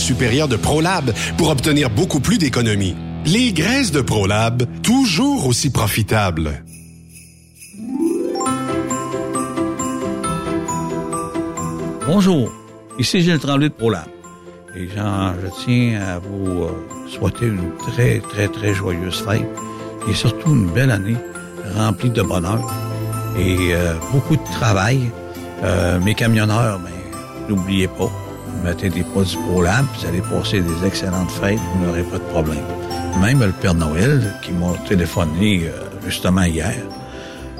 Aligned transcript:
supérieure 0.00 0.48
de 0.48 0.56
ProLab 0.56 1.12
pour 1.36 1.50
obtenir 1.50 1.90
beaucoup 1.90 2.20
plus 2.20 2.38
d'économies. 2.38 2.96
Les 3.26 3.52
graisses 3.52 3.92
de 3.92 4.00
ProLab, 4.00 4.64
toujours 4.82 5.46
aussi 5.46 5.70
profitables. 5.70 6.64
Bonjour, 12.06 12.50
ici 12.98 13.20
Gilles 13.20 13.38
Tremblay 13.38 13.68
de 13.68 13.74
ProLab. 13.74 14.06
Et 14.74 14.88
Jean, 14.88 15.34
je 15.42 15.48
tiens 15.64 16.00
à 16.00 16.18
vous 16.18 16.62
euh, 16.62 17.08
souhaiter 17.08 17.46
une 17.46 17.72
très, 17.76 18.20
très, 18.20 18.46
très 18.48 18.72
joyeuse 18.72 19.20
fête 19.20 19.46
et 20.08 20.14
surtout 20.14 20.54
une 20.54 20.70
belle 20.70 20.90
année 20.90 21.16
remplie 21.76 22.10
de 22.10 22.22
bonheur 22.22 22.60
et 23.38 23.74
euh, 23.74 23.94
beaucoup 24.12 24.36
de 24.36 24.44
travail. 24.44 25.10
Euh, 25.62 26.00
mes 26.00 26.14
camionneurs, 26.14 26.78
ben, 26.78 26.90
n'oubliez 27.48 27.88
pas, 27.88 28.10
mettez 28.64 28.88
des 28.88 29.02
produits 29.02 29.36
ProLab, 29.48 29.84
vous 29.94 30.06
allez 30.06 30.20
passer 30.20 30.60
des 30.60 30.86
excellentes 30.86 31.30
fêtes, 31.30 31.58
vous 31.74 31.86
n'aurez 31.86 32.02
pas 32.02 32.18
de 32.18 32.24
problème. 32.24 32.64
Même 33.20 33.40
le 33.40 33.52
Père 33.52 33.74
Noël, 33.74 34.34
qui 34.42 34.52
m'a 34.52 34.72
téléphoné 34.88 35.64
euh, 35.64 35.84
justement 36.06 36.42
hier, 36.42 36.74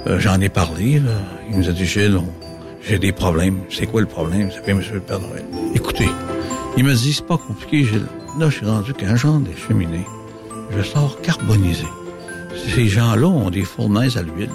euh, 0.06 0.19
j'en 0.19 0.41
ai 0.41 0.48
parlé, 0.48 1.03
il 1.51 1.59
nous 1.59 1.69
a 1.69 1.73
dit, 1.73 1.84
Gilles, 1.84 2.21
j'ai 2.83 2.98
des 2.98 3.12
problèmes. 3.12 3.59
C'est 3.69 3.87
quoi 3.87 4.01
le 4.01 4.06
problème? 4.06 4.51
C'est 4.55 4.65
bien, 4.65 4.75
Monsieur 4.75 4.95
le 4.95 5.01
Père 5.01 5.21
Noël. 5.21 5.45
Écoutez, 5.75 6.09
il 6.77 6.84
me 6.84 6.95
dit, 6.95 7.12
c'est 7.12 7.27
pas 7.27 7.37
compliqué, 7.37 7.84
Gilles. 7.84 8.06
Là, 8.39 8.48
je 8.48 8.56
suis 8.56 8.67
rendu 8.67 8.95
qu'un 8.95 9.17
genre 9.17 9.41
des 9.41 9.56
cheminées, 9.56 10.06
je 10.77 10.83
sors 10.83 11.21
carbonisé. 11.21 11.87
Ces 12.75 12.87
gens-là 12.87 13.27
ont 13.27 13.51
des 13.51 13.65
fournaises 13.65 14.17
à 14.17 14.23
l'huile. 14.23 14.51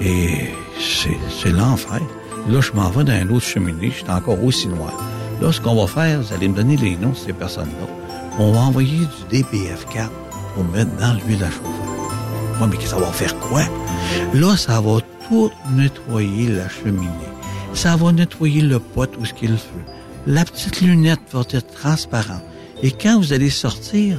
Et 0.00 0.50
c'est, 0.78 1.50
l'enfer. 1.50 2.00
Là, 2.48 2.60
je 2.60 2.72
m'en 2.72 2.88
vais 2.90 3.04
dans 3.04 3.12
un 3.12 3.28
autre 3.30 3.44
cheminée, 3.44 3.90
je 3.90 4.02
suis 4.02 4.10
encore 4.10 4.42
aussi 4.42 4.68
noir. 4.68 4.92
Là, 5.40 5.52
ce 5.52 5.60
qu'on 5.60 5.74
va 5.74 5.86
faire, 5.86 6.20
vous 6.20 6.32
allez 6.34 6.48
me 6.48 6.54
donner 6.54 6.76
les 6.76 6.96
noms 6.96 7.10
de 7.10 7.16
ces 7.16 7.32
personnes-là. 7.32 7.86
On 8.38 8.52
va 8.52 8.60
envoyer 8.60 8.98
du 9.30 9.42
DBF4 9.42 10.08
pour 10.54 10.64
mettre 10.64 10.94
dans 10.96 11.14
l'huile 11.14 11.42
à 11.42 11.50
chauffer. 11.50 12.60
Ouais, 12.60 12.68
mais 12.70 12.86
ça 12.86 12.98
va 12.98 13.06
faire 13.06 13.38
quoi? 13.38 13.62
Là, 14.34 14.56
ça 14.56 14.80
va 14.80 14.98
tout 15.28 15.50
nettoyer 15.72 16.48
la 16.48 16.68
cheminée. 16.68 17.08
Ça 17.72 17.96
va 17.96 18.12
nettoyer 18.12 18.60
le 18.60 18.78
pot 18.78 19.10
où 19.18 19.24
ce 19.24 19.32
qu'il 19.32 19.56
feu. 19.56 19.80
La 20.26 20.44
petite 20.44 20.82
lunette 20.82 21.20
va 21.32 21.40
être 21.40 21.72
transparente. 21.72 22.42
Et 22.82 22.90
quand 22.90 23.18
vous 23.18 23.32
allez 23.32 23.48
sortir, 23.48 24.18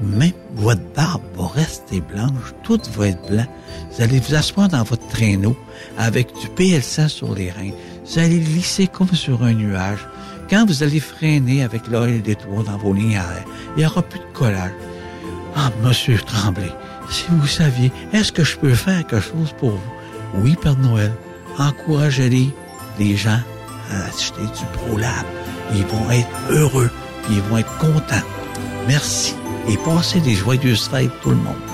même 0.00 0.32
votre 0.54 0.82
barbe 0.94 1.22
va 1.36 1.48
rester 1.48 2.00
blanche, 2.00 2.54
tout 2.62 2.80
va 2.96 3.08
être 3.08 3.28
blanc. 3.28 3.46
Vous 3.90 4.02
allez 4.02 4.20
vous 4.20 4.34
asseoir 4.34 4.68
dans 4.68 4.84
votre 4.84 5.06
traîneau 5.08 5.56
avec 5.98 6.28
du 6.40 6.46
PL100 6.48 7.08
sur 7.08 7.34
les 7.34 7.50
reins. 7.50 7.72
Vous 8.06 8.18
allez 8.18 8.38
glisser 8.38 8.86
comme 8.86 9.12
sur 9.12 9.42
un 9.42 9.52
nuage. 9.52 10.06
Quand 10.48 10.66
vous 10.66 10.82
allez 10.82 11.00
freiner 11.00 11.62
avec 11.62 11.86
l'oeil 11.88 12.20
des 12.20 12.34
toits 12.34 12.62
dans 12.64 12.76
vos 12.76 12.92
lignes 12.92 13.16
à 13.16 13.24
il 13.76 13.80
n'y 13.80 13.86
aura 13.86 14.02
plus 14.02 14.20
de 14.20 14.24
collage. 14.32 14.72
Ah, 15.56 15.70
monsieur 15.82 16.18
Tremblay, 16.18 16.72
si 17.10 17.24
vous 17.30 17.46
saviez, 17.46 17.92
est-ce 18.12 18.32
que 18.32 18.44
je 18.44 18.56
peux 18.56 18.74
faire 18.74 19.06
quelque 19.06 19.20
chose 19.20 19.54
pour 19.58 19.70
vous? 19.70 19.92
Oui, 20.34 20.56
Père 20.60 20.76
Noël. 20.76 21.12
Encouragez-les, 21.58 22.50
les 22.98 23.16
gens, 23.16 23.40
à 23.90 24.04
acheter 24.06 24.42
du 24.42 24.64
ProLab. 24.72 25.24
Ils 25.74 25.86
vont 25.86 26.10
être 26.10 26.28
heureux, 26.50 26.90
ils 27.30 27.40
vont 27.42 27.58
être 27.58 27.78
contents. 27.78 28.26
Merci 28.88 29.34
et 29.68 29.76
passez 29.78 30.20
des 30.20 30.34
joyeuses 30.34 30.88
fêtes 30.88 31.10
tout 31.22 31.30
le 31.30 31.36
monde. 31.36 31.73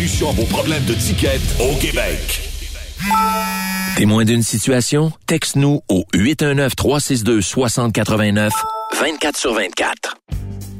à 0.00 0.32
vos 0.32 0.44
problèmes 0.44 0.84
de 0.84 0.94
ticket 0.94 1.40
au 1.58 1.74
Québec. 1.74 2.40
Témoin 3.96 4.24
d'une 4.24 4.44
situation? 4.44 5.10
Texte-nous 5.26 5.80
au 5.88 6.04
819-362-6089, 6.14 8.50
24 9.00 9.36
sur 9.36 9.54
24. 9.54 10.14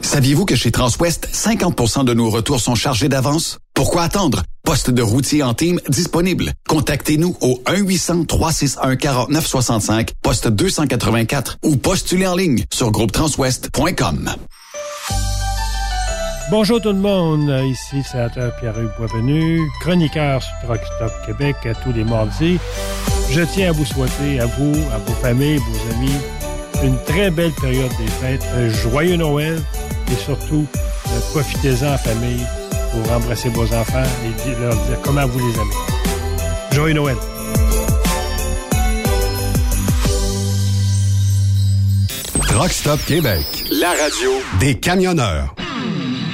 Saviez-vous 0.00 0.44
que 0.44 0.56
chez 0.56 0.70
Transwest, 0.70 1.28
50% 1.32 2.04
de 2.04 2.12
nos 2.14 2.28
retours 2.30 2.60
sont 2.60 2.74
chargés 2.74 3.08
d'avance? 3.08 3.58
Pourquoi 3.74 4.02
attendre? 4.02 4.42
Poste 4.62 4.90
de 4.90 5.02
routier 5.02 5.42
en 5.42 5.54
team 5.54 5.80
disponible. 5.88 6.52
Contactez-nous 6.68 7.36
au 7.40 7.62
1-800-361-4965, 7.66 10.10
poste 10.22 10.48
284 10.48 11.58
ou 11.64 11.76
postulez 11.76 12.26
en 12.26 12.36
ligne 12.36 12.64
sur 12.72 12.90
groupetranswest.com. 12.90 14.30
Bonjour 16.50 16.80
tout 16.80 16.90
le 16.90 16.94
monde, 16.94 17.50
ici 17.70 18.02
sénateur 18.02 18.54
Pierre-Hugues 18.56 18.90
Boisvenu, 18.98 19.60
chroniqueur 19.80 20.42
sur 20.42 20.52
Truck 20.64 20.80
Stop 20.96 21.12
Québec 21.26 21.56
à 21.64 21.74
tous 21.74 21.92
les 21.92 22.04
mardis. 22.04 22.58
Je 23.30 23.40
tiens 23.40 23.70
à 23.70 23.72
vous 23.72 23.86
souhaiter, 23.86 24.40
à 24.40 24.46
vous, 24.46 24.74
à 24.92 24.98
vos 24.98 25.14
familles, 25.22 25.56
vos 25.56 25.94
amis, 25.94 26.12
une 26.82 26.96
très 27.04 27.30
belle 27.30 27.52
période 27.52 27.90
des 27.98 28.06
fêtes, 28.06 28.44
un 28.56 28.68
joyeux 28.68 29.16
Noël 29.16 29.62
et 30.10 30.16
surtout, 30.16 30.66
euh, 31.06 31.20
profitez-en 31.30 31.94
en 31.94 31.98
famille 31.98 32.44
pour 32.92 33.12
embrasser 33.12 33.48
vos 33.50 33.64
enfants 33.74 34.02
et 34.24 34.60
leur 34.60 34.74
dire 34.74 35.00
comment 35.02 35.26
vous 35.26 35.38
les 35.38 35.54
aimez. 35.54 35.74
Joyeux 36.72 36.94
Noël! 36.94 37.16
Truck 42.48 42.70
Stop 42.70 43.00
Québec. 43.06 43.44
La 43.72 43.90
radio 43.90 44.30
Des 44.60 44.76
camionneurs. 44.76 45.54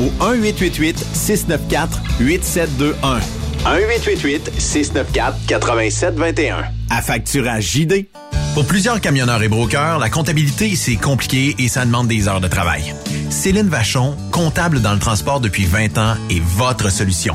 au 0.00 0.10
1-888-694-8721. 0.24 3.20
1-888-694-8721. 3.64 6.64
Affacturage 6.90 7.64
JD. 7.64 8.06
Pour 8.54 8.66
plusieurs 8.66 9.00
camionneurs 9.00 9.42
et 9.42 9.48
brokers, 9.48 9.98
la 9.98 10.10
comptabilité, 10.10 10.76
c'est 10.76 10.96
compliqué 10.96 11.54
et 11.58 11.68
ça 11.68 11.86
demande 11.86 12.08
des 12.08 12.28
heures 12.28 12.40
de 12.40 12.48
travail. 12.48 12.94
Céline 13.30 13.68
Vachon, 13.68 14.14
comptable 14.30 14.82
dans 14.82 14.92
le 14.92 14.98
transport 14.98 15.40
depuis 15.40 15.64
20 15.64 15.96
ans, 15.96 16.16
est 16.28 16.42
votre 16.42 16.90
solution. 16.90 17.34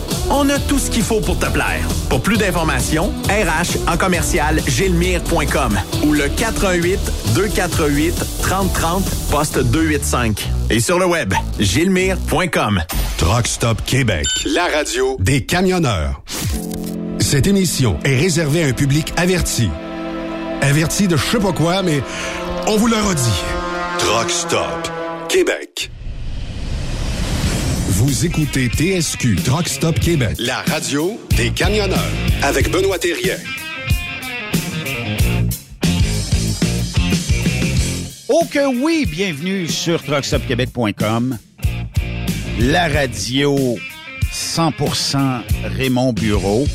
On 0.33 0.47
a 0.49 0.57
tout 0.59 0.79
ce 0.79 0.89
qu'il 0.89 1.03
faut 1.03 1.19
pour 1.19 1.37
te 1.37 1.45
plaire. 1.47 1.85
Pour 2.09 2.21
plus 2.21 2.37
d'informations, 2.37 3.11
RH 3.29 3.89
en 3.91 3.97
commercial 3.97 4.61
gilmire.com 4.65 5.77
ou 6.05 6.13
le 6.13 6.29
418 6.29 6.99
248 7.35 8.41
3030 8.41 9.03
poste 9.29 9.59
285. 9.59 10.49
Et 10.69 10.79
sur 10.79 10.99
le 10.99 11.05
web, 11.05 11.33
gilmire.com. 11.59 12.81
Truck 13.17 13.45
Stop 13.45 13.81
Québec, 13.85 14.25
la 14.45 14.67
radio 14.67 15.17
des 15.19 15.45
camionneurs. 15.45 16.23
Cette 17.19 17.47
émission 17.47 17.99
est 18.05 18.17
réservée 18.17 18.63
à 18.63 18.67
un 18.67 18.73
public 18.73 19.13
averti. 19.17 19.69
Averti 20.61 21.07
de 21.07 21.17
je 21.17 21.25
sais 21.25 21.39
pas 21.39 21.51
quoi, 21.51 21.83
mais 21.83 22.01
on 22.67 22.77
vous 22.77 22.87
le 22.87 22.95
redit. 22.95 23.43
Truck 23.99 24.29
Stop 24.29 24.89
Québec. 25.27 25.91
Vous 28.03 28.25
écoutez 28.25 28.67
TSQ 28.67 29.35
Truck 29.43 29.67
Stop 29.67 29.99
Québec, 29.99 30.35
la 30.39 30.63
radio 30.63 31.21
des 31.37 31.51
camionneurs 31.51 31.99
avec 32.41 32.71
Benoît 32.71 32.97
Thérien. 32.97 33.35
Oh 38.27 38.43
que 38.51 38.81
oui, 38.81 39.05
bienvenue 39.07 39.67
sur 39.67 40.01
truckstopquebec.com, 40.01 41.37
la 42.61 42.87
radio 42.87 43.77
100% 44.33 45.41
Raymond 45.77 46.13
Bureau. 46.13 46.65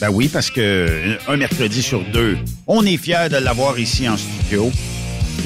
Ben 0.00 0.10
oui, 0.10 0.28
parce 0.28 0.52
que 0.52 1.18
un 1.26 1.36
mercredi 1.36 1.82
sur 1.82 2.04
deux, 2.12 2.38
on 2.68 2.86
est 2.86 2.96
fiers 2.96 3.28
de 3.28 3.38
l'avoir 3.38 3.80
ici 3.80 4.08
en 4.08 4.16
studio. 4.16 4.70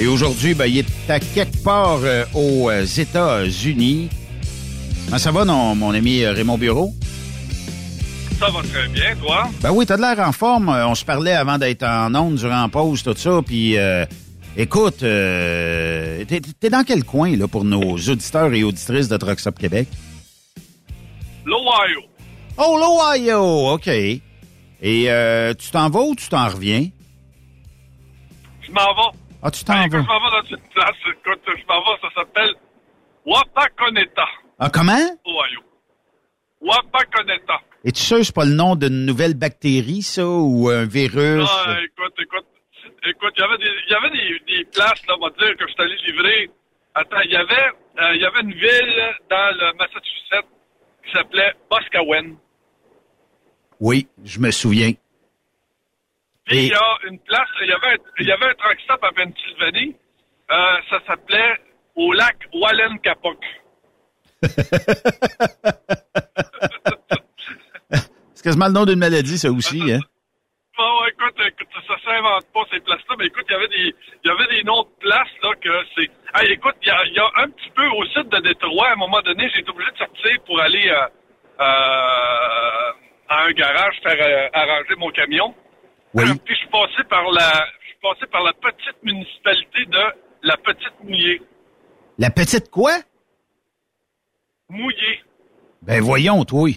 Et 0.01 0.07
aujourd'hui, 0.09 0.55
ben, 0.55 0.67
il 0.67 0.79
est 0.79 1.11
à 1.11 1.21
quelque 1.21 1.63
part 1.63 2.01
euh, 2.03 2.25
aux 2.35 2.69
euh, 2.69 2.85
États-Unis. 2.85 4.09
Ben, 5.09 5.19
ça 5.19 5.31
va, 5.31 5.45
non, 5.45 5.75
mon 5.77 5.95
ami 5.95 6.23
euh, 6.23 6.33
Raymond 6.33 6.59
Bureau? 6.59 6.93
Ça 8.41 8.51
va 8.51 8.61
très 8.63 8.89
bien, 8.89 9.15
toi? 9.17 9.49
Ben 9.63 9.71
oui, 9.71 9.87
t'as 9.87 9.97
de 9.97 10.03
l'air 10.03 10.19
en 10.27 10.33
forme. 10.33 10.69
Euh, 10.69 10.89
On 10.89 10.97
se 10.97 11.05
parlait 11.05 11.35
avant 11.35 11.59
d'être 11.59 11.85
en 11.85 12.13
onde, 12.15 12.35
durant 12.35 12.69
pause, 12.69 13.05
tout 13.05 13.15
ça. 13.17 13.41
Puis, 13.47 13.77
euh, 13.79 14.05
écoute, 14.57 15.05
euh, 15.05 16.25
t'es, 16.25 16.41
t'es 16.41 16.71
dans 16.71 16.83
quel 16.83 17.05
coin, 17.05 17.37
là, 17.37 17.47
pour 17.47 17.65
nos 17.65 17.97
auditeurs 17.97 18.53
et 18.53 18.65
auditrices 18.65 19.09
de 19.09 19.17
Truck 19.17 19.39
Stop 19.39 19.59
Québec? 19.59 19.87
L'Ohio. 21.45 22.01
Oh, 22.57 22.77
l'Ohio! 22.79 23.75
OK. 23.75 23.87
Et 23.87 24.23
euh, 24.83 25.55
tu 25.55 25.71
t'en 25.71 25.89
vas 25.89 26.01
ou 26.01 26.17
tu 26.17 26.29
t'en 26.29 26.49
reviens? 26.49 26.89
Je 28.61 28.73
m'en 28.73 28.81
vais. 28.81 29.19
Ah, 29.47 29.51
tu 29.51 29.63
t'en 29.63 29.75
vas? 29.75 29.89
Je 29.91 29.97
m'en 29.99 30.21
vais 30.21 30.31
dans 30.43 30.49
une 30.57 30.69
place. 30.71 30.97
Écoute, 31.07 31.41
je 31.47 31.67
m'en 31.69 31.81
vais, 31.83 32.01
ça 32.01 32.09
s'appelle 32.15 32.55
Wapakoneta, 33.27 34.25
Ah, 34.59 34.71
comment? 34.71 35.19
Ohio. 35.27 35.61
Wapakoneta. 36.63 37.61
Es-tu 37.85 38.01
sûr 38.03 38.17
que 38.19 38.23
c'est 38.23 38.35
pas 38.35 38.47
le 38.47 38.55
nom 38.55 38.75
d'une 38.75 39.05
nouvelle 39.05 39.35
bactérie, 39.35 40.01
ça, 40.03 40.27
ou 40.27 40.69
un 40.71 40.87
virus? 40.87 41.47
Ah, 41.67 41.77
écoute, 41.85 42.15
écoute. 42.19 42.47
Écoute, 43.07 43.33
il 43.37 43.41
y 43.41 43.45
avait 43.45 43.59
des, 43.59 43.71
il 43.87 43.93
y 43.93 43.95
avait 43.95 44.11
des, 44.11 44.55
des 44.57 44.65
places, 44.71 45.07
là, 45.07 45.15
on 45.21 45.25
va 45.27 45.31
dire, 45.39 45.55
que 45.59 45.67
je 45.69 45.73
suis 45.75 45.83
allé 45.83 45.97
livrer. 46.07 46.51
Attends, 46.95 47.21
il 47.25 47.31
y 47.33 47.37
avait, 47.37 47.69
euh, 48.01 48.15
il 48.15 48.21
y 48.23 48.25
avait 48.25 48.41
une 48.41 48.55
ville 48.55 49.15
dans 49.29 49.57
le 49.59 49.77
Massachusetts 49.77 50.49
qui 51.05 51.13
s'appelait 51.13 51.53
Boscawen. 51.71 52.37
Oui, 53.81 54.07
je 54.25 54.39
me 54.39 54.51
souviens. 54.51 54.93
Puis 56.47 56.59
Et- 56.59 56.63
il 56.67 56.71
y 56.71 56.75
a 56.75 56.97
une 57.09 57.19
place, 57.21 57.49
il 57.63 57.69
y 57.69 57.73
avait, 57.73 57.87
un- 57.95 57.97
il 58.21 58.27
y 58.27 58.33
avait 58.33 58.47
un 58.47 58.55
truck 58.55 58.79
stop 58.85 59.03
à 59.05 59.11
Pennsylvanie. 59.13 59.97
Euh, 60.51 60.77
ça 60.91 61.01
s'appelait 61.07 61.57
au 61.95 62.13
lac 62.13 62.37
Wallen-Capoc. 62.53 63.39
C'est 68.35 68.43
quasiment 68.43 68.67
le 68.67 68.73
nom 68.73 68.85
d'une 68.85 68.99
maladie, 68.99 69.39
ça 69.39 69.51
aussi, 69.51 69.81
hein? 69.93 70.01
Bon, 70.77 71.07
écoute, 71.07 71.37
écoute, 71.47 71.69
ça, 71.87 71.95
s'invente 72.05 72.47
pas 72.53 72.63
ces 72.73 72.81
places-là, 72.81 73.15
mais 73.17 73.27
écoute, 73.27 73.45
il 73.49 73.53
y 73.53 73.55
avait 73.55 73.69
des, 73.69 73.95
il 74.25 74.29
y 74.29 74.31
avait 74.31 74.57
des 74.57 74.65
noms 74.65 74.83
de 74.83 74.89
places 74.99 75.29
là 75.41 75.53
que 75.63 75.71
c'est. 75.95 76.11
Hey, 76.35 76.51
écoute, 76.53 76.75
il 76.83 76.89
y 76.89 76.91
a, 76.91 77.05
il 77.07 77.13
y 77.15 77.19
a 77.21 77.31
un 77.37 77.49
petit 77.49 77.71
peu 77.77 77.87
au 77.87 78.05
sud 78.07 78.29
de 78.29 78.39
Détroit, 78.41 78.89
à 78.89 78.93
un 78.95 78.97
moment 78.97 79.23
donné, 79.23 79.49
j'ai 79.55 79.61
été 79.61 79.71
obligé 79.71 79.93
de 79.93 79.99
sortir 79.99 80.33
pour 80.45 80.61
aller 80.61 80.89
euh, 80.89 81.07
euh, 81.61 82.93
à 83.29 83.45
un 83.45 83.53
garage 83.53 83.95
faire 84.03 84.51
arranger 84.53 84.97
mon 84.99 85.11
camion. 85.11 85.55
Oui. 86.15 86.25
Puis 86.45 86.55
je 86.55 86.61
suis 86.61 86.69
passé 86.69 87.03
par 87.09 87.31
la, 87.33 87.67
je 87.81 87.87
suis 87.89 87.99
passé 88.01 88.27
par 88.31 88.43
la 88.43 88.53
petite 88.53 89.03
municipalité 89.03 89.85
de 89.87 90.01
la 90.43 90.57
Petite 90.57 90.95
Mouillée. 91.03 91.43
La 92.19 92.31
petite 92.31 92.71
quoi? 92.71 92.93
Mouillée. 94.69 95.23
Ben 95.83 96.01
voyons, 96.01 96.45
toi. 96.45 96.69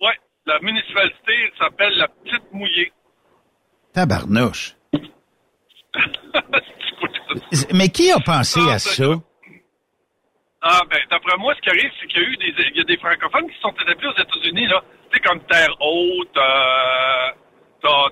Ouais, 0.00 0.18
la 0.44 0.58
municipalité 0.60 1.52
s'appelle 1.58 1.96
la 1.96 2.08
Petite 2.08 2.52
Mouillée. 2.52 2.92
Tabarnouche. 3.92 4.74
Mais 7.72 7.88
qui 7.88 8.10
a 8.12 8.20
pensé 8.20 8.60
à 8.68 8.78
ça? 8.78 9.14
Ah 10.60 10.80
ben 10.90 10.98
d'après 11.10 11.36
moi, 11.38 11.54
ce 11.54 11.60
qui 11.60 11.70
arrive, 11.70 11.90
c'est 12.00 12.06
qu'il 12.08 12.22
y 12.22 12.24
a 12.24 12.28
eu 12.28 12.36
des 12.36 12.52
il 12.72 12.76
y 12.76 12.80
a 12.80 12.84
des 12.84 12.96
francophones 12.98 13.48
qui 13.50 13.58
sont 13.60 13.72
établis 13.82 14.08
aux 14.08 14.20
États-Unis 14.20 14.66
là, 14.66 14.82
tu 15.10 15.16
sais 15.16 15.22
comme 15.24 15.40
Terre 15.46 15.74
Haute, 15.80 16.36
euh, 16.36 17.30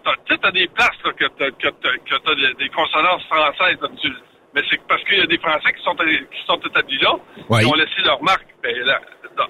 t'as, 0.04 0.36
t'as, 0.36 0.50
des 0.50 0.68
places 0.68 0.98
là, 1.04 1.12
que 1.12 1.24
t'as, 1.38 1.50
que 1.50 1.68
t'as, 1.68 1.96
que 1.98 2.14
t'as 2.24 2.34
des, 2.34 2.54
des 2.54 2.68
consonances 2.70 3.24
françaises 3.24 3.78
là, 3.80 3.88
tu- 4.00 4.12
mais 4.54 4.62
c'est 4.70 4.80
parce 4.86 5.02
qu'il 5.04 5.18
y 5.18 5.22
a 5.22 5.26
des 5.26 5.38
Français 5.38 5.72
qui 5.72 5.82
sont 5.82 5.96
qui 5.96 6.46
sont 6.46 6.60
établis 6.60 6.98
là, 6.98 7.14
Oui. 7.50 7.60
qui 7.60 7.66
ont 7.66 7.74
laissé 7.74 8.00
leur 8.04 8.22
marque. 8.22 8.46
Ben, 8.62 8.76
là, 8.84 9.00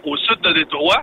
au 0.05 0.17
sud 0.17 0.41
de 0.41 0.53
Détroit, 0.53 1.03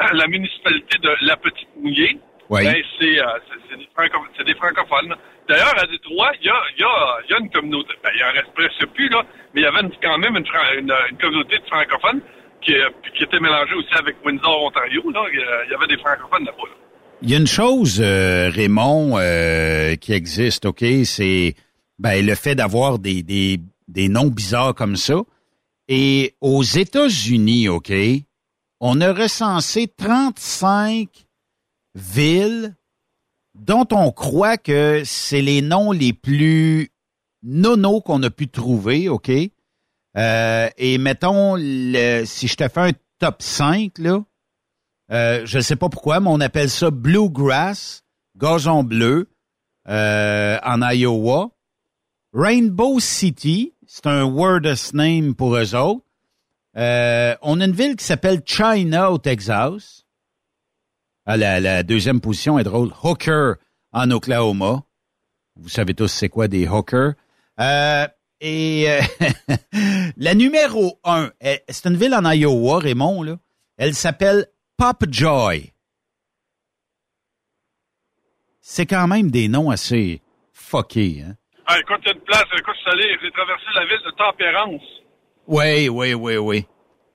la 0.12 0.26
municipalité 0.26 0.98
de 0.98 1.14
La 1.22 1.36
Petite 1.36 1.68
Mouillée, 1.76 2.18
Oui. 2.50 2.64
ben, 2.64 2.74
c'est, 2.98 3.20
euh, 3.20 3.26
c'est, 3.48 3.60
c'est 3.70 3.76
des 3.78 3.88
franco- 3.94 4.26
c'est 4.36 4.44
des 4.44 4.54
francophones. 4.54 5.14
D'ailleurs, 5.48 5.78
à 5.80 5.86
Détroit, 5.86 6.32
il 6.40 6.46
y 6.46 6.50
a, 6.50 6.60
y, 6.76 6.82
a, 6.82 7.18
y 7.30 7.34
a 7.34 7.38
une 7.38 7.50
communauté. 7.50 7.94
Ben, 8.02 8.10
il 8.16 8.24
en 8.24 8.32
reste 8.32 8.52
presque 8.54 8.86
plus, 8.94 9.08
là, 9.10 9.22
mais 9.54 9.60
il 9.60 9.64
y 9.64 9.66
avait 9.66 9.80
une- 9.80 9.92
quand 10.02 10.18
même 10.18 10.36
une, 10.36 10.46
fran- 10.46 10.72
une, 10.76 10.92
une 11.10 11.18
communauté 11.18 11.58
de 11.58 11.66
francophones 11.66 12.20
qui, 12.62 12.74
euh, 12.74 12.90
qui 13.16 13.22
était 13.22 13.38
mélangée 13.38 13.74
aussi 13.74 13.94
avec 13.96 14.16
Windsor, 14.24 14.64
Ontario. 14.64 15.08
Là. 15.12 15.24
Il 15.32 15.38
y 15.38 15.42
a- 15.44 15.64
il 15.66 15.70
y 15.70 15.74
avait 15.74 15.86
des 15.86 15.98
francophones 15.98 16.46
là-bas. 16.46 16.64
là. 16.64 16.74
Il 17.22 17.30
y 17.30 17.34
a 17.34 17.38
une 17.38 17.46
chose, 17.46 17.98
euh, 18.00 18.50
Raymond, 18.50 19.14
euh, 19.18 19.96
qui 19.96 20.12
existe, 20.12 20.66
OK? 20.66 20.84
C'est 21.04 21.54
ben, 21.98 22.24
le 22.24 22.34
fait 22.34 22.54
d'avoir 22.54 22.98
des, 22.98 23.22
des, 23.22 23.58
des 23.88 24.08
noms 24.08 24.26
bizarres 24.26 24.74
comme 24.74 24.96
ça. 24.96 25.22
Et 25.88 26.34
aux 26.42 26.62
États-Unis, 26.62 27.68
OK, 27.68 27.92
on 28.80 29.00
a 29.00 29.12
recensé 29.12 29.88
35 29.88 31.08
villes 31.94 32.74
dont 33.54 33.86
on 33.92 34.12
croit 34.12 34.58
que 34.58 35.02
c'est 35.06 35.40
les 35.40 35.62
noms 35.62 35.92
les 35.92 36.12
plus 36.12 36.90
nono 37.42 38.02
qu'on 38.02 38.22
a 38.24 38.30
pu 38.30 38.48
trouver, 38.48 39.08
OK? 39.08 39.30
Euh, 40.18 40.68
et 40.76 40.98
mettons, 40.98 41.54
le, 41.56 42.24
si 42.26 42.46
je 42.46 42.56
te 42.56 42.68
fais 42.68 42.80
un 42.80 42.92
top 43.18 43.40
5, 43.40 43.98
là, 43.98 44.22
euh, 45.12 45.42
je 45.44 45.58
ne 45.58 45.62
sais 45.62 45.76
pas 45.76 45.88
pourquoi, 45.88 46.20
mais 46.20 46.30
on 46.30 46.40
appelle 46.40 46.70
ça 46.70 46.90
Bluegrass, 46.90 48.02
gazon 48.36 48.82
bleu, 48.82 49.28
euh, 49.88 50.58
en 50.64 50.82
Iowa. 50.90 51.50
Rainbow 52.32 53.00
City, 53.00 53.74
c'est 53.86 54.06
un 54.06 54.24
wordless 54.24 54.92
name 54.92 55.34
pour 55.34 55.56
eux 55.56 55.74
autres. 55.74 56.04
Euh, 56.76 57.34
on 57.40 57.60
a 57.60 57.64
une 57.64 57.72
ville 57.72 57.96
qui 57.96 58.04
s'appelle 58.04 58.42
China 58.44 59.10
au 59.10 59.18
Texas. 59.18 60.04
Ah, 61.24 61.36
la, 61.36 61.60
la 61.60 61.82
deuxième 61.82 62.20
position 62.20 62.58
est 62.58 62.64
drôle. 62.64 62.92
Hooker 63.02 63.54
en 63.92 64.10
Oklahoma. 64.10 64.82
Vous 65.56 65.70
savez 65.70 65.94
tous 65.94 66.08
c'est 66.08 66.28
quoi 66.28 66.48
des 66.48 66.68
hookers. 66.68 67.14
Et 68.40 68.86
la 70.18 70.34
numéro 70.34 71.00
un, 71.04 71.30
c'est 71.40 71.86
une 71.86 71.96
ville 71.96 72.14
en 72.14 72.30
Iowa, 72.30 72.78
Raymond, 72.78 73.22
là. 73.22 73.38
Elle 73.78 73.94
s'appelle 73.94 74.46
Popjoy. 74.76 75.72
C'est 78.60 78.86
quand 78.86 79.06
même 79.06 79.30
des 79.30 79.48
noms 79.48 79.70
assez 79.70 80.20
fuckés, 80.52 81.22
hein? 81.26 81.36
Ah, 81.66 81.78
écoute, 81.80 81.98
il 82.02 82.08
y 82.08 82.10
a 82.10 82.14
une 82.14 82.20
place. 82.20 82.44
Écoute, 82.58 82.74
je 82.84 82.90
suis 82.90 83.18
j'ai 83.22 83.30
traversé 83.32 83.64
la 83.74 83.86
ville 83.86 84.04
de 84.04 84.10
Tempérance. 84.12 84.82
Oui, 85.46 85.88
oui, 85.88 86.14
oui, 86.14 86.36
oui. 86.36 86.66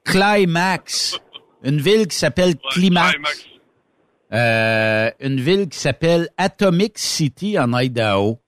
Climax. 0.04 1.20
Une 1.64 1.80
ville 1.80 2.08
qui 2.08 2.18
s'appelle 2.18 2.56
Climax. 2.72 3.48
Euh, 4.34 5.12
une 5.20 5.40
ville 5.40 5.70
qui 5.70 5.78
s'appelle 5.78 6.30
Atomic 6.38 6.98
City 6.98 7.60
en 7.60 7.78
Idaho. 7.78 8.40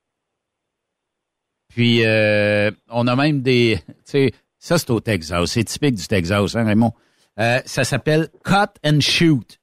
Puis, 1.69 2.05
euh, 2.05 2.71
on 2.89 3.07
a 3.07 3.15
même 3.15 3.41
des... 3.41 3.79
Tu 3.87 3.93
sais, 4.05 4.31
ça, 4.57 4.77
c'est 4.77 4.91
au 4.91 4.99
Texas. 4.99 5.51
C'est 5.51 5.63
typique 5.63 5.95
du 5.95 6.07
Texas, 6.07 6.55
hein, 6.55 6.65
Raymond? 6.65 6.93
Euh, 7.39 7.59
ça 7.65 7.83
s'appelle 7.83 8.29
Cut 8.43 8.79
and 8.85 8.99
Shoot. 9.01 9.59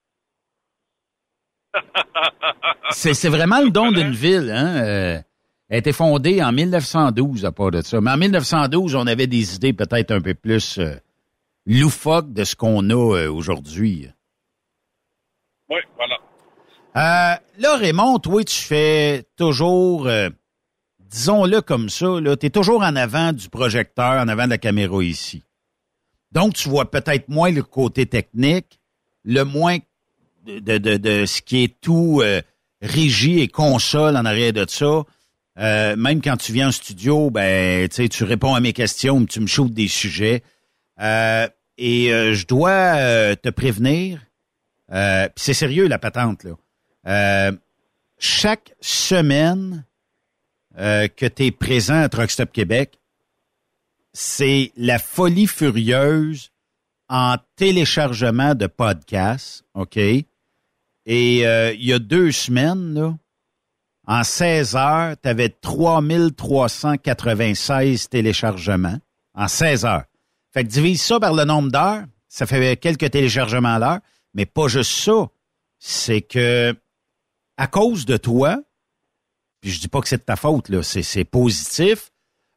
C'est 2.91 3.29
vraiment 3.29 3.61
le 3.61 3.71
don 3.71 3.93
d'une 3.93 4.11
ville, 4.11 4.51
hein? 4.51 4.83
Euh, 4.83 5.21
elle 5.69 5.77
a 5.77 5.79
été 5.79 5.93
fondée 5.93 6.43
en 6.43 6.51
1912, 6.51 7.45
à 7.45 7.53
part 7.53 7.71
de 7.71 7.81
ça. 7.81 8.01
Mais 8.01 8.11
en 8.11 8.17
1912, 8.17 8.97
on 8.97 9.07
avait 9.07 9.29
des 9.29 9.55
idées 9.55 9.73
peut-être 9.73 10.11
un 10.11 10.21
peu 10.21 10.35
plus 10.35 10.79
euh, 10.79 10.97
loufoques 11.65 12.33
de 12.33 12.43
ce 12.43 12.57
qu'on 12.57 12.91
a 12.91 13.29
aujourd'hui. 13.29 14.09
Oui, 15.69 15.79
voilà. 15.97 17.41
Là, 17.57 17.77
Raymond, 17.77 18.19
toi, 18.19 18.43
tu 18.43 18.57
fais 18.57 19.29
toujours, 19.37 20.09
disons-le 20.99 21.61
comme 21.61 21.89
ça, 21.89 22.07
tu 22.41 22.47
es 22.47 22.51
toujours 22.51 22.83
en 22.83 22.97
avant 22.97 23.33
du 23.33 23.49
projecteur, 23.49 24.21
en 24.21 24.27
avant 24.27 24.47
de 24.47 24.51
la 24.51 24.59
caméra 24.59 25.05
ici. 25.05 25.45
Donc, 26.33 26.55
tu 26.55 26.69
vois 26.69 26.91
peut-être 26.91 27.29
moins 27.29 27.51
le 27.51 27.63
côté 27.63 28.07
technique, 28.07 28.81
le 29.25 29.43
moins 29.45 29.79
de, 30.47 30.79
de, 30.79 30.97
de, 30.97 31.27
ce 31.27 31.43
qui 31.43 31.65
est 31.65 31.81
tout 31.81 32.21
euh, 32.23 32.41
régie 32.81 33.41
et 33.41 33.49
console 33.49 34.17
en 34.17 34.25
arrière 34.25 34.53
de 34.53 34.65
ça. 34.69 35.03
Euh, 35.59 35.97
même 35.97 36.23
quand 36.23 36.37
tu 36.37 36.53
viens 36.53 36.69
en 36.69 36.73
studio, 36.73 37.31
ben, 37.31 37.89
tu 37.89 38.25
réponds 38.25 38.55
à 38.55 38.61
mes 38.61 38.73
questions, 38.73 39.25
tu 39.27 39.41
me 39.41 39.47
shootes 39.47 39.75
des 39.75 39.89
sujets. 39.89 40.43
Euh, 41.01 41.49
et 41.79 42.13
euh, 42.13 42.35
je 42.35 42.47
dois 42.47 42.97
euh, 42.97 43.35
te 43.35 43.49
prévenir, 43.49 44.21
c'est 45.37 45.55
sérieux 45.55 45.87
la 45.87 45.99
patente 45.99 46.45
là. 46.45 47.53
Chaque 48.19 48.75
semaine 48.81 49.87
que 50.77 51.27
tu 51.27 51.47
es 51.47 51.51
présent 51.53 52.03
à 52.03 52.09
Truck 52.09 52.31
Stop 52.31 52.53
Québec, 52.53 52.99
c'est 54.13 54.73
la 54.77 54.99
folie 54.99 55.47
furieuse 55.47 56.51
en 57.09 57.37
téléchargement 57.57 58.55
de 58.55 58.67
podcasts, 58.67 59.65
OK? 59.75 59.97
Et 59.97 60.27
euh, 61.47 61.73
il 61.73 61.85
y 61.85 61.93
a 61.93 61.99
deux 61.99 62.31
semaines, 62.31 63.19
en 64.07 64.25
16 64.25 64.77
heures, 64.77 65.17
tu 65.23 65.29
avais 65.29 65.49
3396 65.49 68.09
téléchargements 68.09 68.99
en 69.35 69.49
16 69.49 69.85
heures. 69.85 70.05
Fait 70.53 70.65
que 70.65 70.69
divise 70.69 71.03
ça 71.03 71.21
par 71.21 71.33
le 71.33 71.45
nombre 71.45 71.71
d'heures, 71.71 72.05
ça 72.29 72.47
fait 72.47 72.77
quelques 72.77 73.11
téléchargements 73.11 73.75
à 73.75 73.79
l'heure, 73.79 74.01
mais 74.35 74.47
pas 74.47 74.69
juste 74.69 74.93
ça. 74.93 75.29
C'est 75.79 76.23
que 76.23 76.75
à 77.57 77.67
cause 77.67 78.07
de 78.07 78.17
toi, 78.17 78.63
puis 79.61 79.71
je 79.71 79.81
dis 79.81 79.89
pas 79.89 80.01
que 80.01 80.09
c'est 80.09 80.19
de 80.19 80.23
ta 80.23 80.37
faute, 80.37 80.69
là, 80.69 80.83
c'est 80.83 81.25
positif, 81.25 82.11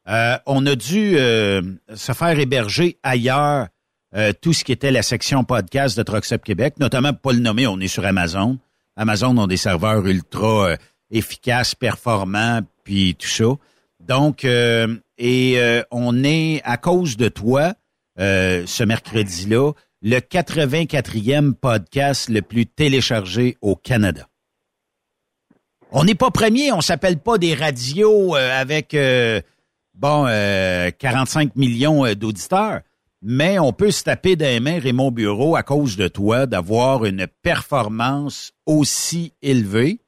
euh, 0.08 0.36
on 0.46 0.66
a 0.66 0.76
dû 0.76 1.16
euh, 1.16 1.62
se 1.94 2.12
faire 2.12 2.38
héberger 2.38 2.98
ailleurs 3.02 3.68
euh, 4.14 4.32
tout 4.38 4.52
ce 4.52 4.62
qui 4.62 4.72
était 4.72 4.90
la 4.90 5.02
section 5.02 5.44
podcast 5.44 5.96
de 5.96 6.02
Truckstop 6.02 6.44
Québec, 6.44 6.74
notamment 6.78 7.12
pour 7.12 7.20
pas 7.20 7.32
le 7.32 7.40
nommer, 7.40 7.66
on 7.66 7.80
est 7.80 7.88
sur 7.88 8.04
Amazon. 8.04 8.58
Amazon 8.96 9.36
ont 9.38 9.46
des 9.46 9.56
serveurs 9.56 10.06
ultra 10.06 10.68
euh, 10.68 10.76
efficaces, 11.10 11.74
performants, 11.74 12.60
puis 12.84 13.16
tout 13.16 13.28
ça. 13.28 13.46
Donc, 14.00 14.44
et 14.44 15.82
on 15.90 16.24
est, 16.24 16.60
à 16.64 16.76
cause 16.76 17.16
de 17.16 17.28
toi, 17.28 17.72
ce 18.18 18.84
mercredi-là, 18.84 19.72
le 20.02 20.16
84e 20.18 21.54
podcast 21.54 22.28
le 22.28 22.42
plus 22.42 22.66
téléchargé 22.66 23.56
au 23.62 23.76
Canada. 23.76 24.28
On 25.90 26.04
n'est 26.04 26.14
pas 26.14 26.30
premier, 26.30 26.70
on 26.72 26.82
s'appelle 26.82 27.18
pas 27.18 27.38
des 27.38 27.54
radios 27.54 28.34
avec 28.34 28.94
bon 29.94 30.26
euh, 30.28 30.90
45 30.90 31.56
millions 31.56 32.04
euh, 32.04 32.14
d'auditeurs, 32.14 32.80
mais 33.22 33.58
on 33.58 33.72
peut 33.72 33.90
se 33.90 34.04
taper 34.04 34.36
des 34.36 34.60
mains 34.60 34.78
Raymond 34.78 35.10
Bureau 35.10 35.56
à 35.56 35.62
cause 35.62 35.96
de 35.96 36.08
toi 36.08 36.46
d'avoir 36.46 37.04
une 37.04 37.26
performance 37.42 38.52
aussi 38.66 39.32
élevée. 39.40 40.00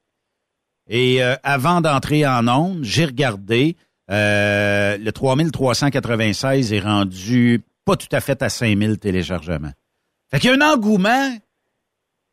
Et 0.88 1.22
euh, 1.22 1.34
avant 1.42 1.80
d'entrer 1.80 2.26
en 2.26 2.46
onde, 2.46 2.84
j'ai 2.84 3.06
regardé 3.06 3.76
euh, 4.10 4.96
le 4.98 5.10
3396 5.10 6.72
est 6.72 6.80
rendu 6.80 7.62
pas 7.84 7.96
tout 7.96 8.08
à 8.12 8.20
fait 8.20 8.42
à 8.42 8.48
5000 8.48 8.98
téléchargements. 8.98 9.72
Fait 10.30 10.38
qu'il 10.38 10.50
y 10.50 10.52
a 10.52 10.56
un 10.56 10.72
engouement 10.74 11.36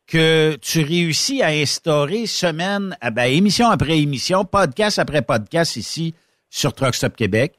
que 0.06 0.56
tu 0.60 0.82
réussis 0.82 1.42
à 1.42 1.48
instaurer 1.48 2.26
semaine, 2.26 2.96
ah 3.00 3.10
ben, 3.10 3.24
émission 3.24 3.70
après 3.70 3.98
émission, 3.98 4.44
podcast 4.44 4.98
après 4.98 5.22
podcast 5.22 5.76
ici 5.76 6.14
sur 6.54 6.72
Truck 6.72 6.94
Stop 6.94 7.16
Québec, 7.16 7.54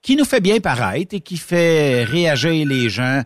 qui 0.00 0.16
nous 0.16 0.24
fait 0.24 0.40
bien 0.40 0.58
paraître 0.58 1.14
et 1.14 1.20
qui 1.20 1.36
fait 1.36 2.04
réagir 2.04 2.66
les 2.66 2.88
gens 2.88 3.20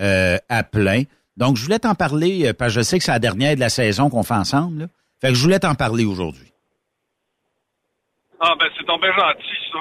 euh, 0.00 0.36
à 0.48 0.62
plein. 0.62 1.02
Donc, 1.36 1.56
je 1.56 1.64
voulais 1.64 1.80
t'en 1.80 1.96
parler, 1.96 2.46
euh, 2.46 2.52
parce 2.52 2.72
que 2.72 2.80
je 2.80 2.84
sais 2.84 2.98
que 2.98 3.04
c'est 3.04 3.10
la 3.10 3.18
dernière 3.18 3.56
de 3.56 3.60
la 3.60 3.68
saison 3.68 4.10
qu'on 4.10 4.22
fait 4.22 4.34
ensemble. 4.34 4.82
là. 4.82 4.86
Fait 5.20 5.28
que 5.28 5.34
je 5.34 5.42
voulais 5.42 5.58
t'en 5.58 5.74
parler 5.74 6.04
aujourd'hui. 6.04 6.52
Ah, 8.40 8.54
ben, 8.58 8.66
c'est 8.76 8.84
bien 8.86 9.12
gentil, 9.12 9.56
ça. 9.72 9.78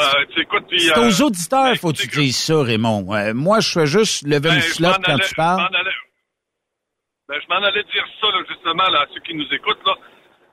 Euh, 0.00 0.24
tu 0.32 0.42
écoutes, 0.42 0.66
puis... 0.68 0.78
C'est 0.80 0.96
euh, 0.96 1.08
aux 1.08 1.22
auditeurs, 1.22 1.74
faut 1.76 1.92
que 1.92 1.96
tu 1.98 2.06
dises 2.06 2.36
ça, 2.36 2.62
Raymond. 2.62 3.12
Euh, 3.14 3.34
moi, 3.34 3.58
je 3.58 3.70
fais 3.70 3.86
juste 3.86 4.22
lever 4.26 4.40
ben, 4.50 4.54
le 4.56 4.60
slot 4.60 4.88
quand 5.04 5.12
allais- 5.14 5.24
tu 5.24 5.34
parles. 5.34 5.60
je 5.60 5.72
m'en 5.72 5.80
allais- 5.80 5.90
Ben, 7.28 7.40
je 7.42 7.48
m'en 7.48 7.66
allais 7.66 7.82
dire 7.82 8.06
ça, 8.20 8.26
là, 8.28 8.42
justement, 8.48 8.88
là, 8.90 9.00
à 9.00 9.06
ceux 9.12 9.20
qui 9.22 9.34
nous 9.34 9.48
écoutent, 9.52 9.84
là. 9.84 9.94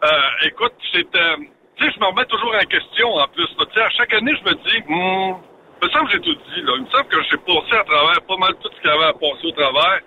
Euh, 0.04 0.48
écoute, 0.48 0.74
c'est... 0.92 1.06
tu 1.76 1.86
sais, 1.86 1.92
je 1.94 2.00
me 2.00 2.06
remets 2.06 2.26
toujours 2.26 2.54
en 2.56 2.66
question, 2.66 3.10
en 3.16 3.28
plus. 3.28 3.48
Tu 3.48 3.74
sais, 3.74 3.82
à 3.82 3.90
chaque 3.90 4.14
année, 4.14 4.34
je 4.40 4.50
me 4.50 4.56
dis, 4.56 4.80
hmm, 4.88 5.36
il 5.82 5.88
me 5.88 5.92
semble 5.92 6.08
que 6.08 6.14
j'ai 6.14 6.22
tout 6.22 6.36
dit, 6.36 6.62
là. 6.62 6.74
Il 6.78 6.84
me 6.84 6.90
semble 6.90 7.08
que 7.08 7.22
j'ai 7.30 7.38
passé 7.38 7.74
à 7.74 7.84
travers 7.84 8.22
pas 8.22 8.38
mal 8.38 8.54
tout 8.62 8.70
ce 8.74 8.82
qu'il 8.82 8.90
y 8.90 8.94
avait 8.94 9.06
à 9.06 9.14
passer 9.14 9.46
au 9.46 9.52
travers. 9.52 10.00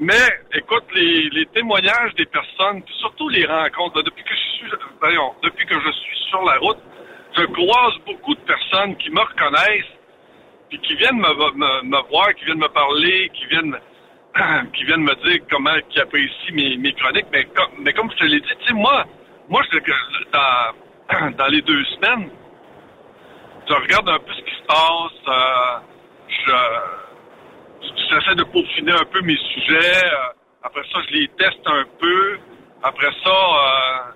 Mais, 0.00 0.28
écoute, 0.54 0.84
les, 0.94 1.46
témoignages 1.54 2.14
des 2.16 2.26
personnes, 2.26 2.82
puis 2.82 2.94
surtout 2.98 3.28
les 3.28 3.44
rencontres, 3.44 4.02
depuis 4.02 4.22
que 4.22 4.34
je 4.34 4.58
suis, 4.58 4.70
depuis 5.42 5.66
que 5.66 5.74
je 5.74 5.90
suis 5.90 6.18
sur 6.30 6.42
la 6.42 6.58
route, 6.58 6.78
je 7.36 7.44
croise 7.44 7.94
beaucoup 8.06 8.34
de 8.34 8.40
personnes 8.40 8.96
qui 8.96 9.10
me 9.10 9.20
reconnaissent, 9.20 9.92
puis 10.68 10.78
qui 10.80 10.94
viennent 10.96 11.18
me, 11.18 11.82
me, 11.82 12.08
voir, 12.10 12.34
qui 12.34 12.44
viennent 12.44 12.58
me 12.58 12.68
parler, 12.68 13.30
qui 13.34 13.46
viennent, 13.46 13.76
qui 14.72 14.84
viennent 14.84 15.02
me 15.02 15.14
dire 15.26 15.40
comment 15.50 15.74
ils 15.74 16.00
apprécient 16.00 16.54
mes, 16.54 16.76
mes 16.76 16.92
chroniques. 16.92 17.26
Mais 17.32 17.44
comme, 17.46 17.70
mais 17.80 17.92
comme 17.92 18.10
je 18.12 18.16
te 18.16 18.24
l'ai 18.24 18.40
dit, 18.40 18.48
tu 18.60 18.66
sais, 18.66 18.74
moi, 18.74 19.04
moi, 19.48 19.62
je, 19.72 19.78
dans, 20.30 20.74
dans 21.38 21.46
les 21.48 21.62
deux 21.62 21.84
semaines, 21.84 22.30
je 23.68 23.74
regarde 23.74 24.08
un 24.08 24.18
peu 24.18 24.32
ce 24.32 24.42
qui 24.42 24.54
se 24.54 24.62
passe. 24.66 25.28
euh, 25.28 25.78
je, 26.28 27.82
j'essaie 28.10 28.34
de 28.34 28.44
peaufiner 28.44 28.92
un 28.92 29.04
peu 29.10 29.20
mes 29.22 29.36
sujets. 29.36 30.04
euh, 30.04 30.32
après 30.62 30.82
ça, 30.92 31.00
je 31.08 31.14
les 31.14 31.28
teste 31.28 31.66
un 31.66 31.84
peu. 31.98 32.38
Après 32.82 33.10
ça, 33.24 33.30
euh, 33.30 34.12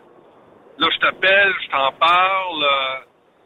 là, 0.79 0.89
je 0.93 0.99
t'appelle, 0.99 1.53
je 1.63 1.69
t'en 1.71 1.93
parle. 1.93 2.65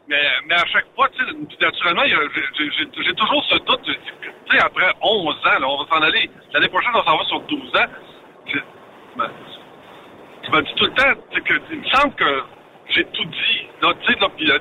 mais, 0.07 0.23
mais 0.47 0.55
à 0.55 0.65
chaque 0.67 0.87
fois, 0.95 1.09
tu 1.09 1.23
sais, 1.25 1.31
naturellement, 1.61 2.03
j'ai- 2.05 3.15
toujours 3.15 3.43
ce 3.49 3.55
doute. 3.57 3.81
Tu 3.83 4.57
sais, 4.57 4.59
après 4.63 4.91
11 5.01 5.35
ans, 5.45 5.59
là, 5.59 5.67
on 5.67 5.83
va 5.83 5.89
s'en 5.89 6.01
aller. 6.01 6.29
L'année 6.53 6.69
prochaine, 6.69 6.91
on 6.95 7.03
s'en 7.03 7.17
va 7.17 7.23
sur 7.25 7.41
12 7.41 7.75
ans. 7.75 7.87
Je, 8.47 8.59
ben, 9.17 9.29
je 10.45 10.51
me 10.51 10.61
dis 10.61 10.73
tout 10.75 10.85
le 10.85 10.93
temps, 10.93 11.21
tu 11.31 11.41
que, 11.41 11.53
il 11.71 11.79
me 11.79 11.89
semble 11.89 12.15
que 12.15 12.43
j'ai 12.89 13.05
tout 13.05 13.25
dit. 13.25 13.67
Là, 13.81 13.93
tu 14.05 14.13
là, 14.15 14.29
puis, 14.35 14.45
là, 14.45 14.57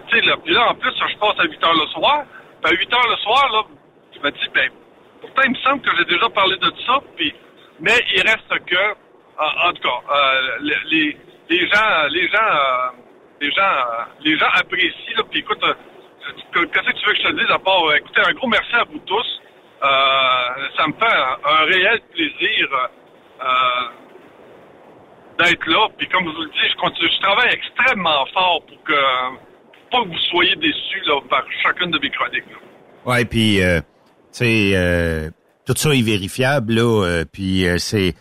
là, 0.46 0.70
en 0.70 0.74
plus, 0.74 0.90
je 0.92 1.16
passe 1.18 1.38
à 1.38 1.44
8 1.44 1.64
heures 1.64 1.74
le 1.74 1.86
soir. 1.88 2.24
Puis 2.62 2.74
à 2.74 2.78
8 2.78 2.92
heures 2.94 3.08
le 3.10 3.16
soir, 3.16 3.48
là, 3.52 3.62
je 4.14 4.20
me 4.20 4.30
dis, 4.30 4.48
ben, 4.54 4.70
pourtant, 5.20 5.42
il 5.44 5.50
me 5.50 5.56
semble 5.56 5.82
que 5.82 5.90
j'ai 5.96 6.04
déjà 6.04 6.28
parlé 6.30 6.56
de 6.56 6.72
ça. 6.86 6.98
Puis, 7.16 7.34
mais 7.80 7.98
il 8.14 8.22
reste 8.22 8.48
que, 8.66 8.92
en, 9.38 9.68
en 9.68 9.72
tout 9.72 9.82
cas, 9.82 10.00
euh, 10.14 10.58
les, 10.60 11.16
les, 11.50 11.66
gens, 11.68 12.06
les 12.10 12.28
gens, 12.28 12.38
euh, 12.38 12.88
les 13.40 13.50
gens, 13.52 13.62
euh, 13.62 14.04
les 14.22 14.38
gens 14.38 14.48
apprécient. 14.54 15.16
Là, 15.16 15.22
puis 15.30 15.40
écoute, 15.40 15.62
euh, 15.64 15.74
que- 16.52 16.64
qu'est-ce 16.66 16.86
que 16.92 16.98
tu 16.98 17.06
veux 17.06 17.12
que 17.12 17.18
je 17.18 17.28
te 17.28 17.32
dise 17.32 17.50
à 17.50 17.58
part, 17.58 17.84
euh, 17.88 17.94
écoutez, 17.96 18.20
un 18.26 18.32
gros 18.32 18.48
merci 18.48 18.74
à 18.74 18.84
vous 18.84 18.98
tous. 19.06 19.40
Euh, 19.82 20.68
ça 20.76 20.86
me 20.86 20.92
fait 20.94 21.04
un, 21.14 21.36
un 21.44 21.64
réel 21.66 22.00
plaisir 22.12 22.68
euh, 22.72 23.44
d'être 25.38 25.66
là. 25.66 25.88
Puis 25.98 26.08
comme 26.08 26.24
je 26.24 26.30
vous 26.34 26.42
le 26.42 26.48
dis, 26.50 26.68
je 26.70 26.76
continue, 26.76 27.08
je 27.14 27.20
travaille 27.20 27.52
extrêmement 27.52 28.26
fort 28.32 28.62
pour 28.66 28.82
que, 28.84 28.92
pas 29.90 30.02
que 30.02 30.08
vous 30.08 30.18
soyez 30.30 30.54
déçus 30.56 31.02
là, 31.06 31.20
par 31.28 31.44
chacune 31.62 31.90
de 31.90 31.98
mes 31.98 32.10
chroniques. 32.10 32.44
là. 32.50 33.12
Ouais, 33.12 33.24
puis 33.24 33.62
euh, 33.62 33.80
euh, 34.42 35.30
tout 35.64 35.74
ça 35.76 35.94
est 35.94 36.02
vérifiable 36.02 36.74
là. 36.74 37.04
euh, 37.04 37.24
puis 37.30 37.64
c'est 37.78 38.14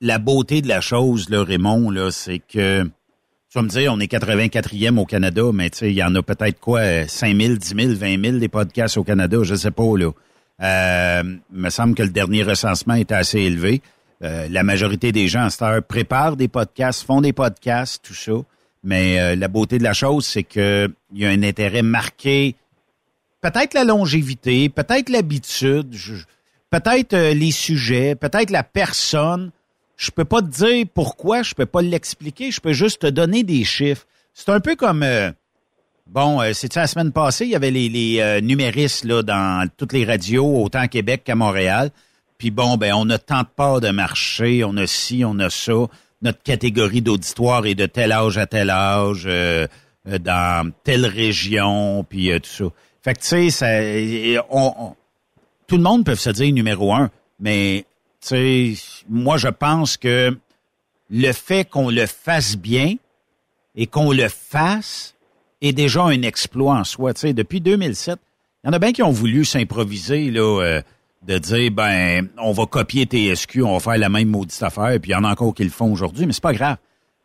la 0.00 0.18
beauté 0.18 0.62
de 0.62 0.68
la 0.68 0.80
chose 0.80 1.28
là, 1.30 1.44
Raymond 1.44 1.90
là, 1.90 2.10
c'est 2.10 2.38
que 2.40 2.82
tu 2.82 3.58
vas 3.58 3.62
me 3.62 3.68
dire, 3.68 3.92
on 3.92 4.00
est 4.00 4.10
84e 4.10 4.98
au 4.98 5.06
Canada, 5.06 5.42
mais 5.54 5.70
tu 5.70 5.78
sais, 5.78 5.90
il 5.90 5.94
y 5.96 6.02
en 6.02 6.14
a 6.16 6.22
peut-être 6.22 6.58
quoi, 6.58 6.80
euh, 6.80 7.04
5 7.06 7.40
000, 7.40 7.54
10 7.54 7.68
000, 7.68 7.94
20 7.94 8.22
000 8.24 8.38
des 8.38 8.48
podcasts 8.48 8.96
au 8.96 9.04
Canada, 9.04 9.38
je 9.44 9.54
sais 9.54 9.70
pas 9.70 9.96
là. 9.96 10.10
Il 10.60 11.40
me 11.52 11.70
semble 11.70 11.94
que 11.94 12.02
le 12.02 12.08
dernier 12.10 12.42
recensement 12.42 12.94
était 12.94 13.14
assez 13.14 13.40
élevé. 13.40 13.82
Euh, 14.22 14.48
la 14.50 14.62
majorité 14.62 15.12
des 15.12 15.28
gens 15.28 15.44
à 15.44 15.50
cette 15.50 15.62
heure 15.62 15.82
préparent 15.82 16.36
des 16.36 16.48
podcasts, 16.48 17.04
font 17.04 17.20
des 17.20 17.32
podcasts, 17.32 18.02
tout 18.04 18.14
ça. 18.14 18.32
Mais 18.86 19.18
euh, 19.18 19.34
la 19.34 19.48
beauté 19.48 19.78
de 19.78 19.82
la 19.82 19.92
chose, 19.92 20.24
c'est 20.24 20.44
que 20.44 20.88
il 21.12 21.20
y 21.20 21.26
a 21.26 21.30
un 21.30 21.42
intérêt 21.42 21.82
marqué 21.82 22.54
peut-être 23.40 23.74
la 23.74 23.82
longévité, 23.84 24.68
peut-être 24.68 25.08
l'habitude, 25.08 25.94
peut-être 26.70 27.12
euh, 27.12 27.34
les 27.34 27.50
sujets, 27.50 28.14
peut-être 28.14 28.50
la 28.50 28.62
personne. 28.62 29.50
Je 29.96 30.10
peux 30.10 30.24
pas 30.24 30.40
te 30.40 30.46
dire 30.46 30.86
pourquoi, 30.94 31.42
je 31.42 31.54
peux 31.54 31.66
pas 31.66 31.82
l'expliquer, 31.82 32.52
je 32.52 32.60
peux 32.60 32.72
juste 32.72 33.02
te 33.02 33.06
donner 33.08 33.42
des 33.42 33.64
chiffres. 33.64 34.06
C'est 34.32 34.50
un 34.50 34.60
peu 34.60 34.76
comme 34.76 35.04
bon, 36.06 36.40
euh, 36.40 36.52
c'est 36.52 36.74
la 36.76 36.86
semaine 36.86 37.10
passée, 37.12 37.44
il 37.44 37.50
y 37.50 37.56
avait 37.56 37.72
les, 37.72 37.88
les 37.88 38.40
numéristes 38.40 39.04
dans 39.06 39.68
toutes 39.76 39.92
les 39.94 40.04
radios, 40.04 40.62
autant 40.62 40.80
à 40.80 40.88
Québec 40.88 41.22
qu'à 41.24 41.34
Montréal. 41.34 41.90
Puis 42.38 42.50
bon, 42.50 42.76
ben 42.76 42.92
on 42.94 43.08
a 43.10 43.18
tant 43.18 43.40
de 43.42 43.48
parts 43.54 43.80
de 43.80 43.90
marché, 43.90 44.62
on 44.64 44.76
a 44.76 44.86
ci, 44.86 45.24
on 45.24 45.38
a 45.38 45.48
ça. 45.50 45.72
Notre 46.22 46.42
catégorie 46.42 47.02
d'auditoire 47.02 47.66
est 47.66 47.74
de 47.74 47.86
tel 47.86 48.12
âge 48.12 48.38
à 48.38 48.46
tel 48.46 48.70
âge, 48.70 49.24
euh, 49.26 49.66
euh, 50.08 50.18
dans 50.18 50.70
telle 50.84 51.06
région, 51.06 52.04
puis 52.08 52.30
euh, 52.30 52.38
tout 52.40 52.48
ça. 52.50 52.64
Fait 53.02 53.14
que 53.14 53.20
tu 53.20 53.50
sais, 53.50 54.38
on, 54.50 54.74
on- 54.78 54.96
tout 55.66 55.76
le 55.76 55.82
monde 55.82 56.04
peut 56.04 56.14
se 56.14 56.30
dire 56.30 56.52
numéro 56.52 56.92
un, 56.94 57.10
mais 57.40 57.84
tu 58.20 58.28
sais, 58.28 58.74
moi 59.08 59.36
je 59.36 59.48
pense 59.48 59.96
que 59.96 60.36
le 61.10 61.32
fait 61.32 61.68
qu'on 61.68 61.90
le 61.90 62.06
fasse 62.06 62.56
bien 62.56 62.94
et 63.74 63.86
qu'on 63.86 64.12
le 64.12 64.28
fasse 64.28 65.14
est 65.62 65.72
déjà 65.72 66.02
un 66.02 66.22
exploit 66.22 66.74
en 66.76 66.84
soi. 66.84 67.14
Tu 67.14 67.20
sais, 67.20 67.32
depuis 67.32 67.60
2007, 67.60 68.18
il 68.64 68.66
y 68.66 68.70
en 68.70 68.72
a 68.72 68.78
bien 68.78 68.92
qui 68.92 69.02
ont 69.02 69.10
voulu 69.10 69.44
s'improviser 69.44 70.30
là, 70.30 70.60
euh, 70.62 70.82
de 71.22 71.38
dire 71.38 71.70
ben 71.70 72.28
on 72.38 72.52
va 72.52 72.66
copier 72.66 73.04
TSQ, 73.04 73.62
on 73.62 73.74
va 73.74 73.80
faire 73.80 73.98
la 73.98 74.08
même 74.08 74.28
maudite 74.28 74.62
affaire, 74.62 74.98
puis 75.00 75.10
il 75.10 75.14
y 75.14 75.16
en 75.16 75.24
a 75.24 75.30
encore 75.30 75.54
qui 75.54 75.64
le 75.64 75.70
font 75.70 75.92
aujourd'hui, 75.92 76.26
mais 76.26 76.32
c'est 76.32 76.42
pas 76.42 76.52
grave. 76.52 76.76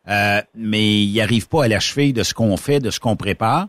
Euh, 0.08 0.42
mais 0.56 1.04
ils 1.04 1.14
n'arrivent 1.14 1.48
pas 1.48 1.64
à 1.64 1.68
la 1.68 1.80
cheville 1.80 2.12
de 2.12 2.22
ce 2.22 2.34
qu'on 2.34 2.56
fait, 2.56 2.80
de 2.80 2.90
ce 2.90 2.98
qu'on 2.98 3.16
prépare. 3.16 3.68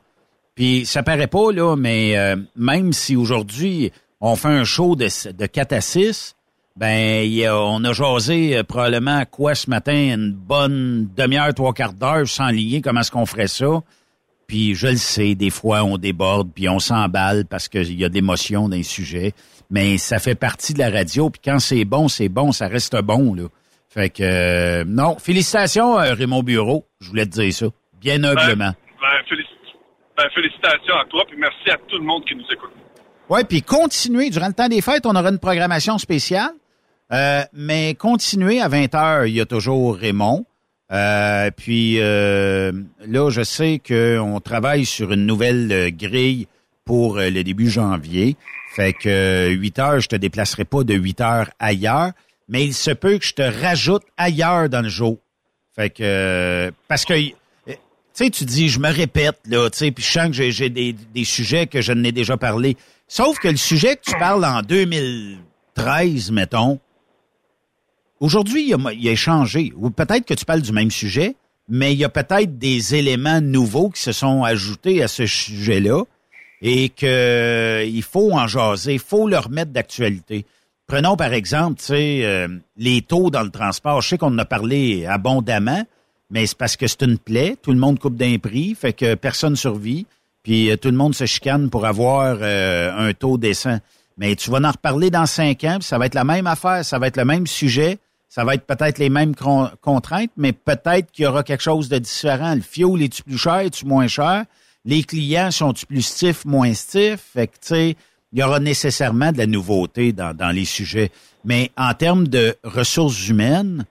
Puis 0.55 0.85
ça 0.85 1.03
paraît 1.03 1.27
pas, 1.27 1.51
là, 1.51 1.75
mais 1.75 2.17
euh, 2.17 2.35
même 2.55 2.93
si 2.93 3.15
aujourd'hui 3.15 3.91
on 4.21 4.35
fait 4.35 4.49
un 4.49 4.63
show 4.63 4.95
de, 4.95 5.07
de 5.31 5.45
4 5.45 5.73
à 5.73 5.81
6, 5.81 6.35
ben 6.75 7.29
on 7.49 7.83
a 7.83 7.93
jasé 7.93 8.57
euh, 8.57 8.63
probablement 8.63 9.23
quoi 9.29 9.53
ce 9.53 9.69
matin, 9.69 9.93
une 9.93 10.31
bonne 10.31 11.09
demi-heure, 11.15 11.53
trois 11.53 11.73
quarts 11.73 11.93
d'heure 11.93 12.27
sans 12.27 12.49
lier 12.49 12.81
comment 12.81 13.01
est-ce 13.01 13.11
qu'on 13.11 13.25
ferait 13.25 13.47
ça. 13.47 13.81
Puis 14.47 14.75
je 14.75 14.87
le 14.87 14.97
sais, 14.97 15.35
des 15.35 15.49
fois 15.49 15.83
on 15.83 15.97
déborde, 15.97 16.49
puis 16.53 16.67
on 16.67 16.79
s'emballe 16.79 17.45
parce 17.45 17.67
qu'il 17.67 17.99
y 17.99 18.05
a 18.05 18.09
de 18.09 18.13
l'émotion 18.13 18.69
dans 18.69 18.75
les 18.75 18.83
sujets. 18.83 19.33
Mais 19.73 19.97
ça 19.97 20.19
fait 20.19 20.35
partie 20.35 20.75
de 20.75 20.79
la 20.79 20.91
radio, 20.91 21.31
puis 21.31 21.41
quand 21.43 21.57
c'est 21.57 21.83
bon, 21.83 22.07
c'est 22.07 22.29
bon, 22.29 22.51
ça 22.51 22.67
reste 22.67 22.95
bon, 23.01 23.33
là. 23.33 23.45
Fait 23.89 24.11
que 24.11 24.21
euh, 24.21 24.83
non, 24.85 25.17
félicitations 25.17 25.99
euh, 25.99 26.13
Raymond 26.13 26.43
Bureau, 26.43 26.85
je 27.01 27.09
voulais 27.09 27.25
te 27.25 27.31
dire 27.31 27.51
ça, 27.51 27.65
bien 27.99 28.23
humblement. 28.23 28.73
Ben, 29.01 29.09
ben, 30.15 30.29
félicitations 30.35 30.95
à 30.95 31.05
toi, 31.09 31.23
puis 31.27 31.37
merci 31.39 31.71
à 31.71 31.77
tout 31.87 31.97
le 31.97 32.03
monde 32.03 32.23
qui 32.23 32.35
nous 32.35 32.45
écoute. 32.51 32.69
Ouais, 33.29 33.43
puis 33.45 33.63
continuez. 33.63 34.29
Durant 34.29 34.47
le 34.47 34.53
temps 34.53 34.67
des 34.67 34.81
fêtes, 34.81 35.07
on 35.07 35.15
aura 35.15 35.29
une 35.29 35.39
programmation 35.39 35.97
spéciale. 35.97 36.51
Euh, 37.11 37.41
mais 37.51 37.95
continuez 37.95 38.61
à 38.61 38.67
20 38.67 38.93
heures, 38.93 39.25
il 39.25 39.33
y 39.33 39.41
a 39.41 39.45
toujours 39.47 39.95
Raymond. 39.95 40.45
Euh, 40.91 41.49
puis 41.49 41.99
euh, 41.99 42.71
là, 43.07 43.31
je 43.31 43.41
sais 43.41 43.81
qu'on 43.85 44.39
travaille 44.39 44.85
sur 44.85 45.11
une 45.11 45.25
nouvelle 45.25 45.91
grille 45.95 46.47
pour 46.85 47.17
euh, 47.17 47.29
le 47.29 47.43
début 47.43 47.69
janvier. 47.69 48.35
Fait 48.75 48.93
que 48.93 49.07
euh, 49.09 49.49
8 49.49 49.79
heures, 49.79 49.99
je 49.99 50.07
te 50.07 50.15
déplacerai 50.15 50.65
pas 50.65 50.83
de 50.83 50.93
8 50.93 51.21
heures 51.21 51.49
ailleurs, 51.59 52.11
mais 52.49 52.65
il 52.65 52.73
se 52.73 52.91
peut 52.91 53.17
que 53.17 53.25
je 53.25 53.33
te 53.33 53.41
rajoute 53.41 54.03
ailleurs 54.17 54.69
dans 54.69 54.81
le 54.81 54.89
jour. 54.89 55.17
Fait 55.75 55.89
que 55.89 56.03
euh, 56.03 56.71
parce 56.87 57.05
que 57.05 57.13
euh, 57.13 57.27
tu 57.67 57.75
sais, 58.13 58.29
tu 58.29 58.45
dis, 58.45 58.69
je 58.69 58.79
me 58.79 58.89
répète, 58.91 59.39
là, 59.47 59.69
tu 59.69 59.77
sais, 59.79 59.91
puis 59.91 60.03
je 60.03 60.11
sens 60.11 60.27
que 60.37 60.49
j'ai- 60.51 60.69
des, 60.69 60.93
des 60.93 61.23
sujets 61.23 61.65
que 61.67 61.81
je 61.81 61.93
n'ai 61.93 62.11
déjà 62.11 62.37
parlé. 62.37 62.77
Sauf 63.07 63.39
que 63.39 63.47
le 63.47 63.57
sujet 63.57 63.95
que 63.95 64.01
tu 64.11 64.17
parles 64.19 64.45
en 64.45 64.61
2013, 64.61 66.31
mettons, 66.31 66.79
aujourd'hui, 68.19 68.67
il 68.69 68.73
a, 68.73 68.91
il 68.93 69.09
a 69.09 69.15
changé. 69.15 69.73
Ou 69.75 69.89
peut-être 69.89 70.25
que 70.25 70.33
tu 70.33 70.45
parles 70.45 70.61
du 70.61 70.71
même 70.71 70.91
sujet, 70.91 71.35
mais 71.69 71.93
il 71.93 71.99
y 71.99 72.03
a 72.03 72.09
peut-être 72.09 72.57
des 72.57 72.95
éléments 72.95 73.41
nouveaux 73.41 73.89
qui 73.89 74.01
se 74.01 74.11
sont 74.11 74.43
ajoutés 74.43 75.01
à 75.03 75.07
ce 75.07 75.25
sujet-là 75.25 76.03
et 76.63 76.89
que 76.89 77.85
il 77.85 78.01
faut 78.01 78.31
en 78.31 78.47
jaser, 78.47 78.93
il 78.93 78.99
faut 78.99 79.27
le 79.27 79.37
remettre 79.37 79.71
d'actualité. 79.71 80.45
Prenons 80.87 81.17
par 81.17 81.33
exemple, 81.33 81.81
euh, 81.91 82.47
les 82.77 83.01
taux 83.01 83.29
dans 83.29 83.43
le 83.43 83.49
transport. 83.49 84.01
Je 84.01 84.09
sais 84.09 84.17
qu'on 84.17 84.33
en 84.33 84.39
a 84.39 84.45
parlé 84.45 85.05
abondamment, 85.05 85.83
mais 86.29 86.45
c'est 86.45 86.57
parce 86.57 86.77
que 86.77 86.87
c'est 86.87 87.03
une 87.03 87.17
plaie. 87.17 87.57
Tout 87.61 87.71
le 87.71 87.79
monde 87.79 87.99
coupe 87.99 88.15
d'un 88.15 88.37
prix, 88.37 88.75
fait 88.75 88.93
que 88.93 89.15
personne 89.15 89.55
survit. 89.55 90.05
Puis 90.41 90.71
euh, 90.71 90.77
tout 90.77 90.89
le 90.89 90.97
monde 90.97 91.13
se 91.13 91.25
chicane 91.25 91.69
pour 91.69 91.85
avoir 91.85 92.37
euh, 92.41 93.09
un 93.09 93.13
taux 93.13 93.37
décent. 93.37 93.79
Mais 94.17 94.35
tu 94.35 94.49
vas 94.49 94.59
en 94.59 94.71
reparler 94.71 95.09
dans 95.09 95.25
cinq 95.25 95.63
ans, 95.63 95.77
puis 95.79 95.87
ça 95.87 95.97
va 95.97 96.05
être 96.05 96.15
la 96.15 96.23
même 96.23 96.47
affaire, 96.47 96.85
ça 96.85 96.99
va 96.99 97.07
être 97.07 97.17
le 97.17 97.25
même 97.25 97.47
sujet, 97.47 97.97
ça 98.29 98.43
va 98.45 98.53
être 98.53 98.65
peut-être 98.65 98.99
les 98.99 99.09
mêmes 99.09 99.35
con- 99.35 99.69
contraintes, 99.81 100.31
mais 100.37 100.53
peut-être 100.53 101.11
qu'il 101.11 101.25
y 101.25 101.27
aura 101.27 101.43
quelque 101.43 101.63
chose 101.63 101.89
de 101.89 101.97
différent. 101.97 102.53
Le 102.55 102.61
fioul 102.61 103.01
est-tu 103.01 103.23
plus 103.23 103.37
cher, 103.37 103.59
est-tu 103.59 103.85
moins 103.85 104.07
cher? 104.07 104.45
Les 104.85 105.03
clients 105.03 105.51
sont-tu 105.51 105.85
plus 105.85 106.01
stiffs, 106.01 106.45
moins 106.45 106.73
stiffs? 106.73 107.31
Fait 107.33 107.47
que, 107.47 107.53
tu 107.53 107.67
sais, 107.67 107.95
il 108.33 108.39
y 108.39 108.43
aura 108.43 108.59
nécessairement 108.59 109.31
de 109.31 109.37
la 109.37 109.47
nouveauté 109.47 110.11
dans, 110.11 110.53
les 110.53 110.65
sujets. 110.65 111.11
Mais 111.45 111.71
en 111.77 111.93
termes 111.93 112.27
de 112.27 112.55
ressources 112.63 113.27
humaines, 113.27 113.85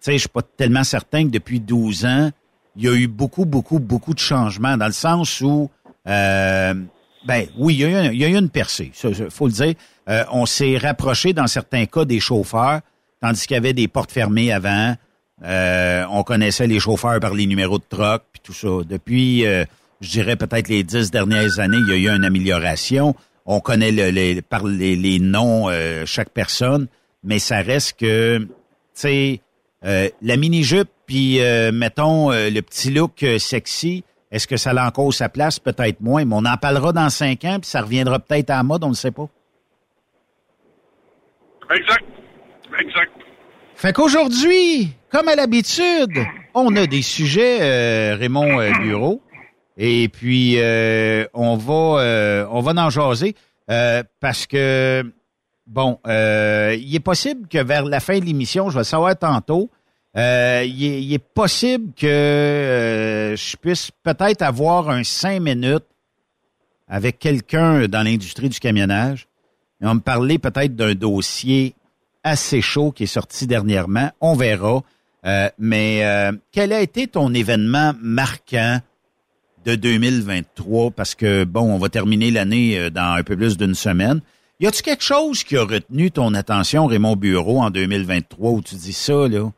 tu 0.00 0.10
sais, 0.10 0.12
je 0.14 0.18
suis 0.18 0.28
pas 0.28 0.42
tellement 0.42 0.84
certain 0.84 1.24
que 1.24 1.30
depuis 1.30 1.60
12 1.60 2.04
ans, 2.04 2.30
il 2.76 2.84
y 2.84 2.88
a 2.88 2.94
eu 2.94 3.06
beaucoup, 3.06 3.44
beaucoup, 3.44 3.78
beaucoup 3.78 4.12
de 4.12 4.18
changements 4.18 4.76
dans 4.76 4.86
le 4.86 4.92
sens 4.92 5.40
où, 5.40 5.70
euh, 6.08 6.74
ben 7.26 7.46
oui, 7.56 7.74
il 7.74 7.80
y, 7.80 7.84
a 7.84 8.12
eu, 8.12 8.14
il 8.14 8.36
une 8.36 8.50
percée, 8.50 8.92
il 9.04 9.30
faut 9.30 9.46
le 9.46 9.52
dire. 9.52 9.74
Euh, 10.08 10.24
on 10.32 10.44
s'est 10.44 10.76
rapproché 10.76 11.32
dans 11.32 11.46
certains 11.46 11.86
cas 11.86 12.04
des 12.04 12.20
chauffeurs, 12.20 12.80
tandis 13.20 13.46
qu'il 13.46 13.54
y 13.54 13.58
avait 13.58 13.72
des 13.72 13.88
portes 13.88 14.12
fermées 14.12 14.52
avant. 14.52 14.96
Euh, 15.42 16.04
on 16.10 16.22
connaissait 16.22 16.66
les 16.66 16.80
chauffeurs 16.80 17.20
par 17.20 17.34
les 17.34 17.46
numéros 17.46 17.78
de 17.78 17.84
troc, 17.88 18.22
puis 18.32 18.40
tout 18.42 18.52
ça. 18.52 18.84
Depuis, 18.86 19.46
euh, 19.46 19.64
je 20.04 20.10
dirais 20.10 20.36
peut-être 20.36 20.68
les 20.68 20.82
dix 20.84 21.10
dernières 21.10 21.58
années, 21.58 21.78
il 21.78 21.88
y 21.88 21.92
a 22.08 22.12
eu 22.12 22.16
une 22.16 22.24
amélioration. 22.24 23.14
On 23.46 23.60
connaît 23.60 23.92
le- 23.92 24.10
les, 24.10 24.40
par 24.42 24.64
les, 24.64 24.96
les 24.96 25.18
noms 25.18 25.68
euh, 25.68 26.04
chaque 26.06 26.30
personne, 26.30 26.86
mais 27.22 27.38
ça 27.38 27.58
reste 27.62 27.98
que, 27.98 28.38
tu 28.38 28.48
sais, 28.94 29.40
euh, 29.84 30.08
la 30.22 30.36
mini-jupe, 30.36 30.88
puis 31.06 31.40
euh, 31.40 31.72
mettons 31.72 32.30
le 32.30 32.60
petit 32.60 32.90
look 32.90 33.24
sexy, 33.38 34.04
Est-ce 34.30 34.46
que 34.48 34.56
ça 34.56 34.70
a 34.70 34.86
encore 34.88 35.12
sa 35.14 35.28
place? 35.28 35.58
Peut-être 35.60 36.00
moins, 36.00 36.24
mais 36.24 36.34
on 36.34 36.44
en 36.44 36.56
parlera 36.56 36.92
dans 36.92 37.08
cinq 37.10 37.44
ans, 37.44 37.58
puis 37.60 37.70
ça 37.70 37.82
reviendra 37.82 38.18
peut-être 38.18 38.50
à 38.50 38.56
la 38.56 38.62
mode, 38.62 38.82
on 38.82 38.88
ne 38.88 38.94
sait 38.94 39.12
pas. 39.12 39.28
Exact. 41.74 42.04
Exact. 42.80 43.12
Fait 43.76 43.92
qu'aujourd'hui, 43.92 44.90
comme 45.10 45.28
à 45.28 45.34
l'habitude, 45.36 46.18
on 46.54 46.74
a 46.76 46.86
des 46.86 47.02
sujets, 47.02 47.58
euh, 47.60 48.16
Raymond 48.16 48.70
Bureau, 48.82 49.20
et 49.76 50.08
puis 50.08 50.54
euh, 50.58 51.26
on 51.34 51.56
va 51.56 52.00
euh, 52.00 52.46
on 52.50 52.60
va 52.60 52.72
en 52.84 52.90
jaser 52.90 53.34
euh, 53.70 54.02
parce 54.20 54.46
que 54.46 55.04
bon, 55.66 55.98
euh, 56.06 56.76
il 56.78 56.94
est 56.94 57.00
possible 57.00 57.48
que 57.48 57.62
vers 57.62 57.84
la 57.84 58.00
fin 58.00 58.18
de 58.18 58.24
l'émission, 58.24 58.68
je 58.68 58.74
vais 58.74 58.80
le 58.80 58.84
savoir 58.84 59.18
tantôt, 59.18 59.70
euh, 60.16 60.62
il, 60.66 60.84
est, 60.84 61.02
il 61.02 61.12
est 61.12 61.18
possible 61.18 61.92
que 61.94 62.06
euh, 62.06 63.36
je 63.36 63.56
puisse 63.56 63.90
peut-être 64.02 64.42
avoir 64.42 64.90
un 64.90 65.02
cinq 65.02 65.40
minutes 65.40 65.86
avec 66.88 67.18
quelqu'un 67.18 67.88
dans 67.88 68.02
l'industrie 68.02 68.48
du 68.48 68.60
camionnage. 68.60 69.26
Il 69.80 69.86
va 69.86 69.94
me 69.94 70.00
parler 70.00 70.38
peut-être 70.38 70.76
d'un 70.76 70.94
dossier 70.94 71.74
assez 72.22 72.60
chaud 72.60 72.92
qui 72.92 73.04
est 73.04 73.06
sorti 73.06 73.46
dernièrement. 73.46 74.10
On 74.20 74.34
verra. 74.34 74.82
Mais 75.58 76.30
quel 76.52 76.72
a 76.72 76.80
été 76.80 77.06
ton 77.06 77.32
événement 77.32 77.94
marquant 78.00 78.80
de 79.64 79.74
2023? 79.74 80.90
Parce 80.90 81.14
que, 81.14 81.44
bon, 81.44 81.62
on 81.72 81.78
va 81.78 81.88
terminer 81.88 82.30
l'année 82.30 82.78
euh, 82.78 82.90
dans 82.90 83.14
un 83.14 83.22
peu 83.22 83.36
plus 83.36 83.56
d'une 83.56 83.74
semaine. 83.74 84.20
Y 84.60 84.66
a-tu 84.66 84.82
quelque 84.82 85.02
chose 85.02 85.42
qui 85.44 85.56
a 85.56 85.62
retenu 85.64 86.10
ton 86.10 86.32
attention, 86.34 86.86
Raymond 86.86 87.16
Bureau, 87.16 87.60
en 87.60 87.70
2023, 87.70 88.50
où 88.50 88.62
tu 88.62 88.76
dis 88.76 88.92
ça, 88.92 89.28
là? 89.28 89.50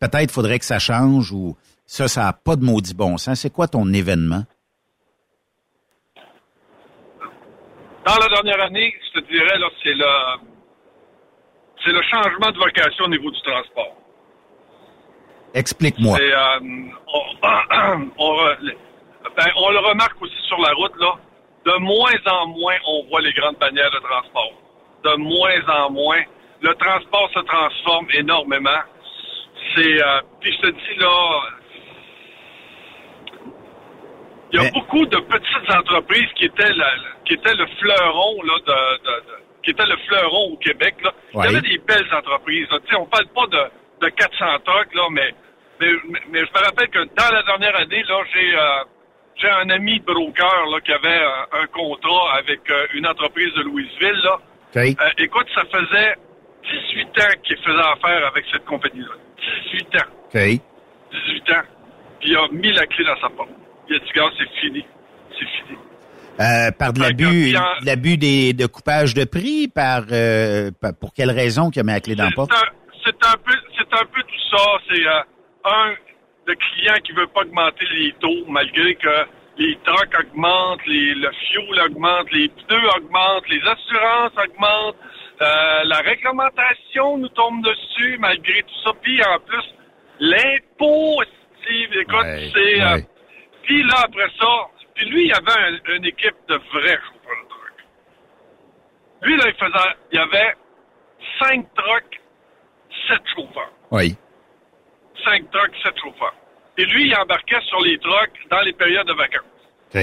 Peut-être 0.00 0.30
faudrait 0.30 0.58
que 0.58 0.64
ça 0.64 0.78
change 0.78 1.32
ou 1.32 1.56
ça, 1.86 2.08
ça 2.08 2.22
n'a 2.24 2.32
pas 2.32 2.56
de 2.56 2.64
maudit 2.64 2.94
bon 2.94 3.18
sens. 3.18 3.40
C'est 3.40 3.50
quoi 3.52 3.66
ton 3.68 3.92
événement? 3.92 4.44
Dans 8.06 8.16
la 8.16 8.28
dernière 8.28 8.64
année, 8.64 8.94
je 9.14 9.20
te 9.20 9.26
dirais, 9.26 9.58
là, 9.58 9.66
c'est 9.82 9.92
le, 9.92 10.04
c'est 11.84 11.92
le 11.92 12.00
changement 12.02 12.50
de 12.52 12.58
vocation 12.58 13.04
au 13.04 13.08
niveau 13.08 13.30
du 13.30 13.40
transport. 13.42 13.96
Explique-moi. 15.52 16.16
C'est, 16.18 16.32
euh, 16.32 16.60
on, 17.12 18.10
on 18.18 18.32
re- 18.32 18.74
ben, 19.36 19.46
on 19.56 19.70
le 19.70 19.78
remarque 19.78 20.20
aussi 20.22 20.40
sur 20.46 20.58
la 20.60 20.72
route, 20.74 20.96
là. 20.98 21.14
De 21.66 21.72
moins 21.78 22.12
en 22.26 22.46
moins, 22.48 22.76
on 22.86 23.04
voit 23.08 23.20
les 23.20 23.32
grandes 23.32 23.58
bannières 23.58 23.90
de 23.90 23.98
transport. 23.98 24.52
De 25.04 25.14
moins 25.16 25.68
en 25.84 25.90
moins. 25.90 26.22
Le 26.62 26.74
transport 26.74 27.30
se 27.34 27.40
transforme 27.40 28.06
énormément. 28.14 28.80
C'est, 29.74 30.02
euh, 30.02 30.20
puis 30.40 30.52
je 30.52 30.60
te 30.60 30.66
dis, 30.68 30.98
là, 30.98 31.40
il 34.52 34.60
y 34.62 34.66
a 34.66 34.70
beaucoup 34.72 35.04
de 35.04 35.16
petites 35.18 35.70
entreprises 35.76 36.28
qui 36.36 36.46
étaient, 36.46 36.72
la- 36.72 36.94
qui 37.26 37.34
étaient 37.34 37.54
le 37.54 37.66
fleuron, 37.78 38.42
là, 38.44 38.54
de, 38.66 38.98
de- 39.04 39.26
de- 39.26 39.38
qui 39.62 39.70
étaient 39.70 39.86
le 39.86 39.96
fleuron 40.08 40.52
au 40.52 40.56
Québec, 40.56 40.94
là. 41.04 41.12
Il 41.34 41.36
y 41.36 41.46
avait 41.56 41.68
des 41.68 41.78
belles 41.78 42.14
entreprises, 42.14 42.66
là. 42.70 42.78
Tu 42.80 42.88
sais, 42.90 42.96
on 42.96 43.06
parle 43.06 43.26
pas 43.26 43.46
de, 43.46 44.06
de 44.06 44.08
400 44.10 44.46
trucks, 44.64 44.94
là, 44.94 45.02
mais, 45.10 45.34
mais, 45.80 45.88
mais- 46.08 46.22
mais 46.30 46.38
je 46.40 46.50
me 46.60 46.64
rappelle 46.64 46.88
que 46.88 47.04
dans 47.04 47.34
la 47.34 47.42
dernière 47.42 47.76
année, 47.76 48.02
là, 48.08 48.22
j'ai, 48.32 48.54
euh, 48.56 48.84
j'ai 49.38 49.48
un 49.50 49.70
ami 49.70 49.98
broker, 50.00 50.66
là, 50.70 50.80
qui 50.84 50.92
avait 50.92 51.08
euh, 51.22 51.62
un 51.62 51.66
contrat 51.68 52.36
avec 52.38 52.60
euh, 52.70 52.86
une 52.94 53.06
entreprise 53.06 53.52
de 53.54 53.62
Louisville, 53.62 54.20
là. 54.24 54.34
OK. 54.34 54.76
Euh, 54.76 54.92
écoute, 55.18 55.46
ça 55.54 55.62
faisait 55.72 56.14
18 56.92 57.06
ans 57.06 57.40
qu'il 57.44 57.56
faisait 57.58 57.78
affaire 57.78 58.26
avec 58.26 58.44
cette 58.52 58.64
compagnie-là. 58.64 59.14
18 59.72 59.96
ans. 59.96 60.08
OK. 60.26 60.40
18 61.12 61.50
ans. 61.52 61.62
Puis 62.20 62.30
il 62.30 62.36
a 62.36 62.48
mis 62.52 62.72
la 62.72 62.86
clé 62.86 63.04
dans 63.04 63.18
sa 63.20 63.28
porte. 63.30 63.48
Il 63.88 63.96
a 63.96 63.98
dit, 64.00 64.10
gars, 64.14 64.24
c'est 64.38 64.60
fini. 64.60 64.84
C'est 65.38 65.46
fini. 65.46 65.78
Euh, 66.40 66.70
par 66.78 66.92
de 66.92 67.00
l'abus, 67.00 67.56
en- 67.56 67.84
l'abus 67.84 68.16
des, 68.16 68.52
de 68.52 68.66
coupage 68.66 69.14
de 69.14 69.24
prix, 69.24 69.66
par, 69.68 70.02
par- 70.80 70.94
pour 71.00 71.12
quelle 71.14 71.30
raison 71.30 71.70
qu'il 71.70 71.80
a 71.80 71.84
mis 71.84 71.92
la 71.92 72.00
clé 72.00 72.14
dans 72.14 72.24
la 72.24 72.30
porte? 72.32 72.50
C'est 73.04 73.14
un- 73.24 73.30
un 73.30 73.36
peu, 73.44 73.52
c'est 73.76 73.92
un 73.94 74.04
peu 74.04 74.20
tout 74.22 74.56
ça. 74.56 74.64
C'est 74.90 75.06
un 75.64 75.94
le 76.48 76.54
client 76.54 76.94
qui 77.04 77.12
veut 77.12 77.26
pas 77.26 77.42
augmenter 77.42 77.84
les 77.92 78.12
taux 78.20 78.44
malgré 78.48 78.94
que 78.94 79.26
les 79.58 79.76
trucks 79.84 80.14
augmentent, 80.18 80.86
les, 80.86 81.14
le 81.14 81.30
fuel 81.32 81.80
augmente, 81.86 82.30
les 82.32 82.48
pneus 82.48 82.88
augmentent, 82.96 83.48
les 83.48 83.60
assurances 83.66 84.32
augmentent, 84.36 84.96
euh, 85.42 85.82
la 85.84 85.98
réglementation 85.98 87.18
nous 87.18 87.28
tombe 87.28 87.62
dessus 87.64 88.16
malgré 88.18 88.62
tout 88.62 88.74
ça. 88.84 88.92
Puis 89.02 89.20
en 89.24 89.38
plus 89.40 89.64
l'impôt, 90.20 91.22
Steve, 91.62 91.92
écoute, 92.00 92.14
Ouais, 92.24 92.50
c'est 92.54 92.80
euh, 92.82 92.98
puis 93.62 93.82
là 93.82 93.94
après 94.04 94.30
ça, 94.40 94.68
puis 94.94 95.06
lui 95.10 95.26
il 95.26 95.32
avait 95.32 95.60
un- 95.60 95.96
une 95.96 96.04
équipe 96.06 96.36
de 96.48 96.54
vrais 96.54 96.98
chauffeurs 97.06 97.42
de 97.44 97.48
truck. 97.48 97.76
Lui 99.22 99.36
là 99.36 99.44
il 99.48 99.54
faisait, 99.54 99.94
il 100.12 100.16
y 100.16 100.22
avait 100.22 100.54
cinq 101.40 101.66
trucks, 101.74 102.20
sept 103.08 103.22
chauffeurs. 103.34 103.72
Oui. 103.90 104.16
Cinq 105.24 105.50
trucks, 105.50 105.74
sept 105.82 105.98
chauffeurs. 106.00 106.34
Et 106.76 106.84
lui, 106.86 107.06
il 107.08 107.16
embarquait 107.16 107.60
sur 107.62 107.80
les 107.80 107.98
trucks 107.98 108.38
dans 108.50 108.60
les 108.60 108.72
périodes 108.72 109.06
de 109.06 109.12
vacances. 109.14 109.42
OK. 109.94 110.00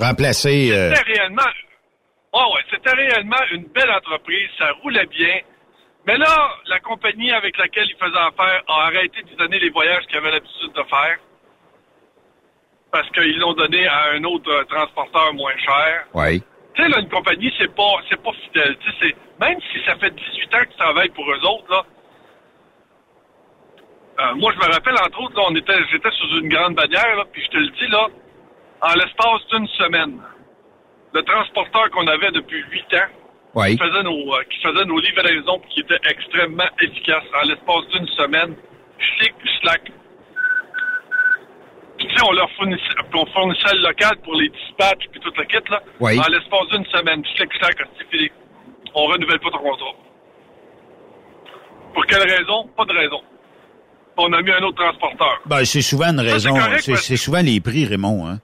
Remplacer. 0.00 0.70
euh, 0.72 0.92
C'était 0.94 1.12
réellement, 1.12 1.42
ouais, 2.32 2.40
ouais, 2.54 2.62
c'était 2.70 2.92
réellement 2.94 3.36
une 3.52 3.64
belle 3.66 3.90
entreprise, 3.90 4.48
ça 4.58 4.70
roulait 4.82 5.06
bien. 5.06 5.38
Mais 6.06 6.16
là, 6.18 6.50
la 6.66 6.80
compagnie 6.80 7.32
avec 7.32 7.56
laquelle 7.56 7.86
il 7.88 7.96
faisait 7.96 8.18
affaire 8.18 8.62
a 8.68 8.86
arrêté 8.86 9.22
de 9.22 9.28
lui 9.28 9.36
donner 9.36 9.58
les 9.58 9.70
voyages 9.70 10.04
qu'il 10.06 10.16
avait 10.18 10.32
l'habitude 10.32 10.72
de 10.72 10.82
faire. 10.82 11.16
Parce 12.92 13.08
qu'ils 13.10 13.38
l'ont 13.38 13.54
donné 13.54 13.86
à 13.88 14.10
un 14.14 14.22
autre 14.24 14.50
euh, 14.50 14.64
transporteur 14.64 15.32
moins 15.34 15.56
cher. 15.58 16.04
oui. 16.14 16.42
Tu 16.74 16.82
sais, 16.82 16.88
là, 16.88 16.98
une 16.98 17.08
compagnie, 17.08 17.54
c'est 17.56 17.72
pas, 17.72 17.92
c'est 18.10 18.20
pas 18.20 18.32
fidèle. 18.32 18.76
Tu 19.00 19.14
même 19.40 19.58
si 19.72 19.78
ça 19.86 19.94
fait 19.94 20.10
18 20.10 20.54
ans 20.56 20.64
qu'ils 20.68 20.76
travaillent 20.76 21.08
pour 21.10 21.24
eux 21.30 21.38
autres, 21.46 21.70
là. 21.70 21.84
Euh, 24.20 24.34
moi, 24.36 24.52
je 24.52 24.58
me 24.58 24.72
rappelle, 24.72 24.94
entre 24.94 25.20
autres, 25.22 25.36
là, 25.36 25.42
on 25.48 25.54
était, 25.56 25.74
j'étais 25.90 26.10
sous 26.12 26.38
une 26.38 26.48
grande 26.48 26.74
bannière, 26.74 27.16
là, 27.16 27.24
puis 27.32 27.42
je 27.42 27.48
te 27.50 27.56
le 27.56 27.68
dis, 27.68 27.86
là, 27.88 28.06
en 28.82 28.94
l'espace 28.94 29.46
d'une 29.50 29.66
semaine, 29.68 30.20
le 31.12 31.22
transporteur 31.22 31.90
qu'on 31.90 32.06
avait 32.06 32.30
depuis 32.30 32.62
8 32.70 32.94
ans, 32.94 33.62
qui 33.66 33.78
faisait 33.78 34.02
nos, 34.02 34.34
euh, 34.34 34.42
qui 34.50 34.60
faisait 34.60 34.84
nos 34.84 34.98
livraisons, 35.00 35.60
qui 35.70 35.80
était 35.80 35.98
extrêmement 36.08 36.68
efficace, 36.80 37.24
en 37.42 37.46
l'espace 37.48 37.86
d'une 37.92 38.06
semaine, 38.08 38.54
chic, 38.98 39.34
slack. 39.60 39.82
Puis, 41.98 42.08
tu 42.08 42.16
sais, 42.16 42.22
on 42.28 42.32
leur 42.32 42.50
fournissait, 42.52 42.94
on 43.14 43.26
fournissait 43.26 43.74
le 43.74 43.82
local 43.82 44.16
pour 44.22 44.34
les 44.34 44.48
dispatchs 44.48 45.08
puis 45.10 45.20
toute 45.20 45.36
la 45.36 45.44
kit, 45.46 45.58
là. 45.70 45.82
En 46.18 46.28
l'espace 46.30 46.68
d'une 46.70 46.86
semaine, 46.86 47.24
chic, 47.36 47.52
slack, 47.58 47.76
c'est 47.98 48.10
fini. 48.10 48.30
On 48.94 49.06
renouvelle 49.06 49.40
pas 49.40 49.50
ton 49.50 49.58
contrat. 49.58 49.94
Pour 51.94 52.06
quelle 52.06 52.28
raison? 52.28 52.68
Pas 52.76 52.84
de 52.84 52.92
raison. 52.92 53.22
On 54.16 54.32
a 54.32 54.42
mis 54.42 54.50
un 54.52 54.62
autre 54.62 54.76
transporteur. 54.82 55.40
Ben, 55.46 55.64
c'est 55.64 55.82
souvent 55.82 56.06
une 56.10 56.20
raison. 56.20 56.50
correct, 56.54 56.80
C'est 56.82 56.92
parce- 56.92 57.14
souvent 57.16 57.40
les 57.42 57.60
prix, 57.60 57.84
Raymond. 57.86 58.26
Hein? 58.28 58.38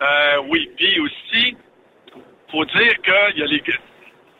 Euh, 0.00 0.42
oui, 0.48 0.68
puis 0.76 0.98
aussi, 1.00 1.56
faut 2.50 2.64
dire 2.64 2.94
qu'il 3.02 3.38
y 3.38 3.42
a 3.42 3.46
les, 3.46 3.60
tu 3.62 3.72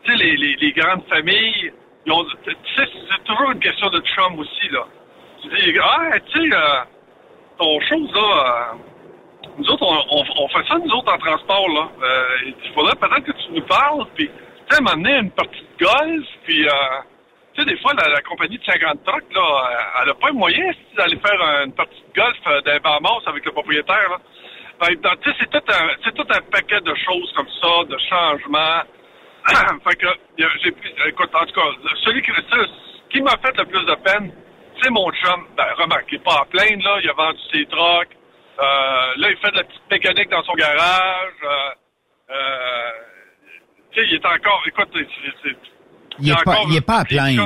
sais, 0.06 0.16
les, 0.16 0.36
les, 0.36 0.56
les 0.56 0.72
grandes 0.72 1.04
familles, 1.08 1.72
ont, 2.10 2.24
tu 2.44 2.50
sais, 2.76 2.88
c'est 3.10 3.24
toujours 3.24 3.52
une 3.52 3.60
question 3.60 3.88
de 3.90 4.00
chum 4.00 4.38
aussi, 4.38 4.68
là. 4.70 4.84
Tu 5.42 5.48
dis, 5.72 5.78
ah, 5.82 6.10
tu 6.32 6.50
sais, 6.50 6.56
euh, 6.56 6.84
ton 7.58 7.80
chose, 7.80 8.10
là, 8.14 8.72
euh, 8.72 9.48
nous 9.58 9.66
autres, 9.70 9.82
on, 9.86 10.16
on, 10.18 10.24
on 10.44 10.48
fait 10.48 10.66
ça, 10.66 10.78
nous 10.78 10.90
autres, 10.92 11.12
en 11.14 11.18
transport, 11.18 11.68
là. 11.68 11.88
Euh, 12.02 12.24
il 12.46 12.72
faudrait 12.74 12.96
peut-être 12.96 13.24
que 13.24 13.32
tu 13.32 13.52
nous 13.52 13.62
parles, 13.66 14.04
puis, 14.14 14.28
tu 14.68 14.74
sais, 14.76 14.82
m'amener 14.82 15.18
une 15.18 15.30
partie 15.30 15.60
de 15.78 15.84
golf, 15.84 16.26
puis, 16.44 16.66
euh, 16.66 16.70
tu 17.54 17.60
sais, 17.60 17.66
des 17.66 17.76
fois, 17.78 17.92
la, 17.94 18.20
compagnie 18.22 18.58
de 18.58 18.64
50 18.64 19.04
trucks, 19.04 19.34
là, 19.34 19.40
euh, 19.40 20.02
elle 20.02 20.10
a 20.10 20.14
pas 20.14 20.28
les 20.28 20.36
moyens 20.38 20.74
si, 20.76 20.96
d'aller 20.96 21.18
faire 21.18 21.64
une 21.64 21.72
partie 21.74 22.00
de 22.00 22.20
golf 22.20 22.36
euh, 22.46 22.60
d'un 22.62 22.78
avec 23.26 23.44
le 23.44 23.52
propriétaire, 23.52 24.08
là. 24.10 24.18
Sais, 24.82 25.32
c'est 25.38 25.50
tout, 25.50 25.62
un, 25.68 26.10
tout 26.10 26.26
un 26.28 26.40
paquet 26.50 26.80
de 26.80 26.94
choses 26.94 27.32
comme 27.36 27.48
ça, 27.60 27.84
de 27.88 27.96
changements. 28.10 28.82
fait 29.88 29.96
que, 29.96 30.06
j'ai 30.38 31.08
écoute, 31.08 31.30
en 31.34 31.46
tout 31.46 31.54
cas, 31.54 31.68
celui 32.04 32.22
qui, 32.22 32.32
qui 33.10 33.22
m'a 33.22 33.36
fait 33.38 33.56
le 33.56 33.64
plus 33.64 33.84
de 33.84 33.94
peine, 33.96 34.32
c'est 34.80 34.90
mon 34.90 35.10
chum. 35.12 35.46
Ben, 35.56 35.66
remarque, 35.76 36.06
il 36.10 36.16
est 36.16 36.24
pas 36.24 36.40
à 36.42 36.44
plaindre, 36.46 36.84
là. 36.84 36.98
Il 37.02 37.10
a 37.10 37.12
vendu 37.12 37.38
ses 37.52 37.66
trucks. 37.66 38.16
Euh, 38.58 39.12
là, 39.16 39.30
il 39.30 39.36
fait 39.36 39.50
de 39.52 39.56
la 39.56 39.64
petite 39.64 39.90
mécanique 39.90 40.28
dans 40.30 40.42
son 40.42 40.54
garage. 40.54 41.32
Euh, 41.44 41.70
euh, 42.30 42.90
tu 43.92 44.00
sais, 44.00 44.06
il 44.08 44.14
est 44.14 44.26
encore, 44.26 44.62
écoute, 44.66 44.88
c'est- 44.94 45.56
Il 46.18 46.28
est 46.28 46.30
y 46.30 46.32
a 46.32 46.36
pas- 46.44 46.56
il 46.70 46.76
est 46.76 46.86
pas 46.86 46.98
à 46.98 47.04
plaindre. 47.04 47.42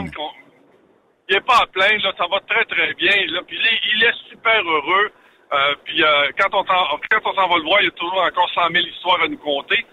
Il 1.29 1.37
est 1.37 1.41
pas 1.47 1.59
à 1.63 1.67
plaindre, 1.67 2.05
là, 2.05 2.13
ça 2.17 2.27
va 2.31 2.41
très 2.49 2.65
très 2.67 2.95
bien. 2.95 3.13
Là, 3.29 3.41
puis 3.47 3.59
il 3.95 4.05
est, 4.05 4.13
super 4.31 4.63
heureux. 4.65 5.11
Euh, 5.53 5.75
puis 5.85 6.03
euh, 6.03 6.31
quand 6.39 6.53
on 6.55 6.65
s'en 6.65 7.49
va 7.49 7.57
le 7.57 7.63
voir, 7.63 7.81
il 7.81 7.85
y 7.87 7.89
a 7.89 7.91
toujours 7.93 8.23
encore 8.23 8.51
100 8.55 8.69
000 8.73 8.85
histoires 8.87 9.23
à 9.23 9.29
nous 9.29 9.39
conter. 9.39 9.85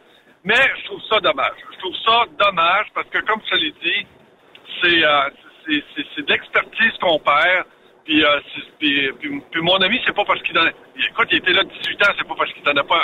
Mais 0.44 0.56
je 0.80 0.86
trouve 0.86 1.02
ça 1.10 1.20
dommage. 1.20 1.54
Je 1.74 1.78
trouve 1.80 1.96
ça 2.06 2.26
dommage 2.38 2.88
parce 2.94 3.08
que 3.10 3.20
comme 3.20 3.42
je 3.52 3.56
l'ai 3.56 3.72
dit, 3.84 4.08
c'est 4.82 5.04
euh, 5.06 5.30
c'est- 5.66 5.84
c'est 6.16 6.26
d'expertise 6.28 6.92
qu'on 7.02 7.20
perd. 7.20 7.66
Puis, 8.06 8.24
euh, 8.26 8.40
puis, 8.80 9.10
puis- 9.20 9.42
puis 9.52 9.62
mon 9.62 9.78
ami, 9.78 9.98
c'est 10.06 10.14
pas 10.14 10.26
parce 10.26 10.42
qu'il 10.44 10.54
donnait... 10.54 10.74
Écoute, 11.10 11.28
il 11.32 11.38
était 11.38 11.54
là 11.54 11.64
18 11.64 12.04
ans, 12.04 12.12
c'est 12.18 12.28
pas 12.28 12.36
parce 12.36 12.52
qu'il 12.52 12.62
donnait 12.64 12.84
pas 12.84 13.00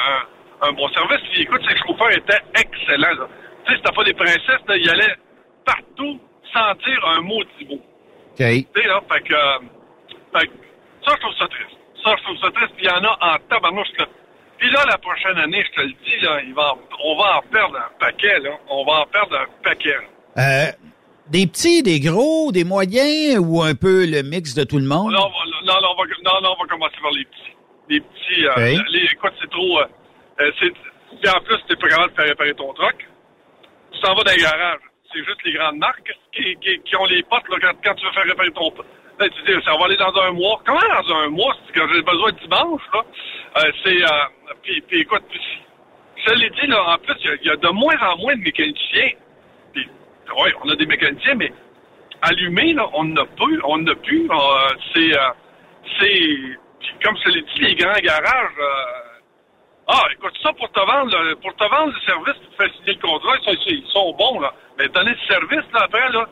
un, 0.61 0.67
un 0.67 0.71
bon 0.73 0.89
service. 0.89 1.21
Puis 1.31 1.43
écoute, 1.43 1.61
ses 1.69 1.77
chauffeurs 1.77 2.11
étaient 2.11 2.41
excellents. 2.55 3.25
Tu 3.65 3.71
sais, 3.71 3.77
c'était 3.77 3.95
pas 3.95 4.03
des 4.03 4.13
princesses, 4.13 4.59
là, 4.67 4.75
il 4.75 4.89
allait 4.89 5.15
partout 5.69 6.19
sans 6.53 6.73
dire 6.85 7.05
un 7.07 7.21
mot 7.21 7.43
de 7.43 7.67
mot. 7.67 7.75
OK. 7.75 8.37
Tu 8.37 8.43
sais, 8.81 8.87
là, 8.87 9.01
fait 9.11 9.21
que, 9.21 9.33
euh, 9.33 9.59
fait 10.33 10.47
que 10.47 10.53
ça, 11.05 11.13
je 11.15 11.21
trouve 11.21 11.35
ça 11.37 11.47
triste. 11.47 11.77
Ça, 12.03 12.15
je 12.17 12.23
trouve 12.23 12.37
ça 12.37 12.51
triste. 12.51 12.73
Puis 12.77 12.85
il 12.85 12.89
y 12.89 12.91
en 12.91 13.03
a 13.03 13.17
en 13.21 13.35
tabarnouche, 13.49 13.87
là. 13.99 14.05
Puis 14.57 14.69
là, 14.71 14.83
la 14.89 14.97
prochaine 14.97 15.37
année, 15.37 15.63
je 15.69 15.71
te 15.75 15.81
le 15.85 15.93
dis, 15.93 16.19
là, 16.25 16.41
il 16.45 16.53
va, 16.53 16.73
en- 16.73 16.79
on 17.03 17.15
va 17.17 17.37
en 17.37 17.41
perdre 17.51 17.77
un 17.77 17.99
paquet, 17.99 18.39
là. 18.39 18.51
On 18.69 18.83
va 18.85 19.01
en 19.01 19.05
perdre 19.05 19.37
un 19.37 19.45
paquet, 19.63 19.95
là. 19.95 20.07
Euh, 20.37 20.71
des 21.29 21.45
petits, 21.47 21.83
des 21.83 21.99
gros, 21.99 22.51
des 22.51 22.63
moyens 22.63 23.37
ou 23.39 23.61
un 23.61 23.75
peu 23.75 24.05
le 24.05 24.21
mix 24.23 24.55
de 24.55 24.63
tout 24.63 24.77
le 24.79 24.85
monde? 24.85 25.11
Non, 25.11 25.19
non, 25.19 25.25
on 25.25 25.95
va, 26.01 26.05
non, 26.23 26.41
non, 26.41 26.55
on 26.57 26.63
va 26.63 26.67
commencer 26.69 26.95
par 27.01 27.11
les 27.11 27.25
petits. 27.25 27.55
Les 27.89 27.99
petits, 28.01 28.45
euh, 28.47 28.51
Ok. 28.79 28.85
les, 28.89 29.03
écoute, 29.13 29.33
c'est 29.41 29.49
trop, 29.49 29.79
euh, 29.79 29.85
euh, 30.41 30.51
c'est, 30.59 30.71
puis 30.71 31.29
en 31.29 31.41
plus, 31.41 31.57
t'es 31.67 31.75
pas 31.75 31.87
capable 31.89 32.11
de 32.11 32.15
faire 32.15 32.25
réparer 32.29 32.53
ton 32.53 32.73
truck. 32.73 32.95
Tu 33.91 33.99
t'en 34.01 34.13
vas 34.15 34.23
dans 34.23 34.31
les 34.31 34.41
garages. 34.41 34.79
C'est 35.11 35.23
juste 35.25 35.43
les 35.43 35.53
grandes 35.53 35.77
marques 35.77 36.13
qui, 36.33 36.55
qui, 36.57 36.95
ont 36.95 37.05
les 37.05 37.23
potes, 37.23 37.43
quand, 37.49 37.95
tu 37.95 38.05
veux 38.05 38.11
faire 38.11 38.23
réparer 38.25 38.51
ton, 38.51 38.71
là, 39.19 39.27
tu 39.29 39.41
dis, 39.43 39.63
ça 39.65 39.75
va 39.75 39.85
aller 39.85 39.97
dans 39.97 40.15
un 40.21 40.31
mois. 40.31 40.61
Comment 40.65 40.79
dans 40.79 41.15
un 41.15 41.29
mois? 41.29 41.55
Quand 41.75 41.87
j'ai 41.91 42.01
besoin 42.01 42.31
de 42.31 42.39
dimanche, 42.39 42.81
là? 42.93 43.03
Euh, 43.57 43.71
c'est, 43.83 44.03
euh, 44.03 44.53
puis, 44.61 44.81
puis 44.81 45.01
écoute, 45.01 45.23
je 46.27 46.33
l'ai 46.35 46.49
dit, 46.51 46.67
là, 46.67 46.93
en 46.93 46.97
plus, 46.99 47.15
il 47.41 47.47
y 47.47 47.49
a- 47.49 47.55
de 47.55 47.69
moins 47.69 47.97
en 48.01 48.17
moins 48.17 48.35
de 48.35 48.41
mécaniciens. 48.41 49.09
Oui, 49.75 50.51
on 50.63 50.69
a 50.69 50.75
des 50.75 50.85
mécaniciens, 50.85 51.33
mais 51.35 51.51
allumés, 52.21 52.73
là, 52.73 52.87
on 52.93 53.05
n'a 53.05 53.25
plus, 53.25 53.59
on 53.63 53.79
n'a 53.79 53.95
plus. 53.95 54.29
euh, 54.29 54.69
c'est, 54.93 55.11
c'est, 55.99 56.59
comme 57.03 57.17
je 57.25 57.31
l'ai 57.31 57.41
dit, 57.41 57.59
les 57.61 57.75
grands 57.75 57.93
garages. 57.99 58.53
ah, 59.87 60.03
écoute, 60.13 60.33
ça 60.43 60.53
pour 60.53 60.71
te 60.71 60.79
vendre, 60.79 61.33
pour 61.41 61.55
te 61.55 61.63
vendre 61.63 61.93
le 61.93 61.99
service, 62.05 62.35
pour 62.55 62.57
te 62.57 62.89
le 62.91 63.01
contrat, 63.01 63.35
ils 63.39 63.43
sont, 63.43 63.61
ils 63.67 63.87
sont 63.91 64.13
bons 64.13 64.39
là. 64.39 64.53
Mais 64.79 64.87
donner 64.89 65.11
le 65.11 65.27
service 65.27 65.71
là 65.73 65.81
après 65.83 66.09
là, 66.11 66.25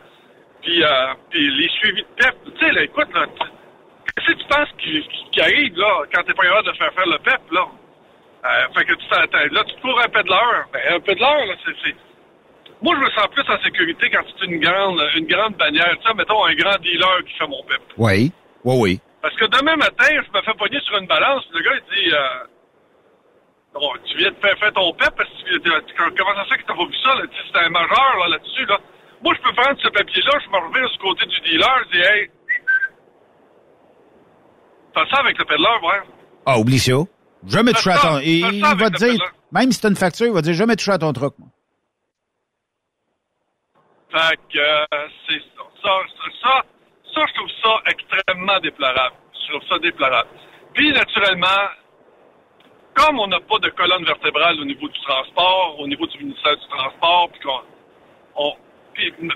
puis, 0.61 0.83
euh, 0.83 1.13
puis 1.29 1.51
les 1.51 1.69
suivis 1.69 2.01
de 2.01 2.07
PEP, 2.23 2.35
tu 2.57 2.65
sais, 2.65 2.71
là, 2.71 2.83
écoute, 2.83 3.13
là, 3.13 3.25
qu'est-ce 3.35 4.27
que 4.33 4.39
tu 4.39 4.47
penses 4.47 4.69
qui, 4.79 5.41
arrive 5.41 5.77
là 5.77 6.03
quand 6.13 6.23
t'es 6.23 6.33
pas 6.33 6.43
capable 6.43 6.67
de 6.67 6.73
faire 6.77 6.93
faire 6.93 7.05
le 7.05 7.17
PEP 7.19 7.51
là? 7.51 7.65
Euh, 8.45 8.67
fait 8.73 8.85
que 8.85 8.93
tu 8.93 9.07
t'attends, 9.09 9.37
là, 9.51 9.63
tu 9.65 9.75
te 9.75 9.81
cours 9.81 9.99
un 9.99 10.07
pédaleur. 10.09 10.65
Ben, 10.71 10.81
un 10.95 10.99
pédaleur, 11.01 11.45
là, 11.45 11.53
c'est, 11.65 11.73
c'est- 11.83 11.95
Moi, 12.81 12.95
je 12.95 13.01
me 13.01 13.09
sens 13.11 13.27
plus 13.27 13.43
en 13.51 13.59
sécurité 13.63 14.09
quand 14.11 14.21
c'est 14.27 14.45
une 14.45 14.59
grande, 14.59 15.01
une 15.15 15.25
grande 15.27 15.55
bannière. 15.55 15.95
Tu 16.01 16.07
sais, 16.07 16.13
mettons 16.13 16.45
un 16.45 16.53
grand 16.53 16.77
dealer 16.79 17.23
qui 17.25 17.33
fait 17.33 17.47
mon 17.47 17.61
PEP. 17.63 17.81
Oui, 17.97 18.31
oui, 18.63 18.75
oui. 18.79 18.99
Parce 19.21 19.35
que 19.35 19.45
demain 19.45 19.75
matin, 19.75 20.05
je 20.09 20.37
me 20.37 20.41
fais 20.43 20.53
pogner 20.53 20.79
sur 20.81 20.97
une 20.97 21.07
balance, 21.07 21.43
le 21.53 21.61
gars, 21.61 21.71
il 21.75 21.95
dit, 21.95 22.13
euh, 22.13 22.19
Bon, 23.79 23.93
tu 24.05 24.17
viens 24.17 24.31
de 24.31 24.35
faire, 24.37 24.57
faire 24.57 24.73
ton 24.73 24.91
PEP, 24.93 25.15
parce 25.15 25.29
que 25.29 25.57
tu, 25.57 25.59
tu- 25.61 25.93
comment 26.17 26.35
ça 26.35 26.43
se 26.45 26.49
fait 26.49 26.57
que 26.61 26.67
t'as 26.67 26.75
pas 26.75 26.85
vu 26.85 26.95
ça, 27.03 27.15
là? 27.15 27.21
C'est 27.51 27.59
un 27.59 27.69
majeur, 27.69 28.17
là, 28.19 28.27
là-dessus, 28.29 28.65
là. 28.65 28.79
Moi, 29.23 29.33
je 29.35 29.41
peux 29.41 29.53
prendre 29.55 29.79
ce 29.81 29.87
papier-là, 29.89 30.39
je 30.43 30.49
me 30.49 30.57
revire 30.57 30.89
du 30.89 30.97
côté 30.99 31.25
du 31.25 31.39
dealer, 31.41 31.83
je 31.85 31.91
dis, 31.97 32.03
hey, 32.03 32.29
fais 34.93 35.09
ça 35.11 35.19
avec 35.19 35.37
le 35.37 35.45
pédaleur, 35.45 35.83
ouais. 35.83 35.99
Ah, 36.45 36.59
oublie 36.59 36.79
ça. 36.79 36.93
Jamais 37.45 37.73
touché 37.73 37.91
à 37.91 37.97
ton... 37.99 38.19
Il, 38.19 38.61
va 38.61 38.89
te 38.89 38.97
dire, 38.97 39.19
même 39.51 39.71
si 39.71 39.79
t'as 39.81 39.89
une 39.89 39.95
facture, 39.95 40.27
il 40.27 40.33
va 40.33 40.41
te 40.41 40.45
dire 40.45 40.55
jamais 40.55 40.75
touché 40.75 40.91
à 40.91 40.97
ton 40.97 41.13
truc. 41.13 41.33
moi. 41.37 41.49
Fait 44.11 44.37
que, 44.51 44.57
euh, 44.57 45.07
c'est. 45.27 45.39
Ça, 45.83 45.89
ça, 45.89 46.31
ça, 46.41 46.63
ça, 47.13 47.21
je 47.27 47.33
trouve 47.35 47.49
ça 47.63 47.69
extrêmement 47.91 48.59
déplorable. 48.59 49.15
Je 49.33 49.51
trouve 49.53 49.67
ça 49.69 49.77
déplorable. 49.79 50.29
Puis, 50.73 50.91
naturellement, 50.91 51.69
comme 52.97 53.19
on 53.19 53.27
n'a 53.27 53.39
pas 53.39 53.59
de 53.59 53.69
colonne 53.69 54.03
vertébrale 54.05 54.59
au 54.59 54.65
niveau 54.65 54.87
du 54.87 54.99
transport, 55.01 55.75
au 55.79 55.87
niveau 55.87 56.05
du 56.07 56.17
ministère 56.19 56.55
du 56.57 56.67
Transport, 56.67 57.29
puis 57.31 57.41
qu'on, 57.41 57.61
on, 58.35 58.53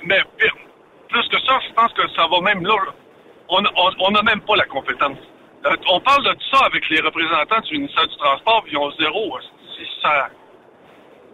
mais 0.03 0.21
pire, 0.37 0.55
plus 1.09 1.27
que 1.29 1.39
ça, 1.41 1.59
je 1.67 1.73
pense 1.73 1.93
que 1.93 2.07
ça 2.15 2.27
va 2.27 2.41
même 2.41 2.65
là. 2.65 2.75
On 3.49 3.61
n'a 3.61 3.69
on, 3.75 3.91
on 3.99 4.11
n'a 4.11 4.23
même 4.23 4.41
pas 4.41 4.55
la 4.55 4.65
compétence. 4.65 5.17
Euh, 5.65 5.75
on 5.89 5.99
parle 5.99 6.23
de 6.23 6.35
ça 6.51 6.65
avec 6.65 6.89
les 6.89 7.01
représentants 7.01 7.59
du 7.61 7.77
ministère 7.77 8.07
du 8.07 8.17
Transport, 8.17 8.63
puis 8.63 8.73
ils 8.73 8.77
ont 8.77 8.91
zéro. 8.99 9.37
euh, 9.37 9.41
ça. 10.01 10.29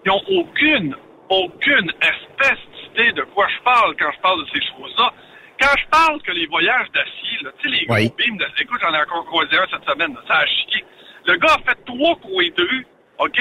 Ils 0.05 0.09
n'ont 0.09 0.21
aucune, 0.41 0.95
aucune 1.29 1.91
espèce 2.01 2.59
d'idée 2.81 3.11
de 3.13 3.23
quoi 3.23 3.47
je 3.47 3.61
parle 3.63 3.95
quand 3.97 4.11
je 4.13 4.19
parle 4.19 4.43
de 4.43 4.49
ces 4.53 4.61
choses-là. 4.67 5.13
Quand 5.59 5.75
je 5.79 5.87
parle 5.87 6.21
que 6.21 6.31
les 6.31 6.45
voyages 6.47 6.87
d'acier, 6.93 7.37
tu 7.39 7.45
sais, 7.69 7.75
les 7.79 7.85
gros 7.85 7.95
Oui. 7.95 8.11
beams 8.17 8.37
d'acier, 8.37 8.63
écoute, 8.63 8.79
j'en 8.81 8.93
ai 8.93 9.01
encore 9.01 9.25
croisé 9.25 9.57
un 9.57 9.65
cette 9.71 9.89
semaine, 9.89 10.13
là, 10.13 10.21
ça 10.27 10.35
a 10.39 10.45
chiqué. 10.45 10.83
Le 11.27 11.37
gars 11.37 11.53
a 11.55 11.69
fait 11.69 11.77
trois 11.85 12.15
coins 12.17 12.47
de 12.55 12.63
rue, 12.63 12.87
OK? 13.19 13.31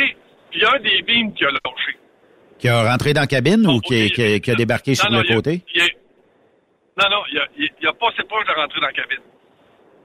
Puis 0.50 0.60
il 0.60 0.62
y 0.62 0.64
a 0.64 0.72
un 0.74 0.80
des 0.80 1.02
beams 1.02 1.32
qui 1.34 1.44
a 1.44 1.50
lâché. 1.50 1.96
Qui 2.58 2.68
a 2.68 2.82
rentré 2.90 3.12
dans 3.14 3.20
la 3.22 3.26
cabine 3.26 3.66
ou 3.66 3.80
qui, 3.80 4.10
a 4.50 4.54
débarqué 4.54 4.94
sur 4.94 5.10
non, 5.10 5.18
le 5.20 5.24
il 5.26 5.32
a- 5.32 5.34
côté? 5.36 5.62
il 5.74 5.82
a- 5.82 5.86
non, 6.98 7.10
non, 7.16 7.22
il 7.30 7.38
a, 7.38 7.46
il, 7.58 7.68
il 7.80 7.86
a 7.88 7.92
passé 7.92 8.22
proche 8.28 8.46
de 8.46 8.52
rentrer 8.52 8.80
dans 8.80 8.86
la 8.86 8.92
cabine. 8.92 9.20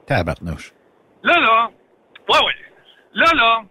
Tabarnouche. 0.06 0.72
Là, 1.22 1.38
là, 1.40 1.70
ouais, 2.28 2.38
ouais. 2.46 2.54
Là, 3.14 3.26
là, 3.34 3.62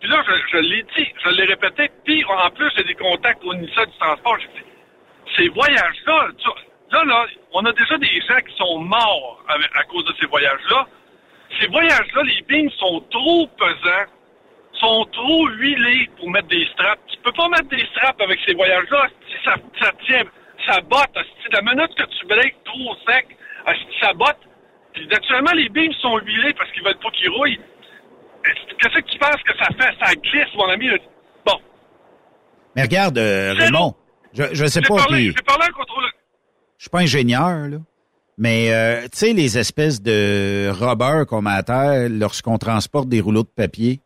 puis 0.00 0.08
là, 0.08 0.22
je, 0.26 0.32
je 0.52 0.58
l'ai 0.62 0.82
dit, 0.96 1.06
je 1.24 1.30
l'ai 1.30 1.44
répété, 1.44 1.90
puis 2.04 2.24
en 2.24 2.50
plus, 2.50 2.70
j'ai 2.76 2.84
des 2.84 2.94
contacts 2.94 3.42
au 3.44 3.52
ministère 3.52 3.86
du 3.86 3.96
Transport. 3.98 4.36
J'ai 4.40 4.48
dit, 4.60 4.66
ces 5.36 5.48
voyages-là, 5.48 6.28
là, 6.92 7.04
là, 7.04 7.26
on 7.52 7.64
a 7.64 7.72
déjà 7.72 7.98
des 7.98 8.20
gens 8.28 8.38
qui 8.46 8.56
sont 8.56 8.78
morts 8.78 9.44
à 9.48 9.84
cause 9.84 10.04
de 10.04 10.12
ces 10.20 10.26
voyages-là. 10.26 10.86
Ces 11.60 11.66
voyages-là, 11.68 12.22
les 12.22 12.42
beams 12.48 12.70
sont 12.78 13.00
trop 13.10 13.46
pesants, 13.58 14.10
sont 14.74 15.04
trop 15.12 15.48
huilés 15.48 16.08
pour 16.18 16.30
mettre 16.30 16.48
des 16.48 16.66
straps. 16.72 17.00
Tu 17.08 17.16
peux 17.24 17.32
pas 17.32 17.48
mettre 17.48 17.68
des 17.68 17.84
straps 17.92 18.20
avec 18.22 18.38
ces 18.46 18.54
voyages-là, 18.54 19.08
si 19.28 19.34
ça, 19.44 19.54
ça 19.80 19.90
tient, 20.06 20.24
ça 20.66 20.80
botte. 20.82 21.16
Si 21.42 21.52
la 21.52 21.62
minute 21.62 21.94
que 21.96 22.04
tu 22.04 22.26
breaks 22.26 22.56
trop 22.64 22.94
sec, 23.08 23.26
ça 24.00 24.12
botte. 24.14 24.38
Puis 24.92 25.06
naturellement, 25.08 25.52
les 25.54 25.68
beams 25.68 25.92
sont 25.94 26.18
huilés 26.18 26.52
parce 26.54 26.70
qu'ils 26.72 26.82
veulent 26.84 26.98
pas 26.98 27.10
qu'ils 27.10 27.30
rouillent. 27.30 27.60
Qu'est-ce 28.44 29.00
que 29.00 29.10
tu 29.10 29.18
penses 29.18 29.42
que 29.44 29.56
ça 29.58 29.66
fait? 29.78 29.94
Ça 30.04 30.14
glisse, 30.14 30.54
mon 30.54 30.68
ami? 30.68 30.88
Bon, 31.44 31.58
Mais 32.76 32.82
regarde, 32.82 33.18
euh, 33.18 33.54
Raymond, 33.58 33.94
je, 34.32 34.44
je 34.52 34.64
sais 34.66 34.80
pas, 34.80 34.96
parlé, 34.96 35.28
puis 35.28 35.34
j'ai 35.36 35.42
parlé 35.44 35.64
à 35.64 35.66
un 35.66 35.72
contrôleur. 35.72 36.10
je 36.78 36.82
suis 36.84 36.90
pas 36.90 37.00
ingénieur, 37.00 37.68
là. 37.68 37.78
Mais, 38.40 38.72
euh, 38.72 39.02
tu 39.10 39.18
sais, 39.18 39.32
les 39.32 39.58
espèces 39.58 40.00
de 40.00 40.70
robbers 40.70 41.26
qu'on 41.26 41.42
met 41.42 41.50
à 41.50 41.64
terre 41.64 42.08
lorsqu'on 42.08 42.56
transporte 42.56 43.08
des 43.08 43.20
rouleaux 43.20 43.42
de 43.42 43.48
papier 43.48 44.00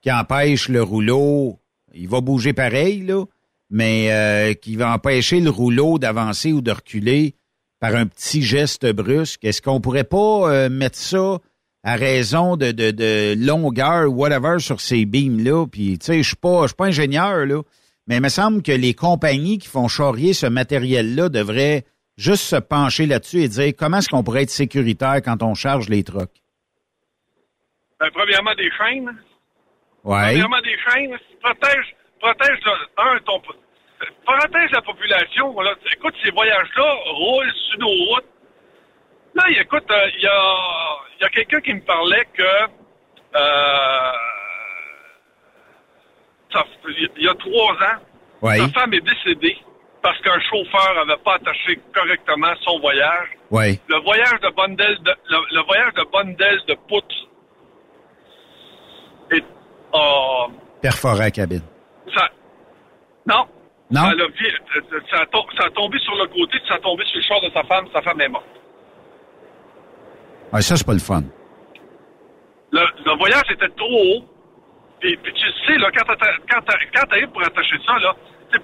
qui 0.00 0.10
empêchent 0.12 0.68
le 0.68 0.84
rouleau, 0.84 1.58
il 1.92 2.08
va 2.08 2.20
bouger 2.20 2.52
pareil, 2.52 3.02
là, 3.02 3.24
mais 3.70 4.12
euh, 4.12 4.54
qui 4.54 4.76
va 4.76 4.94
empêcher 4.94 5.40
le 5.40 5.50
rouleau 5.50 5.98
d'avancer 5.98 6.52
ou 6.52 6.60
de 6.60 6.70
reculer 6.70 7.34
par 7.80 7.96
un 7.96 8.06
petit 8.06 8.42
geste 8.42 8.86
brusque. 8.92 9.44
Est-ce 9.44 9.60
qu'on 9.60 9.80
pourrait 9.80 10.04
pas 10.04 10.48
euh, 10.48 10.68
mettre 10.70 10.96
ça 10.96 11.40
à 11.82 11.96
raison 11.96 12.56
de, 12.56 12.70
de, 12.70 12.92
de 12.92 13.34
longueur, 13.36 14.12
whatever, 14.12 14.60
sur 14.60 14.80
ces 14.80 15.06
beams-là? 15.06 15.66
Puis, 15.66 15.98
tu 15.98 16.06
sais, 16.06 16.22
je 16.22 16.28
suis 16.28 16.36
pas, 16.36 16.66
pas 16.68 16.86
ingénieur, 16.86 17.46
là, 17.46 17.62
mais 18.10 18.16
il 18.16 18.22
me 18.22 18.28
semble 18.28 18.60
que 18.60 18.72
les 18.72 18.92
compagnies 18.92 19.58
qui 19.58 19.68
font 19.68 19.86
charrier 19.86 20.32
ce 20.34 20.46
matériel-là 20.46 21.28
devraient 21.28 21.84
juste 22.16 22.42
se 22.42 22.56
pencher 22.56 23.06
là-dessus 23.06 23.42
et 23.42 23.46
dire 23.48 23.72
comment 23.78 23.98
est-ce 23.98 24.08
qu'on 24.08 24.24
pourrait 24.24 24.42
être 24.42 24.50
sécuritaire 24.50 25.22
quand 25.24 25.44
on 25.44 25.54
charge 25.54 25.88
les 25.88 26.02
trucks? 26.02 26.42
Ben, 28.00 28.08
premièrement, 28.12 28.52
des 28.56 28.68
chaînes. 28.72 29.16
Ouais. 30.02 30.32
Premièrement, 30.32 30.60
des 30.62 30.76
chaînes. 30.90 31.16
Protège, 31.40 31.94
protège, 32.18 32.58
un, 32.98 33.18
ton, 33.20 33.40
protège 34.26 34.70
la 34.72 34.82
population. 34.82 35.60
Là. 35.60 35.72
Écoute, 35.92 36.14
ces 36.24 36.32
voyages-là 36.32 36.94
roulent 37.14 37.52
sur 37.70 37.78
nos 37.78 37.86
routes. 37.86 38.26
Là, 39.36 39.44
il- 39.50 39.58
écoute, 39.60 39.88
euh, 39.88 40.10
il 40.16 40.22
y 40.24 40.26
a, 40.26 40.56
y 41.20 41.24
a 41.26 41.28
quelqu'un 41.28 41.60
qui 41.60 41.74
me 41.74 41.80
parlait 41.82 42.26
que 42.34 42.42
euh, 43.36 44.10
ça- 46.52 46.64
il 47.18 47.24
y 47.24 47.28
a 47.28 47.34
trois 47.34 47.72
ans, 47.74 47.98
sa 48.58 48.68
femme 48.80 48.94
est 48.94 49.00
décédée 49.04 49.56
parce 50.02 50.18
qu'un 50.20 50.40
chauffeur 50.40 50.94
n'avait 51.06 51.20
pas 51.22 51.34
attaché 51.34 51.78
correctement 51.94 52.52
son 52.62 52.78
voyage. 52.80 53.28
Le 53.88 53.98
voyage 54.02 54.40
de 54.42 54.48
bundle 54.54 54.98
de, 55.02 55.12
le, 55.28 55.38
le 55.56 55.62
voyage 55.66 55.92
de 55.94 56.04
de 56.66 56.74
poutre 56.88 57.14
est, 59.30 59.44
oh, 59.92 60.46
Perforer 60.80 61.18
la 61.18 61.30
cabine. 61.30 61.62
ça, 62.14 62.28
non. 63.26 63.46
Non? 63.90 64.02
Ça, 64.02 64.12
euh, 64.12 65.00
a 65.22 65.26
tom- 65.26 65.46
ça 65.58 65.66
a 65.66 65.70
tombé 65.70 65.98
sur 65.98 66.14
le 66.14 66.26
côté, 66.28 66.58
ça 66.68 66.74
a 66.76 66.78
tombé 66.78 67.04
sur 67.06 67.16
le 67.16 67.22
char 67.22 67.40
de 67.40 67.50
sa 67.50 67.62
femme, 67.64 67.86
sa 67.92 68.00
femme 68.02 68.20
est 68.20 68.28
morte. 68.28 68.44
Ouais, 70.52 70.62
ça, 70.62 70.76
c'est 70.76 70.86
pas 70.86 70.92
le 70.92 70.98
fun. 71.00 71.22
Le, 72.72 72.80
le 73.04 73.16
voyage 73.18 73.42
était 73.50 73.68
trop 73.76 73.88
haut. 73.90 74.24
Puis, 75.00 75.16
puis 75.16 75.32
tu 75.32 75.46
sais, 75.66 75.78
là, 75.78 75.90
quand 75.92 77.04
t'arrives 77.06 77.28
pour 77.28 77.42
attacher 77.42 77.76
ça, 77.86 77.98
là, 77.98 78.14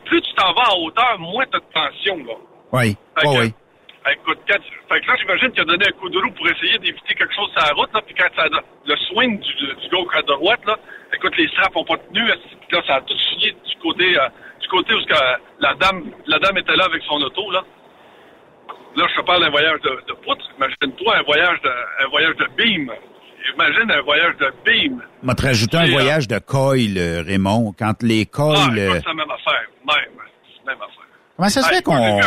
plus 0.04 0.20
tu 0.20 0.34
t'en 0.34 0.52
vas 0.52 0.72
en 0.74 0.80
hauteur, 0.82 1.18
moins 1.18 1.44
t'as 1.50 1.58
de 1.58 1.64
tension, 1.72 2.16
là. 2.24 2.34
Oui, 2.72 2.96
Fait 3.18 3.26
que- 3.26 3.40
oui. 3.40 3.54
Écoute, 4.12 4.38
quand 4.48 4.58
tu- 4.58 4.70
fait 4.88 5.00
que 5.00 5.06
là, 5.08 5.16
j'imagine 5.18 5.50
qu'il 5.50 5.62
a 5.62 5.64
donné 5.64 5.84
un 5.88 5.98
coup 5.98 6.08
de 6.08 6.18
roue 6.18 6.30
pour 6.30 6.46
essayer 6.48 6.78
d'éviter 6.78 7.14
quelque 7.14 7.34
chose 7.34 7.50
sur 7.50 7.60
la 7.66 7.72
route, 7.74 7.92
là, 7.92 8.00
puis 8.06 8.14
quand 8.14 8.28
ça, 8.36 8.46
le 8.86 8.96
swing 9.08 9.40
du, 9.40 9.52
du 9.54 9.88
gars 9.88 10.18
à 10.18 10.22
droite, 10.22 10.60
là, 10.64 10.76
écoute, 11.12 11.36
les 11.36 11.48
straps 11.48 11.74
ont 11.74 11.84
pas 11.84 11.96
tenu, 11.98 12.22
puis 12.22 12.76
là, 12.76 12.82
ça 12.86 12.94
a 12.96 13.00
tout 13.00 13.18
signé 13.30 13.50
du 13.52 13.76
côté, 13.82 14.16
euh, 14.16 14.28
du 14.60 14.68
côté 14.68 14.94
où 14.94 14.98
la 15.58 15.74
dame, 15.74 16.12
la 16.26 16.38
dame 16.38 16.56
était 16.58 16.76
là 16.76 16.84
avec 16.84 17.02
son 17.02 17.20
auto, 17.20 17.50
là? 17.50 17.62
Là, 18.96 19.06
je 19.10 19.20
te 19.20 19.26
parle 19.26 19.42
d'un 19.42 19.50
voyage 19.50 19.80
de, 19.82 19.90
de 20.08 20.12
poutre. 20.14 20.44
Imagine-toi 20.56 21.16
un 21.18 21.22
voyage 21.22 21.60
de, 21.62 21.70
un 22.04 22.08
voyage 22.08 22.36
de 22.36 22.46
beam. 22.56 22.90
Imagine 23.54 23.90
un 23.90 24.02
voyage 24.02 24.34
de 24.38 24.52
beam. 24.64 25.02
Te 25.34 25.42
rajouter 25.42 25.76
un 25.76 25.88
euh, 25.88 25.92
voyage 25.92 26.28
de 26.28 26.38
coil, 26.38 26.96
euh, 26.98 27.22
Raymond. 27.26 27.74
Quand 27.78 28.02
les 28.02 28.22
Ah, 28.22 28.36
coils... 28.36 28.78
écoute, 28.78 28.96
c'est 29.02 29.08
la 29.08 29.14
même 29.14 29.30
affaire. 29.30 29.68
Même. 29.86 30.16
Même 30.66 30.76
affaire. 30.76 31.06
comment 31.36 31.48
ça 31.48 31.62
se 31.62 31.66
Ah, 31.70 31.74
fait 31.74 31.82
qu'on... 31.82 32.20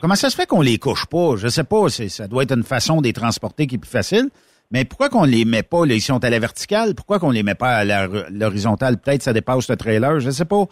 Comment 0.00 0.14
ça 0.16 0.28
se 0.28 0.36
fait 0.36 0.46
qu'on 0.46 0.60
les 0.60 0.78
couche 0.78 1.06
pas? 1.06 1.36
Je 1.36 1.48
sais 1.48 1.64
pas, 1.64 1.88
ça 1.88 2.28
doit 2.28 2.42
être 2.42 2.52
une 2.54 2.62
façon 2.64 3.00
de 3.00 3.06
les 3.06 3.12
transporter 3.14 3.66
qui 3.66 3.76
est 3.76 3.78
plus 3.78 3.90
facile. 3.90 4.28
Mais 4.70 4.84
pourquoi 4.84 5.08
qu'on 5.08 5.24
les 5.24 5.44
met 5.44 5.62
pas, 5.62 5.86
là, 5.86 5.94
ils 5.94 6.00
sont 6.02 6.22
à 6.24 6.30
la 6.30 6.38
verticale, 6.38 6.94
pourquoi 6.94 7.18
qu'on 7.18 7.30
les 7.30 7.42
met 7.42 7.54
pas 7.54 7.76
à 7.76 7.84
l'horizontale? 8.30 8.98
Peut-être 8.98 9.22
ça 9.22 9.32
dépasse 9.32 9.68
le 9.70 9.76
trailer, 9.76 10.20
je 10.20 10.30
sais 10.30 10.44
pas. 10.44 10.64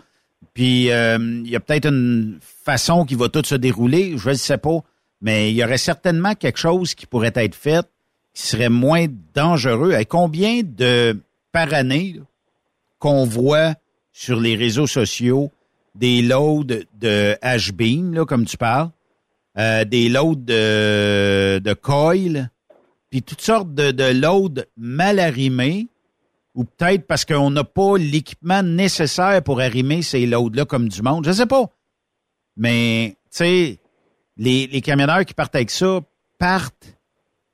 Puis 0.55 0.91
euh, 0.91 1.19
il 1.45 1.49
y 1.51 1.57
a 1.57 1.61
peut-être 1.61 1.87
une 1.89 2.39
façon 2.43 3.05
qui 3.07 3.15
va 3.15 3.29
tout 3.29 3.43
se 3.45 3.55
dérouler, 3.55 4.15
je 4.19 4.31
ne 4.31 4.35
sais 4.35 4.59
pas. 4.59 4.81
Mais 5.21 5.51
il 5.51 5.57
y 5.57 5.65
aurait 5.65 5.79
certainement 5.79 6.35
quelque 6.35 6.59
chose 6.59 6.95
qui 6.95 7.07
pourrait 7.07 7.33
être 7.37 7.55
fait 7.55 7.87
qui 8.35 8.47
serait 8.47 8.69
moins 8.69 9.07
dangereux. 9.35 9.93
Et 9.93 10.05
combien 10.05 10.63
de 10.63 11.21
par 11.53 11.73
année 11.75 12.21
qu'on 12.99 13.25
voit 13.25 13.75
sur 14.13 14.41
les 14.41 14.57
réseaux 14.57 14.87
sociaux 14.87 15.51
des 15.95 16.23
loads 16.23 16.65
de 16.65 17.37
H-beam, 17.43 18.25
comme 18.25 18.47
tu 18.47 18.57
parles, 18.57 18.91
euh, 19.59 19.85
des 19.85 20.09
loads 20.09 20.37
de, 20.37 21.59
de 21.59 21.75
coil, 21.75 22.51
puis 23.11 23.23
toutes 23.23 23.43
sortes 23.43 23.75
de, 23.75 23.91
de 23.91 24.05
loads 24.05 24.63
mal 24.77 25.19
arrimés, 25.19 25.89
ou 26.55 26.65
peut-être 26.65 27.07
parce 27.07 27.25
qu'on 27.25 27.51
n'a 27.51 27.65
pas 27.65 27.97
l'équipement 27.99 28.63
nécessaire 28.63 29.43
pour 29.43 29.61
arrimer 29.61 30.03
ces 30.03 30.27
loads-là 30.27 30.65
comme 30.65 30.89
du 30.89 31.03
monde. 31.03 31.27
Je 31.27 31.33
sais 31.33 31.47
pas. 31.47 31.71
Mais, 32.57 33.17
tu 33.25 33.39
sais, 33.39 33.79
les, 34.37 34.67
les 34.67 34.81
camionneurs 34.81 35.25
qui 35.25 35.35
partent 35.35 35.55
avec 35.55 35.71
ça 35.71 36.01
partent 36.39 36.95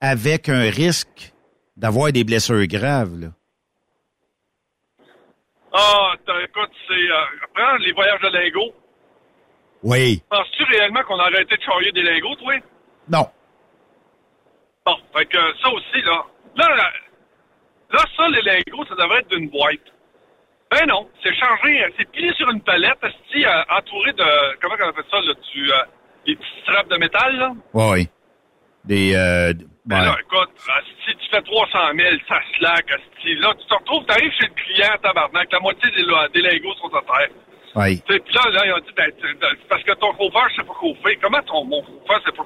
avec 0.00 0.48
un 0.48 0.70
risque 0.70 1.32
d'avoir 1.76 2.12
des 2.12 2.24
blessures 2.24 2.66
graves. 2.66 3.18
Là. 3.18 3.28
Ah, 5.72 6.12
t'as- 6.26 6.42
écoute, 6.42 6.70
c'est... 6.88 6.94
Euh, 6.94 7.24
prends 7.54 7.76
les 7.76 7.92
voyages 7.92 8.20
de 8.20 8.28
lingots. 8.28 8.74
Oui. 9.82 10.22
Penses-tu 10.28 10.64
réellement 10.64 11.02
qu'on 11.02 11.18
a 11.18 11.24
arrêté 11.24 11.56
de 11.56 11.62
charrier 11.62 11.92
des 11.92 12.02
lingots, 12.02 12.34
toi? 12.36 12.54
Non. 13.08 13.26
Bon, 14.86 14.96
fait 15.16 15.26
que 15.26 15.38
ça 15.62 15.68
aussi, 15.70 16.02
là... 16.04 16.24
Là, 16.56 16.74
là, 16.74 16.90
là, 17.92 18.04
ça, 18.16 18.28
les 18.28 18.42
lingots, 18.42 18.84
ça 18.88 18.94
devrait 18.96 19.20
être 19.20 19.28
d'une 19.28 19.48
boîte. 19.50 19.78
Ben 20.70 20.84
non, 20.86 21.08
c'est 21.22 21.34
chargé, 21.34 21.82
euh, 21.84 21.88
c'est 21.96 22.10
plié 22.10 22.32
sur 22.34 22.50
une 22.50 22.60
palette, 22.62 22.98
euh, 23.04 23.62
entouré 23.70 24.12
de... 24.12 24.56
Comment 24.60 24.74
on 24.80 24.88
appelle 24.88 25.04
ça, 25.10 25.20
là, 25.20 25.34
du... 25.52 25.70
Euh, 25.72 25.76
les 26.26 26.36
petites 26.36 26.62
straps 26.62 26.88
de 26.90 26.96
métal, 26.96 27.36
là? 27.36 27.52
Oui. 27.72 28.08
Des. 28.88 29.14
Euh, 29.14 29.52
Ben 29.84 30.00
ouais. 30.00 30.04
là, 30.06 30.16
écoute, 30.20 30.50
si 31.06 31.14
tu 31.14 31.28
fais 31.30 31.42
300 31.42 31.78
000, 31.94 32.08
ça 32.26 32.40
slack, 32.58 32.86
esti. 32.90 33.34
Là, 33.36 33.54
tu 33.60 33.66
te 33.66 33.74
retrouves, 33.74 34.04
t'arrives 34.06 34.32
chez 34.32 34.48
le 34.48 34.54
client, 34.54 34.96
tabarnak, 35.02 35.52
la 35.52 35.60
moitié 35.60 35.90
des, 35.90 36.04
des 36.32 36.40
lingots 36.48 36.74
sont 36.80 36.94
à 36.96 37.02
terre. 37.02 37.28
Oui. 37.76 38.00
Tu 38.06 38.14
sais, 38.14 38.20
Puis 38.20 38.34
là, 38.34 38.50
là, 38.50 38.66
ils 38.66 38.72
ont 38.72 38.78
dit, 38.78 38.92
ben, 38.96 39.10
ben, 39.22 39.48
c'est 39.60 39.68
parce 39.68 39.82
que 39.84 39.92
ton 39.92 40.12
chauffeur 40.16 40.48
sait 40.56 40.64
pas 40.64 40.74
chauffer. 40.80 41.18
Comment 41.22 41.42
ton 41.42 41.64
mon 41.64 41.82
chauffeur 41.84 42.20
sait 42.24 42.32
pas? 42.32 42.44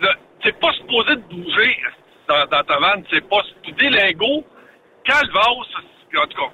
Là, 0.00 0.14
C'est 0.44 0.58
pas 0.60 0.72
supposé 0.72 1.16
de 1.16 1.22
bouger 1.28 1.76
dans, 2.28 2.46
dans 2.46 2.62
ta 2.62 2.78
vanne. 2.78 3.04
C'est 3.10 3.28
pas 3.28 3.42
des 3.76 3.90
lingots, 3.90 4.44
calvas, 5.04 5.50
en 5.50 6.26
tout 6.26 6.36
cas. 6.40 6.52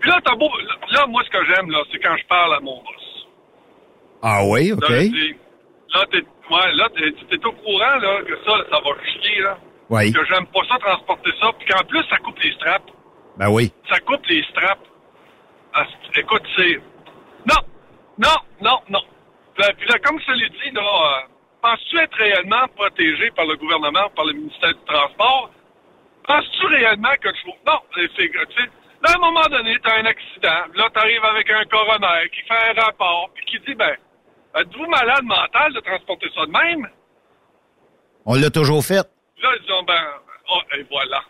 Puis 0.00 0.10
là, 0.10 0.20
t'as 0.24 0.34
beau, 0.36 0.48
là, 0.90 1.06
moi, 1.06 1.22
ce 1.24 1.30
que 1.30 1.44
j'aime, 1.44 1.70
là, 1.70 1.78
c'est 1.92 1.98
quand 1.98 2.16
je 2.16 2.26
parle 2.26 2.54
à 2.54 2.60
mon 2.60 2.76
boss. 2.76 3.26
Ah 4.22 4.40
oui, 4.44 4.72
OK. 4.72 4.88
Là, 4.88 6.04
t'es, 6.10 6.22
ouais, 6.50 6.72
là, 6.74 6.88
t'es, 6.96 7.12
t'es 7.36 7.46
au 7.46 7.52
courant, 7.52 7.96
là, 7.96 8.22
que 8.22 8.36
ça, 8.44 8.52
ça 8.70 8.80
va 8.80 8.90
chier, 9.04 9.40
là. 9.40 9.58
Oui. 9.90 10.12
Que 10.12 10.24
j'aime 10.26 10.46
pas 10.46 10.60
ça, 10.68 10.78
transporter 10.78 11.30
ça. 11.40 11.50
Puis 11.58 11.66
qu'en 11.68 11.84
plus, 11.84 12.04
ça 12.10 12.18
coupe 12.18 12.38
les 12.40 12.52
straps. 12.52 12.92
Ben 13.38 13.48
oui. 13.50 13.72
Ça 13.90 13.98
coupe 14.00 14.26
les 14.26 14.42
straps. 14.44 14.82
Ah, 15.74 15.84
écoute, 16.14 16.42
c'est... 16.56 16.76
Non! 17.46 17.60
Non! 18.18 18.36
Non! 18.60 18.78
Non! 18.90 19.00
Puis 19.56 19.88
là, 19.88 19.98
comme 20.04 20.20
je 20.20 20.26
te 20.26 20.32
l'ai 20.32 20.48
dit, 20.48 20.70
là, 20.72 20.82
euh, 20.82 21.26
penses-tu 21.62 21.98
être 21.98 22.16
réellement 22.16 22.66
protégé 22.76 23.30
par 23.30 23.46
le 23.46 23.56
gouvernement, 23.56 24.08
par 24.14 24.24
le 24.26 24.32
ministère 24.34 24.74
du 24.74 24.84
Transport? 24.86 25.50
Penses-tu 26.26 26.66
réellement 26.66 27.14
que 27.20 27.28
tu... 27.30 27.46
Non! 27.66 27.78
c'est- 27.94 28.08
Tu 28.14 28.28
là, 29.02 29.10
à 29.12 29.16
un 29.16 29.20
moment 29.20 29.46
donné, 29.50 29.76
t'as 29.82 29.98
un 30.00 30.04
accident. 30.06 30.64
Là, 30.74 30.88
t'arrives 30.92 31.24
avec 31.24 31.48
un 31.50 31.64
coroner 31.64 32.28
qui 32.32 32.42
fait 32.42 32.70
un 32.76 32.82
rapport, 32.82 33.30
puis 33.34 33.44
qui 33.46 33.58
dit, 33.60 33.74
ben, 33.74 33.96
êtes-vous 34.56 34.86
malade 34.86 35.24
mental 35.24 35.72
de 35.72 35.80
transporter 35.80 36.28
ça 36.34 36.46
de 36.46 36.50
même? 36.50 36.88
On 38.26 38.34
l'a 38.34 38.50
toujours 38.50 38.84
fait. 38.84 39.06
Là, 39.42 39.50
ils 39.56 39.60
disent, 39.62 39.86
ben, 39.86 40.04
oh, 40.50 40.60
et 40.76 40.82
voilà. 40.90 41.20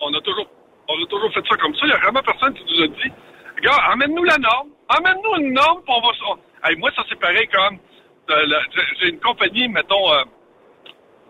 On 0.00 0.12
a 0.14 0.20
toujours, 0.20 0.46
on 0.88 1.02
a 1.02 1.06
toujours 1.06 1.32
fait 1.32 1.44
ça 1.48 1.56
comme 1.56 1.74
ça. 1.74 1.80
Il 1.84 1.88
n'y 1.88 1.92
a 1.94 1.98
vraiment 1.98 2.22
personne 2.22 2.54
qui 2.54 2.64
nous 2.64 2.82
a 2.82 2.86
dit, 2.88 3.12
gars, 3.62 3.76
amène-nous 3.90 4.24
la 4.24 4.38
norme. 4.38 4.68
Amène-nous 4.88 5.36
une 5.40 5.52
norme, 5.54 5.82
puis 5.84 5.94
on 5.96 6.00
va... 6.00 6.08
on- 6.30 6.38
Hey, 6.64 6.76
moi, 6.76 6.90
ça, 6.94 7.02
c'est 7.08 7.18
pareil 7.18 7.48
comme... 7.48 7.78
euh, 8.30 8.60
j'ai- 9.00 9.08
une 9.08 9.18
compagnie, 9.20 9.68
mettons, 9.68 10.12
euh, 10.12 10.22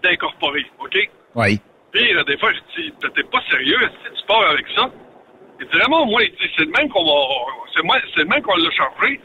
d'incorporer, 0.03 0.67
OK? 0.81 0.99
Oui. 1.37 1.61
Puis, 1.93 2.13
là, 2.13 2.25
des 2.25 2.37
fois, 2.39 2.51
je 2.53 2.83
dis, 2.83 2.93
t'es 3.15 3.23
pas 3.25 3.41
sérieux, 3.51 3.79
si 4.05 4.21
tu 4.21 4.27
pars 4.27 4.43
avec 4.51 4.67
ça? 4.75 4.91
Il 5.61 5.67
dit, 5.67 5.79
vraiment, 5.79 6.05
moi, 6.07 6.23
il 6.25 6.31
dit, 6.33 6.51
c'est 6.57 6.65
le 6.65 6.71
même 6.73 6.89
qu'on 6.91 7.05
va, 7.05 7.13
c'est 7.75 7.83
moi, 7.83 7.97
c'est 8.15 8.21
le 8.23 8.27
même 8.27 8.43
qu'on 8.43 8.57
l'a 8.57 8.71
chargé. 8.73 9.21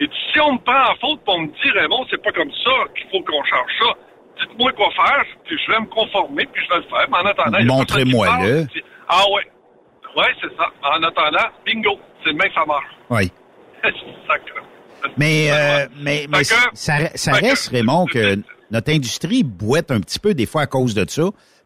Il 0.00 0.08
dit, 0.08 0.14
si 0.32 0.40
on 0.40 0.54
me 0.54 0.58
prend 0.58 0.92
en 0.92 0.94
faute, 1.00 1.20
on 1.26 1.40
me 1.40 1.46
dit, 1.48 1.70
Raymond, 1.74 2.06
c'est 2.10 2.22
pas 2.22 2.32
comme 2.32 2.50
ça 2.64 2.70
qu'il 2.96 3.06
faut 3.10 3.22
qu'on 3.24 3.42
charge 3.44 3.70
ça. 3.80 3.92
Dites-moi 4.40 4.70
quoi 4.72 4.88
faire, 4.94 5.24
puis 5.44 5.56
je 5.66 5.72
vais 5.72 5.80
me 5.80 5.86
conformer, 5.86 6.46
puis 6.52 6.62
je 6.64 6.68
vais 6.74 6.76
le 6.80 6.88
faire. 6.88 7.06
Mais 7.10 7.16
en 7.18 7.26
attendant, 7.26 7.58
Montrez-moi 7.64 8.28
le. 8.42 8.62
Dit, 8.66 8.82
Ah 9.08 9.24
ouais. 9.34 9.42
Ouais, 10.16 10.32
c'est 10.40 10.56
ça. 10.56 10.66
En 10.84 11.02
attendant, 11.02 11.48
bingo, 11.66 11.98
c'est 12.22 12.30
le 12.30 12.36
même 12.36 12.48
que 12.48 12.54
ça 12.54 12.64
marche. 12.64 12.86
Oui. 13.10 13.32
Mais, 15.16 15.48
euh, 15.52 15.86
mais, 16.00 16.26
mais 16.28 16.42
ça, 16.42 16.56
ça 16.74 16.96
fait 16.98 17.40
que- 17.40 17.46
reste, 17.46 17.68
Raymond, 17.70 18.06
que 18.06 18.36
notre 18.70 18.90
industrie 18.92 19.44
boite 19.44 19.90
un 19.92 20.00
petit 20.00 20.18
peu 20.18 20.34
des 20.34 20.44
fois 20.46 20.62
à 20.62 20.66
cause 20.66 20.92
de 20.94 21.08
ça. 21.08 21.22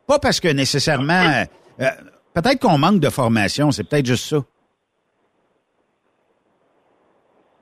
Pas 0.07 0.19
parce 0.19 0.39
que 0.39 0.49
nécessairement... 0.49 1.45
euh, 1.81 1.87
peut-être 2.35 2.61
qu'on 2.61 2.77
manque 2.77 3.01
de 3.01 3.09
formation, 3.09 3.71
c'est 3.71 3.85
peut-être 3.85 4.05
juste 4.07 4.27
ça. 4.29 4.37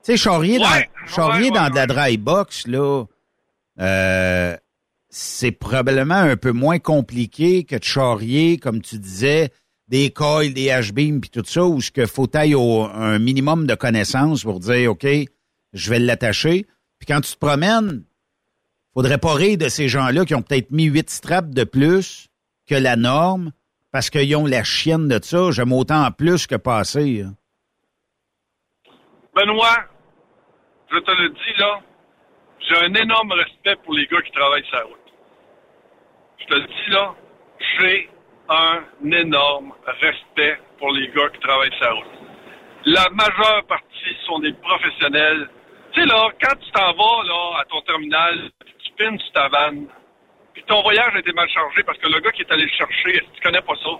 Tu 0.03 0.13
sais, 0.13 0.17
charrier 0.17 0.57
dans, 0.57 0.81
charrier 1.05 1.51
ouais, 1.51 1.55
dans 1.55 1.69
de 1.69 1.75
la 1.75 1.85
dry 1.85 2.17
box, 2.17 2.65
là, 2.67 3.05
euh, 3.79 4.57
c'est 5.09 5.51
probablement 5.51 6.15
un 6.15 6.37
peu 6.37 6.51
moins 6.51 6.79
compliqué 6.79 7.63
que 7.65 7.75
de 7.75 7.83
charrier, 7.83 8.57
comme 8.57 8.81
tu 8.81 8.97
disais, 8.97 9.51
des 9.89 10.09
coils, 10.09 10.53
des 10.53 10.67
H-beams 10.67 11.19
puis 11.19 11.29
tout 11.29 11.43
ça, 11.45 11.63
où 11.65 11.81
ce 11.81 11.91
que 11.91 12.05
faut 12.05 12.25
tailler 12.25 12.55
au, 12.55 12.83
un 12.83 13.19
minimum 13.19 13.67
de 13.67 13.75
connaissances 13.75 14.43
pour 14.43 14.59
dire, 14.59 14.91
OK, 14.91 15.05
je 15.73 15.89
vais 15.89 15.99
l'attacher. 15.99 16.65
Puis 16.97 17.05
quand 17.07 17.21
tu 17.21 17.33
te 17.33 17.37
promènes, 17.37 18.03
faudrait 18.93 19.17
pas 19.17 19.33
rire 19.35 19.57
de 19.57 19.69
ces 19.69 19.87
gens-là 19.87 20.25
qui 20.25 20.33
ont 20.33 20.41
peut-être 20.41 20.71
mis 20.71 20.85
huit 20.85 21.09
straps 21.09 21.53
de 21.53 21.63
plus 21.63 22.27
que 22.67 22.75
la 22.75 22.95
norme 22.95 23.51
parce 23.91 24.09
qu'ils 24.09 24.35
ont 24.35 24.45
la 24.47 24.63
chienne 24.63 25.07
de 25.07 25.19
ça. 25.21 25.51
J'aime 25.51 25.73
autant 25.73 26.05
en 26.05 26.11
plus 26.11 26.47
que 26.47 26.55
passer. 26.55 27.21
hein. 27.21 27.35
Benoît, 29.35 29.77
je 30.91 30.99
te 30.99 31.11
le 31.11 31.29
dis 31.29 31.59
là, 31.59 31.79
j'ai 32.59 32.77
un 32.77 32.93
énorme 32.93 33.31
respect 33.31 33.75
pour 33.83 33.93
les 33.93 34.05
gars 34.07 34.21
qui 34.21 34.31
travaillent 34.31 34.65
sur 34.65 34.75
la 34.75 34.83
route. 34.83 34.97
Je 36.39 36.45
te 36.45 36.53
le 36.55 36.67
dis 36.67 36.89
là, 36.89 37.15
j'ai 37.59 38.09
un 38.49 38.83
énorme 39.11 39.73
respect 39.85 40.59
pour 40.77 40.91
les 40.91 41.07
gars 41.09 41.29
qui 41.29 41.39
travaillent 41.39 41.73
sur 41.73 41.85
la 41.85 41.93
route. 41.93 42.11
La 42.85 43.09
majeure 43.11 43.63
partie 43.67 44.17
sont 44.25 44.39
des 44.39 44.53
professionnels. 44.53 45.49
Tu 45.93 46.01
sais 46.01 46.07
là, 46.07 46.29
quand 46.41 46.55
tu 46.59 46.71
t'en 46.71 46.93
vas 46.93 47.23
là 47.23 47.59
à 47.59 47.65
ton 47.65 47.81
terminal, 47.81 48.49
tu 48.83 48.91
pines 48.97 49.19
sur 49.19 49.31
ta 49.33 49.47
vanne, 49.47 49.87
puis 50.53 50.63
ton 50.63 50.81
voyage 50.81 51.15
a 51.15 51.19
été 51.19 51.31
mal 51.31 51.47
chargé 51.49 51.83
parce 51.83 51.97
que 51.99 52.07
le 52.07 52.19
gars 52.19 52.31
qui 52.31 52.41
est 52.41 52.51
allé 52.51 52.63
le 52.63 52.69
chercher, 52.69 53.25
tu 53.33 53.41
connais 53.41 53.61
pas 53.61 53.75
ça? 53.75 53.91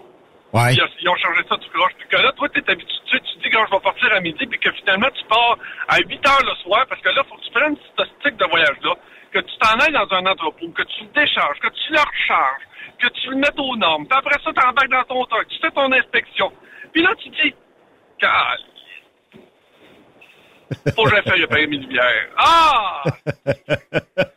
Ils, 0.53 1.09
ont, 1.09 1.15
changé 1.15 1.41
ça 1.47 1.55
tout 1.55 1.69
croche. 1.69 1.93
que 2.09 2.17
là, 2.17 2.31
toi, 2.33 2.49
t'es 2.49 2.69
habitué, 2.69 2.93
tu, 3.09 3.37
dis 3.39 3.49
quand 3.49 3.65
je 3.67 3.71
vais 3.71 3.79
partir 3.79 4.13
à 4.13 4.19
midi, 4.19 4.45
puis 4.45 4.59
que 4.59 4.71
finalement, 4.73 5.07
tu 5.11 5.23
pars 5.25 5.57
à 5.87 5.97
8 5.99 6.27
heures 6.27 6.43
le 6.43 6.55
soir, 6.61 6.85
parce 6.89 7.01
que 7.01 7.09
là, 7.09 7.23
faut 7.23 7.35
que 7.37 7.43
tu 7.45 7.51
prennes 7.51 7.77
cette 7.97 8.09
stick 8.19 8.35
de 8.35 8.45
voyage-là, 8.45 8.95
que 9.31 9.39
tu 9.39 9.57
t'en 9.59 9.79
ailles 9.79 9.93
dans 9.93 10.13
un 10.13 10.25
entrepôt, 10.25 10.67
que 10.69 10.83
tu 10.83 11.03
le 11.03 11.09
décharges, 11.21 11.57
que 11.59 11.69
tu 11.69 11.93
le 11.93 11.99
recharges, 11.99 12.67
que 12.99 13.07
tu 13.07 13.29
le 13.29 13.37
mettes 13.37 13.59
aux 13.59 13.77
normes. 13.77 14.05
Puis 14.05 14.17
après 14.17 14.37
ça, 14.43 14.51
tu 14.51 14.67
embarques 14.67 14.89
dans 14.89 15.03
ton 15.03 15.25
truck, 15.25 15.47
tu 15.47 15.59
fais 15.59 15.71
ton 15.71 15.89
inspection. 15.93 16.51
Puis 16.91 17.01
là, 17.01 17.11
tu 17.17 17.29
dis, 17.29 17.55
calme. 18.19 18.71
Faut 20.95 21.03
que 21.03 21.09
j'aille 21.11 21.23
faire 21.23 21.37
le 21.37 21.47
payer 21.47 21.67
mes 21.67 21.77
lumières. 21.77 22.29
Ah! 22.37 23.03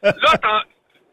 Là, 0.03 0.35
là, 0.43 0.63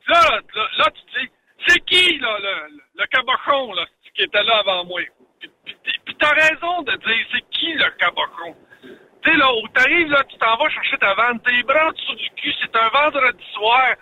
là, 0.08 0.40
là, 0.78 0.86
tu 0.94 1.20
dis, 1.20 1.32
c'est 1.66 1.80
qui, 1.86 2.20
là, 2.20 2.38
le, 2.40 2.80
le 2.98 3.06
cabochon, 3.08 3.74
là? 3.74 3.86
qui 4.22 4.26
était 4.26 4.44
là 4.44 4.60
avant 4.60 4.86
moi. 4.86 5.02
Puis, 5.40 6.16
t'as 6.20 6.34
raison 6.34 6.84
de 6.84 6.92
dire, 6.92 7.26
c'est 7.32 7.50
qui 7.50 7.74
le 7.74 7.90
cabochon. 7.98 8.56
Tu 8.84 9.32
sais, 9.32 9.38
là, 9.38 9.52
où 9.54 9.68
t'arrives, 9.70 10.10
là, 10.10 10.24
tu 10.30 10.38
t'en 10.38 10.58
vas 10.58 10.70
chercher 10.70 10.98
ta 10.98 11.14
vanne, 11.16 11.40
t'es 11.42 11.52
les 11.52 11.64
bras 11.64 11.88
en 11.88 11.92
dessous 11.92 12.16
du 12.16 12.30
cul, 12.36 12.54
c'est 12.62 12.76
un 12.76 12.90
vendredi 12.90 13.44
soir. 13.54 13.96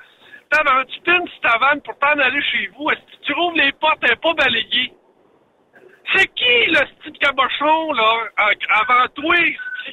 T'as 0.49 0.85
tu 0.85 0.99
pines 1.01 1.27
sur 1.27 1.41
ta 1.41 1.57
vanne 1.57 1.81
pour 1.81 1.97
t'en 1.99 2.17
aller 2.19 2.41
chez 2.41 2.67
vous. 2.75 2.89
Est-ce 2.89 2.99
que 2.99 3.25
tu 3.25 3.33
rouvres 3.33 3.57
les 3.57 3.71
portes, 3.73 3.99
t'es 4.01 4.15
pas 4.15 4.33
balayée? 4.33 4.91
C'est 6.13 6.27
qui, 6.33 6.65
le 6.67 6.85
petit 7.03 7.19
cabochon, 7.19 7.93
là, 7.93 8.29
avant 8.81 9.07
toi, 9.15 9.35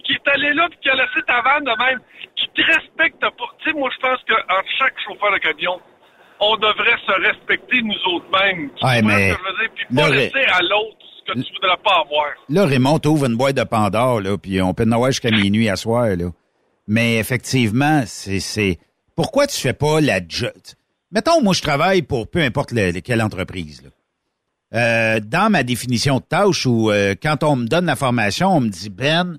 qui 0.03 0.12
est 0.12 0.29
allé 0.29 0.55
là 0.55 0.68
puis 0.70 0.79
qui 0.81 0.91
a 0.91 0.95
laissé 0.95 1.22
ta 1.27 1.41
vanne 1.43 1.64
de 1.64 1.85
même, 1.85 2.01
qui 2.35 2.49
te 2.49 2.62
respecte 2.62 3.20
pas? 3.20 3.31
Tu 3.59 3.64
sais, 3.64 3.72
moi, 3.77 3.91
je 3.93 3.99
pense 3.99 4.18
qu'en 4.24 4.62
chaque 4.79 4.99
chauffeur 5.01 5.33
de 5.33 5.39
camion, 5.39 5.81
on 6.41 6.57
devrait 6.57 6.97
se 7.07 7.12
respecter 7.22 7.82
nous 7.82 8.14
autres 8.14 8.26
mêmes. 8.32 8.70
Tu 8.76 8.84
Ouais, 8.87 9.03
mais 9.03 9.30
ce 9.30 9.34
que 9.37 9.41
je 9.41 9.53
veux 9.53 9.59
dire? 9.59 9.74
Puis 9.74 9.87
pas 9.97 10.03
laisser 10.16 10.51
à 10.53 10.61
l'autre 10.62 10.97
ce 11.26 11.32
que 11.32 11.39
tu 11.41 11.53
voudrais 11.55 11.76
pas 11.84 12.03
avoir. 12.05 12.26
Là, 12.49 12.66
Raymond, 12.66 12.99
t'ouvres 12.99 13.26
une 13.26 13.37
boîte 13.37 13.57
de 13.57 13.64
Pandore, 13.64 14.20
là, 14.20 14.37
puis 14.39 14.61
on 14.62 14.74
peut 14.74 14.84
avoir 14.91 15.11
jusqu'à 15.11 15.30
minuit 15.30 15.68
à 15.68 15.76
soir, 15.76 16.07
là. 16.16 16.26
Mais 16.89 17.16
effectivement, 17.18 18.03
c'est, 18.07 18.78
pourquoi 19.16 19.47
tu 19.47 19.59
fais 19.61 19.72
pas 19.72 20.01
la? 20.01 20.20
Mettons, 21.11 21.43
moi, 21.43 21.53
je 21.55 21.62
travaille 21.62 22.03
pour 22.03 22.28
peu 22.30 22.41
importe 22.41 22.72
le- 22.72 23.01
quelle 23.01 23.22
entreprise, 23.22 23.82
là. 23.82 23.91
Euh, 24.74 25.20
dans 25.20 25.51
ma 25.51 25.62
définition 25.62 26.16
de 26.18 26.24
tâche 26.24 26.66
ou 26.66 26.91
euh, 26.91 27.14
quand 27.20 27.45
on 27.45 27.55
me 27.57 27.66
donne 27.66 27.87
la 27.87 27.95
formation, 27.97 28.49
on 28.49 28.61
me 28.61 28.68
dit, 28.68 28.91
Ben, 28.91 29.39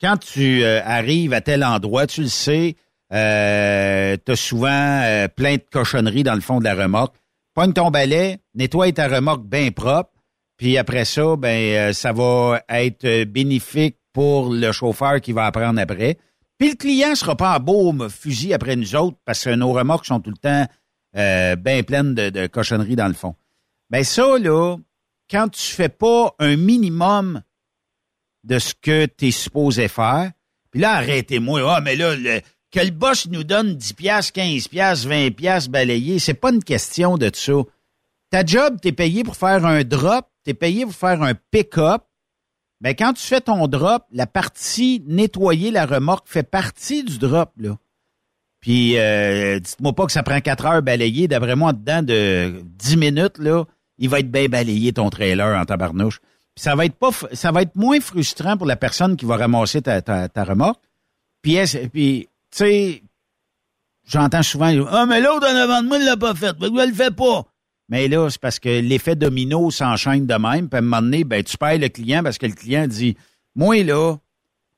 quand 0.00 0.16
tu 0.16 0.62
euh, 0.62 0.80
arrives 0.84 1.32
à 1.32 1.40
tel 1.40 1.64
endroit, 1.64 2.06
tu 2.06 2.22
le 2.22 2.28
sais, 2.28 2.76
euh, 3.12 4.16
tu 4.24 4.32
as 4.32 4.36
souvent 4.36 4.68
euh, 5.02 5.28
plein 5.28 5.54
de 5.56 5.62
cochonneries 5.70 6.22
dans 6.24 6.34
le 6.34 6.40
fond 6.40 6.58
de 6.58 6.64
la 6.64 6.74
remorque. 6.74 7.16
Pogne 7.54 7.72
ton 7.72 7.90
balai, 7.90 8.38
nettoie 8.54 8.92
ta 8.92 9.08
remorque 9.08 9.44
bien 9.46 9.70
propre, 9.70 10.10
puis 10.56 10.76
après 10.78 11.04
ça, 11.04 11.36
ben 11.36 11.88
euh, 11.90 11.92
ça 11.92 12.12
va 12.12 12.62
être 12.68 13.04
euh, 13.04 13.24
bénéfique 13.24 13.96
pour 14.12 14.52
le 14.52 14.72
chauffeur 14.72 15.20
qui 15.20 15.32
va 15.32 15.46
apprendre 15.46 15.80
après. 15.80 16.18
Puis 16.58 16.70
le 16.70 16.74
client 16.76 17.14
sera 17.14 17.36
pas 17.36 17.56
en 17.56 17.60
beau 17.60 18.08
fusil 18.08 18.52
après 18.52 18.74
nous 18.76 18.96
autres 18.96 19.16
parce 19.24 19.44
que 19.44 19.50
nos 19.50 19.72
remorques 19.72 20.06
sont 20.06 20.20
tout 20.20 20.30
le 20.30 20.36
temps 20.36 20.66
bien 21.14 21.82
pleines 21.84 22.14
de, 22.14 22.30
de 22.30 22.46
cochonneries 22.48 22.96
dans 22.96 23.08
le 23.08 23.14
fond. 23.14 23.34
Ben 23.90 24.04
ça, 24.04 24.38
là, 24.38 24.76
quand 25.30 25.48
tu 25.48 25.62
fais 25.62 25.88
pas 25.88 26.34
un 26.40 26.56
minimum 26.56 27.42
de 28.44 28.58
ce 28.58 28.74
que 28.74 29.06
tu 29.06 29.28
es 29.28 29.30
supposé 29.30 29.88
faire, 29.88 30.32
puis 30.70 30.80
là, 30.80 30.92
arrêtez-moi. 30.94 31.76
Ah, 31.76 31.80
mais 31.80 31.96
là, 31.96 32.14
le- 32.16 32.40
que 32.70 32.80
le 32.80 32.90
boss 32.90 33.26
nous 33.28 33.44
donne 33.44 33.74
10 33.74 33.92
piastres, 33.94 34.32
15 34.32 34.68
piastres, 34.68 35.08
20 35.08 35.34
piastres 35.34 35.70
balayés, 35.70 36.18
c'est 36.18 36.34
pas 36.34 36.50
une 36.50 36.62
question 36.62 37.16
de 37.16 37.30
ça. 37.32 37.54
Ta 38.30 38.44
job, 38.44 38.78
t'es 38.80 38.92
payé 38.92 39.24
pour 39.24 39.36
faire 39.36 39.64
un 39.64 39.84
drop, 39.84 40.26
t'es 40.44 40.54
payé 40.54 40.84
pour 40.84 40.94
faire 40.94 41.22
un 41.22 41.34
pick-up. 41.34 42.02
Ben, 42.80 42.94
quand 42.94 43.14
tu 43.14 43.22
fais 43.22 43.40
ton 43.40 43.66
drop, 43.66 44.04
la 44.12 44.26
partie 44.26 45.02
nettoyer 45.06 45.70
la 45.70 45.86
remorque 45.86 46.28
fait 46.28 46.42
partie 46.42 47.02
du 47.02 47.18
drop, 47.18 47.52
là. 47.56 47.76
Puis, 48.60 48.98
euh, 48.98 49.60
dites-moi 49.60 49.92
pas 49.92 50.06
que 50.06 50.12
ça 50.12 50.22
prend 50.22 50.40
4 50.40 50.66
heures 50.66 50.82
balayé. 50.82 51.28
D'après 51.28 51.54
moi, 51.54 51.72
dedans 51.72 52.02
de 52.02 52.62
10 52.64 52.96
minutes, 52.96 53.38
là, 53.38 53.64
il 53.98 54.08
va 54.08 54.20
être 54.20 54.30
bien 54.30 54.48
balayé 54.48 54.92
ton 54.92 55.10
trailer 55.10 55.58
en 55.58 55.64
tabarnouche. 55.64 56.20
Puis 56.54 56.64
ça 56.64 56.74
va 56.74 56.86
être 56.86 56.96
pas, 56.96 57.10
ça 57.32 57.52
va 57.52 57.62
être 57.62 57.76
moins 57.76 58.00
frustrant 58.00 58.56
pour 58.56 58.66
la 58.66 58.76
personne 58.76 59.16
qui 59.16 59.26
va 59.26 59.36
ramasser 59.36 59.80
ta, 59.80 60.44
remorque. 60.44 60.82
Puis, 61.40 61.56
puis 61.92 62.28
tu 62.50 62.58
sais, 62.58 63.02
j'entends 64.06 64.42
souvent, 64.42 64.72
ah, 64.90 65.06
mais 65.06 65.20
l'autre 65.20 65.46
en 65.46 65.56
avant 65.56 65.82
de 65.82 65.88
moi, 65.88 65.98
il 65.98 66.04
l'a 66.04 66.16
pas 66.16 66.34
fait. 66.34 66.56
Fait 66.58 66.68
le 66.68 66.94
fais 66.94 67.10
pas. 67.10 67.44
Mais 67.88 68.08
là, 68.08 68.28
c'est 68.28 68.40
parce 68.40 68.58
que 68.58 68.80
l'effet 68.80 69.16
domino 69.16 69.70
s'enchaîne 69.70 70.26
de 70.26 70.34
même. 70.34 70.68
Puis 70.68 70.76
à 70.76 70.78
un 70.78 70.82
moment 70.82 71.02
donné, 71.02 71.24
ben, 71.24 71.42
tu 71.42 71.56
perds 71.56 71.78
le 71.78 71.88
client 71.88 72.22
parce 72.22 72.38
que 72.38 72.46
le 72.46 72.52
client 72.52 72.86
dit, 72.86 73.16
moi, 73.54 73.82
là, 73.82 74.16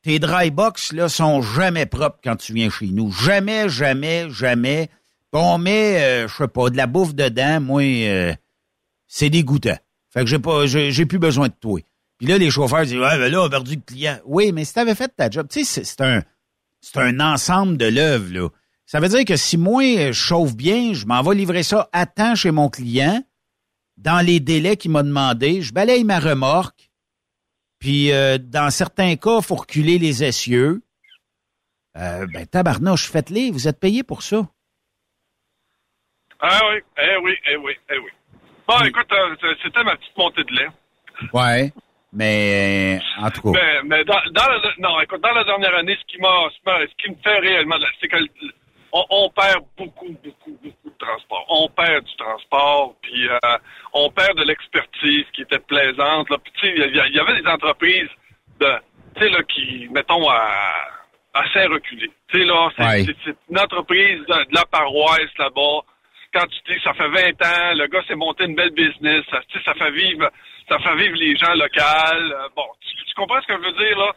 tes 0.02 0.18
dry 0.18 0.50
box, 0.50 0.92
là, 0.92 1.08
sont 1.08 1.42
jamais 1.42 1.86
propres 1.86 2.18
quand 2.22 2.36
tu 2.36 2.52
viens 2.52 2.70
chez 2.70 2.86
nous. 2.86 3.10
Jamais, 3.10 3.68
jamais, 3.68 4.30
jamais. 4.30 4.88
Puis 5.32 5.42
on 5.42 5.58
met, 5.58 6.02
euh, 6.02 6.28
je 6.28 6.34
sais 6.34 6.48
pas, 6.48 6.70
de 6.70 6.76
la 6.76 6.86
bouffe 6.86 7.14
dedans. 7.14 7.60
Moi, 7.60 7.82
euh, 7.82 8.34
c'est 9.06 9.30
dégoûtant. 9.30 9.76
Fait 10.12 10.20
que 10.20 10.26
j'ai 10.26 10.38
pas, 10.38 10.66
j'ai 10.66 11.06
plus 11.06 11.18
besoin 11.18 11.48
de 11.48 11.54
toi. 11.60 11.80
Puis 12.18 12.26
là, 12.26 12.38
les 12.38 12.50
chauffeurs 12.50 12.84
disent, 12.84 12.94
ouais, 12.98 13.18
ben 13.18 13.30
là, 13.30 13.42
on 13.42 13.44
a 13.44 13.50
perdu 13.50 13.76
le 13.76 13.80
client. 13.80 14.18
Oui, 14.24 14.52
mais 14.52 14.64
si 14.64 14.74
t'avais 14.74 14.94
fait 14.94 15.08
ta 15.14 15.30
job, 15.30 15.46
tu 15.48 15.64
sais, 15.64 15.84
c'est 15.84 16.00
un, 16.00 16.22
c'est 16.81 16.99
un 16.99 17.20
ensemble 17.20 17.76
de 17.76 17.87
l'œuvre, 17.87 18.33
là. 18.33 18.49
Ça 18.87 18.99
veut 18.99 19.09
dire 19.09 19.24
que 19.24 19.37
si 19.37 19.57
moi, 19.57 19.85
je 19.85 20.12
chauffe 20.12 20.57
bien, 20.57 20.95
je 20.95 21.07
m'en 21.07 21.22
vais 21.22 21.37
livrer 21.37 21.62
ça 21.62 21.89
à 21.93 22.07
temps 22.07 22.35
chez 22.35 22.51
mon 22.51 22.68
client, 22.68 23.22
dans 23.97 24.24
les 24.24 24.41
délais 24.41 24.76
qu'il 24.76 24.91
m'a 24.91 25.03
demandé, 25.03 25.62
je 25.62 25.72
balaye 25.72 26.03
ma 26.03 26.18
remorque, 26.18 26.91
puis 27.78 28.12
euh, 28.12 28.39
dans 28.39 28.70
certains 28.70 29.16
cas, 29.16 29.39
il 29.39 29.45
faut 29.45 29.55
reculer 29.55 29.99
les 29.99 30.24
essieux. 30.24 30.83
Euh, 31.97 32.26
ben, 32.33 32.47
tabarnouche, 32.47 33.11
faites-les, 33.11 33.51
vous 33.51 33.68
êtes 33.68 33.78
payé 33.78 34.03
pour 34.03 34.22
ça. 34.22 34.49
Ah 36.41 36.61
oui, 36.70 36.81
eh 36.99 37.16
oui, 37.22 37.37
eh 37.51 37.57
oui, 37.57 37.72
eh 37.91 37.99
oui. 37.99 38.11
Bon, 38.66 38.85
écoute, 38.85 39.12
euh, 39.12 39.55
c'était 39.62 39.85
ma 39.85 39.97
petite 39.97 40.16
montée 40.16 40.45
de 40.45 40.55
lait. 40.55 40.68
Ouais. 41.33 41.72
Mais, 42.12 42.98
euh, 42.98 43.24
en 43.24 43.30
tout 43.30 43.52
cas. 43.52 43.61
Mais, 43.61 43.82
mais 43.84 44.04
dans, 44.04 44.20
dans 44.32 44.48
la, 44.48 44.61
non, 44.78 45.00
écoute, 45.00 45.20
dans 45.20 45.30
la 45.32 45.44
dernière 45.44 45.74
année, 45.76 45.96
ce 46.00 46.04
qui 46.12 46.20
m'a, 46.20 46.48
ce 46.50 46.94
qui 47.02 47.11
me 47.11 47.16
fait 47.22 47.38
réellement, 47.38 47.76
c'est 48.00 48.08
que 48.08 48.16
on, 48.92 49.04
on 49.11 49.30
perd 49.30 49.64
beaucoup, 49.78 50.08
beaucoup, 50.24 50.58
beaucoup 50.62 50.90
de 50.90 50.98
transport. 50.98 51.46
On 51.48 51.68
perd 51.68 52.04
du 52.04 52.16
transport, 52.16 52.96
puis 53.02 53.28
euh, 53.28 53.38
on 53.92 54.11
perd 54.11 54.36
de 54.36 54.42
l'expertise 54.44 55.24
qui 55.32 55.42
était 55.42 55.61
plaisante. 55.61 56.28
Là. 56.30 56.38
Puis 56.42 56.52
tu 56.54 56.66
sais, 56.66 56.74
il 56.88 57.14
y, 57.14 57.20
avait 57.20 57.40
des 57.40 57.46
entreprises 57.48 58.08
de, 58.58 58.66
tu 59.14 59.22
sais 59.22 59.28
là, 59.28 59.42
qui, 59.44 59.88
mettons, 59.92 60.28
à, 60.28 60.50
assez 61.34 61.64
reculées. 61.66 62.11
Tu 62.32 62.40
sais 62.40 62.44
là, 62.44 62.68
c'est, 62.76 62.82
Ouais. 62.84 63.04
c'est- 63.04 63.16
c'est 63.24 63.36
une 63.48 63.61
entreprise 63.61 64.18
de, 64.26 64.44
de 64.50 64.54
la 64.54 64.64
paroisse 64.66 65.38
là-bas. 65.38 65.82
Quand 66.34 66.46
tu 66.46 66.72
dis, 66.74 66.80
ça 66.82 66.92
fait 66.94 67.08
20 67.08 67.42
ans, 67.46 67.74
le 67.74 67.86
gars 67.86 68.02
s'est 68.08 68.16
monté 68.16 68.44
une 68.44 68.56
belle 68.56 68.70
business, 68.70 69.24
ça 69.30 69.74
fait 69.74 69.90
vivre, 69.92 70.28
ça 70.70 70.78
fait 70.78 70.96
vivre 70.96 71.16
les 71.16 71.36
gens 71.36 71.52
locaux. 71.54 71.80
Euh, 71.80 72.48
bon, 72.56 72.66
tu, 72.80 73.04
tu 73.04 73.14
comprends 73.14 73.40
ce 73.42 73.46
que 73.48 73.54
je 73.54 73.66
veux 73.66 73.72
dire 73.72 73.98
là? 73.98 74.12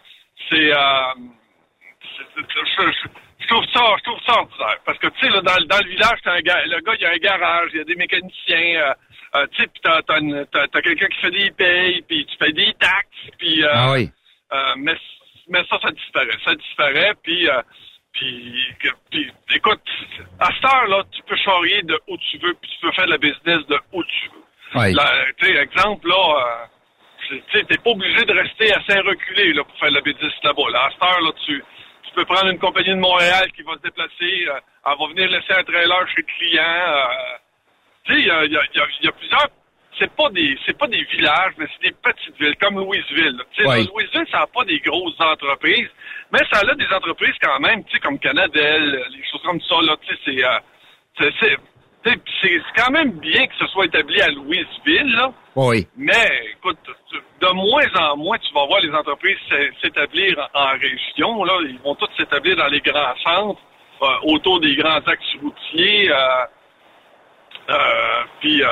C'est, 0.49 0.73
euh, 0.73 1.13
je, 2.37 2.41
je- 2.41 3.07
je 3.39 3.47
trouve 3.47 3.65
ça, 3.73 3.95
je 3.97 4.03
trouve 4.03 4.19
ça 4.25 4.39
ordinaire. 4.39 4.77
Parce 4.85 4.97
que, 4.99 5.07
tu 5.07 5.19
sais, 5.19 5.29
là, 5.29 5.41
dans, 5.41 5.55
le- 5.59 5.65
dans 5.65 5.79
le 5.79 5.89
village, 5.89 6.19
t'as 6.23 6.33
un 6.33 6.41
ga- 6.41 6.65
le 6.65 6.79
gars, 6.81 6.93
il 6.95 7.01
y 7.01 7.05
a 7.05 7.11
un 7.11 7.17
garage, 7.17 7.69
il 7.73 7.77
y 7.77 7.81
a 7.81 7.83
des 7.83 7.95
mécaniciens, 7.95 8.95
euh, 9.35 9.47
tu 9.51 9.61
sais, 9.63 9.67
puis 9.67 9.81
t'as, 9.83 10.01
t'as, 10.03 10.19
t'as- 10.51 10.67
t'as 10.67 10.81
quelqu'un 10.81 11.07
qui 11.07 11.17
fait 11.19 11.31
des 11.31 11.51
payes, 11.51 12.01
puis 12.03 12.25
tu 12.25 12.35
fais 12.37 12.51
des 12.53 12.73
taxes, 12.75 13.29
puis... 13.37 13.63
euh, 13.63 13.69
Ah 13.73 13.91
oui. 13.93 14.09
euh, 14.53 14.73
mais, 14.77 14.95
mais 15.49 15.63
ça, 15.69 15.77
ça 15.81 15.91
disparaît. 15.91 16.37
Ça 16.45 16.55
disparaît, 16.55 17.13
puis... 17.23 17.49
puis, 18.13 19.31
écoute, 19.55 19.81
à 20.39 20.47
cette 20.53 20.65
heure-là, 20.65 21.03
tu 21.11 21.21
peux 21.23 21.35
charrier 21.37 21.81
de 21.83 21.99
où 22.07 22.17
tu 22.17 22.37
veux, 22.37 22.53
puis 22.53 22.69
tu 22.71 22.79
peux 22.85 22.91
faire 22.93 23.05
de 23.05 23.11
la 23.11 23.17
business 23.17 23.65
de 23.67 23.79
où 23.91 24.03
tu 24.03 24.27
veux. 24.29 24.43
Là, 24.93 25.11
tu 25.37 25.45
sais, 25.45 25.55
exemple, 25.55 26.07
là, 26.07 26.65
euh, 27.29 27.37
tu 27.51 27.65
t'es 27.65 27.77
pas 27.77 27.89
obligé 27.91 28.25
de 28.25 28.33
rester 28.33 28.73
assez 28.73 28.99
reculé 28.99 29.53
là, 29.53 29.63
pour 29.63 29.77
faire 29.79 29.91
la 29.91 30.01
business 30.01 30.33
là-bas. 30.43 30.69
Là, 30.71 30.85
à 30.85 30.89
cette 30.91 31.03
heure, 31.03 31.21
là, 31.21 31.31
tu, 31.45 31.63
tu 32.03 32.11
peux 32.15 32.25
prendre 32.25 32.49
une 32.51 32.59
compagnie 32.59 32.89
de 32.89 32.95
Montréal 32.95 33.51
qui 33.55 33.61
va 33.63 33.73
se 33.73 33.81
déplacer, 33.81 34.45
euh, 34.49 34.59
elle 34.85 34.97
va 34.99 35.07
venir 35.07 35.29
laisser 35.29 35.53
un 35.57 35.63
trailer 35.63 36.07
chez 36.09 36.21
le 36.21 36.27
client. 36.37 36.63
euh, 36.63 37.37
tu 38.05 38.13
sais, 38.13 38.19
il 38.19 38.27
y 38.27 38.31
a, 38.31 38.45
il 38.45 38.51
y, 38.51 38.57
a, 38.57 38.61
il 38.73 38.77
y 38.77 38.81
a- 38.81 38.87
il 38.99 39.05
y 39.05 39.07
a 39.07 39.11
plusieurs. 39.13 39.47
C'est 39.99 40.11
pas 40.15 40.29
des, 40.31 40.57
c'est 40.65 40.77
pas 40.77 40.87
des 40.87 41.03
villages, 41.03 41.53
mais 41.57 41.67
c'est 41.71 41.89
des 41.89 41.95
petites 41.95 42.35
villes 42.41 42.55
comme 42.57 42.75
Louisville. 42.79 43.39
Tu 43.53 43.61
sais. 43.61 43.67
Louisville, 43.93 44.25
ça 44.31 44.39
n'a 44.39 44.47
pas 44.47 44.65
des 44.65 44.79
grosses 44.79 45.19
entreprises, 45.21 45.87
mais 46.31 46.39
ça 46.51 46.61
a 46.67 46.75
des 46.75 46.87
entreprises 46.91 47.35
quand 47.41 47.59
même, 47.59 47.83
tu 47.85 47.91
sais, 47.93 47.99
comme 47.99 48.17
Canadel, 48.19 48.95
euh, 48.95 49.03
les 49.15 49.23
choses 49.31 49.43
comme 49.43 49.61
ça. 49.61 49.75
Là, 49.83 49.95
tu 50.01 50.15
sais, 50.25 51.31
c'est, 51.39 51.57
c'est, 52.05 52.61
quand 52.75 52.91
même 52.91 53.11
bien 53.19 53.45
que 53.47 53.53
ce 53.59 53.67
soit 53.67 53.85
établi 53.85 54.19
à 54.21 54.29
Louisville, 54.29 55.13
là. 55.15 55.31
Oui. 55.55 55.87
Mais, 55.95 56.29
écoute, 56.57 56.77
tu- 57.09 57.17
de 57.45 57.51
moins 57.53 57.87
en 58.11 58.17
moins, 58.17 58.37
tu 58.39 58.53
vas 58.53 58.65
voir 58.65 58.79
les 58.81 58.91
entreprises 58.91 59.37
s'é- 59.49 59.71
s'établir 59.81 60.37
en, 60.53 60.59
en 60.61 60.71
région. 60.73 61.43
Là. 61.43 61.53
Ils 61.69 61.79
vont 61.83 61.95
tous 61.95 62.09
s'établir 62.17 62.55
dans 62.57 62.67
les 62.67 62.81
grands 62.81 63.15
centres, 63.23 63.61
euh, 64.01 64.05
autour 64.33 64.59
des 64.59 64.75
grands 64.75 64.97
axes 65.05 65.35
routiers. 65.41 66.09
euh, 66.11 66.15
euh, 67.69 67.73
puis, 68.41 68.61
euh, 68.61 68.67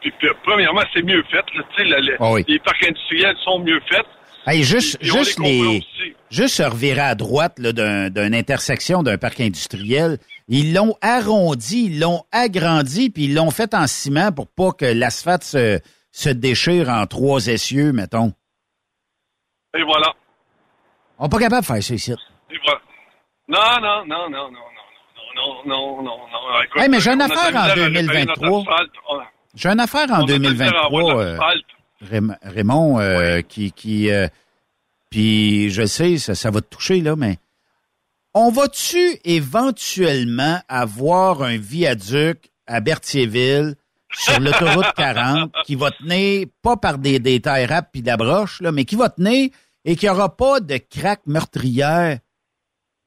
puis, 0.00 0.10
puis, 0.18 0.28
premièrement, 0.44 0.82
c'est 0.92 1.02
mieux 1.02 1.22
fait. 1.30 1.44
là. 1.54 1.62
Tu 1.76 1.82
sais, 1.82 1.88
la- 1.88 2.00
la- 2.00 2.16
oui. 2.32 2.44
Les 2.48 2.58
parcs 2.58 2.84
industriels 2.88 3.36
sont 3.44 3.58
mieux 3.60 3.80
faits. 3.90 4.06
Hey, 4.46 4.64
juste, 4.64 4.98
Puis- 4.98 5.08
juste 5.08 5.38
les 5.38 5.80
juste 6.30 6.56
se 6.56 6.62
revirer 6.64 7.00
à 7.02 7.14
droite 7.14 7.60
d'une 7.60 8.34
intersection 8.34 9.04
d'un 9.04 9.16
parc 9.16 9.40
industriel. 9.40 10.18
Ils 10.54 10.74
l'ont 10.74 10.94
arrondi, 11.00 11.84
ils 11.86 11.98
l'ont 12.00 12.24
agrandi, 12.30 13.08
puis 13.08 13.24
ils 13.24 13.34
l'ont 13.34 13.50
fait 13.50 13.72
en 13.72 13.86
ciment 13.86 14.32
pour 14.32 14.48
pas 14.48 14.72
que 14.72 14.84
l'asphalte 14.84 15.44
se, 15.44 15.80
se 16.10 16.28
déchire 16.28 16.90
en 16.90 17.06
trois 17.06 17.46
essieux, 17.46 17.92
mettons. 17.92 18.34
Et 19.74 19.82
voilà. 19.82 20.12
On 21.18 21.24
n'est 21.24 21.30
pas 21.30 21.38
capable 21.38 21.62
de 21.62 21.66
faire 21.66 21.82
ça 21.82 21.94
ici. 21.94 22.12
Et 22.12 22.58
voilà. 22.66 22.80
Non, 23.48 23.80
non, 23.80 24.04
non, 24.06 24.30
non, 24.30 24.50
non, 24.50 24.60
non, 25.36 25.64
non, 25.64 25.64
non, 25.64 25.96
non, 25.96 26.02
non, 26.02 26.18
non. 26.18 26.62
Écoute, 26.64 26.82
Hey, 26.82 26.88
mais 26.90 27.00
j'ai 27.00 27.12
une 27.12 27.22
affaire 27.22 27.38
en 27.38 27.46
misère 27.46 27.56
à 27.62 27.64
réparer 27.74 27.92
notre 28.26 28.40
2023. 28.42 28.58
asphalte. 28.60 28.90
On- 29.08 29.20
J'ai 29.54 29.68
une 29.70 29.80
affaire 29.80 30.10
en 30.10 30.22
a 30.22 30.24
de 30.26 30.32
la 30.34 30.38
misère 30.38 30.76
à 30.76 30.86
avoir 30.86 31.02
de 31.06 31.12
2023, 31.12 31.22
euh, 31.22 31.30
l'asphalte. 31.36 31.64
Raym- 32.02 32.38
Raymond, 32.42 33.00
euh, 33.00 33.40
qui, 33.42 33.72
qui 33.72 34.10
euh, 34.10 34.28
puis 35.10 35.70
je 35.70 35.86
sais, 35.86 36.18
ça, 36.18 36.34
ça 36.34 36.50
va 36.50 36.60
te 36.60 36.66
toucher, 36.74 37.00
là, 37.00 37.16
mais 37.16 37.38
On 38.34 38.50
va-tu 38.50 39.18
éventuellement 39.24 40.58
avoir 40.68 41.42
un 41.42 41.58
viaduc 41.58 42.50
à 42.66 42.80
Berthierville 42.80 43.74
sur 44.12 44.40
l'autoroute 44.40 44.92
40 44.96 45.52
qui 45.66 45.74
va 45.74 45.90
tenir, 45.90 46.46
pas 46.62 46.76
par 46.78 46.98
des, 46.98 47.18
des 47.18 47.40
tailles 47.40 47.66
rap 47.66 47.88
puis 47.92 48.00
de 48.00 48.06
la 48.06 48.16
broche, 48.16 48.60
là, 48.62 48.72
mais 48.72 48.86
qui 48.86 48.96
va 48.96 49.10
tenir 49.10 49.50
et 49.84 49.96
qu'il 49.96 50.08
n'y 50.08 50.14
aura 50.14 50.34
pas 50.34 50.60
de 50.60 50.78
craque 50.78 51.26
meurtrière 51.26 52.18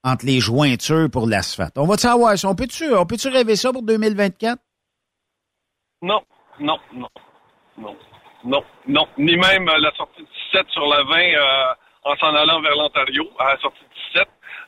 entre 0.03 0.26
les 0.26 0.39
jointures 0.39 1.09
pour 1.11 1.28
l'asphalte? 1.28 1.78
On 1.78 1.88
va 1.88 1.97
savoir 1.97 2.38
ça. 2.38 2.47
On 2.47 2.55
peut-tu, 2.55 2.93
on 2.93 3.05
peut-tu 3.07 3.28
rêver 3.30 3.55
ça 3.55 3.73
pour 3.73 3.82
2024? 3.82 4.59
Non, 6.03 6.21
non, 6.59 6.78
non, 6.93 7.07
non, 7.78 7.95
non, 8.43 8.63
non. 8.88 9.07
Ni 9.17 9.36
même 9.36 9.67
euh, 9.69 9.78
la 9.80 9.91
sortie 9.95 10.21
du 10.21 10.28
17 10.53 10.67
sur 10.69 10.86
la 10.86 11.03
20 11.03 11.17
euh, 11.17 11.73
en 12.03 12.15
s'en 12.17 12.36
allant 12.36 12.61
vers 12.61 12.76
l'Ontario, 12.76 13.28
à 13.39 13.55
la 13.55 13.59
sortie 13.59 13.80
du 13.80 13.95
17, 13.95 13.95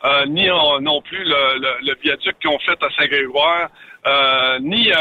euh, 0.03 0.25
ni 0.27 0.49
en- 0.51 0.79
non 0.81 1.01
plus 1.01 1.23
le, 1.23 1.59
le, 1.59 1.77
le 1.87 1.95
viaduc 2.01 2.37
qu'ils 2.39 2.49
ont 2.49 2.59
fait 2.59 2.81
à 2.83 2.89
Saint-Grégoire, 2.91 3.69
euh, 4.05 4.59
ni 4.59 4.91
euh, 4.91 4.95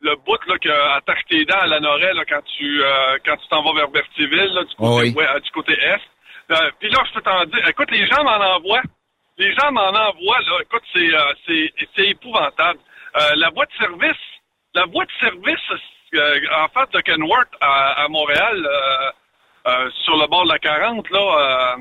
le 0.00 0.14
bout 0.16 0.38
là, 0.46 0.56
que, 0.58 0.68
à 0.70 1.00
Tartédan, 1.04 1.58
à 1.60 1.66
la 1.66 1.80
Norée, 1.80 2.12
là, 2.14 2.24
quand 2.28 2.42
tu 2.56 2.82
euh, 2.82 3.18
quand 3.24 3.36
tu 3.36 3.48
t'en 3.48 3.62
vas 3.62 3.72
vers 3.74 3.88
Berthierville, 3.88 4.52
là, 4.54 4.64
du, 4.64 4.74
côté, 4.76 5.08
Oui. 5.08 5.14
ouais, 5.16 5.26
euh, 5.28 5.40
du 5.40 5.50
côté 5.50 5.72
est. 5.72 6.00
Euh, 6.52 6.70
Puis 6.80 6.88
là, 6.90 6.98
je 7.06 7.12
peux 7.14 7.20
t'en 7.22 7.44
dire, 7.44 7.68
écoute, 7.68 7.90
les 7.90 8.06
gens 8.08 8.24
m'en 8.24 8.36
envoient. 8.56 8.82
Les 9.38 9.52
gens 9.54 9.70
m'en 9.72 9.88
envoient, 9.88 10.40
là. 10.40 10.58
Écoute, 10.62 10.82
c'est 10.92 11.14
euh, 11.14 12.04
épouvantable. 12.10 12.80
Euh, 13.16 13.20
la 13.36 13.50
voie 13.50 13.66
de 13.66 13.72
service, 13.78 14.16
la 14.74 14.84
voie 14.86 15.04
de 15.04 15.10
service 15.20 15.60
euh, 16.14 16.40
en 16.56 16.68
fait 16.68 16.90
de 16.92 17.00
Kenworth 17.02 17.48
à, 17.60 18.02
à 18.04 18.08
Montréal, 18.08 18.66
euh, 18.66 19.10
euh, 19.68 19.90
sur 20.04 20.16
le 20.16 20.26
bord 20.26 20.44
de 20.44 20.48
la 20.48 20.58
40, 20.58 21.08
là, 21.10 21.18
euh, 21.20 21.76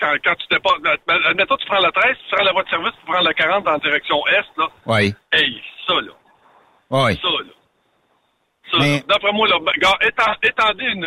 quand, 0.00 0.14
quand 0.24 0.34
tu 0.36 0.46
dépasses, 0.50 0.80
ben, 1.06 1.18
admettons, 1.26 1.56
tu 1.56 1.66
prends 1.66 1.80
la 1.80 1.92
13, 1.92 2.16
tu 2.16 2.34
prends 2.34 2.44
la 2.44 2.52
voie 2.52 2.62
de 2.64 2.68
service, 2.70 2.92
tu 3.00 3.12
prends 3.12 3.20
la 3.20 3.34
40 3.34 3.68
en 3.68 3.78
direction 3.78 4.26
est, 4.28 4.58
là. 4.58 4.66
Oui. 4.86 5.14
Hey, 5.32 5.62
ça, 5.86 5.94
là. 5.94 6.12
Oui. 6.90 7.16
Ça, 7.22 7.28
là. 7.28 7.52
Ça, 8.72 8.78
Mais- 8.80 8.96
là. 8.96 9.02
D'après 9.08 9.32
moi, 9.32 9.48
là, 9.48 9.58
ben, 9.60 9.72
gars, 9.78 9.96
étend- 10.02 10.36
étendez, 10.42 10.84
une, 10.86 11.06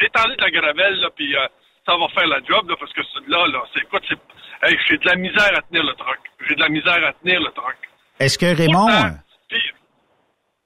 étendez 0.00 0.36
de 0.36 0.42
la 0.42 0.50
gravelle, 0.50 1.00
là, 1.00 1.08
puis 1.14 1.34
euh, 1.36 1.46
ça 1.86 1.96
va 1.96 2.08
faire 2.08 2.26
la 2.26 2.38
job, 2.48 2.68
là, 2.68 2.76
parce 2.78 2.92
que 2.92 3.00
là, 3.28 3.46
là, 3.48 3.62
c'est, 3.74 3.80
écoute, 3.82 4.02
c'est, 4.08 4.68
hey, 4.68 4.78
j'ai 4.88 4.98
de 4.98 5.06
la 5.06 5.16
misère 5.16 5.50
à 5.56 5.62
tenir 5.62 5.84
le 5.84 5.94
truc. 5.94 6.18
J'ai 6.48 6.54
de 6.54 6.60
la 6.60 6.68
misère 6.68 7.04
à 7.04 7.12
tenir 7.14 7.40
le 7.40 7.50
truc. 7.52 7.76
Est-ce 8.20 8.38
que 8.38 8.46
Raymond... 8.56 8.86
Pourtant, 8.86 9.06
euh, 9.06 9.58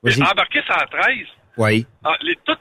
puis, 0.02 0.22
embarquer 0.22 0.62
sur 0.62 0.76
la 0.76 0.86
13, 0.86 1.26
Oui. 1.58 1.86
ah, 2.04 2.14
les, 2.22 2.36
toutes, 2.46 2.60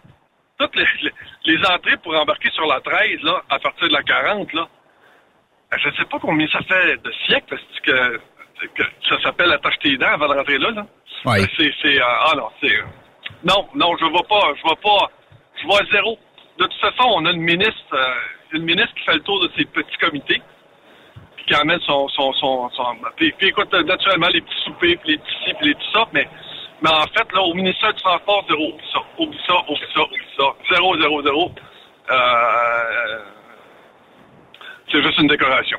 toutes 0.59 0.75
les, 0.75 0.85
les, 1.03 1.11
les 1.45 1.65
entrées 1.67 1.95
pour 2.03 2.13
embarquer 2.15 2.49
sur 2.51 2.65
la 2.65 2.81
13, 2.81 3.21
là, 3.23 3.41
à 3.49 3.59
partir 3.59 3.87
de 3.87 3.93
la 3.93 4.03
40, 4.03 4.51
là, 4.53 4.67
je 5.77 5.89
sais 5.95 6.05
pas 6.05 6.19
combien 6.19 6.47
ça 6.47 6.59
fait 6.61 6.97
de 6.97 7.11
siècles 7.27 7.57
que, 7.83 8.17
que 8.67 8.83
ça 9.07 9.21
s'appelle 9.21 9.51
attache 9.51 9.77
tes 9.79 9.97
dents 9.97 10.07
avant 10.07 10.27
de 10.27 10.33
rentrer 10.33 10.57
là, 10.57 10.71
là. 10.71 10.85
Oui. 11.25 11.45
C'est, 11.57 11.71
c'est, 11.81 12.01
euh, 12.01 12.05
ah 12.05 12.33
non, 12.35 12.49
c'est, 12.61 12.75
euh, 12.75 12.83
non, 13.43 13.67
non, 13.75 13.95
je 13.97 14.05
vois 14.05 14.23
pas, 14.27 14.53
je 14.57 14.61
vois 14.63 14.75
pas, 14.81 15.11
je 15.61 15.65
vois 15.65 15.79
zéro. 15.91 16.17
De 16.57 16.65
toute 16.65 16.79
façon, 16.81 17.09
on 17.15 17.25
a 17.25 17.31
une 17.31 17.41
ministre, 17.41 17.93
euh, 17.93 18.13
une 18.53 18.63
ministre 18.63 18.93
qui 18.95 19.03
fait 19.05 19.15
le 19.15 19.21
tour 19.21 19.41
de 19.41 19.51
ces 19.57 19.65
petits 19.65 19.97
comités, 19.97 20.41
puis 21.35 21.45
qui 21.45 21.55
emmène 21.55 21.79
son, 21.81 22.07
son, 22.09 22.33
son, 22.33 22.69
son 22.71 22.97
puis, 23.15 23.31
puis 23.37 23.49
écoute, 23.49 23.71
naturellement, 23.73 24.27
les 24.33 24.41
petits 24.41 24.61
soupers, 24.65 24.97
puis 24.97 25.11
les 25.11 25.17
petits 25.17 25.45
ci, 25.45 25.53
puis 25.53 25.67
les 25.67 25.75
tout 25.75 25.91
ça, 25.93 26.07
mais, 26.13 26.27
mais 26.81 26.89
en 26.89 27.07
fait, 27.15 27.31
là, 27.33 27.41
au 27.41 27.53
ministère 27.53 27.93
du 27.93 28.01
Transport, 28.01 28.45
zéro, 28.49 28.73
oublie 28.73 28.87
ça, 28.91 28.99
oublie 29.17 29.39
ça, 29.47 29.55
oublie 29.69 29.87
ça, 29.93 30.01
oublie 30.01 30.27
ça, 30.37 30.43
zéro, 30.73 30.99
zéro, 30.99 31.23
zéro. 31.23 31.51
Euh, 32.11 33.19
c'est 34.91 35.01
juste 35.01 35.17
une 35.19 35.27
décoration. 35.27 35.77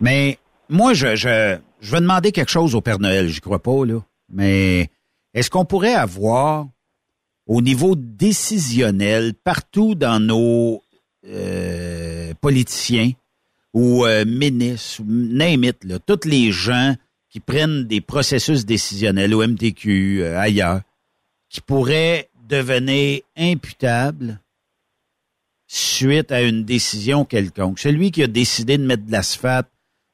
Mais 0.00 0.38
moi, 0.68 0.94
je, 0.94 1.16
je, 1.16 1.56
je 1.80 1.90
vais 1.92 2.00
demander 2.00 2.32
quelque 2.32 2.50
chose 2.50 2.74
au 2.74 2.80
Père 2.80 2.98
Noël, 2.98 3.28
j'y 3.28 3.40
crois 3.40 3.62
pas, 3.62 3.84
là. 3.84 4.00
Mais 4.30 4.88
est-ce 5.34 5.50
qu'on 5.50 5.64
pourrait 5.64 5.94
avoir, 5.94 6.66
au 7.46 7.60
niveau 7.60 7.94
décisionnel, 7.96 9.34
partout 9.34 9.94
dans 9.94 10.20
nos 10.20 10.82
euh, 11.26 12.32
politiciens 12.40 13.12
ou 13.72 14.06
euh, 14.06 14.24
ministres, 14.24 15.00
ou 15.02 15.06
name 15.08 15.64
là, 15.82 15.98
tous 15.98 16.28
les 16.28 16.52
gens 16.52 16.94
qui 17.28 17.40
prennent 17.40 17.84
des 17.84 18.00
processus 18.00 18.64
décisionnels 18.64 19.34
au 19.34 19.44
MTQ, 19.46 20.22
euh, 20.22 20.38
ailleurs, 20.38 20.80
qui 21.48 21.60
pourraient 21.60 22.28
devenir 22.48 23.20
imputables 23.36 24.40
suite 25.66 26.32
à 26.32 26.42
une 26.42 26.64
décision 26.64 27.24
quelconque. 27.24 27.78
Celui 27.78 28.10
qui 28.10 28.22
a 28.22 28.26
décidé 28.26 28.78
de 28.78 28.84
mettre 28.84 29.06
de 29.06 29.12
l'asphalte 29.12 29.68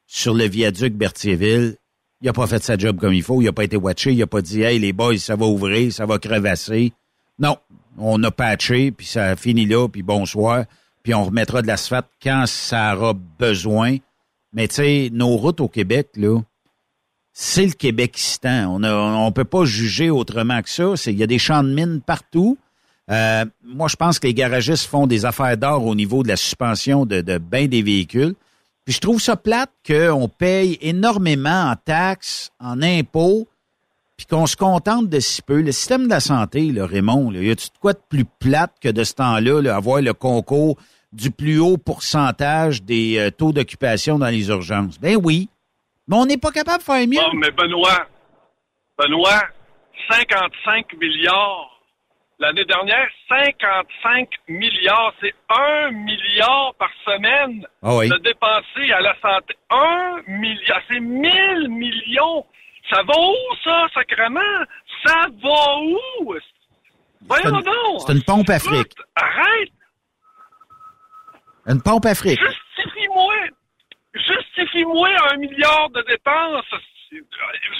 sur 0.07 0.33
le 0.33 0.45
viaduc 0.45 0.93
Berthierville, 0.93 1.77
il 2.21 2.25
n'a 2.25 2.33
pas 2.33 2.47
fait 2.47 2.63
sa 2.63 2.77
job 2.77 2.99
comme 2.99 3.13
il 3.13 3.23
faut, 3.23 3.41
il 3.41 3.45
n'a 3.45 3.51
pas 3.51 3.63
été 3.63 3.77
watché, 3.77 4.11
il 4.11 4.19
n'a 4.19 4.27
pas 4.27 4.41
dit 4.41 4.61
Hey 4.61 4.79
les 4.79 4.93
boys, 4.93 5.17
ça 5.17 5.35
va 5.35 5.45
ouvrir, 5.45 5.91
ça 5.91 6.05
va 6.05 6.19
crevasser. 6.19 6.93
Non, 7.39 7.57
on 7.97 8.21
a 8.23 8.31
patché, 8.31 8.91
puis 8.91 9.05
ça 9.05 9.35
finit 9.35 9.65
là, 9.65 9.87
puis 9.87 10.03
bonsoir, 10.03 10.65
puis 11.03 11.13
on 11.13 11.25
remettra 11.25 11.61
de 11.61 11.67
l'asphalte 11.67 12.07
quand 12.21 12.45
ça 12.45 12.95
aura 12.95 13.13
besoin. 13.13 13.97
Mais 14.53 14.67
tu 14.67 14.75
sais, 14.75 15.09
nos 15.11 15.37
routes 15.37 15.61
au 15.61 15.67
Québec, 15.67 16.09
là, 16.15 16.39
c'est 17.33 17.65
le 17.65 17.71
Québékistan. 17.71 18.75
On 18.75 18.83
on 18.83 19.31
peut 19.31 19.45
pas 19.45 19.65
juger 19.65 20.09
autrement 20.09 20.61
que 20.61 20.69
ça. 20.69 20.93
Il 21.07 21.17
y 21.17 21.23
a 21.23 21.27
des 21.27 21.39
champs 21.39 21.63
de 21.63 21.73
mines 21.73 22.01
partout. 22.01 22.57
Euh, 23.11 23.45
moi, 23.63 23.87
je 23.89 23.95
pense 23.95 24.19
que 24.19 24.27
les 24.27 24.33
garagistes 24.33 24.85
font 24.87 25.05
des 25.05 25.25
affaires 25.25 25.57
d'or 25.57 25.85
au 25.85 25.95
niveau 25.95 26.23
de 26.23 26.29
la 26.29 26.37
suspension 26.37 27.05
de, 27.05 27.21
de 27.21 27.37
bien 27.37 27.67
des 27.67 27.81
véhicules. 27.81 28.35
Puis 28.85 28.95
je 28.95 28.99
trouve 28.99 29.21
ça 29.21 29.35
plate 29.35 29.71
qu'on 29.85 30.27
paye 30.27 30.77
énormément 30.81 31.71
en 31.71 31.75
taxes, 31.75 32.51
en 32.59 32.81
impôts, 32.81 33.47
puis 34.17 34.25
qu'on 34.25 34.47
se 34.47 34.55
contente 34.55 35.09
de 35.09 35.19
si 35.19 35.41
peu. 35.41 35.61
Le 35.61 35.71
système 35.71 36.05
de 36.05 36.09
la 36.09 36.19
santé, 36.19 36.71
là, 36.71 36.85
Raymond, 36.85 37.31
là, 37.31 37.41
y 37.41 37.51
a-tu 37.51 37.67
de 37.67 37.77
quoi 37.79 37.93
de 37.93 38.01
plus 38.09 38.25
plate 38.25 38.73
que 38.81 38.89
de 38.89 39.03
ce 39.03 39.15
temps-là, 39.15 39.61
là, 39.61 39.75
avoir 39.75 40.01
le 40.01 40.13
concours 40.13 40.77
du 41.11 41.31
plus 41.31 41.59
haut 41.59 41.77
pourcentage 41.77 42.83
des 42.83 43.17
euh, 43.17 43.31
taux 43.31 43.51
d'occupation 43.51 44.17
dans 44.17 44.29
les 44.29 44.49
urgences? 44.49 44.99
Ben 44.99 45.17
oui. 45.21 45.49
Mais 46.07 46.15
on 46.17 46.25
n'est 46.25 46.37
pas 46.37 46.51
capable 46.51 46.79
de 46.79 46.83
faire 46.83 47.07
mieux. 47.07 47.19
Ah, 47.19 47.29
mais 47.35 47.51
Benoît, 47.51 48.07
Benoît, 48.97 49.41
55 50.09 50.93
milliards. 50.99 51.70
L'année 52.41 52.65
dernière, 52.65 53.07
55 53.29 54.27
milliards. 54.47 55.13
C'est 55.21 55.33
un 55.49 55.91
milliard 55.91 56.73
par 56.79 56.89
semaine 57.05 57.65
Ah 57.83 57.95
oui. 57.97 58.09
de 58.09 58.17
dépenser 58.17 58.91
à 58.91 58.99
la 58.99 59.15
santé. 59.21 59.55
Un 59.69 60.21
milliard. 60.27 60.81
C'est 60.89 60.99
1000 60.99 61.69
millions. 61.69 62.43
Ça 62.89 63.03
va 63.03 63.13
où, 63.15 63.35
ça, 63.63 63.85
sacrément? 63.93 64.41
Ça 65.05 65.27
va 65.43 65.77
où? 65.81 66.35
Voyons 67.27 67.59
une- 67.59 67.61
donc. 67.63 68.01
c'est 68.07 68.13
une 68.13 68.23
pompe 68.23 68.49
Afrique. 68.49 68.91
Écoute, 68.91 69.05
Arrête. 69.15 69.69
Une 71.67 71.81
pompe 71.83 72.07
Afrique. 72.07 72.39
Justifie-moi. 72.39 73.35
Justifie-moi 74.15 75.09
un 75.31 75.37
milliard 75.37 75.91
de 75.91 76.01
dépenses. 76.07 76.65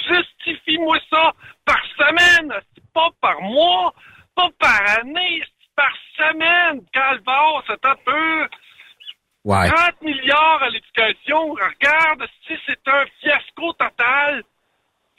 Justifie-moi 0.08 0.98
ça 1.10 1.32
par 1.64 1.80
semaine, 1.98 2.52
pas 2.94 3.08
par 3.20 3.40
mois, 3.42 3.92
pas 4.34 4.48
par 4.58 4.98
année, 4.98 5.42
par 5.76 5.92
semaine. 6.16 6.80
Calvaire, 6.92 7.62
c'est 7.66 7.84
un 7.84 7.96
peu. 8.04 8.48
Ouais. 9.44 9.68
30 9.68 10.02
milliards 10.02 10.62
à 10.62 10.68
l'éducation. 10.70 11.50
Regarde, 11.52 12.28
si 12.46 12.54
c'est 12.66 12.88
un 12.88 13.04
fiasco 13.20 13.72
total. 13.72 14.42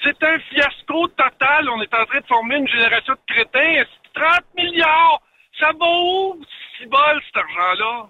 C'est 0.03 0.24
un 0.24 0.39
fiasco 0.39 1.07
total. 1.09 1.70
On 1.70 1.82
est 1.82 1.93
en 1.93 2.05
train 2.05 2.20
de 2.20 2.26
former 2.28 2.57
une 2.57 2.68
génération 2.68 3.14
de 3.14 3.34
crétins. 3.34 3.84
30 4.14 4.43
milliards. 4.55 5.22
Ça 5.59 5.72
va 5.80 5.86
où, 5.86 6.41
si 6.78 6.86
bol, 6.88 7.22
cet 7.26 7.38
argent-là? 7.38 8.09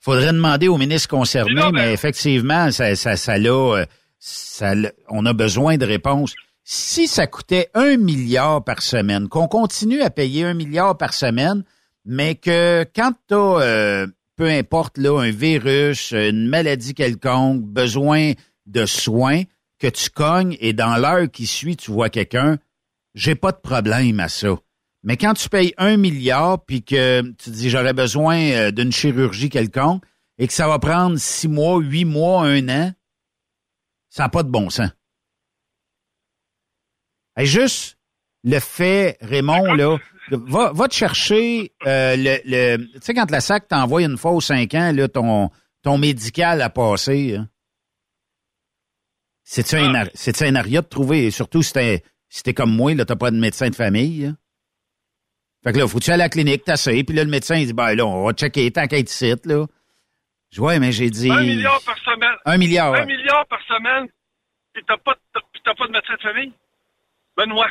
Faudrait 0.00 0.32
demander 0.32 0.68
au 0.68 0.78
ministre 0.78 1.08
concerné, 1.08 1.52
Mais 1.54 1.60
non, 1.60 1.70
mais 1.72 1.92
effectivement, 1.92 2.70
ça, 2.70 2.96
ça, 2.96 3.16
ça 3.16 3.34
euh, 3.34 3.84
ça 4.18 4.72
on 5.08 5.26
a 5.26 5.32
besoin 5.34 5.76
de 5.76 5.84
réponses. 5.84 6.34
Si 6.72 7.08
ça 7.08 7.26
coûtait 7.26 7.68
un 7.74 7.96
milliard 7.96 8.62
par 8.62 8.80
semaine, 8.80 9.28
qu'on 9.28 9.48
continue 9.48 10.02
à 10.02 10.10
payer 10.10 10.44
un 10.44 10.54
milliard 10.54 10.96
par 10.96 11.14
semaine, 11.14 11.64
mais 12.04 12.36
que 12.36 12.86
quand 12.94 13.10
tu 13.26 13.34
as, 13.34 14.06
peu 14.36 14.48
importe, 14.48 14.96
là, 14.96 15.18
un 15.18 15.32
virus, 15.32 16.12
une 16.12 16.46
maladie 16.46 16.94
quelconque, 16.94 17.62
besoin 17.64 18.34
de 18.66 18.86
soins, 18.86 19.42
que 19.80 19.88
tu 19.88 20.10
cognes 20.10 20.56
et 20.60 20.72
dans 20.72 20.96
l'heure 20.96 21.28
qui 21.28 21.48
suit, 21.48 21.74
tu 21.74 21.90
vois 21.90 22.08
quelqu'un, 22.08 22.58
j'ai 23.16 23.34
pas 23.34 23.50
de 23.50 23.58
problème 23.60 24.20
à 24.20 24.28
ça. 24.28 24.56
Mais 25.02 25.16
quand 25.16 25.34
tu 25.34 25.48
payes 25.48 25.74
un 25.76 25.96
milliard 25.96 26.64
puis 26.64 26.84
que 26.84 27.22
tu 27.32 27.50
dis 27.50 27.68
j'aurais 27.68 27.94
besoin 27.94 28.38
euh, 28.38 28.70
d'une 28.70 28.92
chirurgie 28.92 29.50
quelconque 29.50 30.04
et 30.38 30.46
que 30.46 30.52
ça 30.52 30.68
va 30.68 30.78
prendre 30.78 31.18
six 31.18 31.48
mois, 31.48 31.80
huit 31.80 32.04
mois, 32.04 32.44
un 32.44 32.68
an, 32.68 32.92
ça 34.08 34.22
n'a 34.22 34.28
pas 34.28 34.44
de 34.44 34.50
bon 34.50 34.70
sens. 34.70 34.90
Et 37.40 37.46
juste 37.46 37.98
le 38.44 38.58
fait, 38.60 39.16
Raymond, 39.20 39.74
là, 39.74 39.98
va, 40.30 40.72
va 40.72 40.88
te 40.88 40.94
chercher 40.94 41.72
euh, 41.86 42.16
le, 42.16 42.38
le- 42.44 42.84
Tu 42.94 42.98
sais, 43.02 43.14
quand 43.14 43.30
la 43.30 43.40
SAC 43.40 43.68
t'envoie 43.68 44.02
une 44.02 44.16
fois 44.18 44.32
aux 44.32 44.40
cinq 44.40 44.74
ans, 44.74 44.92
là, 44.94 45.08
ton, 45.08 45.50
ton 45.82 45.98
médical 45.98 46.60
à 46.62 46.70
passer. 46.70 47.36
hein. 47.36 47.48
C'est-tu 49.44 49.76
un, 49.76 49.94
ar- 49.94 50.08
c'est-tu 50.14 50.44
un 50.44 50.54
aria 50.54 50.80
de 50.82 50.86
trouver, 50.86 51.26
et 51.26 51.30
surtout 51.30 51.62
si 51.62 51.72
t'es, 51.72 52.04
si 52.28 52.42
comme 52.54 52.74
moi, 52.74 52.94
là, 52.94 53.04
t'as 53.04 53.16
pas 53.16 53.30
de 53.30 53.38
médecin 53.38 53.68
de 53.68 53.74
famille, 53.74 54.20
là? 54.26 54.32
Fait 55.64 55.72
que 55.72 55.78
là, 55.78 55.86
faut-tu 55.88 56.10
aller 56.10 56.22
à 56.22 56.26
la 56.26 56.30
clinique, 56.30 56.64
t'asseoir, 56.64 56.96
puis 57.06 57.14
là, 57.14 57.24
le 57.24 57.30
médecin, 57.30 57.56
il 57.56 57.66
dit, 57.66 57.72
ben 57.74 57.94
là, 57.94 58.06
on 58.06 58.24
va 58.24 58.32
checker 58.32 58.70
tant 58.70 58.86
qu'à 58.86 58.98
ici, 58.98 59.34
là. 59.44 59.66
Je 60.52 60.60
vois, 60.60 60.78
mais 60.78 60.90
j'ai 60.92 61.10
dit... 61.10 61.30
Un 61.30 61.42
milliard 61.42 61.80
par 61.84 61.98
semaine. 61.98 62.36
Un 62.44 62.56
milliard, 62.58 62.94
Un 62.94 63.04
milliard 63.04 63.46
par 63.46 63.60
semaine, 63.66 64.08
puis 64.72 64.82
t'as 64.86 64.96
pas, 64.98 65.14
t'as 65.64 65.74
pas 65.74 65.86
de 65.86 65.92
médecin 65.92 66.14
de 66.14 66.20
famille? 66.22 66.52
Benoît. 67.36 67.68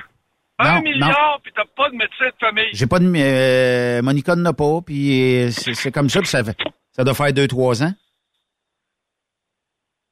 Un 0.62 0.76
non. 0.76 0.82
milliard, 0.82 1.40
puis 1.42 1.54
t'as 1.56 1.64
pas 1.76 1.90
de 1.90 1.96
médecin 1.96 2.26
de 2.26 2.36
famille. 2.40 2.70
J'ai 2.74 2.86
pas 2.88 3.00
de... 3.00 3.06
Euh, 3.16 4.02
Monica 4.02 4.36
n'en 4.36 4.46
a 4.50 4.54
pas, 4.54 4.82
puis 4.82 5.44
euh, 5.46 5.52
c'est, 5.52 5.92
comme 5.92 6.10
ça, 6.10 6.20
puis 6.20 6.28
ça, 6.28 6.44
fait- 6.44 6.58
ça 6.92 7.04
doit 7.06 7.14
faire 7.14 7.32
deux, 7.32 7.48
trois 7.48 7.82
ans. 7.82 7.94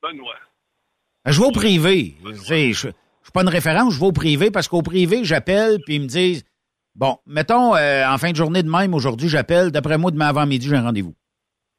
Benoît. 0.02 0.36
Je 1.26 1.40
vais 1.42 1.46
au 1.48 1.52
privé. 1.52 2.16
Je 2.24 2.72
je 2.72 2.74
suis 2.74 3.34
pas 3.34 3.42
une 3.42 3.50
référence, 3.50 3.94
je 3.94 4.00
vais 4.00 4.06
au 4.06 4.14
privé 4.14 4.52
parce 4.52 4.70
qu'au 4.70 4.82
privé, 4.82 5.26
j'appelle 5.26 5.82
puis 5.84 5.96
ils 5.96 6.02
me 6.02 6.08
disent 6.08 6.46
Bon, 6.96 7.20
mettons, 7.26 7.76
euh, 7.76 8.08
en 8.08 8.18
fin 8.18 8.32
de 8.32 8.36
journée 8.38 8.64
de 8.64 8.70
même, 8.70 8.94
aujourd'hui, 8.94 9.28
j'appelle. 9.28 9.72
D'après 9.72 9.98
moi, 9.98 10.10
demain 10.12 10.28
avant-midi, 10.30 10.68
j'ai 10.68 10.76
un 10.78 10.84
rendez-vous. 10.84 11.14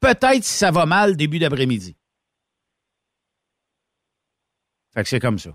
Peut-être 0.00 0.44
si 0.44 0.52
ça 0.58 0.70
va 0.70 0.84
mal, 0.84 1.16
début 1.16 1.38
d'après-midi. 1.38 1.96
Fait 4.94 5.02
que 5.02 5.08
c'est 5.08 5.20
comme 5.20 5.38
ça. 5.38 5.50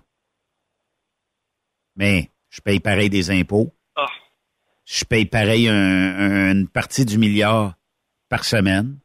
Mais 1.96 2.30
je 2.50 2.60
paye 2.60 2.80
pareil 2.80 3.08
des 3.10 3.30
impôts. 3.30 3.72
Ah. 3.96 4.06
Je 4.84 5.04
paye 5.04 5.26
pareil 5.26 5.68
un- 5.68 5.74
un- 5.74 6.52
une 6.52 6.68
partie 6.68 7.04
du 7.04 7.18
milliard 7.18 7.74
par 8.28 8.44
semaine. 8.44 8.98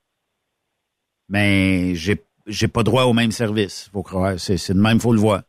Mais 1.29 1.93
j'ai 1.95 2.23
j'ai 2.47 2.67
pas 2.67 2.81
droit 2.81 3.03
au 3.03 3.13
même 3.13 3.31
service, 3.31 3.89
faut 3.93 4.01
croire. 4.01 4.39
C'est 4.39 4.57
c'est 4.57 4.73
de 4.73 4.79
même, 4.81 4.99
faut 4.99 5.13
le 5.13 5.19
voir. 5.19 5.41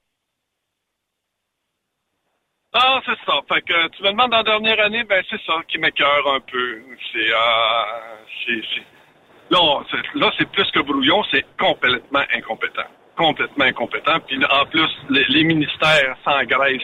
Ah, 2.72 3.00
c'est 3.04 3.18
ça. 3.26 3.40
Fait 3.48 3.62
que 3.62 3.88
tu 3.96 4.02
me 4.02 4.10
demandes 4.10 4.32
en 4.34 4.42
dernière 4.44 4.78
année, 4.80 5.02
ben 5.04 5.24
c'est 5.28 5.40
ça 5.44 5.54
qui 5.66 5.78
m'écœure 5.78 6.34
un 6.34 6.40
peu. 6.40 6.82
C'est, 7.12 7.32
euh, 7.32 8.16
c'est, 8.46 8.60
c'est- 8.74 8.86
Non, 9.50 9.84
c'est- 9.90 10.18
là, 10.18 10.30
c'est 10.38 10.48
plus 10.52 10.70
que 10.70 10.78
brouillon, 10.80 11.24
c'est 11.32 11.44
complètement 11.58 12.22
incompétent. 12.32 12.86
Complètement 13.16 13.64
incompétent. 13.64 14.20
Puis 14.20 14.38
en 14.44 14.64
plus, 14.66 14.88
les, 15.08 15.24
les 15.30 15.42
ministères 15.42 16.16
s'engraissent. 16.24 16.80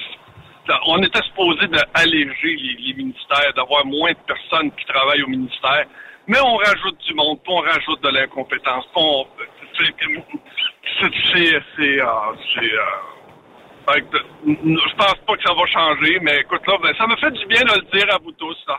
On 0.86 1.02
était 1.02 1.22
supposé 1.22 1.66
d'alléger 1.68 2.56
les, 2.56 2.76
les 2.86 2.94
ministères, 2.94 3.52
d'avoir 3.54 3.84
moins 3.86 4.12
de 4.12 4.18
personnes 4.26 4.70
qui 4.72 4.84
travaillent 4.86 5.22
au 5.22 5.28
ministère, 5.28 5.84
mais 6.26 6.38
on 6.40 6.56
rajoute 6.56 6.98
du 7.06 7.14
monde, 7.14 7.38
on 7.46 7.60
rajoute 7.60 8.02
de 8.02 8.08
l'incompétence. 8.08 8.84
C'est, 9.78 9.92
euh, 11.00 12.10
euh, 13.88 14.00
je 14.44 14.96
pense 14.96 15.14
pas 15.26 15.36
que 15.36 15.42
ça 15.44 15.54
va 15.54 15.66
changer, 15.66 16.18
mais 16.20 16.40
écoute, 16.40 16.66
là, 16.66 16.78
ben, 16.82 16.92
ça 16.98 17.06
me 17.06 17.16
fait 17.16 17.30
du 17.30 17.46
bien 17.46 17.60
de 17.62 17.80
le 17.80 17.98
dire 17.98 18.14
à 18.14 18.18
vous 18.18 18.32
tous, 18.32 18.56
là. 18.66 18.78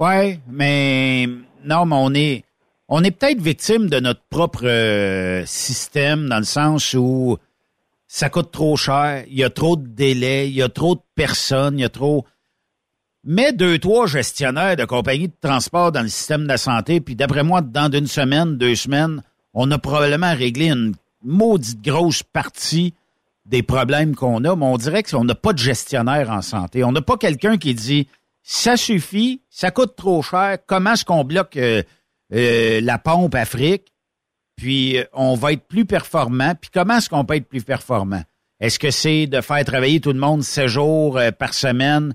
Ouais, 0.00 0.38
mais 0.48 1.26
non, 1.64 1.86
mais 1.86 1.96
on 1.98 2.14
est 2.14 2.44
on 2.88 3.04
est 3.04 3.10
peut-être 3.10 3.40
victime 3.40 3.88
de 3.88 4.00
notre 4.00 4.22
propre 4.30 4.64
euh, 4.64 5.44
système 5.44 6.28
dans 6.28 6.38
le 6.38 6.44
sens 6.44 6.94
où 6.94 7.36
ça 8.08 8.30
coûte 8.30 8.50
trop 8.50 8.76
cher, 8.76 9.24
il 9.28 9.36
y 9.36 9.44
a 9.44 9.50
trop 9.50 9.76
de 9.76 9.86
délais, 9.86 10.48
il 10.48 10.54
y 10.54 10.62
a 10.62 10.70
trop 10.70 10.94
de 10.94 11.02
personnes, 11.14 11.78
il 11.78 11.82
y 11.82 11.84
a 11.84 11.90
trop. 11.90 12.24
Mets 13.22 13.52
deux, 13.52 13.78
trois 13.78 14.06
gestionnaires 14.06 14.76
de 14.76 14.86
compagnies 14.86 15.28
de 15.28 15.36
transport 15.40 15.92
dans 15.92 16.02
le 16.02 16.08
système 16.08 16.44
de 16.44 16.48
la 16.48 16.56
santé, 16.56 17.00
puis 17.00 17.14
d'après 17.14 17.42
moi, 17.42 17.60
dans 17.60 17.90
d'une 17.90 18.06
semaine, 18.06 18.56
deux 18.56 18.74
semaines, 18.74 19.22
on 19.52 19.70
a 19.70 19.78
probablement 19.78 20.34
réglé 20.34 20.70
une 20.70 20.94
maudite 21.22 21.82
grosse 21.82 22.22
partie 22.22 22.94
des 23.44 23.62
problèmes 23.62 24.14
qu'on 24.14 24.44
a, 24.44 24.56
mais 24.56 24.64
on 24.64 24.76
dirait 24.78 25.02
qu'on 25.02 25.24
n'a 25.24 25.34
pas 25.34 25.52
de 25.52 25.58
gestionnaire 25.58 26.30
en 26.30 26.42
santé. 26.42 26.84
On 26.84 26.92
n'a 26.92 27.02
pas 27.02 27.16
quelqu'un 27.18 27.58
qui 27.58 27.74
dit 27.74 28.08
ça 28.42 28.78
suffit, 28.78 29.42
ça 29.50 29.70
coûte 29.70 29.96
trop 29.96 30.22
cher, 30.22 30.56
comment 30.66 30.94
est-ce 30.94 31.04
qu'on 31.04 31.24
bloque 31.24 31.58
euh, 31.58 31.82
euh, 32.32 32.80
la 32.80 32.98
pompe 32.98 33.34
Afrique, 33.34 33.92
puis 34.58 34.98
euh, 34.98 35.04
on 35.14 35.36
va 35.36 35.52
être 35.52 35.66
plus 35.66 35.86
performant, 35.86 36.52
puis 36.60 36.70
comment 36.74 36.98
est-ce 36.98 37.08
qu'on 37.08 37.24
peut 37.24 37.36
être 37.36 37.48
plus 37.48 37.62
performant? 37.62 38.22
Est-ce 38.60 38.78
que 38.78 38.90
c'est 38.90 39.28
de 39.28 39.40
faire 39.40 39.64
travailler 39.64 40.00
tout 40.00 40.12
le 40.12 40.18
monde 40.18 40.42
sept 40.42 40.66
jours 40.66 41.16
euh, 41.16 41.30
par 41.30 41.54
semaine, 41.54 42.12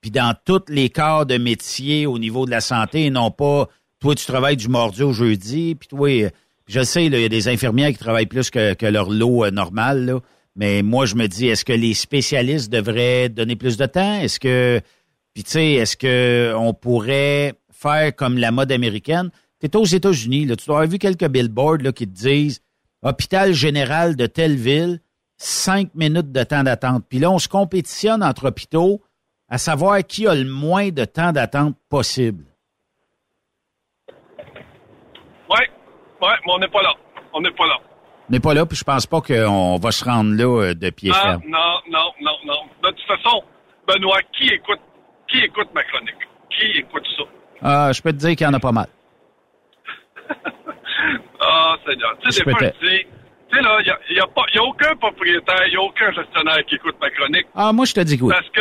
puis 0.00 0.12
dans 0.12 0.34
tous 0.44 0.62
les 0.68 0.88
corps 0.88 1.26
de 1.26 1.36
métier 1.36 2.06
au 2.06 2.18
niveau 2.18 2.46
de 2.46 2.52
la 2.52 2.60
santé, 2.60 3.06
et 3.06 3.10
non 3.10 3.32
pas 3.32 3.68
toi 3.98 4.14
tu 4.14 4.24
travailles 4.24 4.56
du 4.56 4.68
mardi 4.68 5.02
au 5.02 5.12
jeudi, 5.12 5.74
puis 5.74 5.88
toi, 5.88 6.08
euh, 6.08 6.30
je 6.68 6.82
sais, 6.82 7.06
il 7.06 7.20
y 7.20 7.24
a 7.24 7.28
des 7.28 7.48
infirmières 7.48 7.90
qui 7.90 7.98
travaillent 7.98 8.26
plus 8.26 8.48
que, 8.48 8.86
leur 8.86 9.10
lot 9.10 9.50
normal, 9.50 10.06
là. 10.06 10.20
mais 10.54 10.82
moi 10.82 11.04
je 11.04 11.16
me 11.16 11.26
dis, 11.26 11.48
est-ce 11.48 11.64
que 11.64 11.72
les 11.72 11.94
spécialistes 11.94 12.72
devraient 12.72 13.28
donner 13.28 13.56
plus 13.56 13.76
de 13.76 13.86
temps? 13.86 14.20
Est-ce 14.20 14.38
que, 14.38 14.80
puis 15.34 15.42
tu 15.42 15.50
sais, 15.50 15.72
est-ce 15.72 15.96
que 15.96 16.54
on 16.56 16.74
pourrait 16.74 17.54
faire 17.72 18.14
comme 18.14 18.38
la 18.38 18.52
mode 18.52 18.70
américaine? 18.70 19.30
Tu 19.62 19.68
es 19.68 19.76
aux 19.76 19.84
États-Unis, 19.84 20.48
tu 20.56 20.66
dois 20.66 20.78
avoir 20.78 20.88
vu 20.88 20.98
quelques 20.98 21.28
billboards 21.28 21.78
là, 21.82 21.92
qui 21.92 22.06
te 22.06 22.12
disent 22.12 22.60
Hôpital 23.04 23.52
général 23.52 24.16
de 24.16 24.26
telle 24.26 24.56
ville, 24.56 25.00
cinq 25.36 25.94
minutes 25.94 26.32
de 26.32 26.42
temps 26.44 26.62
d'attente. 26.64 27.04
Puis 27.08 27.18
là, 27.20 27.30
on 27.30 27.38
se 27.38 27.48
compétitionne 27.48 28.22
entre 28.22 28.48
hôpitaux 28.48 29.00
à 29.48 29.58
savoir 29.58 29.98
qui 30.04 30.26
a 30.26 30.34
le 30.34 30.44
moins 30.44 30.90
de 30.90 31.04
temps 31.04 31.32
d'attente 31.32 31.76
possible. 31.88 32.44
Ouais, 35.48 35.68
ouais, 36.20 36.34
mais 36.46 36.52
on 36.52 36.58
n'est 36.58 36.68
pas 36.68 36.82
là. 36.82 36.94
On 37.32 37.40
n'est 37.40 37.50
pas 37.50 37.66
là. 37.66 37.76
On 38.28 38.32
n'est 38.32 38.40
pas 38.40 38.54
là, 38.54 38.66
puis 38.66 38.76
je 38.78 38.84
pense 38.84 39.06
pas 39.06 39.20
qu'on 39.20 39.76
va 39.78 39.90
se 39.90 40.04
rendre 40.04 40.32
là 40.34 40.62
euh, 40.62 40.74
de 40.74 40.90
pied 40.90 41.10
Ah, 41.14 41.22
ferme. 41.22 41.42
non, 41.48 41.58
non, 41.90 42.10
non, 42.20 42.32
non. 42.46 42.88
De 42.88 42.90
toute 42.96 43.06
façon, 43.06 43.42
Benoît, 43.86 44.20
qui 44.36 44.48
écoute, 44.48 44.80
qui 45.28 45.38
écoute 45.38 45.68
ma 45.74 45.82
chronique? 45.84 46.14
Qui 46.50 46.78
écoute 46.78 47.04
ça? 47.16 47.24
Ah, 47.62 47.92
je 47.92 48.00
peux 48.00 48.12
te 48.12 48.18
dire 48.18 48.30
qu'il 48.36 48.46
y 48.46 48.48
en 48.48 48.54
a 48.54 48.60
pas 48.60 48.72
mal. 48.72 48.86
Ah, 51.40 51.76
Seigneur. 51.86 52.16
Tu 52.22 52.30
sais, 52.30 52.44
des 52.44 52.50
fois, 52.50 52.58
peux 52.60 52.70
te- 52.70 52.76
je 52.82 52.88
dis, 52.90 53.06
tu 53.50 53.56
sais, 53.56 53.62
là, 53.62 53.78
il 53.80 53.84
n'y 53.84 53.90
a, 53.90 53.98
y 54.10 54.20
a 54.20 54.26
pas- 54.26 54.46
y 54.54 54.58
a 54.58 54.62
aucun 54.64 54.94
propriétaire, 54.96 55.66
il 55.66 55.70
n'y 55.70 55.76
a 55.76 55.80
aucun 55.82 56.12
gestionnaire 56.12 56.64
qui 56.66 56.76
écoute 56.76 56.96
ma 57.00 57.10
chronique. 57.10 57.46
Ah, 57.54 57.72
moi, 57.72 57.84
je 57.84 57.94
te 57.94 58.00
dis 58.00 58.16
que 58.18 58.24
oui. 58.24 58.32
Parce 58.34 58.48
que, 58.50 58.60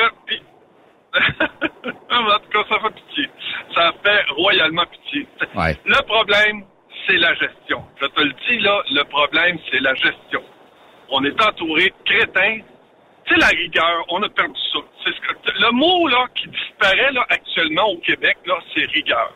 en 1.13 2.39
tout 2.39 2.49
cas, 2.51 2.63
ça 2.69 2.79
fait 2.79 2.93
pitié. 2.95 3.29
Ça 3.75 3.93
fait 4.03 4.23
royalement 4.35 4.85
pitié. 4.85 5.27
Ouais. 5.55 5.77
Le 5.85 6.01
problème, 6.05 6.63
c'est 7.07 7.17
la 7.17 7.33
gestion. 7.35 7.83
Je 8.01 8.07
te 8.07 8.21
le 8.21 8.33
dis, 8.49 8.59
là, 8.59 8.81
le 8.89 9.03
problème, 9.03 9.57
c'est 9.71 9.79
la 9.81 9.93
gestion. 9.95 10.41
On 11.09 11.23
est 11.25 11.41
entouré 11.43 11.85
de 11.89 11.93
crétins. 12.05 12.59
Tu 13.25 13.33
sais, 13.33 13.39
la 13.39 13.47
rigueur, 13.47 14.05
on 14.09 14.23
a 14.23 14.29
perdu 14.29 14.59
ça. 14.73 14.79
C'est 15.03 15.13
ce 15.13 15.19
que- 15.21 15.61
le 15.61 15.71
mot, 15.71 16.07
là, 16.07 16.25
qui 16.35 16.47
disparaît, 16.47 17.11
là, 17.11 17.25
actuellement 17.29 17.89
au 17.91 17.97
Québec, 17.99 18.37
là, 18.45 18.55
c'est 18.73 18.85
rigueur. 18.91 19.33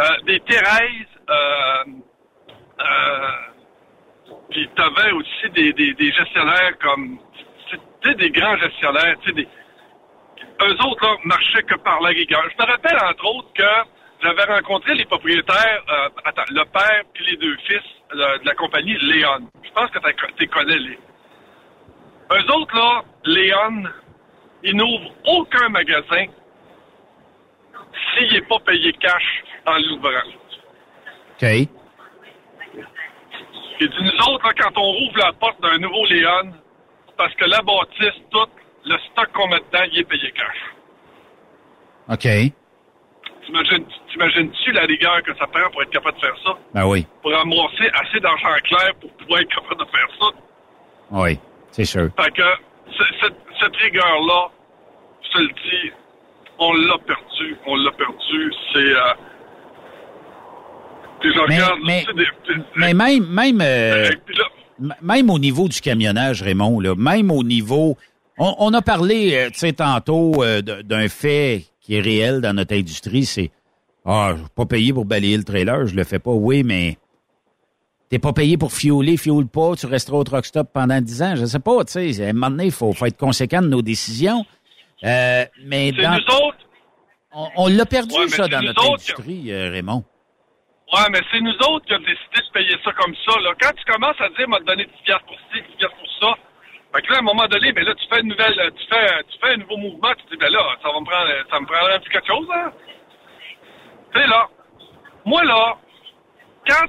Euh, 0.00 0.04
des 0.24 0.40
Thérèse, 0.40 1.06
euh, 1.28 1.84
euh, 2.80 3.30
puis 4.50 4.68
t'avais 4.74 5.12
aussi 5.12 5.50
des, 5.50 5.72
des, 5.72 6.12
gestionnaires 6.12 6.78
comme, 6.80 7.18
tu 7.68 7.78
sais, 8.02 8.14
des 8.14 8.30
grands 8.30 8.56
gestionnaires, 8.56 9.16
tu 9.20 9.28
sais, 9.28 9.34
des, 9.34 9.48
eux 10.62 10.76
autres, 10.86 11.04
là, 11.04 11.16
marchaient 11.24 11.62
que 11.64 11.74
par 11.76 12.00
la 12.00 12.08
rigueur. 12.08 12.42
Je 12.50 12.64
me 12.64 12.70
rappelle, 12.70 12.96
entre 13.04 13.24
autres, 13.26 13.52
que 13.52 13.90
j'avais 14.22 14.44
rencontré 14.44 14.94
les 14.94 15.04
propriétaires, 15.04 15.82
euh, 15.88 16.08
attends, 16.24 16.50
le 16.50 16.64
père 16.64 17.02
puis 17.12 17.26
les 17.26 17.36
deux 17.36 17.56
fils 17.66 17.82
de 18.12 18.46
la 18.46 18.54
compagnie 18.54 18.96
Léon. 18.98 19.48
Je 19.62 19.70
pense 19.72 19.90
que 19.90 19.98
tu 20.38 20.48
connais 20.48 20.78
les. 20.78 20.98
Eux 22.32 22.52
autres, 22.54 22.76
là, 22.76 23.02
Léon, 23.26 23.84
ils 24.62 24.74
n'ouvrent 24.74 25.12
aucun 25.26 25.68
magasin 25.68 26.26
s'il 28.14 28.32
n'est 28.32 28.42
pas 28.42 28.58
payé 28.60 28.92
cash 28.94 29.42
en 29.66 29.76
l'ouvrant. 29.78 30.28
OK. 31.30 31.42
Et 33.80 33.88
dit, 33.88 33.96
nous 34.00 34.32
autres, 34.32 34.46
là, 34.46 34.52
quand 34.58 34.78
on 34.78 34.92
rouvre 34.92 35.18
la 35.18 35.32
porte 35.32 35.60
d'un 35.60 35.78
nouveau 35.78 36.04
Léon, 36.06 36.52
c'est 37.08 37.16
parce 37.16 37.34
que 37.34 37.44
la 37.46 37.60
bâtisse, 37.62 38.20
tout, 38.30 38.46
le 38.84 38.96
stock 39.10 39.32
qu'on 39.32 39.48
met 39.48 39.58
dedans, 39.58 39.84
il 39.92 39.98
est 40.00 40.04
payé 40.04 40.30
cash. 40.32 40.62
OK. 42.10 42.28
T'imagines- 43.46 43.86
T'imagines-tu 44.12 44.72
la 44.72 44.82
rigueur 44.82 45.22
que 45.22 45.34
ça 45.36 45.46
prend 45.48 45.68
pour 45.70 45.82
être 45.82 45.90
capable 45.90 46.16
de 46.16 46.20
faire 46.20 46.36
ça? 46.44 46.52
Ben 46.74 46.86
oui. 46.86 47.06
Pour 47.22 47.34
amasser 47.34 47.90
assez 47.94 48.20
d'argent 48.20 48.54
clair 48.64 48.94
pour 49.00 49.10
pouvoir 49.14 49.40
être 49.40 49.48
capable 49.54 49.80
de 49.84 49.90
faire 49.90 50.08
ça? 50.20 50.26
Oui, 51.10 51.38
c'est 51.70 51.84
sûr. 51.84 52.08
Fait 52.20 52.30
que 52.30 52.42
ce- 52.96 53.14
cette, 53.20 53.36
cette 53.60 53.76
rigueur-là, 53.76 54.48
je 55.24 55.30
te 55.30 55.38
le 55.38 55.48
dis, 55.48 55.92
on 56.58 56.72
l'a 56.74 56.98
perdu. 56.98 57.56
On 57.66 57.76
l'a 57.76 57.90
perdu. 57.92 58.52
C'est... 58.72 58.78
Euh, 58.94 59.14
puis 61.22 61.30
je 61.34 61.38
Mais- 61.48 61.54
regarde, 61.56 61.78
mais- 61.86 62.00
tu 62.00 62.06
sais, 62.06 62.14
des- 62.14 62.54
des- 62.58 62.64
Mais 62.76 62.94
même, 62.94 63.26
même, 63.26 63.60
euh, 63.62 64.10
là, 64.80 64.96
même 65.00 65.30
au 65.30 65.38
niveau 65.38 65.68
du 65.68 65.80
camionnage, 65.80 66.42
Raymond, 66.42 66.80
là, 66.80 66.94
même 66.94 67.30
au 67.30 67.42
niveau. 67.42 67.96
On, 68.38 68.54
on 68.58 68.74
a 68.74 68.82
parlé, 68.82 69.34
euh, 69.34 69.50
tu 69.50 69.58
sais, 69.60 69.72
tantôt 69.74 70.42
euh, 70.42 70.60
d'un 70.62 71.08
fait 71.08 71.64
qui 71.80 71.96
est 71.96 72.00
réel 72.00 72.40
dans 72.40 72.52
notre 72.54 72.74
industrie, 72.74 73.24
c'est 73.24 73.50
Ah, 74.04 74.34
je 74.36 74.42
pas 74.56 74.66
payer 74.66 74.92
pour 74.92 75.04
balayer 75.04 75.36
le 75.36 75.44
trailer, 75.44 75.86
je 75.86 75.94
le 75.94 76.02
fais 76.02 76.18
pas. 76.18 76.32
Oui, 76.32 76.64
mais 76.64 76.96
t'es 78.08 78.18
pas 78.18 78.32
payé 78.32 78.56
pour 78.58 78.72
fioler, 78.72 79.16
fiole 79.16 79.46
pas, 79.46 79.76
tu 79.76 79.86
resteras 79.86 80.16
au 80.18 80.24
truck 80.24 80.44
stop 80.44 80.68
pendant 80.72 81.00
10 81.00 81.22
ans. 81.22 81.36
Je 81.36 81.44
sais 81.46 81.60
pas, 81.60 81.84
tu 81.84 82.12
sais. 82.12 82.24
À 82.24 82.30
un 82.30 82.32
moment 82.32 82.50
donné, 82.50 82.64
il 82.66 82.72
faut, 82.72 82.92
faut 82.92 83.06
être 83.06 83.16
conséquent 83.16 83.62
de 83.62 83.68
nos 83.68 83.80
décisions. 83.82 84.44
Euh, 85.04 85.44
mais 85.64 85.92
dans- 85.92 86.12
nous 86.14 86.34
autres. 86.46 86.58
on, 87.32 87.48
on 87.56 87.66
l'a 87.68 87.86
perdu, 87.86 88.14
Ouais, 88.16 88.26
ça, 88.28 88.48
dans 88.48 88.60
notre 88.62 88.82
autres 88.82 88.94
industrie, 88.94 89.52
Raymond. 89.54 90.02
Ouais, 90.92 91.08
mais 91.10 91.20
c'est 91.30 91.40
nous 91.40 91.56
autres 91.68 91.86
qui 91.86 91.94
avons 91.94 92.04
décidé 92.04 92.36
de 92.36 92.52
payer 92.52 92.76
ça 92.84 92.92
comme 92.92 93.14
ça. 93.26 93.40
Là. 93.40 93.52
Quand 93.60 93.70
tu 93.74 93.84
commences 93.90 94.20
à 94.20 94.28
dire, 94.30 94.48
m'a 94.48 94.60
donné 94.60 94.84
10 94.84 94.90
piastres 95.04 95.24
pour 95.24 95.38
ci, 95.52 95.62
10 95.62 95.76
piastres 95.76 95.96
pour 95.96 96.08
ça, 96.20 96.34
fait 96.94 97.08
là, 97.08 97.16
à 97.16 97.18
un 97.20 97.22
moment 97.22 97.46
donné, 97.46 97.72
ben 97.72 97.84
là, 97.84 97.94
tu 97.94 98.06
fais 98.12 98.20
une 98.20 98.28
nouvelle, 98.28 98.72
tu 98.76 98.86
fais, 98.88 99.24
tu 99.30 99.38
fais 99.40 99.54
un 99.54 99.56
nouveau 99.56 99.78
mouvement, 99.78 100.12
tu 100.18 100.24
te 100.24 100.30
dis, 100.32 100.36
ben 100.36 100.52
là, 100.52 100.60
ça 100.82 100.92
va 100.92 101.00
me 101.00 101.06
prendre, 101.06 101.30
ça 101.50 101.60
me 101.60 101.66
prendrait 101.66 101.94
un 101.94 101.98
petit 102.00 102.10
quelque 102.10 102.26
chose, 102.26 102.46
hein? 102.54 102.70
Tu 104.12 104.20
sais, 104.20 104.26
là, 104.26 104.46
moi, 105.24 105.42
là, 105.44 105.76
quand, 106.68 106.86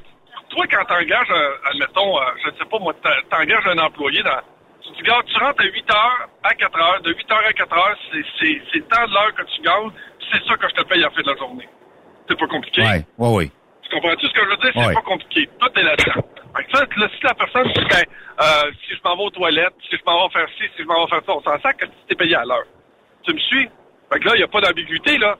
toi, 0.49 0.65
quand 0.69 0.83
t'engages, 0.85 1.31
un- 1.31 1.69
admettons, 1.71 2.19
euh, 2.19 2.25
je 2.43 2.49
sais 2.57 2.65
pas, 2.69 2.79
moi, 2.79 2.93
t'engages 3.29 3.67
un 3.67 3.77
employé 3.77 4.21
dans, 4.23 4.41
tu 4.81 4.89
regarde, 5.01 5.25
tu 5.27 5.37
rentres 5.37 5.61
à 5.61 5.65
8 5.65 5.89
heures 5.91 6.27
à 6.43 6.53
4 6.53 6.77
heures, 6.81 7.01
de 7.01 7.13
8 7.13 7.31
heures 7.31 7.45
à 7.47 7.53
4 7.53 7.73
heures, 7.77 7.97
c'est, 8.11 8.25
c'est, 8.73 8.89
temps 8.89 9.07
de 9.07 9.13
l'heure 9.13 9.33
que 9.33 9.43
tu 9.43 9.61
puis 9.61 10.27
c'est 10.33 10.43
ça 10.45 10.57
que 10.57 10.67
je 10.67 10.73
te 10.75 10.81
paye 10.83 10.99
à 11.03 11.07
la 11.07 11.11
fin 11.11 11.21
de 11.21 11.31
la 11.31 11.37
journée. 11.37 11.69
C'est 12.27 12.37
pas 12.37 12.47
compliqué. 12.47 12.81
Ouais, 12.81 13.05
ouais, 13.17 13.35
ouais. 13.35 13.51
Tu 13.93 13.99
comprends-tu 13.99 14.27
ce 14.27 14.33
que 14.33 14.41
je 14.43 14.49
veux 14.49 14.57
dire? 14.57 14.71
C'est 14.73 14.87
Ouais. 14.87 14.93
pas 14.93 15.01
compliqué. 15.01 15.49
Tout 15.59 15.69
est 15.79 15.83
là-dedans. 15.83 16.27
Fait 16.57 16.63
que 16.65 16.77
ça, 16.77 16.85
là, 16.97 17.07
si 17.15 17.23
la 17.23 17.33
personne 17.35 17.67
dit, 17.73 17.85
ben, 17.89 18.03
euh, 18.41 18.71
si 18.87 18.95
je 18.95 18.99
m'en 19.03 19.15
vais 19.17 19.23
aux 19.23 19.29
toilettes, 19.29 19.73
si 19.89 19.95
je 19.97 20.01
m'en 20.05 20.27
vais 20.27 20.33
faire 20.33 20.47
ci, 20.57 20.63
si 20.75 20.81
je 20.81 20.83
m'en 20.83 21.03
vais 21.05 21.09
faire 21.09 21.21
ça, 21.25 21.31
on 21.33 21.41
s'en 21.43 21.59
sert 21.61 21.77
que 21.77 21.85
tu 21.85 21.91
t'es 22.09 22.15
payé 22.15 22.35
à 22.35 22.43
l'heure. 22.45 22.65
Tu 23.23 23.33
me 23.33 23.39
suis? 23.39 23.69
Fait 24.11 24.19
que 24.19 24.25
là, 24.27 24.31
il 24.35 24.37
n'y 24.39 24.43
a 24.43 24.47
pas 24.47 24.61
d'ambiguïté, 24.61 25.17
là. 25.19 25.37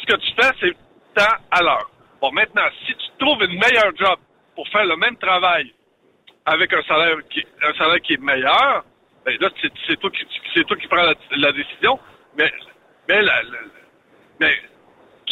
Ce 0.00 0.04
que 0.06 0.16
tu 0.20 0.32
fais, 0.34 0.50
c'est 0.60 0.72
temps 1.14 1.36
à 1.50 1.62
l'heure. 1.62 1.90
Bon, 2.20 2.30
maintenant, 2.32 2.66
si 2.86 2.94
tu 2.94 3.06
trouves 3.18 3.42
une 3.42 3.58
meilleure 3.58 3.92
job 3.96 4.18
pour 4.54 4.68
faire 4.68 4.84
le 4.84 4.96
même 4.96 5.16
travail 5.16 5.72
avec 6.46 6.72
un 6.74 6.82
salaire 6.82 7.16
qui, 7.30 7.44
un 7.62 7.72
salaire 7.74 8.00
qui 8.02 8.14
est 8.14 8.20
meilleur, 8.22 8.84
ben 9.24 9.36
là, 9.40 9.48
c'est, 9.62 9.72
c'est 9.86 9.96
toi 9.98 10.10
qui, 10.10 10.26
c'est 10.54 10.64
toi 10.66 10.76
qui 10.76 10.86
prends 10.88 11.02
la, 11.02 11.14
la 11.36 11.52
décision. 11.52 11.98
Mais, 12.36 12.52
mais 13.08 13.22
la- 13.22 13.42
la- 13.42 13.58
mais 14.40 14.54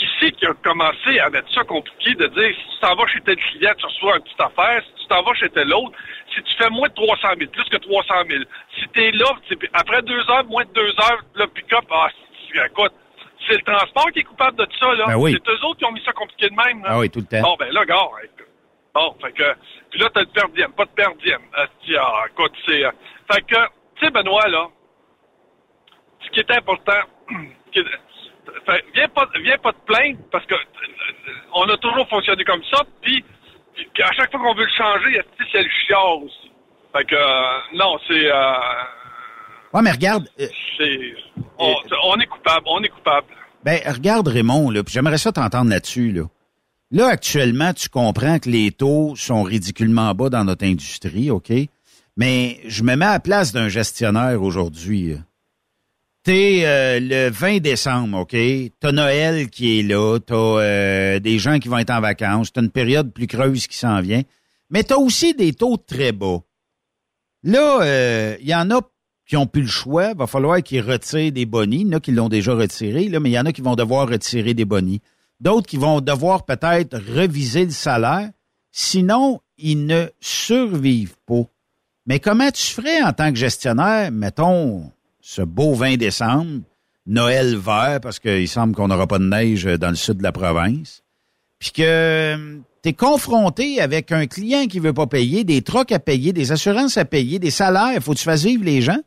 qui 0.02 0.08
c'est 0.20 0.32
qui 0.32 0.46
a 0.46 0.54
commencé 0.54 1.18
à 1.20 1.30
mettre 1.30 1.52
ça 1.54 1.62
compliqué 1.64 2.14
de 2.14 2.26
dire 2.26 2.54
si 2.56 2.74
tu 2.74 2.80
t'en 2.80 2.94
vas 2.96 3.06
chez 3.06 3.20
tel 3.20 3.36
client, 3.36 3.72
tu 3.78 3.86
reçois 3.86 4.16
une 4.16 4.22
petite 4.22 4.40
affaire, 4.40 4.82
si 4.84 5.02
tu 5.02 5.08
t'en 5.08 5.22
vas 5.22 5.34
chez 5.34 5.48
tel 5.50 5.72
autre, 5.72 5.96
si 6.34 6.42
tu 6.42 6.54
fais 6.56 6.70
moins 6.70 6.88
de 6.88 6.94
300 6.94 7.28
000, 7.38 7.50
plus 7.50 7.64
que 7.64 7.76
300 7.76 8.14
000, 8.28 8.42
si 8.78 8.88
t'es 8.88 9.10
là, 9.12 9.26
après 9.74 10.02
deux 10.02 10.20
heures, 10.30 10.44
moins 10.46 10.64
de 10.64 10.72
deux 10.72 10.88
heures, 11.00 11.22
le 11.34 11.46
pick-up, 11.46 11.84
ah, 11.90 12.08
c'est- 12.52 12.66
écoute, 12.66 12.92
c'est 13.46 13.54
le 13.54 13.62
transport 13.62 14.10
qui 14.12 14.20
est 14.20 14.24
coupable 14.24 14.56
de 14.58 14.64
tout 14.64 14.78
ça, 14.78 14.94
là. 14.94 15.06
Ben 15.06 15.16
oui. 15.16 15.32
C'est 15.32 15.50
eux 15.52 15.64
autres 15.66 15.78
qui 15.78 15.84
ont 15.84 15.92
mis 15.92 16.02
ça 16.04 16.12
compliqué 16.12 16.48
de 16.48 16.54
même, 16.54 16.82
là. 16.82 16.90
Ah 16.92 16.98
oui, 16.98 17.10
tout 17.10 17.20
le 17.20 17.26
temps. 17.26 17.42
Bon, 17.42 17.56
ben 17.58 17.72
là, 17.72 17.84
gars. 17.84 18.06
Bon, 18.94 19.16
fait 19.22 19.32
que, 19.32 19.54
puis 19.90 20.00
là, 20.00 20.08
t'as 20.12 20.20
le 20.20 20.26
perdième, 20.26 20.72
pas 20.72 20.84
de 20.84 20.90
perdième. 20.90 21.40
Ah, 21.56 21.66
écoute, 22.30 22.52
c'est... 22.66 22.84
euh, 22.84 22.90
fait 23.32 23.40
que, 23.42 23.56
tu 23.96 24.04
sais, 24.04 24.10
Benoît, 24.10 24.46
là, 24.48 24.66
ce 26.24 26.30
qui 26.30 26.40
est 26.40 26.50
important, 26.50 27.00
fait, 28.66 28.84
viens 28.94 29.08
pas, 29.08 29.28
viens 29.42 29.58
pas 29.58 29.72
te 29.72 29.84
plaindre 29.86 30.18
parce 30.30 30.44
que 30.46 30.54
euh, 30.54 31.32
on 31.54 31.68
a 31.68 31.76
toujours 31.78 32.08
fonctionné 32.08 32.44
comme 32.44 32.62
ça, 32.72 32.82
puis, 33.02 33.24
à 34.02 34.12
chaque 34.12 34.30
fois 34.30 34.40
qu'on 34.40 34.54
veut 34.54 34.64
le 34.64 34.70
changer, 34.76 35.20
c'est 35.52 35.62
le 35.62 35.68
chiard 35.86 36.22
aussi? 36.22 36.50
Fait 36.96 37.04
que, 37.04 37.14
euh, 37.14 37.58
non, 37.74 37.96
c'est... 38.08 38.30
Euh, 38.30 38.52
Ouais, 39.74 39.80
mais 39.80 39.92
regarde, 39.92 40.28
euh, 40.38 40.46
on, 41.58 41.74
on 42.04 42.20
est 42.20 42.26
coupable, 42.26 42.60
on 42.66 42.82
est 42.82 42.90
coupable. 42.90 43.26
ben, 43.64 43.80
regarde 43.86 44.28
Raymond, 44.28 44.68
là, 44.70 44.84
puis 44.84 44.92
j'aimerais 44.92 45.16
ça 45.16 45.32
t'entendre 45.32 45.70
là-dessus, 45.70 46.12
là. 46.12 46.24
Là, 46.90 47.06
actuellement, 47.08 47.72
tu 47.72 47.88
comprends 47.88 48.38
que 48.38 48.50
les 48.50 48.70
taux 48.70 49.16
sont 49.16 49.42
ridiculement 49.42 50.12
bas 50.14 50.28
dans 50.28 50.44
notre 50.44 50.66
industrie, 50.66 51.30
OK? 51.30 51.50
Mais 52.18 52.60
je 52.66 52.82
me 52.82 52.96
mets 52.96 53.06
à 53.06 53.12
la 53.12 53.20
place 53.20 53.54
d'un 53.54 53.70
gestionnaire 53.70 54.42
aujourd'hui. 54.42 55.16
T'es 56.24 56.62
euh, 56.64 57.00
le 57.00 57.30
20 57.30 57.58
décembre, 57.58 58.20
OK? 58.20 58.36
T'as 58.78 58.92
Noël 58.92 59.50
qui 59.50 59.80
est 59.80 59.82
là, 59.82 60.18
t'as 60.20 60.34
euh, 60.36 61.18
des 61.18 61.40
gens 61.40 61.58
qui 61.58 61.68
vont 61.68 61.78
être 61.78 61.90
en 61.90 62.00
vacances, 62.00 62.52
t'as 62.52 62.62
une 62.62 62.70
période 62.70 63.12
plus 63.12 63.26
creuse 63.26 63.66
qui 63.66 63.76
s'en 63.76 64.00
vient, 64.00 64.22
mais 64.70 64.84
t'as 64.84 64.96
aussi 64.96 65.34
des 65.34 65.52
taux 65.52 65.76
très 65.76 66.12
bas. 66.12 66.38
Là, 67.42 67.82
euh, 67.82 68.36
il 68.40 68.46
y 68.46 68.54
en 68.54 68.70
a 68.70 68.80
qui 69.26 69.36
ont 69.36 69.46
plus 69.46 69.62
le 69.62 69.68
choix. 69.68 70.14
Va 70.14 70.26
falloir 70.26 70.62
qu'ils 70.62 70.82
retirent 70.82 71.32
des 71.32 71.46
bonnies. 71.46 71.80
Il 71.80 71.88
y 71.88 71.94
en 71.94 71.96
a 71.96 72.00
qui 72.00 72.12
l'ont 72.12 72.28
déjà 72.28 72.54
retiré, 72.54 73.08
là, 73.08 73.18
mais 73.18 73.30
il 73.30 73.32
y 73.32 73.38
en 73.38 73.46
a 73.46 73.52
qui 73.52 73.62
vont 73.62 73.74
devoir 73.74 74.08
retirer 74.08 74.54
des 74.54 74.64
bonnies. 74.64 75.00
D'autres 75.40 75.66
qui 75.66 75.76
vont 75.76 76.00
devoir 76.00 76.44
peut-être 76.44 76.98
reviser 76.98 77.64
le 77.64 77.70
salaire. 77.70 78.30
Sinon, 78.70 79.40
ils 79.58 79.86
ne 79.86 80.06
survivent 80.20 81.16
pas. 81.26 81.42
Mais 82.06 82.20
comment 82.20 82.50
tu 82.50 82.62
ferais 82.62 83.02
en 83.02 83.12
tant 83.12 83.30
que 83.32 83.38
gestionnaire, 83.38 84.12
mettons, 84.12 84.90
ce 85.22 85.40
beau 85.40 85.72
20 85.72 85.96
décembre, 85.96 86.60
Noël 87.06 87.56
vert, 87.56 88.00
parce 88.02 88.18
qu'il 88.18 88.48
semble 88.48 88.74
qu'on 88.74 88.88
n'aura 88.88 89.06
pas 89.06 89.18
de 89.18 89.24
neige 89.24 89.64
dans 89.64 89.88
le 89.88 89.94
sud 89.94 90.18
de 90.18 90.22
la 90.22 90.32
province, 90.32 91.02
puis 91.58 91.70
que 91.70 92.60
tu 92.82 92.88
es 92.88 92.92
confronté 92.92 93.80
avec 93.80 94.10
un 94.12 94.26
client 94.26 94.66
qui 94.66 94.80
veut 94.80 94.92
pas 94.92 95.06
payer, 95.06 95.44
des 95.44 95.62
trocs 95.62 95.92
à 95.92 96.00
payer, 96.00 96.32
des 96.32 96.50
assurances 96.52 96.98
à 96.98 97.04
payer, 97.04 97.38
des 97.38 97.50
salaires, 97.50 98.02
faut 98.02 98.12
que 98.12 98.18
tu 98.18 98.24
fasses 98.24 98.44
vivre 98.44 98.64
les 98.64 98.82
gens. 98.82 98.98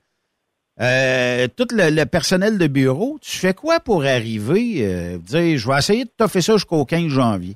Euh, 0.81 1.47
tout 1.55 1.67
le, 1.71 1.89
le 1.89 2.05
personnel 2.05 2.57
de 2.57 2.67
bureau, 2.67 3.17
tu 3.21 3.37
fais 3.37 3.53
quoi 3.53 3.79
pour 3.79 4.03
arriver, 4.03 4.79
euh, 4.81 5.17
dire, 5.17 5.57
je 5.57 5.67
vais 5.67 5.77
essayer 5.77 6.05
de 6.05 6.11
t'offrir 6.17 6.43
ça 6.43 6.53
jusqu'au 6.53 6.85
15 6.85 7.07
janvier? 7.07 7.55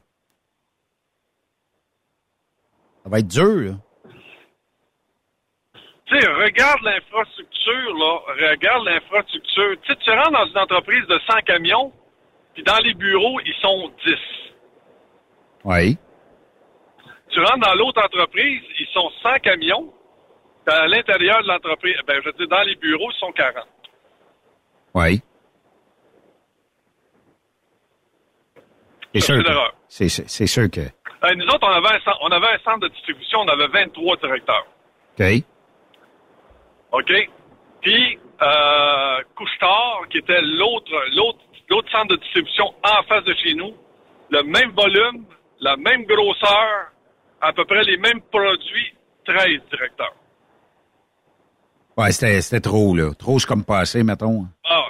Ça 3.04 3.10
va 3.10 3.20
être 3.20 3.28
dur, 3.28 3.56
là. 3.56 3.78
Tu 6.10 6.20
sais, 6.20 6.28
regarde 6.28 6.82
l'infrastructure, 6.82 7.98
là. 7.98 8.20
Regarde 8.52 8.86
l'infrastructure. 8.86 9.76
Tu 9.84 9.90
sais, 9.90 9.96
tu 10.04 10.10
rentres 10.10 10.32
dans 10.32 10.46
une 10.48 10.58
entreprise 10.58 11.06
de 11.08 11.20
100 11.30 11.42
camions, 11.46 11.94
puis 12.54 12.64
dans 12.64 12.78
les 12.84 12.94
bureaux, 12.96 13.40
ils 13.46 13.54
sont 13.62 13.92
10. 14.06 14.16
Oui. 15.66 15.98
Tu 17.30 17.40
rentres 17.40 17.60
dans 17.60 17.76
l'autre 17.76 18.04
entreprise, 18.04 18.62
ils 18.80 18.88
sont 18.88 19.12
100 19.22 19.40
camions. 19.44 19.94
puis 20.66 20.76
À 20.76 20.88
l'intérieur 20.88 21.44
de 21.44 21.48
l'entreprise, 21.48 21.96
ben, 22.08 22.20
je 22.22 22.26
veux 22.26 22.34
dire, 22.34 22.48
dans 22.48 22.64
les 22.64 22.76
bureaux, 22.76 23.12
ils 23.12 23.20
sont 23.20 23.32
40. 23.32 23.66
Oui. 24.96 25.22
C'est 29.14 29.20
sûr, 29.22 30.24
c'est 30.28 30.48
sûr 30.48 30.70
que. 30.72 30.82
Euh, 30.82 31.36
nous 31.36 31.46
autres, 31.46 31.68
on 31.68 31.72
avait, 31.72 31.96
un, 31.96 32.14
on 32.22 32.32
avait 32.32 32.48
un 32.48 32.60
centre 32.60 32.80
de 32.80 32.88
distribution, 32.90 33.40
on 33.40 33.48
avait 33.48 33.68
23 33.68 34.18
directeurs. 34.18 34.66
OK. 35.20 35.44
OK? 36.92 37.12
Puis, 37.82 38.20
euh, 38.42 39.18
Couchetard, 39.36 40.08
qui 40.10 40.18
était 40.18 40.42
l'autre, 40.42 40.92
l'autre, 41.16 41.40
l'autre 41.70 41.92
centre 41.92 42.08
de 42.08 42.16
distribution 42.18 42.74
en 42.84 43.04
face 43.04 43.24
de 43.24 43.34
chez 43.36 43.54
nous, 43.54 43.74
le 44.30 44.44
même 44.44 44.72
volume, 44.72 45.26
la 45.60 45.76
même 45.78 46.04
grosseur, 46.06 46.92
à 47.42 47.54
peu 47.54 47.66
près 47.66 47.84
les 47.84 47.98
mêmes 47.98 48.22
produits, 48.32 48.94
13 49.26 49.62
directeurs. 49.72 50.16
Ouais, 51.98 52.12
c'était 52.12 52.42
c'était 52.42 52.62
trop, 52.62 52.96
là. 52.96 53.14
Trop, 53.14 53.40
c'est 53.40 53.48
comme 53.48 53.66
passé, 53.66 54.04
mettons. 54.04 54.46
Ah, 54.64 54.86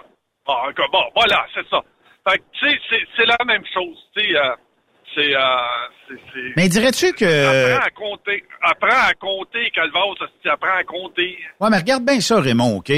ah, 0.48 0.64
encore- 0.70 0.90
bon, 0.92 1.04
voilà, 1.16 1.46
c'est 1.54 1.68
ça. 1.70 1.82
Fait 2.28 2.38
que, 2.38 2.44
tu 2.54 2.70
sais, 2.70 2.80
c'est, 2.90 3.02
c'est 3.18 3.26
la 3.26 3.38
même 3.46 3.64
chose. 3.74 3.98
Tu 4.16 4.22
sais, 4.24 4.36
euh, 4.38 4.56
c'est, 5.16 5.36
euh, 5.36 5.40
c'est, 6.08 6.54
Mais 6.56 6.70
dirais-tu 6.70 7.14
que. 7.14 7.76
Apprends 7.76 7.86
à 7.86 7.90
compter. 7.92 8.44
Apprends 8.62 9.08
à 9.10 9.14
compter, 9.14 9.72
Calvas. 9.74 10.28
Tu 10.42 10.50
apprends 10.50 10.78
à 10.78 10.84
compter. 10.84 11.38
Ouais, 11.60 11.70
mais 11.70 11.78
regarde 11.78 12.06
bien 12.06 12.20
ça, 12.22 12.40
Raymond, 12.40 12.78
OK? 12.78 12.92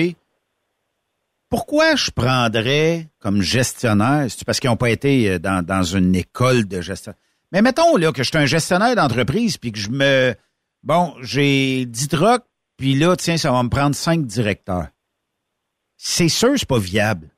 Pourquoi 1.50 1.96
je 1.96 2.12
prendrais 2.12 3.08
comme 3.20 3.42
gestionnaire, 3.42 4.26
c'est 4.30 4.46
parce 4.46 4.60
qu'ils 4.60 4.70
n'ont 4.70 4.78
pas 4.78 4.90
été 4.90 5.32
euh, 5.32 5.40
dans, 5.40 5.66
dans 5.66 5.84
une 5.84 6.16
école 6.16 6.66
de 6.66 6.80
gestion? 6.80 7.14
Mais 7.52 7.62
mettons 7.62 7.98
là 7.98 8.14
que 8.14 8.24
je 8.24 8.30
suis 8.30 8.38
un 8.38 8.46
gestionnaire 8.46 8.96
d'entreprise 8.96 9.58
puis 9.58 9.74
que 9.74 9.78
je 9.78 9.90
me 9.90 10.34
bon, 10.82 11.14
j'ai 11.22 11.86
10 11.86 12.08
trucks 12.08 12.46
puis 12.78 12.96
là 12.96 13.18
tiens, 13.18 13.36
ça 13.36 13.52
va 13.52 13.62
me 13.64 13.70
prendre 13.70 13.94
5 13.96 14.26
directeurs. 14.26 14.88
C'est 15.98 16.30
sûr 16.30 16.54
c'est 16.56 16.68
pas 16.68 16.80
viable. 16.80 17.31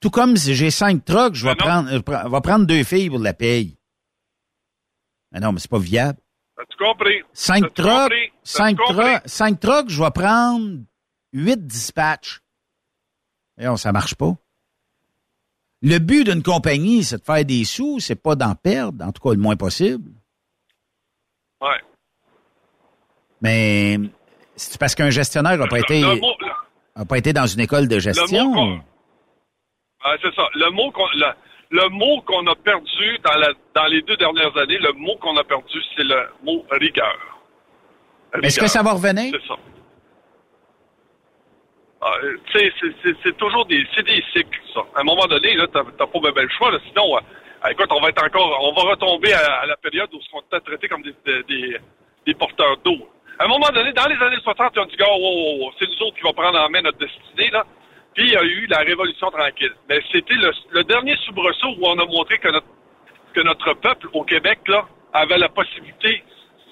Tout 0.00 0.10
comme 0.10 0.36
si 0.36 0.54
j'ai 0.54 0.70
5 0.70 1.04
trucks, 1.04 1.34
je 1.34 1.46
vais 1.46 1.54
prendre 1.54 1.90
je 1.90 1.98
prends- 1.98 2.28
va 2.28 2.40
prendre 2.40 2.66
deux 2.66 2.82
filles 2.84 3.10
pour 3.10 3.18
la 3.18 3.34
paye. 3.34 3.76
Mais 5.32 5.40
non, 5.40 5.52
mais 5.52 5.60
c'est 5.60 5.70
pas 5.70 5.78
viable. 5.78 6.18
As-tu 6.58 6.76
compris? 6.76 7.22
5 7.32 7.62
T'as-tu 7.62 7.74
trucks, 7.74 7.90
compris? 8.02 8.28
T'as-tu 8.30 8.38
5 8.44 8.76
compris? 8.78 8.94
trucks, 8.96 9.22
5 9.26 9.60
trucks, 9.60 9.88
je 9.90 10.02
vais 10.02 10.10
prendre 10.10 10.78
8 11.32 11.66
dispatchs. 11.66 12.40
Et 13.58 13.68
on, 13.68 13.76
ça 13.76 13.92
marche 13.92 14.14
pas. 14.14 14.34
Le 15.82 15.98
but 15.98 16.24
d'une 16.24 16.42
compagnie, 16.42 17.04
c'est 17.04 17.18
de 17.18 17.22
faire 17.24 17.44
des 17.44 17.64
sous, 17.64 18.00
c'est 18.00 18.14
pas 18.14 18.34
d'en 18.34 18.54
perdre, 18.54 19.04
en 19.04 19.12
tout 19.12 19.22
cas 19.22 19.34
le 19.34 19.40
moins 19.40 19.56
possible. 19.56 20.10
Ouais. 21.60 21.80
Mais 23.42 23.98
c'est 24.56 24.78
parce 24.78 24.94
qu'un 24.94 25.10
gestionnaire 25.10 25.56
n'a 25.58 25.66
pas 25.66 25.78
été 25.78 26.02
a 26.94 27.04
pas 27.06 27.16
été 27.18 27.32
dans 27.32 27.46
une 27.46 27.60
école 27.60 27.88
de 27.88 27.98
gestion. 27.98 28.82
C'est 30.22 30.34
ça. 30.34 30.48
Le 30.54 30.70
mot 30.70 30.90
qu'on, 30.90 31.06
le- 31.14 31.34
le 31.70 31.88
mot 31.90 32.20
qu'on 32.22 32.46
a 32.46 32.54
perdu 32.56 33.18
dans, 33.22 33.38
la, 33.38 33.52
dans 33.74 33.84
les 33.86 34.02
deux 34.02 34.16
dernières 34.16 34.56
années, 34.56 34.78
le 34.78 34.92
mot 34.92 35.16
qu'on 35.16 35.36
a 35.36 35.44
perdu, 35.44 35.78
c'est 35.96 36.04
le 36.04 36.28
mot 36.42 36.64
rigueur. 36.70 37.16
Est-ce 38.42 38.60
que 38.60 38.66
ça 38.68 38.82
va 38.82 38.92
revenir? 38.92 39.32
C'est 39.40 39.46
ça. 39.48 39.56
Ah, 42.02 42.14
c'est- 42.52 43.36
toujours 43.36 43.66
des, 43.66 43.84
c'est 43.94 44.02
des 44.06 44.24
cycles, 44.32 44.60
ça. 44.72 44.80
À 44.96 45.00
un 45.00 45.04
moment 45.04 45.26
donné, 45.26 45.54
là, 45.54 45.66
t'as 45.72 45.84
pas 45.84 46.18
bien 46.20 46.32
ben 46.32 46.42
le 46.44 46.48
choix, 46.48 46.70
là. 46.70 46.78
Sinon, 46.88 47.16
euh, 47.16 47.20
ah, 47.62 47.70
écoute, 47.72 47.88
on 47.90 48.00
va 48.00 48.08
être 48.08 48.24
encore, 48.24 48.58
on 48.62 48.72
va 48.72 48.90
retomber 48.90 49.32
à, 49.34 49.60
à 49.60 49.66
la 49.66 49.76
période 49.76 50.08
où 50.14 50.18
on 50.32 50.40
était 50.40 50.60
traités 50.60 50.88
comme 50.88 51.02
des, 51.02 51.14
des, 51.26 51.42
des- 52.24 52.34
porteurs 52.34 52.78
d'eau. 52.78 52.96
À 53.38 53.44
un 53.44 53.48
moment 53.48 53.68
donné, 53.74 53.92
dans 53.92 54.06
les 54.06 54.16
années 54.22 54.40
60, 54.42 54.78
on 54.78 54.84
dit, 54.86 54.96
wow, 54.98 55.70
c'est 55.78 55.86
nous 55.88 56.06
autres 56.06 56.16
qui 56.16 56.22
vont 56.22 56.32
prendre 56.32 56.58
en 56.58 56.70
main 56.70 56.80
notre 56.80 56.98
destinée, 56.98 57.50
là. 57.50 57.64
Puis 58.14 58.24
il 58.26 58.32
y 58.32 58.36
a 58.36 58.42
eu 58.42 58.66
la 58.66 58.78
Révolution 58.78 59.30
tranquille. 59.30 59.74
Mais 59.88 60.00
c'était 60.10 60.34
le, 60.34 60.50
le 60.72 60.84
dernier 60.84 61.16
soubresaut 61.24 61.74
où 61.78 61.86
on 61.86 61.98
a 61.98 62.04
montré 62.06 62.38
que 62.38 62.48
notre, 62.48 62.66
que 63.32 63.40
notre 63.40 63.74
peuple 63.74 64.08
au 64.12 64.24
Québec, 64.24 64.60
là, 64.66 64.86
avait 65.12 65.38
la 65.38 65.48
possibilité 65.48 66.22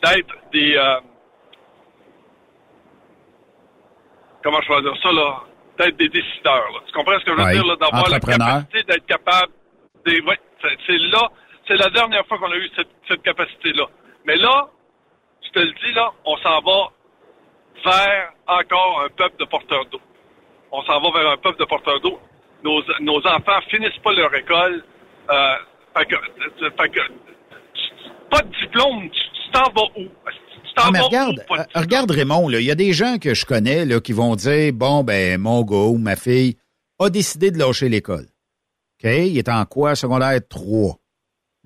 d'être 0.02 0.34
des, 0.52 0.76
euh, 0.76 1.00
comment 4.42 4.60
je 4.62 4.72
vais 4.72 4.82
dire 4.82 5.02
ça, 5.02 5.12
là, 5.12 5.40
d'être 5.78 5.96
des 5.96 6.08
décideurs. 6.08 6.70
là. 6.72 6.80
Tu 6.86 6.92
comprends 6.92 7.18
ce 7.18 7.24
que 7.24 7.32
je 7.32 7.36
veux 7.42 7.52
dire, 7.52 7.66
là, 7.66 7.76
d'avoir 7.76 8.08
la 8.10 8.20
capacité 8.20 8.82
d'être 8.82 9.06
capable. 9.06 9.52
Des, 10.04 10.20
ouais, 10.22 10.38
c'est, 10.62 10.76
c'est 10.86 10.98
là, 10.98 11.28
c'est 11.66 11.76
la 11.76 11.90
dernière 11.90 12.26
fois 12.26 12.38
qu'on 12.38 12.50
a 12.50 12.56
eu 12.56 12.70
cette, 12.76 12.88
cette 13.08 13.22
capacité-là. 13.22 13.86
Mais 14.24 14.36
là, 14.36 14.68
je 15.42 15.50
te 15.50 15.58
le 15.60 15.72
dis, 15.72 15.92
là, 15.92 16.10
on 16.24 16.36
s'en 16.38 16.60
va 16.60 16.88
vers 17.84 18.32
encore 18.46 19.02
un 19.04 19.08
peuple 19.10 19.36
de 19.38 19.44
porteurs 19.44 19.84
d'eau. 19.86 20.00
On 20.72 20.82
s'en 20.82 21.00
va 21.00 21.18
vers 21.20 21.30
un 21.30 21.36
peuple 21.36 21.58
de 21.60 21.64
porteurs 21.64 22.00
d'eau. 22.00 22.18
Nos, 22.64 22.82
nos 23.00 23.18
enfants 23.26 23.60
finissent 23.70 23.98
pas 24.02 24.12
leur 24.12 24.34
école. 24.34 24.84
Euh, 25.30 25.54
fait 25.96 26.06
que, 26.06 26.16
fait 26.60 26.88
que, 26.90 27.00
pas 28.30 28.42
de 28.42 28.50
diplôme, 28.60 29.08
tu 29.10 29.50
t'en 29.52 29.70
vas 29.72 29.88
où? 29.96 30.02
Tu 30.02 30.74
t'en 30.74 30.82
Ah, 30.84 30.90
mais 30.92 30.98
vas 30.98 31.06
regarde, 31.06 31.44
euh, 31.50 31.62
regarde 31.74 32.10
Raymond, 32.10 32.50
il 32.50 32.62
y 32.62 32.70
a 32.70 32.74
des 32.74 32.92
gens 32.92 33.18
que 33.18 33.34
je 33.34 33.46
connais 33.46 33.84
là, 33.84 34.00
qui 34.00 34.12
vont 34.12 34.36
dire 34.36 34.72
bon 34.72 35.02
ben 35.04 35.40
mon 35.40 35.62
gars 35.62 35.76
ou 35.76 35.98
ma 35.98 36.16
fille 36.16 36.56
a 36.98 37.10
décidé 37.10 37.50
de 37.50 37.58
lâcher 37.58 37.88
l'école. 37.88 38.26
OK, 39.02 39.10
il 39.10 39.38
est 39.38 39.48
en 39.48 39.64
quoi? 39.64 39.94
Secondaire 39.94 40.40
3. 40.48 40.90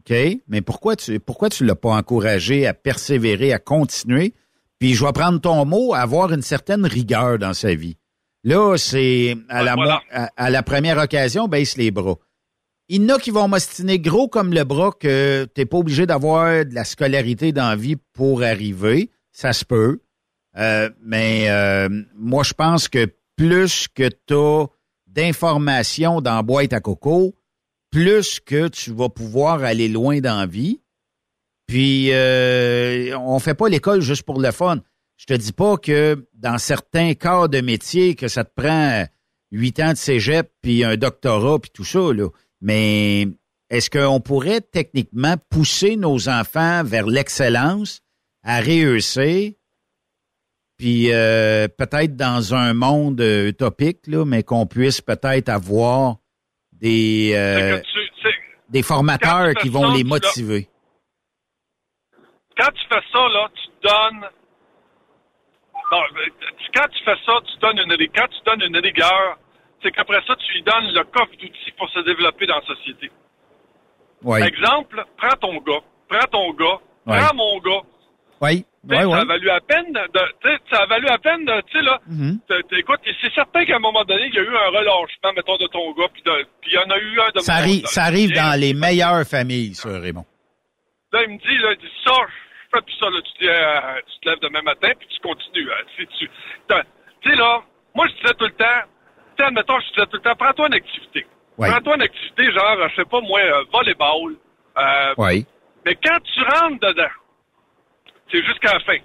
OK, 0.00 0.16
mais 0.48 0.60
pourquoi 0.60 0.96
tu 0.96 1.18
pourquoi 1.20 1.48
tu 1.48 1.64
l'as 1.64 1.74
pas 1.74 1.90
encouragé 1.90 2.66
à 2.66 2.74
persévérer, 2.74 3.52
à 3.52 3.58
continuer? 3.58 4.34
Puis 4.78 4.94
je 4.94 5.04
vais 5.04 5.12
prendre 5.12 5.40
ton 5.40 5.64
mot, 5.64 5.94
avoir 5.94 6.32
une 6.32 6.42
certaine 6.42 6.84
rigueur 6.84 7.38
dans 7.38 7.54
sa 7.54 7.74
vie. 7.74 7.96
Là, 8.44 8.76
c'est 8.76 9.36
à, 9.48 9.62
la, 9.62 9.74
voilà. 9.74 9.94
mo- 9.94 10.00
à, 10.10 10.30
à 10.36 10.50
la 10.50 10.62
première 10.62 10.98
occasion, 10.98 11.46
baisse 11.48 11.76
les 11.76 11.90
bras. 11.90 12.16
Il 12.88 13.02
y 13.02 13.04
en 13.06 13.14
a 13.14 13.18
qui 13.18 13.30
vont 13.30 13.46
m'ostiner 13.48 13.98
gros 14.00 14.28
comme 14.28 14.52
le 14.52 14.64
bras 14.64 14.90
que 14.98 15.44
t'es 15.54 15.64
pas 15.64 15.78
obligé 15.78 16.04
d'avoir 16.06 16.64
de 16.64 16.74
la 16.74 16.84
scolarité 16.84 17.52
dans 17.52 17.68
la 17.68 17.76
vie 17.76 17.96
pour 18.12 18.42
arriver. 18.42 19.10
Ça 19.30 19.52
se 19.52 19.64
peut. 19.64 20.00
Euh, 20.58 20.90
mais 21.02 21.48
euh, 21.48 21.88
moi, 22.16 22.42
je 22.42 22.52
pense 22.52 22.88
que 22.88 23.06
plus 23.36 23.86
que 23.88 24.08
tu 24.26 24.34
as 24.34 24.66
d'informations 25.06 26.20
dans 26.20 26.34
la 26.36 26.42
boîte 26.42 26.72
à 26.72 26.80
coco, 26.80 27.34
plus 27.90 28.40
que 28.40 28.68
tu 28.68 28.92
vas 28.92 29.08
pouvoir 29.08 29.62
aller 29.62 29.88
loin 29.88 30.20
dans 30.20 30.38
la 30.40 30.46
vie. 30.46 30.80
Puis, 31.66 32.08
euh, 32.12 33.16
on 33.18 33.38
fait 33.38 33.54
pas 33.54 33.68
l'école 33.68 34.00
juste 34.02 34.24
pour 34.24 34.40
le 34.40 34.50
fun. 34.50 34.78
Je 35.22 35.26
te 35.26 35.34
dis 35.34 35.52
pas 35.52 35.76
que 35.76 36.26
dans 36.34 36.58
certains 36.58 37.14
cas 37.14 37.46
de 37.46 37.60
métier, 37.60 38.16
que 38.16 38.26
ça 38.26 38.42
te 38.42 38.50
prend 38.60 39.04
huit 39.52 39.78
ans 39.78 39.90
de 39.92 39.96
cégep, 39.96 40.50
puis 40.62 40.82
un 40.82 40.96
doctorat, 40.96 41.60
puis 41.60 41.70
tout 41.72 41.84
ça, 41.84 42.12
là. 42.12 42.26
Mais 42.60 43.28
est-ce 43.70 43.88
qu'on 43.88 44.18
pourrait 44.20 44.62
techniquement 44.62 45.36
pousser 45.48 45.94
nos 45.94 46.28
enfants 46.28 46.82
vers 46.82 47.06
l'excellence, 47.06 48.00
à 48.42 48.58
réussir, 48.58 49.52
puis 50.76 51.12
euh, 51.12 51.68
peut-être 51.68 52.16
dans 52.16 52.52
un 52.54 52.74
monde 52.74 53.20
euh, 53.20 53.50
utopique, 53.50 54.08
là, 54.08 54.24
mais 54.24 54.42
qu'on 54.42 54.66
puisse 54.66 55.00
peut-être 55.00 55.48
avoir 55.48 56.16
des, 56.72 57.32
euh, 57.36 57.80
tu- 57.82 58.28
des 58.70 58.82
formateurs 58.82 59.54
qui 59.54 59.68
vont 59.68 59.88
ça, 59.92 59.96
les 59.96 60.02
motiver? 60.02 60.68
quand 62.58 62.72
tu 62.72 62.82
fais 62.88 63.00
ça, 63.12 63.28
là, 63.28 63.48
tu 63.54 63.70
donnes. 63.86 64.28
Non, 65.92 65.98
tu- 66.14 66.70
quand 66.74 66.88
tu 66.88 67.04
fais 67.04 67.16
ça, 67.26 67.34
tu 67.44 67.58
donnes 67.60 67.78
une 67.78 68.08
quand 68.16 68.28
tu 68.28 68.40
donnes 68.46 68.62
une 68.62 68.78
rigueur, 68.82 69.36
c'est 69.82 69.90
qu'après 69.92 70.20
ça, 70.26 70.34
tu 70.36 70.52
lui 70.54 70.62
donnes 70.62 70.90
le 70.94 71.04
coffre 71.04 71.32
d'outils 71.32 71.72
pour 71.76 71.88
se 71.90 72.00
développer 72.00 72.46
dans 72.46 72.56
la 72.56 72.66
société. 72.66 73.10
Oui. 74.22 74.40
Exemple, 74.42 75.04
prends 75.18 75.36
ton 75.40 75.56
gars, 75.58 75.80
prends 76.08 76.26
ton 76.30 76.50
gars, 76.54 76.78
prends 77.04 77.34
mon 77.34 77.58
gars. 77.58 77.82
Oui. 78.40 78.64
Ça 78.90 78.98
a 78.98 79.24
valu 79.24 79.50
à 79.50 79.60
peine 79.60 79.92
de, 79.92 80.58
ça 80.72 80.78
a 80.82 80.86
valu 80.86 81.06
à 81.08 81.18
peine 81.18 81.44
de, 81.44 81.60
tu 81.70 81.78
sais, 81.78 81.82
là, 81.84 82.00
Mhm. 82.08 82.40
t- 82.48 82.78
écoute, 82.78 82.98
c'est 83.20 83.32
certain 83.32 83.64
qu'à 83.64 83.76
un 83.76 83.78
moment 83.78 84.02
donné, 84.04 84.26
il 84.26 84.34
y 84.34 84.38
a 84.38 84.42
eu 84.42 84.56
un 84.56 84.68
relâchement, 84.70 85.32
mettons, 85.36 85.56
de 85.56 85.66
ton 85.68 85.92
gars, 85.92 86.08
puis 86.12 86.22
il 86.66 86.72
y 86.72 86.78
en 86.78 86.90
a 86.90 86.98
eu 86.98 87.20
un 87.20 87.30
de 87.34 87.38
Ça 87.40 87.52
mon 87.52 87.58
arrive, 87.60 87.82
gars. 87.82 87.88
ça 87.88 88.02
arrive 88.04 88.32
dans 88.32 88.58
les 88.60 88.74
meilleures 88.74 89.24
familles, 89.24 89.74
ça, 89.74 89.90
Raymond. 90.00 90.24
Là, 91.12 91.22
il 91.24 91.34
me 91.34 91.38
dit, 91.38 91.58
là, 91.58 91.72
il 91.72 91.78
dit, 91.78 91.92
ça, 92.04 92.12
fais 92.74 92.82
plus 92.82 92.96
ça, 92.98 93.10
là. 93.10 93.20
Tu, 93.22 93.32
dis, 93.44 93.48
euh, 93.48 94.00
tu 94.12 94.18
te 94.20 94.28
lèves 94.28 94.40
demain 94.40 94.62
matin, 94.62 94.90
puis 94.98 95.08
tu 95.08 95.20
continues. 95.20 95.70
hein. 95.72 95.84
Tu 95.96 96.06
sais, 96.18 96.82
tu 97.20 97.34
là, 97.36 97.62
moi, 97.94 98.06
je 98.08 98.14
disais 98.20 98.34
tout 98.34 98.44
le 98.44 98.52
temps, 98.52 98.82
tu 99.36 99.44
admettons, 99.44 99.78
je 99.80 99.88
disais 99.94 100.06
tout 100.06 100.16
le 100.16 100.22
temps, 100.22 100.34
prends-toi 100.36 100.66
une 100.68 100.74
activité. 100.74 101.26
Ouais. 101.58 101.70
Prends-toi 101.70 101.96
une 101.96 102.02
activité, 102.02 102.50
genre, 102.52 102.88
je 102.88 102.94
sais 102.96 103.04
pas, 103.04 103.20
moi, 103.20 103.40
euh, 103.40 103.64
volleyball. 103.72 104.36
Euh, 104.78 105.14
Oui. 105.18 105.46
Mais 105.84 105.94
quand 105.96 106.18
tu 106.22 106.40
rentres 106.42 106.80
dedans, 106.80 107.10
c'est 108.30 108.44
jusqu'à 108.44 108.72
la 108.74 108.80
fin. 108.80 108.96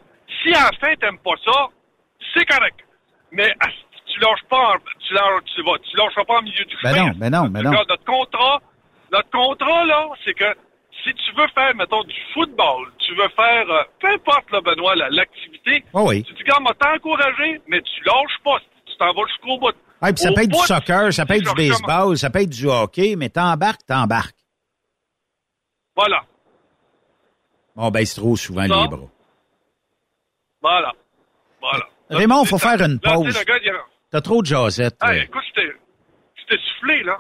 Si 0.43 0.49
à 0.53 0.70
la 0.72 0.78
fin, 0.80 0.95
t'aimes 0.95 1.20
pas 1.20 1.36
ça, 1.45 1.68
c'est 2.36 2.45
correct. 2.45 2.80
Mais 3.32 3.53
tu 4.05 4.20
lâches 4.22 4.43
pas, 4.49 4.74
en- 4.76 4.80
tu, 5.05 5.13
lâches, 5.13 5.43
tu, 5.55 5.61
vas, 5.63 5.78
tu 5.80 5.97
lâcheras 5.97 6.24
pas 6.24 6.38
en 6.38 6.41
milieu 6.43 6.63
du 6.65 6.76
Ben 6.84 6.93
chemin. 6.93 7.05
non, 7.07 7.13
ben 7.18 7.30
non, 7.32 7.45
ben 7.49 7.63
non. 7.63 7.72
Notre 7.72 8.03
contrat, 8.05 8.61
notre 9.11 9.30
contrat, 9.30 9.86
là, 9.86 10.09
c'est 10.26 10.34
que 10.34 10.45
si 11.04 11.14
tu 11.14 11.32
veux 11.36 11.48
faire, 11.54 11.76
mettons, 11.76 12.04
du 12.04 12.16
football, 12.34 12.91
tu 13.00 13.14
veux 13.16 13.30
faire, 13.30 13.70
euh, 13.70 13.84
peu 14.00 14.08
importe, 14.10 14.52
là, 14.52 14.62
Benoît, 14.62 14.95
la- 14.95 15.10
l'activité, 15.10 15.84
Ah 15.93 16.04
oui. 16.04 16.24
tu 16.24 16.34
dis, 16.34 16.41
regarde, 16.43 16.64
moi, 16.64 16.74
t'encourager, 16.80 17.62
mais 17.68 17.82
tu 17.82 18.04
lâches 18.04 18.38
pas. 18.43 18.60
Tu 18.86 18.95
t'en 18.98 19.14
vas 19.14 19.28
jusqu'au 19.28 19.58
bout. 19.60 19.74
Ouais, 20.02 20.14
puis 20.14 20.18
ça 20.24 20.32
Au 20.32 20.34
peut 20.34 20.41
être 20.41 20.50
du 20.52 20.58
soccer, 20.66 21.14
ça 21.14 21.26
peut 21.26 21.36
être 21.36 21.54
du 21.56 21.56
baseball, 21.70 22.18
ça 22.18 22.30
peut 22.30 22.41
être 22.41 22.50
du 22.50 22.68
hockey, 22.68 23.16
mais 23.18 23.30
t'embarques, 23.30 23.86
t'embarques. 23.86 24.36
Voilà, 25.95 26.22
On 27.76 27.89
baisse 27.91 28.16
trop 28.16 28.36
souvent 28.36 28.68
Ça. 28.68 28.82
les 28.82 28.88
bras. 28.88 29.08
voilà, 30.62 30.91
voilà. 31.62 31.86
Raymond, 32.10 32.45
faut 32.45 32.58
faire 32.58 32.82
une 32.82 33.00
pause. 33.00 33.43
gars, 33.45 33.56
T'as 34.12 34.22
trop 34.22 34.41
de 34.41 34.48
jasettes. 34.48 34.98
Hey, 35.04 35.24
écoute, 35.24 35.43
t'ai 35.56 36.58
soufflé, 36.58 37.04
là. 37.04 37.18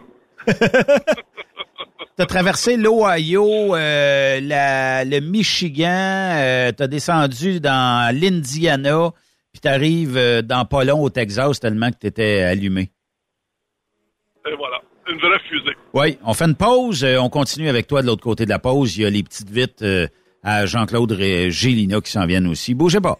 T'as 2.15 2.25
traversé 2.25 2.77
l'Ohio, 2.77 3.75
euh, 3.75 4.39
la- 4.41 5.05
le 5.05 5.19
Michigan, 5.19 5.85
euh, 6.35 6.71
t'as 6.71 6.87
descendu 6.87 7.59
dans 7.59 8.15
l'Indiana, 8.15 9.11
puis 9.53 9.59
t'arrives 9.61 10.17
euh, 10.17 10.41
dans 10.41 10.65
pas 10.65 10.83
long 10.83 11.01
au 11.03 11.09
Texas 11.11 11.59
tellement 11.59 11.91
que 11.91 11.97
t'étais 11.97 12.41
allumé. 12.41 12.89
Et 14.49 14.55
voilà, 14.57 14.77
une 15.09 15.17
vraie 15.19 15.39
fusée. 15.47 15.75
Oui, 15.93 16.17
on 16.25 16.33
fait 16.33 16.45
une 16.45 16.55
pause. 16.55 17.03
euh, 17.03 17.17
on 17.19 17.29
continue 17.29 17.69
avec 17.69 17.85
toi 17.85 18.01
de 18.01 18.07
l'autre 18.07 18.23
côté 18.23 18.45
de 18.45 18.49
la 18.49 18.59
pause. 18.59 18.97
Il 18.97 19.03
y 19.03 19.05
a 19.05 19.09
les 19.11 19.21
petites 19.23 19.49
vites 19.51 19.81
euh, 19.83 20.07
à 20.43 20.65
Jean-Claude 20.65 21.11
Ré- 21.11 21.51
Gélina 21.51 22.01
qui 22.01 22.11
s'en 22.11 22.25
viennent 22.25 22.47
aussi. 22.47 22.73
Bougez 22.73 23.01
pas. 23.01 23.19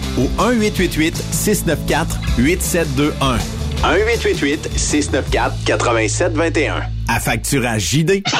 au 0.17 0.27
1-888-694-8721. 0.41 3.39
1-888-694-8721. 3.83 6.83
À 7.07 7.19
facturage 7.19 7.81
JD. 7.89 8.23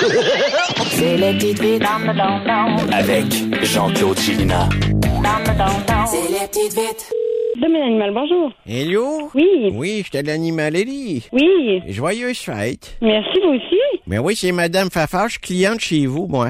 C'est 0.92 1.18
le 1.18 1.34
Avec 2.94 3.26
Jean-Claude 3.64 4.20
Chilina. 4.20 4.70
C'est 6.08 6.30
les 6.32 6.48
petites. 6.48 7.10
Domaine 7.62 7.82
animal, 7.84 8.12
bonjour. 8.14 8.52
Hello? 8.66 9.30
Oui. 9.36 9.70
Oui, 9.74 10.02
j'étais 10.06 10.24
l'animalerie. 10.24 11.28
Oui. 11.32 11.82
Joyeuse 11.88 12.40
fête. 12.40 12.98
Merci, 13.02 13.40
vous 13.44 13.52
aussi. 13.56 13.78
Mais 14.08 14.18
oui, 14.20 14.36
c'est 14.36 14.52
Madame 14.52 14.90
Fafache, 14.90 15.40
cliente 15.40 15.80
chez 15.80 16.06
vous, 16.06 16.28
moi. 16.28 16.50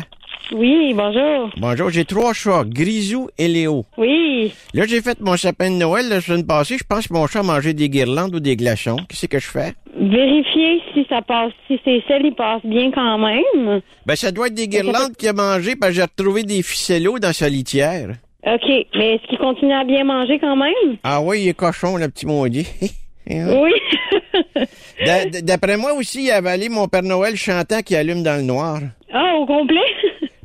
Oui, 0.54 0.94
bonjour. 0.94 1.50
Bonjour, 1.58 1.90
j'ai 1.90 2.04
trois 2.04 2.34
chats, 2.34 2.64
Grisou 2.66 3.30
et 3.38 3.48
Léo. 3.48 3.86
Oui. 3.98 4.52
Là, 4.74 4.84
j'ai 4.86 5.02
fait 5.02 5.20
mon 5.22 5.38
sapin 5.38 5.70
de 5.70 5.76
Noël 5.76 6.10
la 6.10 6.20
semaine 6.20 6.46
passée. 6.46 6.78
Je 6.78 6.84
pense 6.84 7.08
que 7.08 7.14
mon 7.14 7.26
chat 7.26 7.40
a 7.40 7.44
mangé 7.44 7.74
des 7.74 7.88
guirlandes 7.90 8.36
ou 8.36 8.40
des 8.42 8.58
glaçons. 8.58 8.98
Qu'est-ce 9.08 9.28
que 9.28 9.40
je 9.40 9.48
fais? 9.48 9.74
Vérifiez 9.98 10.82
si 10.94 11.06
ça 11.10 11.22
passe, 11.22 11.52
si 11.68 11.80
c'est 11.86 12.04
celle, 12.08 12.26
il 12.26 12.36
passe 12.36 12.62
bien 12.66 12.92
quand 12.92 13.18
même. 13.18 13.82
Ben, 14.06 14.16
ça 14.16 14.32
doit 14.32 14.48
être 14.48 14.54
des 14.54 14.68
guirlandes 14.68 15.16
qu'il 15.18 15.30
a 15.30 15.34
mangé 15.34 15.76
parce 15.78 15.92
que 15.92 15.96
j'ai 15.98 16.02
retrouvé 16.04 16.44
des 16.44 16.62
ficellos 16.64 17.20
dans 17.20 17.34
sa 17.34 17.48
litière. 17.48 18.10
OK. 18.46 18.68
Mais 18.96 19.16
est-ce 19.16 19.28
qu'il 19.30 19.38
continue 19.38 19.74
à 19.74 19.86
bien 19.86 20.04
manger 20.04 20.38
quand 20.40 20.56
même? 20.58 20.98
Ah 21.04 21.22
oui, 21.22 21.44
il 21.44 21.48
est 21.50 21.54
cochon, 21.54 21.96
le 21.98 22.10
petit 22.10 22.26
maudit. 22.26 22.68
Oui. 23.30 23.72
D'a- 25.06 25.26
d- 25.26 25.42
D'après 25.42 25.78
moi 25.78 25.94
aussi, 25.94 26.24
il 26.26 26.32
a 26.32 26.38
avalé 26.38 26.68
mon 26.68 26.88
Père 26.88 27.04
Noël 27.04 27.36
chantant 27.38 27.82
qui 27.82 27.96
allume 27.96 28.24
dans 28.24 28.36
le 28.36 28.42
noir. 28.42 28.80
ah, 29.14 29.36
au 29.38 29.46
complet? 29.46 29.78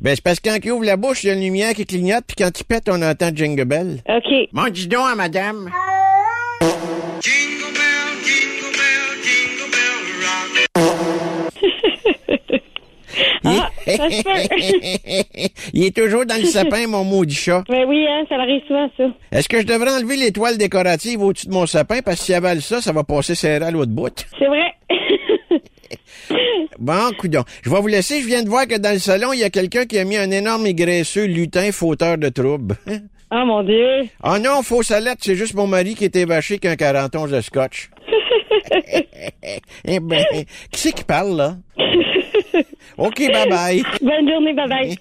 Ben, 0.07 0.15
c'est 0.15 0.23
parce 0.23 0.39
que 0.39 0.47
quand 0.47 0.57
il 0.63 0.71
ouvre 0.71 0.85
la 0.85 0.95
bouche, 0.95 1.25
il 1.25 1.27
y 1.27 1.29
a 1.31 1.33
une 1.33 1.41
lumière 1.41 1.73
qui 1.73 1.85
clignote, 1.85 2.23
puis 2.25 2.37
quand 2.37 2.57
il 2.57 2.63
pète, 2.63 2.87
on 2.87 3.01
entend 3.01 3.27
Jingle 3.35 3.65
Bell. 3.65 3.97
OK. 4.07 4.47
Bon, 4.53 4.69
dis 4.71 4.87
donc 4.87 5.05
à 5.05 5.15
madame. 5.15 5.69
Ah, 13.43 13.69
ça 13.85 14.09
se 14.09 14.23
peut. 14.23 15.49
il 15.73 15.85
est 15.85 15.95
toujours 15.95 16.25
dans 16.25 16.39
le 16.39 16.45
sapin, 16.45 16.87
mon 16.87 17.03
maudit 17.03 17.35
chat. 17.35 17.63
Ben 17.69 17.85
oui, 17.87 18.05
hein, 18.07 18.23
ça 18.29 18.35
arrive 18.35 18.61
souvent, 18.67 18.89
ça. 18.97 19.05
Est-ce 19.31 19.47
que 19.49 19.61
je 19.61 19.65
devrais 19.65 19.91
enlever 19.91 20.17
l'étoile 20.17 20.57
décorative 20.57 21.21
au-dessus 21.23 21.47
de 21.47 21.53
mon 21.53 21.65
sapin? 21.65 21.99
Parce 22.03 22.19
que 22.19 22.25
s'il 22.25 22.35
avale 22.35 22.61
ça, 22.61 22.81
ça 22.81 22.91
va 22.91 23.03
passer 23.03 23.35
serré 23.35 23.65
à 23.65 23.71
l'autre 23.71 23.91
bout. 23.91 24.25
C'est 24.37 24.47
vrai. 24.47 24.73
Bon, 26.79 27.11
coudon. 27.17 27.43
Je 27.63 27.69
vais 27.69 27.81
vous 27.81 27.87
laisser. 27.87 28.21
Je 28.21 28.27
viens 28.27 28.43
de 28.43 28.49
voir 28.49 28.67
que 28.67 28.77
dans 28.77 28.93
le 28.93 28.99
salon, 28.99 29.33
il 29.33 29.39
y 29.39 29.43
a 29.43 29.49
quelqu'un 29.49 29.85
qui 29.85 29.97
a 29.97 30.05
mis 30.05 30.17
un 30.17 30.29
énorme 30.31 30.65
et 30.67 30.73
graisseux 30.73 31.25
lutin 31.25 31.71
fauteur 31.71 32.17
de 32.17 32.29
troubles. 32.29 32.75
Ah, 33.29 33.43
mon 33.43 33.61
Dieu. 33.61 34.07
Ah 34.23 34.39
non, 34.39 34.63
faux 34.63 34.83
salette, 34.83 35.17
c'est 35.19 35.35
juste 35.35 35.53
mon 35.53 35.67
mari 35.67 35.95
qui 35.95 36.05
était 36.05 36.23
vaché 36.23 36.59
qu'un 36.59 36.77
41 36.77 37.27
de 37.27 37.41
scotch. 37.41 37.89
eh 39.83 39.99
ben, 39.99 40.23
qui 40.71 40.79
c'est 40.79 40.93
qui 40.93 41.03
parle, 41.03 41.35
là? 41.35 41.57
OK, 42.97 43.19
bye-bye. 43.19 43.83
Bonne 44.01 44.29
journée, 44.29 44.53
bye-bye. 44.53 44.95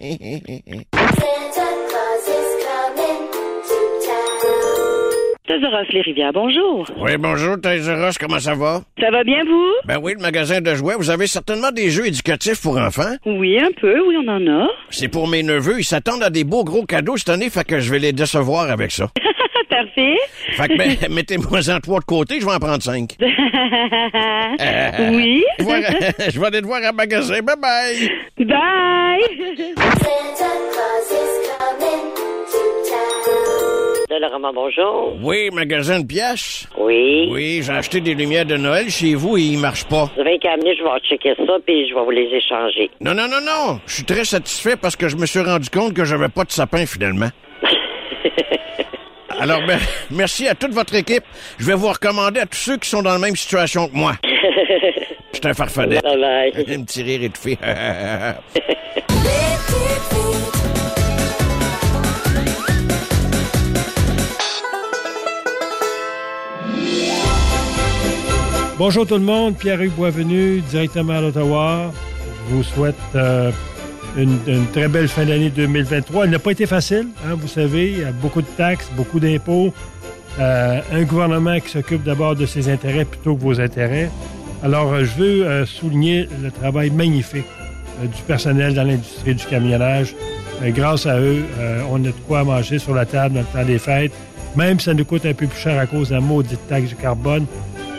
Toys 5.47 5.85
Les 5.93 6.01
Rivières, 6.01 6.33
bonjour. 6.33 6.87
Oui, 6.99 7.17
bonjour, 7.19 7.57
Toys 7.61 8.13
comment 8.19 8.39
ça 8.41 8.55
va? 8.55 8.81
Ça 9.01 9.11
va 9.11 9.23
bien, 9.23 9.45
vous? 9.45 9.73
Ben 9.85 9.99
oui, 10.03 10.15
le 10.17 10.21
magasin 10.21 10.61
de 10.61 10.75
jouets. 10.75 10.95
Vous 10.99 11.11
avez 11.11 11.27
certainement 11.29 11.71
des 11.71 11.91
jeux 11.91 12.07
éducatifs 12.07 12.61
pour 12.63 12.77
enfants. 12.79 13.15
Oui, 13.25 13.59
un 13.61 13.71
peu, 13.81 14.01
oui, 14.07 14.17
on 14.25 14.29
en 14.29 14.45
a. 14.65 14.69
C'est 14.91 15.09
pour 15.09 15.29
mes 15.29 15.43
neveux. 15.45 15.79
Ils 15.79 15.85
s'attendent 15.85 16.23
à 16.25 16.31
des 16.31 16.45
beaux 16.45 16.65
gros 16.65 16.85
cadeaux 16.85 17.17
cette 17.17 17.29
année, 17.29 17.49
fait 17.51 17.65
que 17.65 17.79
je 17.81 17.91
vais 17.93 17.99
les 18.01 18.13
décevoir 18.13 18.71
avec 18.71 18.91
ça. 18.91 19.09
Parfait. 19.71 20.17
Fait 20.53 20.69
que, 20.69 20.77
ben, 20.79 20.97
mettez-moi 21.15 21.61
en 21.71 21.81
trois 21.81 22.01
de 22.01 22.05
côté, 22.05 22.41
je 22.41 22.47
vais 22.47 22.53
en 22.53 22.59
prendre 22.59 22.83
cinq. 22.83 23.17
oui. 23.21 23.29
Je 25.59 25.65
vais- 25.65 26.31
je 26.33 26.41
vais 26.41 26.47
aller 26.47 26.61
te 26.63 26.67
voir 26.67 26.81
à 26.83 26.93
magasin. 26.93 27.41
Bye 27.43 27.57
bye. 27.61 28.11
Bye. 28.47 29.23
De 34.09 34.53
bonjour. 34.55 35.17
Oui, 35.21 35.51
magasin 35.53 35.99
de 35.99 36.07
pièces. 36.07 36.69
Oui. 36.79 37.29
Oui, 37.29 37.61
j'ai 37.65 37.73
acheté 37.73 38.01
des 38.01 38.15
lumières 38.15 38.45
de 38.45 38.57
Noël 38.57 38.89
chez 38.89 39.17
vous 39.17 39.37
et 39.37 39.43
ils 39.43 39.59
marchent 39.59 39.87
pas. 39.89 40.09
Vous 40.15 40.21
avez 40.21 40.39
qu'à 40.39 40.55
je 40.55 40.83
vais 40.85 41.01
checker 41.03 41.35
ça, 41.45 41.55
puis 41.67 41.89
je 41.89 41.95
vais 41.95 42.01
vous 42.05 42.13
les 42.13 42.29
échanger. 42.33 42.89
Non, 43.01 43.15
non, 43.15 43.27
non, 43.27 43.41
non. 43.41 43.81
Je 43.85 43.95
suis 43.95 44.05
très 44.05 44.25
satisfait 44.25 44.77
parce 44.77 44.95
que 44.95 45.09
je 45.09 45.17
me 45.17 45.27
suis 45.27 45.41
rendu 45.41 45.69
compte 45.71 45.93
que 45.93 46.05
j'avais 46.05 46.29
pas 46.29 46.45
de 46.45 46.53
sapin 46.53 46.87
finalement. 46.87 47.31
Alors, 49.41 49.61
ben, 49.67 49.79
merci 50.13 50.47
à 50.47 50.55
toute 50.55 50.73
votre 50.73 50.95
équipe. 50.95 51.25
Je 51.59 51.67
vais 51.67 51.75
vous 51.75 51.89
recommander 51.89 52.39
à 52.39 52.47
tous 52.47 52.59
ceux 52.59 52.77
qui 52.77 52.89
sont 52.89 53.03
dans 53.03 53.13
la 53.13 53.19
même 53.19 53.35
situation 53.35 53.89
que 53.89 53.97
moi. 53.97 54.13
Je 54.25 55.39
suis 55.39 55.49
un 55.49 55.55
farfadet. 55.55 56.01
Bye 56.01 56.21
bye. 56.21 56.77
Un 56.77 56.85
petit 56.85 57.03
rire 57.03 57.25
étouffé. 57.25 57.59
Bonjour 68.79 69.07
tout 69.07 69.15
le 69.15 69.21
monde, 69.21 69.57
Pierre-Hugues 69.57 69.95
Boisvenu, 69.95 70.61
directement 70.61 71.15
à 71.15 71.23
l'Ottawa. 71.23 71.91
Je 72.47 72.57
vous 72.57 72.63
souhaite 72.63 72.95
euh, 73.15 73.51
une, 74.19 74.39
très 74.71 74.87
belle 74.87 75.09
fin 75.09 75.25
d'année 75.25 75.49
2023. 75.49 76.25
Elle 76.25 76.31
n'a 76.31 76.39
pas 76.39 76.51
été 76.51 76.67
facile, 76.67 77.07
hein, 77.25 77.37
vous 77.41 77.49
savez, 77.49 77.93
il 77.93 77.99
y 78.01 78.05
a 78.05 78.13
beaucoup 78.13 78.43
de 78.43 78.47
taxes, 78.59 78.91
beaucoup 78.95 79.19
d'impôts, 79.19 79.73
euh, 80.39 80.81
un 80.93 81.03
gouvernement 81.05 81.59
qui 81.59 81.71
s'occupe 81.71 82.03
d'abord 82.03 82.37
de 82.37 82.45
ses 82.45 82.69
intérêts 82.69 83.07
plutôt 83.07 83.35
que 83.35 83.41
vos 83.41 83.59
intérêts. 83.63 84.11
Alors, 84.63 84.93
euh, 84.93 85.05
je 85.05 85.23
veux 85.23 85.65
souligner 85.65 86.29
le 86.43 86.51
travail 86.51 86.91
magnifique 86.91 87.47
du 88.03 88.23
personnel 88.27 88.75
dans 88.75 88.85
l'industrie 88.85 89.35
du 89.35 89.47
camionnage. 89.47 90.15
Grâce 90.63 91.07
à 91.07 91.19
eux, 91.19 91.45
on 91.91 91.97
a 92.05 92.09
de 92.09 92.13
quoi 92.27 92.45
manger 92.45 92.79
sur 92.79 92.95
la 92.95 93.07
table 93.07 93.37
dans 93.37 93.41
le 93.41 93.47
temps 93.47 93.67
des 93.67 93.79
fêtes, 93.79 94.13
même 94.55 94.79
si 94.79 94.85
ça 94.85 94.93
nous 94.93 95.07
coûte 95.07 95.25
un 95.25 95.33
peu 95.33 95.47
plus 95.47 95.61
cher 95.61 95.79
à 95.79 95.87
cause 95.87 96.11
de 96.11 96.15
la 96.15 96.21
maudite 96.21 96.61
taxe 96.69 96.91
du 96.91 96.95
carbone. 96.97 97.47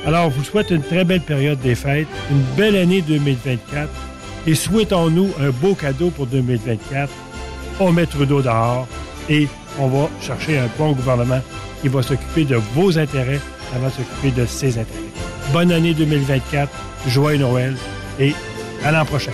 Alors, 0.07 0.29
vous 0.29 0.43
souhaite 0.45 0.71
une 0.71 0.81
très 0.81 1.03
belle 1.03 1.19
période 1.19 1.59
des 1.59 1.75
fêtes, 1.75 2.07
une 2.31 2.41
belle 2.55 2.77
année 2.77 3.01
2024 3.01 3.89
et 4.47 4.55
souhaitons-nous 4.55 5.33
un 5.41 5.49
beau 5.49 5.75
cadeau 5.75 6.11
pour 6.11 6.27
2024. 6.27 7.11
On 7.81 7.91
met 7.91 8.05
Trudeau 8.05 8.41
dehors 8.41 8.87
et 9.29 9.49
on 9.77 9.87
va 9.87 10.09
chercher 10.21 10.59
un 10.59 10.69
bon 10.77 10.93
gouvernement 10.93 11.41
qui 11.81 11.89
va 11.89 12.01
s'occuper 12.01 12.45
de 12.45 12.55
vos 12.73 12.97
intérêts 12.97 13.41
avant 13.75 13.87
de 13.87 13.91
s'occuper 13.91 14.31
de 14.31 14.45
ses 14.45 14.79
intérêts. 14.79 15.11
Bonne 15.51 15.73
année 15.73 15.93
2024, 15.93 16.71
joyeux 17.07 17.39
Noël 17.39 17.75
et 18.17 18.33
à 18.85 18.93
l'an 18.93 19.03
prochain. 19.03 19.33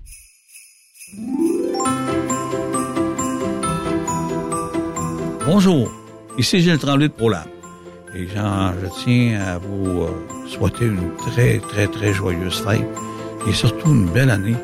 Bonjour, 5.45 5.91
ici 6.37 6.61
Gilles 6.61 6.77
Tremblay 6.77 7.09
de 7.09 7.13
ProLab. 7.13 7.43
Et 8.15 8.27
je 8.27 8.87
tiens 9.03 9.41
à 9.41 9.57
vous 9.57 10.03
euh, 10.03 10.09
souhaiter 10.47 10.85
une 10.85 11.13
très, 11.17 11.59
très, 11.59 11.87
très 11.87 12.13
joyeuse 12.13 12.61
fête 12.61 12.87
et 13.45 13.51
surtout 13.51 13.89
une 13.91 14.07
belle 14.07 14.29
année 14.29 14.55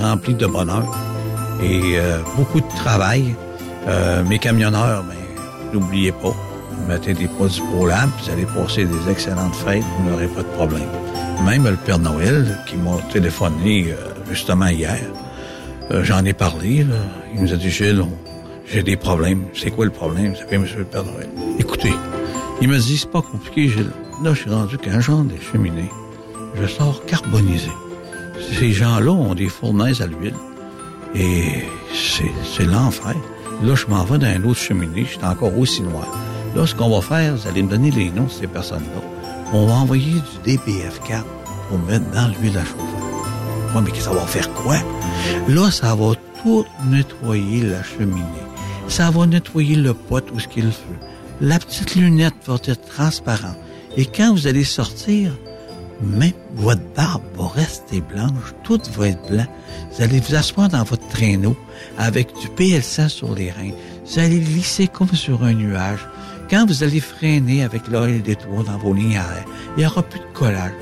remplie 0.00 0.34
de 0.34 0.46
bonheur 0.46 0.84
et 1.62 1.98
euh, 1.98 2.18
beaucoup 2.36 2.60
de 2.60 2.68
travail. 2.76 3.34
Euh, 3.88 4.22
mes 4.24 4.38
camionneurs, 4.38 5.02
ben, 5.04 5.16
n'oubliez 5.72 6.12
pas, 6.12 6.36
mettez 6.86 7.14
des 7.14 7.28
produits 7.28 7.62
ProLab, 7.72 8.10
vous 8.22 8.30
allez 8.30 8.44
passer 8.44 8.84
des 8.84 9.10
excellentes 9.10 9.56
fêtes, 9.56 9.84
vous 9.98 10.10
n'aurez 10.10 10.28
pas 10.28 10.42
de 10.42 10.48
problème. 10.48 10.88
Même 11.46 11.64
le 11.64 11.76
Père 11.76 11.98
Noël, 11.98 12.58
qui 12.66 12.76
m'a 12.76 12.98
téléphoné 13.10 13.94
justement 14.28 14.66
hier, 14.66 15.00
euh, 15.90 16.04
j'en 16.04 16.24
ai 16.24 16.32
parlé, 16.32 16.84
là. 16.84 16.96
il 17.34 17.42
nous 17.42 17.52
a 17.52 17.56
dit, 17.56 17.70
Gilles, 17.70 18.04
j'ai 18.66 18.82
des 18.82 18.96
problèmes. 18.96 19.44
C'est 19.54 19.70
quoi 19.70 19.84
le 19.84 19.90
problème? 19.90 20.34
C'est 20.36 20.48
bien, 20.48 20.58
monsieur 20.58 20.78
le 20.78 20.84
Père 20.84 21.04
Noël. 21.04 21.28
Écoutez, 21.58 21.92
il 22.60 22.68
me 22.68 22.78
dit, 22.78 22.98
c'est 22.98 23.10
pas 23.10 23.22
compliqué, 23.22 23.68
Gilles. 23.68 23.92
Là, 24.22 24.32
je 24.34 24.40
suis 24.40 24.50
rendu 24.50 24.78
qu'un 24.78 25.00
genre 25.00 25.22
des 25.22 25.40
cheminées, 25.40 25.90
je 26.60 26.66
sors 26.66 27.04
carbonisé. 27.04 27.70
Ces 28.58 28.72
gens-là 28.72 29.12
ont 29.12 29.34
des 29.34 29.48
fournaises 29.48 30.00
à 30.00 30.06
l'huile. 30.06 30.34
Et 31.14 31.64
c'est, 31.94 32.64
l'enfer. 32.64 33.14
Là, 33.62 33.74
je 33.74 33.86
m'en 33.86 34.04
vais 34.04 34.18
dans 34.18 34.26
un 34.26 34.44
autre 34.44 34.60
cheminée, 34.60 35.04
je 35.04 35.16
suis 35.16 35.24
encore 35.24 35.56
aussi 35.58 35.82
noir. 35.82 36.06
Là, 36.54 36.66
ce 36.66 36.74
qu'on 36.74 36.90
va 36.90 37.00
faire, 37.00 37.36
vous 37.36 37.48
allez 37.48 37.62
me 37.62 37.70
donner 37.70 37.90
les 37.90 38.10
noms 38.10 38.24
de 38.24 38.30
ces 38.30 38.46
personnes-là. 38.46 39.02
On 39.52 39.66
va 39.66 39.74
envoyer 39.74 40.14
du 40.44 40.56
DPF4 40.56 41.22
pour 41.68 41.78
mettre 41.78 42.10
dans 42.10 42.28
l'huile 42.28 42.58
à 42.58 42.64
chauffer. 42.64 43.05
Mais 43.82 44.00
ça 44.00 44.10
va 44.12 44.26
faire 44.26 44.52
quoi? 44.54 44.76
Là, 45.48 45.70
ça 45.70 45.94
va 45.94 46.12
tout 46.42 46.64
nettoyer 46.86 47.62
la 47.62 47.82
cheminée. 47.82 48.22
Ça 48.88 49.10
va 49.10 49.26
nettoyer 49.26 49.76
le 49.76 49.92
pot 49.92 50.24
où 50.32 50.40
ce 50.40 50.48
qu'il 50.48 50.70
feu. 50.70 50.96
La 51.40 51.58
petite 51.58 51.94
lunette 51.94 52.34
va 52.46 52.54
être 52.54 52.86
transparente. 52.86 53.56
Et 53.96 54.06
quand 54.06 54.32
vous 54.32 54.46
allez 54.46 54.64
sortir, 54.64 55.32
même 56.00 56.32
votre 56.54 56.82
barbe 56.94 57.22
va 57.36 57.48
rester 57.48 58.00
blanche, 58.00 58.54
tout 58.62 58.80
va 58.96 59.08
être 59.08 59.28
blanc. 59.30 59.46
Vous 59.92 60.02
allez 60.02 60.20
vous 60.20 60.34
asseoir 60.34 60.68
dans 60.68 60.84
votre 60.84 61.06
traîneau 61.08 61.56
avec 61.98 62.28
du 62.40 62.48
PL100 62.48 63.08
sur 63.08 63.34
les 63.34 63.50
reins. 63.50 63.72
Vous 64.06 64.18
allez 64.18 64.40
glisser 64.40 64.88
comme 64.88 65.12
sur 65.12 65.42
un 65.42 65.52
nuage. 65.52 66.06
Quand 66.48 66.66
vous 66.66 66.82
allez 66.82 67.00
freiner 67.00 67.64
avec 67.64 67.88
l'oeil 67.88 68.20
des 68.20 68.36
toits 68.36 68.62
dans 68.64 68.78
vos 68.78 68.94
lignes 68.94 69.18
à 69.18 69.22
air, 69.22 69.44
il 69.76 69.80
n'y 69.80 69.86
aura 69.86 70.02
plus 70.02 70.20
de 70.20 70.24
collage. 70.32 70.72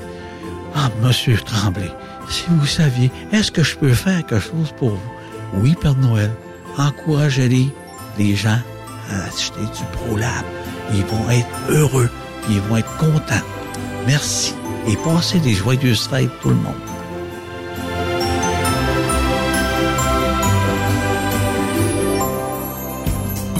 Ah, 0.75 0.89
monsieur 1.01 1.37
Tremblay, 1.37 1.89
si 2.29 2.45
vous 2.49 2.65
saviez, 2.65 3.11
est-ce 3.31 3.51
que 3.51 3.63
je 3.63 3.75
peux 3.77 3.93
faire 3.93 4.25
quelque 4.25 4.39
chose 4.39 4.73
pour 4.77 4.91
vous? 4.91 5.11
Oui, 5.55 5.75
Père 5.79 5.95
Noël. 5.95 6.31
Encouragez-les, 6.77 7.69
les 8.17 8.35
gens, 8.35 8.59
à 9.11 9.23
acheter 9.25 9.61
du 9.61 9.83
ProLab. 9.93 10.45
Ils 10.93 11.05
vont 11.05 11.29
être 11.29 11.47
heureux, 11.69 12.09
ils 12.49 12.59
vont 12.61 12.77
être 12.77 12.97
contents. 12.97 13.45
Merci 14.07 14.53
et 14.87 14.95
passez 14.97 15.39
des 15.39 15.53
joyeuses 15.53 16.07
fêtes 16.07 16.29
tout 16.41 16.49
le 16.49 16.55
monde. 16.55 16.94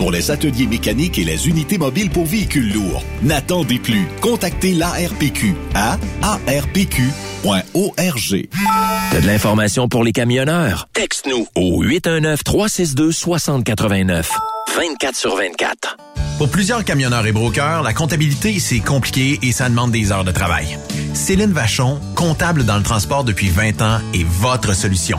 pour 0.00 0.10
les 0.10 0.30
ateliers 0.30 0.66
mécaniques 0.66 1.18
et 1.18 1.24
les 1.24 1.46
unités 1.46 1.76
mobiles 1.76 2.08
pour 2.08 2.24
véhicules 2.24 2.72
lourds. 2.72 3.04
N'attendez 3.22 3.78
plus. 3.78 4.06
Contactez 4.22 4.72
l'ARPQ 4.72 5.54
à 5.74 5.98
arpq.org. 6.22 7.12
T'as 9.12 9.20
de 9.20 9.26
l'information 9.26 9.90
pour 9.90 10.02
les 10.02 10.12
camionneurs? 10.12 10.88
Texte-nous 10.94 11.46
au 11.54 11.84
819-362-6089. 11.84 14.24
24 14.74 15.14
sur 15.14 15.36
24. 15.36 15.98
Pour 16.38 16.48
plusieurs 16.48 16.82
camionneurs 16.82 17.26
et 17.26 17.32
brokers, 17.32 17.82
la 17.82 17.92
comptabilité, 17.92 18.58
c'est 18.58 18.80
compliqué 18.80 19.38
et 19.42 19.52
ça 19.52 19.68
demande 19.68 19.90
des 19.90 20.12
heures 20.12 20.24
de 20.24 20.32
travail. 20.32 20.78
Céline 21.12 21.52
Vachon, 21.52 22.00
comptable 22.14 22.64
dans 22.64 22.78
le 22.78 22.82
transport 22.82 23.24
depuis 23.24 23.50
20 23.50 23.82
ans, 23.82 23.98
est 24.14 24.24
votre 24.24 24.74
solution. 24.74 25.18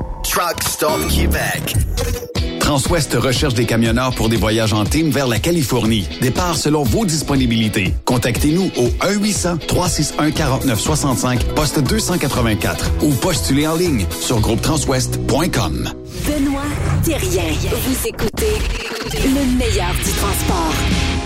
Truck 0.23 0.63
Stop 0.63 1.07
Québec. 1.09 1.75
Transwest 2.59 3.13
recherche 3.15 3.53
des 3.53 3.65
camionneurs 3.65 4.15
pour 4.15 4.29
des 4.29 4.37
voyages 4.37 4.71
en 4.73 4.85
team 4.85 5.09
vers 5.09 5.27
la 5.27 5.39
Californie. 5.39 6.07
Départ 6.21 6.55
selon 6.55 6.83
vos 6.83 7.05
disponibilités. 7.05 7.93
Contactez-nous 8.05 8.71
au 8.77 8.87
1-800-361-4965, 9.05 11.53
poste 11.55 11.79
284 11.79 12.91
ou 13.01 13.11
postulez 13.13 13.67
en 13.67 13.75
ligne 13.75 14.05
sur 14.21 14.39
groupetranswest.com. 14.39 15.91
Benoît 16.25 16.61
Thérien. 17.03 17.51
Vous 17.85 18.07
écoutez 18.07 18.53
le 19.13 19.57
meilleur 19.57 19.93
du 19.93 20.11
transport. 20.11 20.73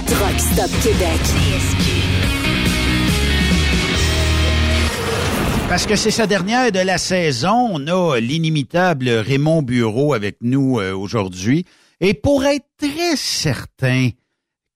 Truck 0.07 0.39
Stop 0.39 0.71
Québec. 0.81 1.19
Parce 5.67 5.87
que 5.87 5.95
c'est 5.95 6.11
sa 6.11 6.27
dernière 6.27 6.71
de 6.71 6.79
la 6.79 6.97
saison, 6.97 7.69
on 7.73 7.87
a 7.87 8.19
l'inimitable 8.19 9.09
Raymond 9.09 9.63
Bureau 9.63 10.13
avec 10.13 10.37
nous 10.41 10.79
euh, 10.79 10.95
aujourd'hui. 10.95 11.65
Et 11.99 12.13
pour 12.13 12.45
être 12.45 12.65
très 12.77 13.15
certain 13.15 14.09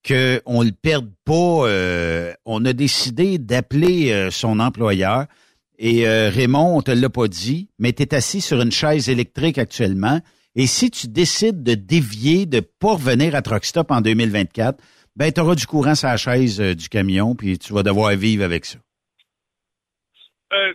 qu'on 0.06 0.64
ne 0.64 0.66
le 0.66 0.72
perde 0.72 1.10
pas, 1.26 1.68
euh, 1.68 2.34
on 2.46 2.66
a 2.66 2.74
décidé 2.74 3.38
d'appeler 3.38 4.12
euh, 4.12 4.32
son 4.32 4.60
employeur. 4.60 5.28
Et 5.78 6.08
euh, 6.08 6.30
Raymond, 6.30 6.78
on 6.78 6.82
te 6.82 6.92
l'a 6.92 7.10
pas 7.10 7.28
dit, 7.28 7.70
mais 7.80 7.94
tu 7.94 8.04
es 8.04 8.14
assis 8.14 8.42
sur 8.42 8.60
une 8.60 8.72
chaise 8.72 9.08
électrique 9.10 9.58
actuellement. 9.58 10.20
Et 10.56 10.68
si 10.68 10.92
tu 10.92 11.08
décides 11.08 11.64
de 11.64 11.76
dévier, 11.76 12.46
de 12.46 12.60
pas 12.60 12.94
revenir 12.94 13.36
à 13.36 13.42
Truck 13.42 13.64
Stop 13.64 13.92
en 13.92 14.02
2024, 14.02 14.78
ben 15.16 15.32
tu 15.32 15.40
auras 15.40 15.56
du 15.56 15.66
courant 15.66 15.96
sur 15.96 16.10
la 16.10 16.18
chaise 16.18 16.60
euh, 16.60 16.76
du 16.76 16.90
camion, 16.90 17.36
puis 17.36 17.58
tu 17.58 17.74
vas 17.74 17.84
devoir 17.84 18.14
vivre 18.16 18.44
avec 18.44 18.66
ça. 18.66 18.78
Euh, 20.54 20.74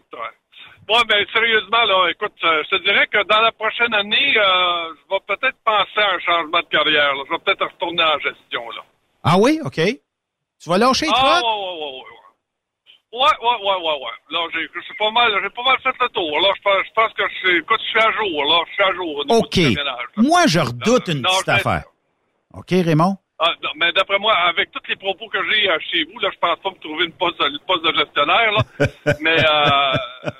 ouais, 0.88 1.04
ben 1.08 1.26
sérieusement, 1.32 1.84
là, 1.84 2.08
écoute, 2.10 2.32
euh, 2.44 2.62
je 2.64 2.76
te 2.76 2.82
dirais 2.82 3.06
que 3.08 3.22
dans 3.24 3.40
la 3.40 3.52
prochaine 3.52 3.92
année, 3.94 4.34
euh, 4.36 4.94
je 4.94 5.14
vais 5.14 5.20
peut-être 5.26 5.56
penser 5.64 5.98
à 6.00 6.14
un 6.14 6.18
changement 6.20 6.60
de 6.60 6.66
carrière. 6.66 7.14
là. 7.14 7.22
Je 7.26 7.32
vais 7.32 7.38
peut-être 7.44 7.64
retourner 7.64 8.02
en 8.04 8.18
gestion, 8.20 8.70
là. 8.70 8.82
Ah 9.24 9.36
oui? 9.38 9.60
OK. 9.64 9.74
Tu 9.76 10.68
vas 10.68 10.78
lâcher 10.78 11.06
Ah, 11.12 11.40
ouais, 11.42 11.48
ouais, 11.48 11.80
ouais, 11.80 11.92
ouais. 11.98 12.14
Ouais, 13.12 13.20
ouais, 13.20 13.56
ouais, 13.62 13.76
ouais, 13.76 13.98
ouais. 14.04 14.16
Là, 14.30 14.40
j'ai, 14.52 14.94
pas 14.98 15.10
mal, 15.10 15.30
j'ai 15.42 15.50
pas 15.50 15.62
mal 15.62 15.78
fait 15.82 15.94
le 16.00 16.08
tour. 16.08 16.40
Là, 16.40 16.48
je 16.56 16.62
pense, 16.62 16.84
je 16.84 16.92
pense 16.94 17.12
que 17.12 17.22
je 17.28 17.34
suis, 17.36 17.58
écoute, 17.58 17.80
je 17.80 17.90
suis 17.90 18.00
à 18.00 18.10
jour, 18.12 18.44
là. 18.44 18.64
Je 18.68 18.72
suis 18.72 18.82
à 18.82 18.92
jour 18.94 19.16
au 19.16 19.38
OK. 19.38 19.58
Moi, 20.16 20.46
je 20.48 20.58
redoute 20.58 21.08
une 21.08 21.20
non, 21.20 21.30
petite 21.30 21.48
affaire. 21.48 21.84
OK, 22.52 22.70
Raymond? 22.70 23.16
Ah, 23.46 23.52
non, 23.62 23.70
mais 23.76 23.92
d'après 23.92 24.18
moi, 24.18 24.32
avec 24.32 24.70
tous 24.70 24.88
les 24.88 24.96
propos 24.96 25.28
que 25.28 25.38
j'ai 25.50 25.68
euh, 25.68 25.78
chez 25.92 26.04
vous, 26.04 26.18
là, 26.18 26.30
je 26.32 26.38
pense 26.38 26.58
pas 26.60 26.70
me 26.70 26.80
trouver 26.80 27.04
une 27.04 27.12
poste, 27.12 27.38
une 27.40 27.58
poste 27.66 27.84
de 27.84 27.92
gestionnaire, 27.92 28.52
là. 28.52 28.86
mais, 29.20 29.36
euh, 29.38 30.30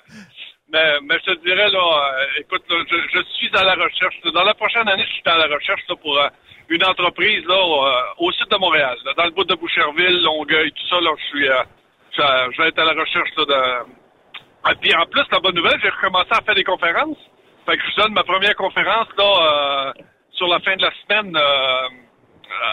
Mais, 0.72 1.00
mais 1.02 1.18
je 1.18 1.34
te 1.34 1.44
dirais, 1.44 1.68
là, 1.68 1.84
euh, 1.84 2.40
écoute, 2.40 2.62
là, 2.70 2.76
je, 2.90 2.96
je 3.12 3.22
suis 3.34 3.50
à 3.54 3.62
la 3.62 3.74
recherche. 3.74 4.18
Dans 4.32 4.42
la 4.42 4.54
prochaine 4.54 4.88
année, 4.88 5.04
je 5.06 5.12
suis 5.12 5.22
à 5.26 5.36
la 5.36 5.54
recherche 5.54 5.82
là, 5.86 5.96
pour 5.96 6.18
une 6.70 6.82
entreprise 6.82 7.44
là, 7.44 7.60
au, 8.16 8.32
sud 8.32 8.48
de 8.50 8.56
Montréal, 8.56 8.96
là, 9.04 9.12
dans 9.18 9.24
le 9.24 9.32
bout 9.32 9.44
de 9.44 9.54
Boucherville, 9.54 10.22
Longueuil, 10.22 10.72
tout 10.72 10.86
ça. 10.88 10.98
Là, 11.02 11.10
je 11.18 11.24
suis, 11.26 11.46
je, 11.46 12.52
je 12.52 12.62
vais 12.62 12.68
être 12.68 12.78
à 12.78 12.86
la 12.86 12.98
recherche 12.98 13.30
là, 13.36 13.44
de. 13.44 13.90
Ah, 14.64 14.72
puis 14.80 14.94
en 14.94 15.04
plus, 15.04 15.24
la 15.30 15.40
bonne 15.40 15.56
nouvelle, 15.56 15.78
j'ai 15.82 15.90
recommencé 15.90 16.30
à 16.30 16.40
faire 16.40 16.54
des 16.54 16.64
conférences. 16.64 17.18
Fait 17.66 17.76
que 17.76 17.82
je 17.82 18.02
donne 18.02 18.14
ma 18.14 18.24
première 18.24 18.56
conférence 18.56 19.08
là 19.18 19.92
sur 20.32 20.48
la 20.48 20.58
fin 20.60 20.74
de 20.74 20.82
la 20.82 20.90
semaine 21.06 21.38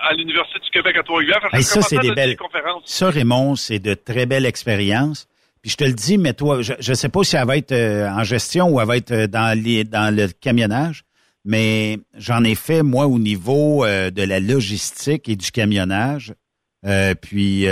à 0.04 0.14
l'Université 0.14 0.60
du 0.60 0.70
Québec 0.70 0.96
à 0.98 1.04
Trois-Rivières. 1.04 1.40
Hey, 1.54 1.64
ça, 1.64 1.82
c'est 1.82 2.00
des 2.00 2.12
belles. 2.14 2.36
conférences. 2.38 2.84
Ça, 2.86 3.10
Raymond, 3.10 3.56
c'est 3.56 3.80
de 3.80 3.94
très 3.94 4.26
belles 4.26 4.46
expériences. 4.46 5.28
Puis 5.62 5.72
je 5.72 5.78
te 5.78 5.84
le 5.84 5.94
dis, 5.94 6.18
mais 6.18 6.34
toi, 6.34 6.62
je 6.62 6.74
ne 6.74 6.96
sais 6.96 7.10
pas 7.10 7.24
si 7.24 7.36
elle 7.36 7.46
va 7.46 7.56
être 7.58 7.72
euh, 7.72 8.10
en 8.10 8.24
gestion 8.24 8.70
ou 8.70 8.82
elle 8.82 8.88
va 8.88 8.98
être 8.98 9.12
euh, 9.12 9.28
dans, 9.28 9.58
les, 9.58 9.84
dans 9.84 10.14
le 10.14 10.28
camionnage, 10.28 11.04
mais 11.46 12.00
j'en 12.18 12.44
ai 12.44 12.56
fait, 12.56 12.82
moi, 12.82 13.06
au 13.06 13.20
niveau 13.20 13.86
euh, 13.86 14.10
de 14.10 14.24
la 14.24 14.40
logistique 14.40 15.30
et 15.30 15.36
du 15.36 15.52
camionnage. 15.52 16.34
Euh, 16.86 17.14
puis 17.14 17.66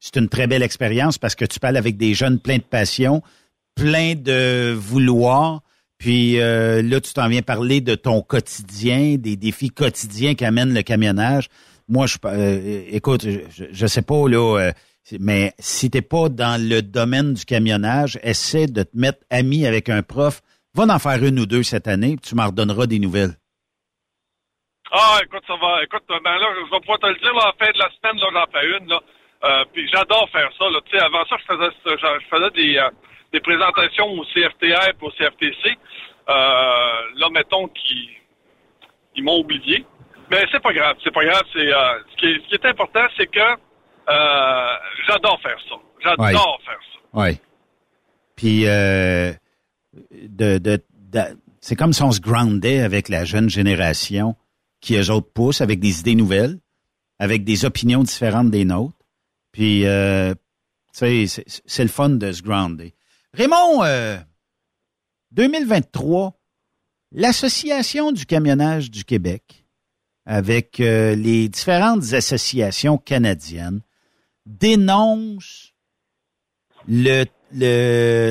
c'est 0.00 0.18
une 0.18 0.28
très 0.28 0.48
belle 0.48 0.64
expérience 0.64 1.16
parce 1.16 1.36
que 1.36 1.44
tu 1.44 1.60
parles 1.60 1.76
avec 1.76 1.96
des 1.96 2.12
jeunes 2.12 2.40
pleins 2.40 2.58
de 2.58 2.62
passion, 2.62 3.22
pleins 3.76 4.14
de 4.16 4.72
vouloir. 4.76 5.60
Puis 5.98 6.40
euh, 6.40 6.82
là, 6.82 7.00
tu 7.00 7.12
t'en 7.12 7.28
viens 7.28 7.42
parler 7.42 7.80
de 7.80 7.94
ton 7.94 8.20
quotidien, 8.22 9.16
des 9.16 9.36
défis 9.36 9.70
quotidiens 9.70 10.34
qu'amène 10.34 10.74
le 10.74 10.82
camionnage. 10.82 11.48
Moi, 11.88 12.06
je 12.06 12.18
euh, 12.24 12.82
écoute, 12.88 13.22
je, 13.22 13.64
je 13.70 13.86
sais 13.86 14.02
pas 14.02 14.28
là, 14.28 14.58
euh, 14.58 14.72
mais 15.20 15.52
si 15.58 15.90
t'es 15.90 16.02
pas 16.02 16.28
dans 16.28 16.60
le 16.60 16.82
domaine 16.82 17.34
du 17.34 17.44
camionnage, 17.44 18.18
essaie 18.22 18.66
de 18.66 18.82
te 18.82 18.96
mettre 18.96 19.18
ami 19.30 19.66
avec 19.66 19.88
un 19.88 20.02
prof. 20.02 20.40
Va 20.74 20.84
en 20.84 20.98
faire 20.98 21.22
une 21.22 21.38
ou 21.38 21.46
deux 21.46 21.62
cette 21.62 21.86
année, 21.86 22.16
puis 22.16 22.30
tu 22.30 22.34
m'en 22.34 22.46
redonneras 22.46 22.86
des 22.86 22.98
nouvelles. 22.98 23.36
Ah, 24.90 25.18
écoute, 25.22 25.42
ça 25.46 25.54
va. 25.56 25.82
Écoute, 25.84 26.02
ben 26.08 26.38
là, 26.38 26.46
je 26.56 26.70
vais 26.70 26.80
pouvoir 26.80 26.98
te 26.98 27.06
le 27.06 27.14
dire, 27.14 27.32
là, 27.34 27.50
en 27.50 27.64
fin 27.64 27.70
de 27.70 27.78
la 27.78 27.90
semaine, 27.90 28.18
j'en 28.18 28.52
fais 28.52 28.78
une, 28.78 28.88
là. 28.88 29.00
Euh, 29.44 29.64
puis 29.72 29.88
j'adore 29.92 30.28
faire 30.30 30.50
ça. 30.58 30.64
Tu 30.86 30.96
sais, 30.96 31.04
avant 31.04 31.24
ça, 31.26 31.36
je 31.38 31.54
faisais, 31.54 31.70
je, 31.84 32.26
faisais 32.30 32.50
des, 32.50 32.78
euh, 32.78 32.90
des 33.34 33.40
présentations 33.40 34.06
au 34.12 34.24
CFTR 34.32 34.88
et 34.88 34.94
au 35.02 35.10
CFTC. 35.10 35.76
Euh, 36.28 36.32
là, 37.16 37.28
mettons 37.32 37.66
qu'ils 37.68 38.08
ils 39.16 39.22
m'ont 39.24 39.38
oublié. 39.40 39.84
Mais 40.30 40.44
c'est 40.50 40.62
pas 40.62 40.72
grave, 40.72 40.96
c'est 41.04 41.12
pas 41.12 41.24
grave. 41.24 41.42
C'est, 41.52 41.72
euh, 41.72 41.98
ce, 42.12 42.16
qui 42.16 42.26
est, 42.26 42.38
ce 42.44 42.48
qui 42.48 42.54
est 42.54 42.66
important, 42.66 43.04
c'est 43.16 43.26
que 43.26 43.40
euh, 43.40 44.68
j'adore 45.06 45.38
faire 45.42 45.58
ça. 45.68 45.76
J'adore 46.02 46.26
Ouais. 46.26 46.32
faire 46.64 46.80
ça. 46.92 46.98
Oui. 47.12 47.38
Puis 48.36 48.66
euh, 48.66 49.32
de, 50.12 50.58
de, 50.58 50.82
de- 51.12 51.38
c'est 51.60 51.76
comme 51.76 51.92
si 51.92 52.02
on 52.02 52.12
se 52.12 52.20
groundait 52.20 52.80
avec 52.80 53.08
la 53.08 53.24
jeune 53.24 53.48
génération 53.50 54.34
qui 54.80 54.96
eux 54.96 55.10
autres 55.10 55.32
poussent 55.32 55.60
avec 55.60 55.80
des 55.80 56.00
idées 56.00 56.14
nouvelles, 56.14 56.58
avec 57.18 57.44
des 57.44 57.64
opinions 57.64 58.02
différentes 58.02 58.50
des 58.50 58.64
nôtres. 58.64 58.96
Puis 59.52 59.86
euh, 59.86 60.34
tu 60.34 60.36
sais, 60.92 61.26
c'est, 61.26 61.44
c'est 61.66 61.82
le 61.82 61.88
fun 61.90 62.08
de 62.10 62.32
se 62.32 62.42
grounder. 62.42 62.94
Raymond, 63.36 63.82
euh, 63.82 64.16
2023, 65.32 66.38
l'Association 67.10 68.12
du 68.12 68.26
camionnage 68.26 68.92
du 68.92 69.02
Québec, 69.02 69.66
avec 70.24 70.78
euh, 70.78 71.16
les 71.16 71.48
différentes 71.48 72.12
associations 72.12 72.96
canadiennes, 72.96 73.80
dénonce 74.46 75.72
le, 76.86 77.24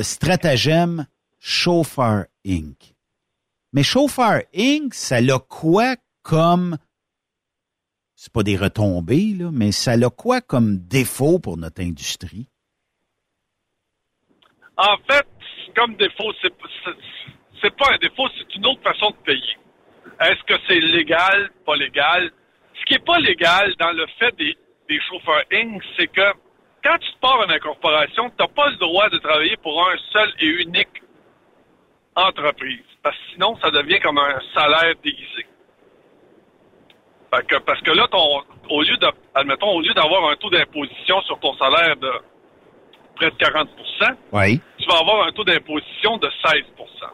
stratagème 0.02 1.06
Chauffeur 1.38 2.24
Inc. 2.46 2.94
Mais 3.74 3.82
Chauffeur 3.82 4.40
Inc., 4.56 4.94
ça 4.94 5.20
l'a 5.20 5.38
quoi 5.38 5.96
comme, 6.22 6.78
c'est 8.16 8.32
pas 8.32 8.42
des 8.42 8.56
retombées, 8.56 9.36
mais 9.52 9.70
ça 9.70 9.98
l'a 9.98 10.08
quoi 10.08 10.40
comme 10.40 10.78
défaut 10.78 11.38
pour 11.38 11.58
notre 11.58 11.82
industrie? 11.82 12.48
En 14.76 14.96
fait, 15.08 15.26
comme 15.76 15.94
défaut, 15.96 16.32
c'est 16.42 17.76
pas 17.76 17.92
un 17.92 17.98
défaut, 17.98 18.28
c'est 18.36 18.54
une 18.56 18.66
autre 18.66 18.82
façon 18.82 19.10
de 19.10 19.16
payer. 19.24 19.56
Est-ce 20.20 20.42
que 20.44 20.54
c'est 20.68 20.80
légal, 20.80 21.50
pas 21.64 21.76
légal? 21.76 22.30
Ce 22.80 22.84
qui 22.86 22.94
est 22.94 23.04
pas 23.04 23.18
légal 23.18 23.74
dans 23.78 23.92
le 23.92 24.06
fait 24.18 24.34
des, 24.36 24.56
des 24.88 25.00
chauffeurs 25.08 25.42
Inc., 25.52 25.82
c'est 25.96 26.08
que 26.08 26.32
quand 26.82 26.98
tu 26.98 27.10
pars 27.20 27.38
en 27.38 27.48
incorporation, 27.48 28.28
tu 28.30 28.36
n'as 28.38 28.48
pas 28.48 28.68
le 28.68 28.76
droit 28.76 29.08
de 29.08 29.18
travailler 29.18 29.56
pour 29.56 29.88
un 29.88 29.96
seul 30.12 30.32
et 30.40 30.46
unique 30.46 31.02
entreprise. 32.14 32.84
Parce 33.02 33.16
que 33.16 33.22
sinon, 33.32 33.56
ça 33.62 33.70
devient 33.70 34.00
comme 34.00 34.18
un 34.18 34.38
salaire 34.54 34.94
déguisé. 35.02 35.46
Parce 37.30 37.80
que 37.80 37.90
là, 37.90 38.06
ton, 38.08 38.42
au 38.68 38.82
lieu 38.82 38.96
de, 38.96 39.08
admettons, 39.34 39.70
au 39.70 39.80
lieu 39.80 39.92
d'avoir 39.94 40.30
un 40.30 40.36
taux 40.36 40.50
d'imposition 40.50 41.20
sur 41.22 41.40
ton 41.40 41.56
salaire 41.56 41.96
de 41.96 42.12
près 43.16 43.30
de 43.30 43.36
40 43.36 43.68
Oui. 44.32 44.60
tu 44.78 44.86
vas 44.88 44.98
avoir 45.00 45.26
un 45.26 45.32
taux 45.32 45.44
d'imposition 45.44 46.16
de 46.18 46.30
16 46.44 46.62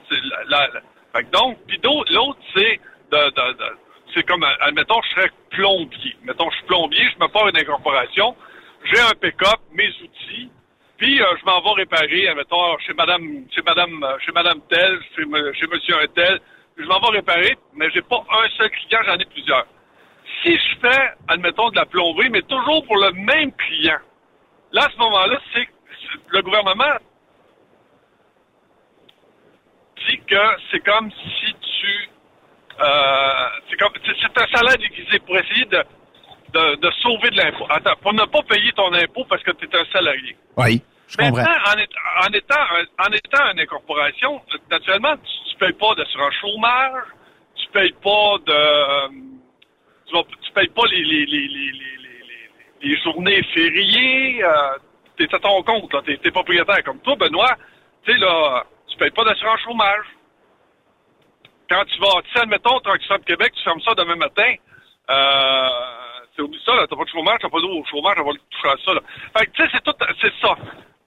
C'est 0.08 0.16
la, 0.24 0.44
la- 0.48 0.68
la- 0.74 0.80
Fait 1.14 1.24
que 1.24 1.30
donc, 1.30 1.58
puis 1.66 1.80
l'autre, 1.82 2.38
c'est 2.54 2.80
de, 3.10 3.16
de- 3.30 3.52
de- 3.58 3.76
c'est 4.14 4.26
comme, 4.26 4.44
admettons, 4.60 5.00
je 5.02 5.10
serais 5.10 5.30
plombier. 5.50 6.16
Mettons, 6.24 6.50
je 6.50 6.56
suis 6.56 6.66
plombier, 6.66 7.04
je 7.12 7.22
me 7.24 7.28
pars 7.28 7.48
une 7.48 7.56
incorporation, 7.58 8.34
j'ai 8.84 9.00
un 9.00 9.12
pick-up, 9.20 9.60
mes 9.72 9.88
outils, 10.02 10.50
puis 10.96 11.20
euh, 11.20 11.26
je 11.40 11.44
m'en 11.44 11.60
vais 11.62 11.80
réparer, 11.82 12.28
admettons, 12.28 12.78
chez 12.78 12.92
madame, 12.94 13.44
chez 13.54 13.62
madame, 13.62 14.02
euh, 14.02 14.18
chez 14.24 14.32
madame 14.32 14.60
tel, 14.68 14.98
chez, 15.16 15.24
me- 15.26 15.52
chez 15.52 15.66
monsieur 15.66 15.96
un 16.02 16.06
tel, 16.08 16.40
je 16.76 16.84
m'en 16.84 16.98
vais 17.00 17.18
réparer, 17.18 17.56
mais 17.74 17.88
j'ai 17.92 18.02
pas 18.02 18.24
un 18.30 18.48
seul 18.56 18.70
client, 18.70 19.00
j'en 19.06 19.18
ai 19.18 19.24
plusieurs. 19.26 19.66
Si 20.42 20.56
je 20.56 20.78
fais, 20.80 21.10
admettons, 21.28 21.68
de 21.70 21.76
la 21.76 21.86
plomberie, 21.86 22.30
mais 22.30 22.42
toujours 22.42 22.84
pour 22.86 22.96
le 22.96 23.10
même 23.12 23.52
client, 23.52 23.98
là, 24.72 24.82
à 24.86 24.90
ce 24.90 24.96
moment-là, 24.98 25.38
c'est- 25.52 25.68
le 26.30 26.42
gouvernement 26.42 26.96
dit 30.08 30.18
que 30.26 30.36
c'est 30.70 30.80
comme 30.84 31.10
si 31.10 31.52
tu 31.54 32.08
euh, 32.80 33.48
c'est 33.68 33.76
comme 33.78 33.92
c'est 34.04 34.14
c'est 34.20 34.38
un 34.42 34.46
salaire 34.56 34.76
déguisé 34.78 35.18
pour 35.20 35.36
essayer 35.36 35.64
de, 35.66 35.82
de, 36.54 36.76
de 36.76 36.90
sauver 37.02 37.30
de 37.30 37.36
l'impôt. 37.36 37.66
Attends, 37.68 37.96
pour 38.00 38.14
ne 38.14 38.24
pas 38.24 38.42
payer 38.42 38.72
ton 38.72 38.92
impôt 38.94 39.24
parce 39.28 39.42
que 39.42 39.50
tu 39.52 39.66
es 39.66 39.76
un 39.76 39.84
salarié. 39.92 40.36
Oui, 40.56 40.82
je 41.08 41.16
comprends. 41.16 41.42
Maintenant, 41.42 41.72
en, 41.74 41.78
est- 41.78 42.26
en 42.26 42.32
étant 42.32 43.08
en 43.08 43.12
étant 43.12 43.50
une 43.52 43.60
incorporation, 43.60 44.40
naturellement, 44.70 45.16
tu, 45.18 45.50
tu 45.50 45.56
payes 45.56 45.72
pas 45.74 45.94
d'assurance 45.94 46.34
chômage, 46.40 47.02
tu 47.56 47.68
payes 47.68 47.94
pas 48.02 48.36
de 48.46 48.52
euh, 48.52 49.08
tu, 50.06 50.14
vas- 50.14 50.24
tu 50.42 50.52
payes 50.52 50.68
pas 50.68 50.86
les, 50.90 51.04
les, 51.04 51.26
les, 51.26 51.48
les, 51.48 51.48
les, 51.48 51.72
les- 51.72 52.24
les- 52.82 52.88
les 52.88 52.96
journées 53.02 53.42
fériées, 53.54 54.42
euh, 54.42 54.78
t'es 55.26 55.34
à 55.34 55.38
ton 55.38 55.62
compte, 55.62 55.92
là, 55.92 56.02
t'es, 56.04 56.30
propriétaire. 56.30 56.82
Comme 56.84 57.00
toi, 57.00 57.16
Benoît, 57.16 57.56
tu 58.04 58.12
sais, 58.12 58.18
là, 58.18 58.64
tu 58.88 58.96
payes 58.96 59.10
pas 59.10 59.24
d'assurance 59.24 59.60
chômage. 59.60 60.06
Quand 61.68 61.84
tu 61.84 62.00
vas, 62.00 62.22
tu 62.24 62.32
sais, 62.32 62.40
admettons, 62.40 62.80
Truck 62.80 63.02
Stop 63.02 63.24
Québec, 63.24 63.52
tu 63.54 63.62
fermes 63.62 63.80
ça 63.82 63.94
demain 63.94 64.16
matin, 64.16 64.54
euh, 65.10 65.68
c'est 66.34 66.42
oublie 66.42 66.60
ça, 66.64 66.74
là, 66.74 66.86
t'as 66.88 66.96
pas 66.96 67.04
de 67.04 67.10
chômage, 67.10 67.38
t'as 67.40 67.48
pas 67.48 67.60
d'eau 67.60 67.80
au 67.80 67.84
chômage, 67.84 68.16
on 68.18 68.24
va 68.24 68.32
toucher 68.32 68.68
à 68.68 68.76
ça, 68.84 68.94
là. 68.94 69.00
Fait 69.36 69.46
que, 69.46 69.52
tu 69.52 69.62
sais, 69.62 69.68
c'est 69.72 69.84
tout, 69.84 69.94
c'est 70.20 70.34
ça. 70.40 70.56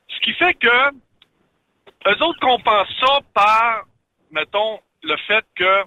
Ce 0.08 0.20
qui 0.22 0.34
fait 0.34 0.54
que, 0.54 0.90
eux 2.08 2.24
autres 2.24 2.40
compensent 2.40 2.94
ça 3.00 3.20
par, 3.34 3.84
mettons, 4.32 4.80
le 5.04 5.18
fait 5.28 5.46
que 5.56 5.84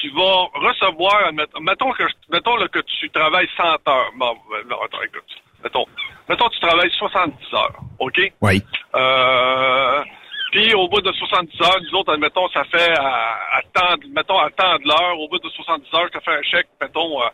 tu 0.00 0.10
vas 0.10 0.44
recevoir, 0.54 1.32
mettons 1.60 1.92
que, 1.92 2.04
mettons 2.30 2.56
que 2.68 2.80
tu 2.80 3.10
travailles 3.10 3.48
100 3.56 3.64
heures. 3.64 4.12
Bon, 4.16 4.36
ben, 4.50 4.68
non, 4.68 4.80
attends, 4.82 5.02
écoute. 5.02 5.43
Mettons, 5.64 5.86
mettons 6.28 6.48
tu 6.50 6.60
travailles 6.60 6.90
70 6.92 7.34
heures, 7.54 7.78
OK? 7.98 8.20
Oui. 8.42 8.62
Euh, 8.94 10.02
puis 10.52 10.72
au 10.74 10.86
bout 10.88 11.00
de 11.00 11.10
70 11.10 11.60
heures, 11.62 11.80
nous 11.82 11.98
autres, 11.98 12.12
admettons, 12.12 12.48
ça 12.50 12.62
fait 12.64 12.92
à, 12.98 13.36
à 13.56 13.62
temps, 13.72 13.96
de- 13.96 14.06
mettons, 14.14 14.38
à 14.38 14.50
temps 14.50 14.76
de 14.76 14.86
l'heure, 14.86 15.18
au 15.18 15.28
bout 15.28 15.38
de 15.38 15.48
70 15.48 15.86
heures, 15.94 16.06
je 16.12 16.18
te 16.18 16.24
fais 16.24 16.36
un 16.36 16.42
chèque, 16.42 16.68
mettons, 16.80 17.20
euh, 17.22 17.26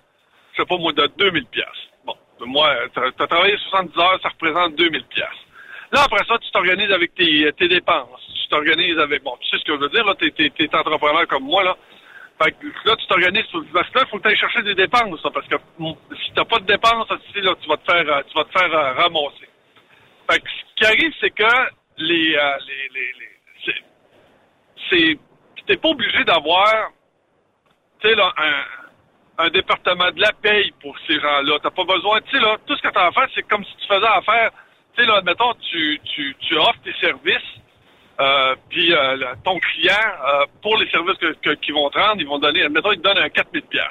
je 0.53 0.63
sais 0.63 0.67
pas 0.67 0.77
moi, 0.79 0.93
de 0.93 1.07
2000 1.19 1.45
pièces. 1.47 1.67
Bon, 2.07 2.15
moi, 2.47 2.73
t'as 2.95 3.03
as 3.25 3.27
travaillé 3.27 3.57
70 3.71 3.99
heures, 3.99 4.19
ça 4.23 4.29
représente 4.31 4.75
2000 4.77 5.05
pièces. 5.05 5.27
Là, 5.93 6.03
après 6.05 6.25
ça, 6.27 6.39
tu 6.39 6.51
t'organises 6.53 6.93
avec 6.93 7.15
tes, 7.17 7.53
tes 7.59 7.69
dépenses. 7.69 8.23
Tu 8.43 8.49
t'organises 8.49 8.99
avec, 8.99 9.23
bon, 9.25 9.37
tu 9.41 9.49
sais 9.51 9.59
ce 9.59 9.65
que 9.65 9.75
je 9.75 9.81
veux 9.81 9.89
dire, 9.91 10.05
là, 10.05 10.15
t'es, 10.15 10.31
t'es, 10.31 10.51
t'es 10.51 10.75
entrepreneur 10.75 11.27
comme 11.27 11.45
moi, 11.45 11.63
là. 11.65 11.77
Fait 12.43 12.53
que 12.53 12.89
là, 12.89 12.97
tu 12.97 13.07
t'organises, 13.07 13.45
parce 13.73 13.91
que 13.91 13.99
là, 13.99 14.05
il 14.07 14.09
faut 14.09 14.17
que 14.17 14.23
tu 14.23 14.29
ailles 14.29 14.39
chercher 14.39 14.63
des 14.63 14.75
dépenses, 14.75 15.23
là, 15.23 15.31
parce 15.33 15.47
que 15.47 15.57
mm, 15.79 15.93
si 16.25 16.33
t'as 16.35 16.45
pas 16.47 16.59
de 16.59 16.65
dépenses, 16.65 17.09
tu 17.33 17.41
là, 17.43 17.55
tu 17.61 17.69
vas 17.69 17.77
te 17.77 17.93
faire, 17.93 18.17
euh, 18.17 18.23
tu 18.29 18.35
vas 18.35 18.45
te 18.45 18.59
faire 18.59 18.73
euh, 18.73 18.93
ramasser. 18.95 19.49
Fait 20.31 20.41
que 20.41 20.49
ce 20.49 20.75
qui 20.75 20.87
arrive, 20.87 21.13
c'est 21.21 21.31
que 21.31 21.71
les, 21.99 22.35
euh, 22.37 22.57
les, 22.67 22.89
les, 22.95 23.75
c'est, 24.89 25.19
t'es 25.67 25.77
pas 25.77 25.89
obligé 25.91 26.25
d'avoir, 26.25 26.91
tu 28.01 28.09
sais, 28.09 28.15
là, 28.15 28.33
un, 28.39 29.45
un 29.45 29.51
département 29.51 30.11
de 30.11 30.21
la 30.21 30.33
paye 30.33 30.73
pour 30.81 30.97
ces 31.07 31.21
gens-là. 31.21 31.59
T'as 31.63 31.71
pas 31.71 31.85
besoin, 31.85 32.21
tu 32.23 32.31
sais, 32.31 32.43
là, 32.43 32.57
tout 32.67 32.75
ce 32.75 32.83
que 32.83 32.89
t'as 32.89 33.09
à 33.09 33.13
faire, 33.13 33.29
c'est 33.35 33.43
comme 33.43 33.65
si 33.65 33.77
tu 33.77 33.87
faisais 33.87 34.07
affaire, 34.07 34.51
tu 34.97 35.03
sais, 35.03 35.07
là, 35.07 35.17
admettons, 35.17 35.53
tu, 35.71 36.01
tu, 36.05 36.35
tu 36.41 36.57
offres 36.57 36.81
tes 36.85 36.95
services, 36.95 37.60
euh, 38.21 38.55
puis 38.69 38.93
euh, 38.95 39.17
le- 39.17 39.27
ton 39.45 39.59
client, 39.59 39.95
euh, 39.95 40.45
pour 40.63 40.77
les 40.77 40.89
services 40.91 41.17
que- 41.19 41.33
que- 41.41 41.55
qu'ils 41.61 41.75
vont 41.75 41.89
te 41.91 41.99
rendre, 41.99 42.21
ils 42.21 42.27
vont 42.27 42.39
donner, 42.39 42.63
admettons, 42.63 42.93
ils 42.93 42.99
te 42.99 43.03
donnent 43.03 43.19
un 43.19 43.29
4000 43.31 43.63
pièces. 43.63 43.85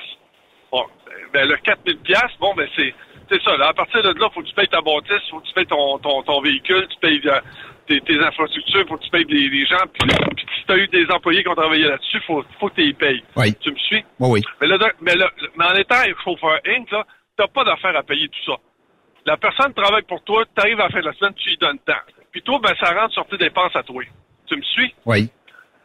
Bon, 0.72 0.86
ben 1.34 1.48
le 1.48 1.58
4000 1.58 1.98
pièces, 2.00 2.36
bon, 2.40 2.54
ben 2.56 2.68
c'est 2.76 2.94
c'est 3.32 3.42
ça. 3.44 3.56
Là, 3.58 3.68
à 3.70 3.74
partir 3.74 4.02
de 4.02 4.10
là, 4.20 4.28
faut 4.34 4.42
que 4.42 4.48
tu 4.48 4.56
payes 4.56 4.68
ta 4.68 4.82
bâtisse, 4.82 5.30
faut 5.30 5.40
que 5.40 5.48
tu 5.48 5.54
payes 5.54 5.66
ton, 5.68 6.00
ton, 6.00 6.24
ton 6.24 6.42
véhicule, 6.42 6.88
tu 6.90 6.98
payes 7.00 7.22
euh, 7.26 7.40
tes, 7.88 8.02
tes 8.02 8.20
infrastructures, 8.20 8.88
faut 8.88 8.98
que 8.98 9.04
tu 9.04 9.10
payes 9.12 9.26
les, 9.30 9.50
les 9.50 9.66
gens, 9.68 9.84
puis, 9.94 10.08
puis 10.36 10.46
si 10.58 10.66
tu 10.66 10.74
as 10.74 10.78
eu 10.78 10.88
des 10.88 11.06
employés 11.12 11.44
qui 11.44 11.50
ont 11.50 11.56
travaillé 11.56 11.86
là-dessus, 11.86 12.20
faut, 12.26 12.44
faut 12.60 12.70
que 12.70 12.76
tu 12.76 12.82
les 12.88 12.94
payes. 12.94 13.24
Oui. 13.36 13.54
Tu 13.62 13.72
me 13.72 13.78
suis? 13.78 14.04
Oui, 14.20 14.30
oui. 14.32 14.42
Mais, 14.62 14.68
là, 14.68 14.78
mais, 15.02 15.16
là, 15.16 15.30
mais 15.58 15.66
en 15.66 15.74
étant 15.76 16.02
chauffeur 16.24 16.60
Inc., 16.68 16.90
là, 16.92 17.04
t'as 17.38 17.48
pas 17.48 17.64
d'affaire 17.64 17.96
à 17.96 18.02
payer 18.04 18.28
tout 18.30 18.52
ça. 18.52 18.58
La 19.26 19.38
personne 19.38 19.74
travaille 19.76 20.04
pour 20.04 20.24
toi, 20.24 20.44
tu 20.46 20.62
arrives 20.64 20.80
à 20.80 20.84
la 20.86 20.90
fin 20.90 21.00
de 21.02 21.06
la 21.06 21.14
semaine, 21.14 21.34
tu 21.36 21.50
lui 21.50 21.58
donnes 21.58 21.80
temps. 21.80 21.94
Puis 22.32 22.42
toi, 22.42 22.60
ben, 22.62 22.74
ça 22.80 22.94
rentre 22.94 23.14
sur 23.14 23.26
tes 23.28 23.38
dépenses 23.38 23.76
à 23.76 23.84
toi. 23.84 24.04
Tu 24.48 24.56
me 24.56 24.62
suis? 24.62 24.94
Oui. 25.06 25.30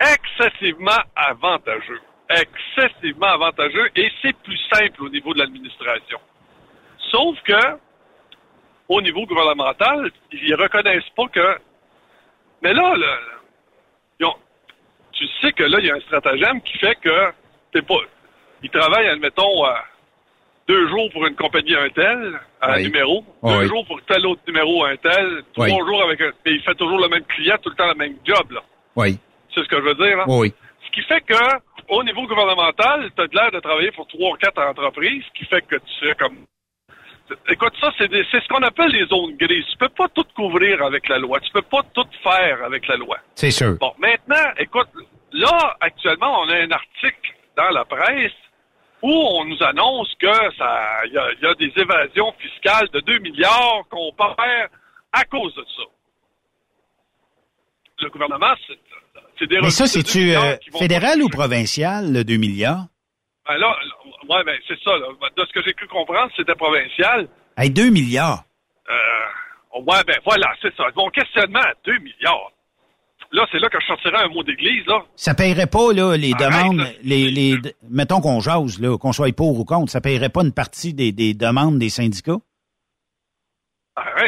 Excessivement 0.01 1.01
avantageux. 1.15 2.01
Excessivement 2.29 3.27
avantageux 3.29 3.91
et 3.97 4.11
c'est 4.23 4.37
plus 4.39 4.59
simple 4.73 5.03
au 5.05 5.09
niveau 5.09 5.35
de 5.35 5.39
l'administration. 5.41 6.19
Sauf 7.11 7.41
que, 7.43 7.79
au 8.89 9.01
niveau 9.01 9.27
gouvernemental, 9.27 10.11
ils 10.33 10.55
reconnaissent 10.55 11.09
pas 11.17 11.29
que. 11.29 11.59
Mais 12.63 12.73
là, 12.73 12.97
là, 12.97 13.19
ils 14.21 14.27
ont- 14.27 14.39
tu 15.13 15.27
sais 15.41 15.53
que 15.53 15.65
là, 15.65 15.79
il 15.81 15.87
y 15.87 15.91
a 15.91 15.95
un 15.95 16.01
stratagème 16.01 16.61
qui 16.63 16.79
fait 16.79 16.95
que 16.97 17.33
t'es 17.73 17.83
pas. 17.83 18.01
Ils 18.63 18.71
travaillent, 18.71 19.09
admettons, 19.09 19.67
euh, 19.67 19.75
deux 20.67 20.89
jours 20.89 21.11
pour 21.13 21.27
une 21.27 21.35
compagnie 21.37 21.75
un 21.77 21.89
tel, 21.91 22.41
un 22.63 22.77
Oui. 22.77 22.85
numéro, 22.85 23.25
Oui, 23.43 23.53
deux 23.53 23.59
oui. 23.61 23.67
jours 23.69 23.87
pour 23.87 24.01
tel 24.03 24.25
autre 24.27 24.41
numéro 24.47 24.85
un 24.85 24.97
tel, 24.97 25.43
trois 25.53 25.67
Oui. 25.67 25.77
jours 25.87 26.03
avec 26.03 26.21
un. 26.21 26.31
Et 26.47 26.53
il 26.53 26.63
fait 26.63 26.75
toujours 26.75 26.99
le 26.99 27.09
même 27.09 27.25
client, 27.25 27.57
tout 27.63 27.71
le 27.71 27.77
temps 27.77 27.89
le 27.89 27.95
même 27.95 28.17
job, 28.25 28.51
là. 28.53 28.63
Oui. 28.97 29.19
C'est 29.55 29.63
ce 29.63 29.69
que 29.69 29.77
je 29.77 29.83
veux 29.83 29.95
dire, 29.95 30.21
hein? 30.21 30.25
Oui, 30.27 30.49
oui. 30.49 30.55
Ce 30.87 30.91
qui 30.91 31.03
fait 31.03 31.21
que, 31.21 31.35
au 31.89 32.03
niveau 32.03 32.27
gouvernemental, 32.27 33.11
tu 33.17 33.23
as 33.23 33.27
l'air 33.43 33.51
de 33.53 33.61
travailler 33.61 33.91
pour 33.93 34.07
trois 34.07 34.31
ou 34.33 34.37
quatre 34.37 34.61
entreprises, 34.63 35.23
ce 35.33 35.39
qui 35.39 35.45
fait 35.47 35.63
que 35.63 35.77
tu 35.77 36.07
sais 36.07 36.15
comme. 36.15 36.39
Écoute, 37.49 37.73
ça, 37.81 37.91
c'est 37.97 38.09
des- 38.09 38.25
c'est 38.31 38.43
ce 38.43 38.49
qu'on 38.49 38.63
appelle 38.63 38.91
les 38.91 39.07
zones 39.07 39.35
grises. 39.37 39.65
Tu 39.71 39.79
peux 39.79 39.89
pas 39.89 40.09
tout 40.09 40.27
couvrir 40.37 40.83
avec 40.83 41.09
la 41.09 41.19
loi. 41.19 41.41
Tu 41.41 41.51
peux 41.53 41.63
pas 41.63 41.81
tout 41.95 42.05
faire 42.23 42.63
avec 42.65 42.87
la 42.87 42.97
loi. 42.97 43.17
C'est 43.35 43.51
sûr. 43.51 43.77
Bon, 43.81 43.93
maintenant, 43.99 44.53
écoute, 44.59 44.89
là, 45.33 45.75
actuellement, 45.81 46.43
on 46.43 46.49
a 46.51 46.57
un 46.57 46.71
article 46.71 47.33
dans 47.57 47.71
la 47.71 47.85
presse 47.87 48.33
où 49.05 49.13
on 49.13 49.45
nous 49.45 49.63
annonce 49.63 50.09
que 50.19 50.33
ça, 50.57 51.05
il 51.05 51.13
y 51.13 51.19
a, 51.19 51.31
il 51.33 51.43
y 51.43 51.47
a 51.47 51.55
des 51.57 51.71
évasions 51.77 52.33
fiscales 52.41 52.89
de 52.91 53.01
2 53.01 53.19
milliards 53.19 53.83
qu'on 53.91 54.11
perd 54.13 54.71
à 55.13 55.25
cause 55.25 55.55
de 55.55 55.65
ça. 55.77 55.83
Le 58.01 58.09
gouvernement, 58.09 58.55
c'est 59.39 59.47
des 59.47 59.61
Mais 59.61 59.69
ça, 59.69 59.85
revenus 59.85 60.07
de 60.07 60.09
2 60.09 60.15
c'est-tu 60.15 60.37
euh, 60.37 60.79
fédéral 60.79 61.23
ou 61.23 61.29
provincial, 61.29 62.15
le 62.15 62.25
2 62.25 62.37
milliards? 62.39 62.87
Ben 63.47 63.59
là, 63.59 63.77
là, 63.79 64.37
ouais, 64.37 64.45
ben 64.45 64.59
c'est 64.67 64.81
ça. 64.83 64.97
Là. 64.97 65.09
De 65.37 65.45
ce 65.45 65.53
que 65.53 65.63
j'ai 65.63 65.75
cru 65.75 65.87
comprendre, 65.87 66.33
c'était 66.35 66.55
provincial. 66.55 67.29
Hey, 67.59 67.69
2 67.69 67.91
milliards. 67.91 68.45
Euh, 68.89 69.81
ouais, 69.81 70.03
ben 70.07 70.17
voilà, 70.25 70.51
c'est 70.63 70.75
ça. 70.77 70.85
Mon 70.97 71.11
questionnement 71.11 71.61
à 71.61 71.75
2 71.85 71.99
milliards. 71.99 72.53
Là, 73.35 73.45
c'est 73.51 73.59
là 73.59 73.69
que 73.69 73.81
je 73.81 73.87
sortirais 73.87 74.23
un 74.23 74.29
mot 74.29 74.45
d'église, 74.45 74.87
là. 74.87 75.03
Ça 75.17 75.35
paierait 75.35 75.67
pas, 75.67 75.93
là, 75.93 76.17
les 76.17 76.33
Arrête, 76.35 76.47
demandes, 76.47 76.79
là. 76.79 76.85
les, 77.03 77.33
les, 77.33 77.57
mettons 77.91 78.21
qu'on 78.21 78.39
jase, 78.39 78.79
là, 78.81 78.97
qu'on 78.97 79.13
soit 79.13 79.35
pour 79.35 79.59
ou 79.59 79.65
contre, 79.65 79.91
ça 79.91 80.01
paierait 80.01 80.29
pas 80.29 80.43
une 80.43 80.53
partie 80.53 80.95
des, 80.95 81.11
des 81.11 81.35
demandes 81.35 81.81
des 81.81 81.89
syndicats? 81.89 82.39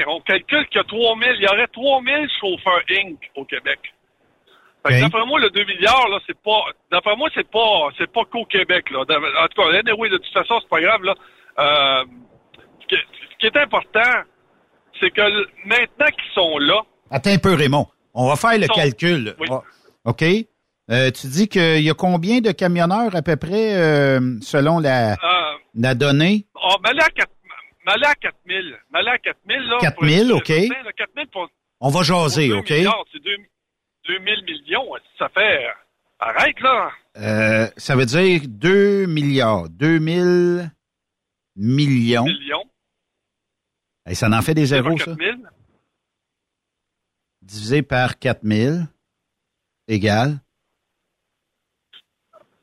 On 0.09 0.21
calcule 0.21 0.67
qu'il 0.69 0.79
y 0.79 0.81
a 0.81 0.85
3000, 0.85 1.29
il 1.37 1.43
y 1.43 1.47
aurait 1.47 1.69
3000 1.69 2.29
chauffeurs 2.41 2.83
Inc. 2.91 3.19
au 3.37 3.45
Québec. 3.45 3.79
D'après 4.85 5.27
moi, 5.27 5.39
le 5.41 5.51
2 5.51 5.65
milliards, 5.65 6.09
là, 6.09 6.19
c'est 6.27 6.39
pas, 6.41 6.65
d'après 6.91 7.17
moi, 7.17 7.29
c'est 7.35 7.49
pas, 7.49 7.89
c'est 7.99 8.11
pas 8.11 8.25
qu'au 8.25 8.45
Québec, 8.45 8.91
là. 8.91 9.01
En 9.01 9.49
tout 9.49 9.63
cas, 9.63 9.69
anyway, 9.79 10.09
de 10.09 10.17
toute 10.17 10.33
façon, 10.33 10.59
c'est 10.61 10.69
pas 10.69 10.81
grave, 10.81 11.03
là. 11.05 11.15
Euh, 11.59 12.05
ce, 12.91 12.97
qui, 13.39 13.47
est 13.47 13.57
important, 13.57 14.11
c'est 15.01 15.11
que 15.11 15.47
maintenant 15.65 16.07
qu'ils 16.07 16.35
sont 16.35 16.59
là, 16.59 16.83
Attends 17.11 17.31
un 17.31 17.39
peu, 17.39 17.55
Raymond. 17.55 17.87
On 18.19 18.27
va 18.29 18.37
faire 18.37 18.59
le 18.59 18.67
Sont- 18.67 18.73
calcul. 18.75 19.37
Oui. 19.39 19.47
Ah, 19.51 19.61
OK? 20.07 20.25
Euh, 20.91 21.11
tu 21.11 21.27
dis 21.27 21.49
qu'il 21.49 21.83
y 21.83 21.91
a 21.91 21.95
combien 21.95 22.41
de 22.41 22.51
camionneurs 22.53 23.15
à 23.15 23.21
peu 23.23 23.37
près 23.37 23.75
euh, 23.77 24.39
selon 24.41 24.79
la, 24.79 25.13
euh, 25.13 25.17
la 25.75 25.95
donnée? 25.95 26.47
oh, 26.55 26.77
m'aller 26.83 27.01
à 27.01 27.11
4, 27.11 27.29
m'aller 27.85 28.07
à 28.07 28.15
4000, 28.15 28.77
m'aller 28.91 29.11
à 29.11 29.19
4000, 29.19 29.69
là. 29.69 29.79
4000, 29.81 30.29
pour- 30.29 30.37
OK. 30.39 30.49
le 30.49 30.93
4000 30.97 31.27
pour, 31.33 31.49
On 31.81 31.89
va 31.91 32.03
jaser, 32.03 32.49
pour 32.49 32.63
2 32.63 32.87
OK? 32.87 33.05
c'est 33.13 33.19
2 33.23 33.37
2000 34.09 34.45
millions, 34.45 34.87
ça 35.19 35.29
fait, 35.29 35.67
arrête, 36.21 36.61
là. 36.61 36.91
Euh, 37.19 37.67
ça 37.77 37.97
veut 37.97 38.07
dire 38.07 38.41
2 38.47 39.07
milliards. 39.07 39.69
2000 39.69 40.71
millions. 41.57 42.25
Millions. 42.25 42.65
Ça 44.13 44.29
en 44.29 44.43
fait 44.43 44.55
des 44.55 44.67
zéros, 44.67 44.97
ça? 44.99 45.05
4000. 45.17 45.49
Divisé 47.47 47.83
par 47.83 48.19
4000 48.19 48.89
égale. 49.87 50.41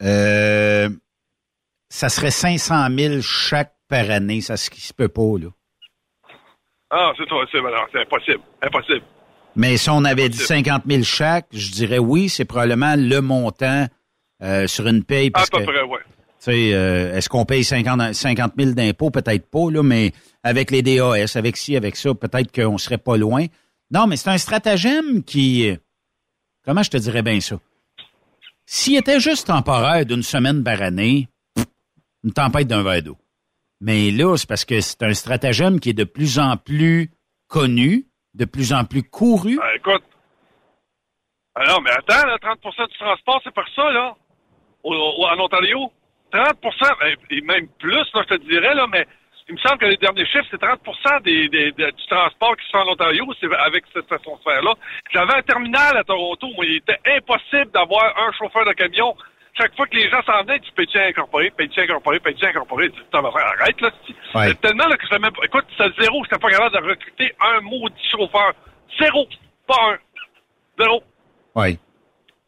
Euh, 0.01 0.89
ça 1.87 2.09
serait 2.09 2.31
500 2.31 2.89
000 2.89 3.21
chaque 3.21 3.73
par 3.87 4.09
année. 4.09 4.41
Ça 4.41 4.57
ce 4.57 4.69
qui 4.69 4.81
se 4.81 4.93
peut 4.93 5.07
pas, 5.07 5.37
là. 5.39 5.47
Ah, 6.89 7.13
c'est 7.17 7.23
c'est, 7.51 7.59
voilà, 7.59 7.87
c'est 7.93 8.01
impossible, 8.01 8.41
impossible. 8.61 9.05
Mais 9.55 9.77
si 9.77 9.89
on 9.89 10.03
avait 10.03 10.27
dit 10.27 10.37
50 10.37 10.83
000 10.85 11.03
chaque, 11.03 11.47
je 11.53 11.71
dirais 11.71 11.97
oui, 11.99 12.27
c'est 12.27 12.45
probablement 12.45 12.95
le 12.97 13.21
montant 13.21 13.87
euh, 14.41 14.67
sur 14.67 14.85
une 14.87 15.03
paye. 15.05 15.27
À 15.27 15.31
Parce 15.31 15.49
peu 15.49 15.59
que, 15.59 15.63
près, 15.63 15.79
sais, 16.39 16.73
euh, 16.73 17.15
est-ce 17.15 17.29
qu'on 17.29 17.45
paye 17.45 17.63
50, 17.63 18.13
50 18.13 18.53
000 18.57 18.71
d'impôts? 18.73 19.11
Peut-être 19.11 19.49
pas, 19.49 19.71
là, 19.71 19.81
mais 19.81 20.11
avec 20.43 20.71
les 20.71 20.81
DAS, 20.81 21.37
avec 21.37 21.55
ci, 21.55 21.77
avec 21.77 21.95
ça, 21.95 22.13
peut-être 22.13 22.51
qu'on 22.51 22.77
serait 22.77 22.97
pas 22.97 23.15
loin. 23.15 23.45
Non, 23.93 24.07
mais 24.07 24.15
c'est 24.17 24.29
un 24.29 24.37
stratagème 24.37 25.23
qui... 25.23 25.71
Comment 26.65 26.81
je 26.83 26.89
te 26.89 26.97
dirais 26.97 27.21
bien 27.21 27.39
ça? 27.39 27.57
S'il 28.65 28.97
était 28.97 29.19
juste 29.19 29.47
temporaire 29.47 30.05
d'une 30.05 30.23
semaine 30.23 30.63
par 30.63 30.81
année, 30.81 31.27
une 32.23 32.33
tempête 32.33 32.67
d'un 32.67 32.81
verre 32.81 33.03
d'eau. 33.03 33.17
Mais 33.81 34.09
là, 34.11 34.35
c'est 34.37 34.47
parce 34.47 34.65
que 34.65 34.79
c'est 34.81 35.03
un 35.03 35.13
stratagème 35.13 35.79
qui 35.79 35.89
est 35.89 35.93
de 35.93 36.05
plus 36.05 36.39
en 36.39 36.55
plus 36.57 37.11
connu, 37.47 38.07
de 38.33 38.45
plus 38.45 38.73
en 38.73 38.85
plus 38.85 39.03
couru. 39.03 39.59
Ah, 39.61 39.75
écoute. 39.75 40.03
Ah 41.55 41.65
non, 41.69 41.81
mais 41.81 41.91
attends, 41.91 42.25
là, 42.25 42.37
30% 42.37 42.87
du 42.89 42.97
transport, 42.97 43.41
c'est 43.43 43.53
par 43.53 43.67
ça, 43.75 43.91
là. 43.91 44.15
Au- 44.83 45.27
en 45.27 45.39
Ontario. 45.39 45.91
30% 46.31 46.97
ben, 46.99 47.15
et 47.29 47.41
même 47.41 47.67
plus, 47.77 47.93
là, 48.13 48.23
je 48.27 48.35
te 48.35 48.41
dirais, 48.49 48.73
là, 48.73 48.87
mais 48.87 49.05
il 49.49 49.55
me 49.55 49.59
semble 49.59 49.77
que 49.79 49.85
les 49.85 49.97
derniers 49.97 50.25
chiffres, 50.25 50.45
c'est 50.51 50.59
30 50.59 50.79
des, 51.23 51.49
des- 51.49 51.71
des- 51.71 51.91
du 51.91 52.05
transport 52.07 52.55
qui 52.57 52.65
se 52.65 52.71
fait 52.71 52.77
en 52.77 52.87
Ontario, 52.87 53.25
c'est 53.39 53.53
avec 53.55 53.83
cette 53.93 54.07
façon 54.07 54.37
de 54.37 54.41
faire-là. 54.43 54.73
J'avais 55.11 55.33
un 55.35 55.41
terminal 55.41 55.97
à 55.97 56.03
Toronto, 56.03 56.47
moi, 56.55 56.65
il 56.65 56.77
était 56.77 56.99
impossible 57.17 57.71
d'avoir 57.71 58.17
un 58.17 58.31
chauffeur 58.33 58.65
de 58.65 58.71
camion. 58.73 59.15
Chaque 59.55 59.75
fois 59.75 59.85
que 59.85 59.95
les 59.95 60.09
gens 60.09 60.21
s'en 60.23 60.41
venaient, 60.41 60.59
tu 60.61 60.71
payes 60.71 60.87
incorporé, 61.09 61.51
payes 61.51 61.69
incorporé, 61.77 62.19
payes 62.19 62.35
incorporé. 62.43 62.89
Tu 62.89 62.99
t'en 63.11 63.21
vas 63.21 63.31
faire, 63.31 63.45
arrête, 63.59 63.79
là. 63.81 63.91
c'est- 64.07 64.37
Ouais. 64.37 64.53
Tellement, 64.55 64.87
là, 64.87 64.97
que 64.97 65.05
je 65.05 65.15
même 65.19 65.31
pas, 65.31 65.45
écoute, 65.45 65.65
c'est 65.77 66.01
zéro, 66.01 66.23
j'étais 66.23 66.39
pas 66.39 66.49
capable 66.49 66.75
de 66.81 66.89
recruter 66.89 67.35
un 67.39 67.61
maudit 67.61 68.09
chauffeur. 68.09 68.53
Zéro. 68.99 69.27
Pas 69.67 69.91
un. 69.91 69.97
Zéro. 70.79 71.03
Oui. 71.55 71.77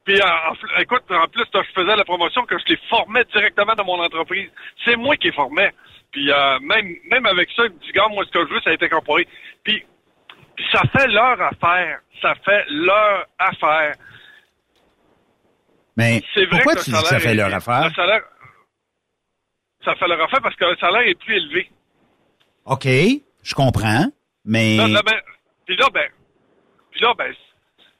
Puis, 0.03 0.19
euh, 0.19 0.25
en 0.25 0.79
écoute, 0.81 1.03
en 1.09 1.27
plus, 1.27 1.45
je 1.53 1.71
faisais 1.81 1.95
la 1.95 2.03
promotion 2.05 2.43
que 2.45 2.57
je 2.59 2.65
les 2.69 2.77
formais 2.89 3.23
directement 3.33 3.73
dans 3.73 3.85
mon 3.85 4.03
entreprise. 4.03 4.49
C'est 4.83 4.95
moi 4.95 5.15
qui 5.17 5.27
les 5.27 5.33
formais. 5.33 5.71
Puis, 6.15 6.31
euh, 6.31 6.59
même, 6.61 6.95
même 7.11 7.25
avec 7.25 7.49
ça, 7.57 7.65
ils 7.65 7.73
me 7.73 7.77
disent, 7.79 7.91
gars, 7.91 8.07
moi, 8.09 8.23
ce 8.25 8.31
que 8.31 8.47
je 8.47 8.53
veux, 8.53 8.61
ça 8.61 8.69
a 8.69 8.73
été 8.73 8.85
incorporé. 8.85 9.27
Puis, 9.65 9.83
puis 10.55 10.65
ça 10.71 10.81
fait 10.97 11.07
leur 11.07 11.41
affaire. 11.41 11.99
Ça 12.21 12.33
fait 12.35 12.63
leur 12.69 13.25
affaire. 13.37 13.95
Mais 15.97 16.21
C'est 16.33 16.45
vrai 16.45 16.51
pourquoi 16.51 16.75
que 16.75 16.83
tu 16.85 16.91
dis 16.91 17.01
que 17.01 17.05
ça 17.05 17.19
fait 17.19 17.31
est- 17.31 17.35
leur 17.35 17.53
affaire? 17.53 17.89
Le 17.89 17.93
salaire, 17.93 18.21
ça 19.83 19.93
fait 19.95 20.07
leur 20.07 20.21
affaire 20.23 20.41
parce 20.41 20.55
que 20.55 20.63
le 20.63 20.77
salaire 20.77 21.01
est 21.05 21.15
plus 21.19 21.35
élevé. 21.35 21.69
OK, 22.63 22.85
je 23.43 23.53
comprends, 23.53 24.05
mais... 24.45 24.77
Là, 24.77 24.87
là, 24.87 25.01
ben, 25.05 25.19
puis 25.65 25.75
là, 25.75 25.87
ben, 25.93 26.07
puis 26.91 27.01
là, 27.01 27.13
ben, 27.17 27.33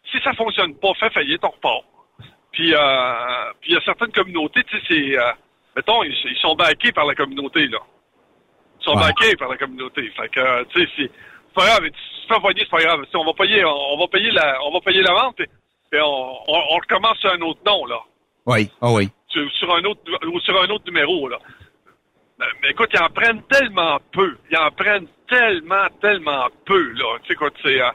si 0.10 0.18
ça 0.24 0.32
fonctionne 0.36 0.74
pas, 0.76 0.94
fais 1.02 1.10
faillite, 1.10 1.44
on 1.44 1.50
repart. 1.50 1.84
Puis, 2.54 2.74
euh, 2.74 3.52
puis 3.60 3.72
il 3.72 3.74
y 3.74 3.78
a 3.78 3.82
certaines 3.82 4.14
communautés, 4.14 4.64
tu 4.64 4.78
sais, 4.80 4.84
c'est, 4.88 5.18
euh, 5.20 5.32
mettons, 5.76 6.02
ils, 6.04 6.16
ils 6.32 6.38
sont 6.42 6.56
backés 6.56 6.94
par 6.94 7.06
la 7.06 7.14
communauté, 7.14 7.68
là. 7.68 7.80
Sont 8.86 8.95
Ouais. 8.95 9.02
backés 9.07 9.36
par 9.36 9.49
la 9.49 9.57
communauté. 9.57 10.10
Fait 10.16 10.30
que, 10.30 10.40
euh, 10.40 10.64
tu 10.70 10.80
sais, 10.82 10.90
c'est 10.95 11.12
pas 11.56 11.66
grave, 11.66 11.84
tu 11.86 11.91
te 11.91 12.34
fais 12.34 12.53
c'est 12.60 12.70
pas 12.70 12.80
grave. 12.84 13.02
Tu 13.06 13.12
sais, 13.12 13.18
on 13.18 13.26
va 13.26 13.34
payer, 13.34 13.66
on, 13.66 13.98
va 13.98 14.07
payer 14.07 14.32
la, 14.32 14.57
on 14.64 14.72
va 14.72 14.80
payer 14.82 15.02
la 15.02 15.14
vente, 15.14 15.36
puis 15.38 15.99
on, 16.02 16.36
on, 16.48 16.53
on 16.72 16.76
recommence 16.78 17.18
sur 17.18 17.32
un 17.34 17.41
autre 17.41 17.62
nom, 17.66 17.86
là. 17.88 17.99
Oui, 18.45 18.70
ah 18.82 18.91
oui. 18.94 19.10
Sur, 19.28 19.52
sur 19.53 19.76
un 19.76 19.84
autre, 19.86 20.02
ou 20.28 20.40
sur 20.41 20.62
un 20.62 20.70
autre 20.70 20.86
numéro, 20.86 21.28
là. 21.28 21.40
Mais, 22.40 22.70
écoute, 22.72 22.90
ils 22.94 23.02
en 23.02 23.10
prennent 23.10 23.41
tellement 23.44 23.98
peu. 24.12 24.38
Ils 24.52 24.57
en 24.57 24.70
prennent 24.72 25.07
tellement, 25.28 25.88
tellement 26.02 26.48
peu, 26.66 26.91
là. 26.94 27.18
Tu 27.24 27.34
sais, 27.36 27.40
c'est... 27.64 27.82
euh, 27.82 27.90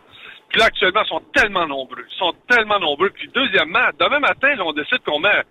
Puis 0.49 0.59
là, 0.59 0.67
actuellement, 0.67 1.03
ils 1.05 1.09
sont 1.09 1.23
tellement 1.35 1.67
nombreux. 1.69 2.05
Ils 2.11 2.19
sont 2.19 2.35
tellement 2.49 2.81
nombreux. 2.81 3.11
Puis 3.11 3.29
deuxièmement, 3.33 3.87
demain 3.99 4.19
matin, 4.19 4.55
là, 4.57 4.65
on 4.65 4.73
décide 4.73 5.03
qu'on 5.05 5.21
met... 5.21 5.43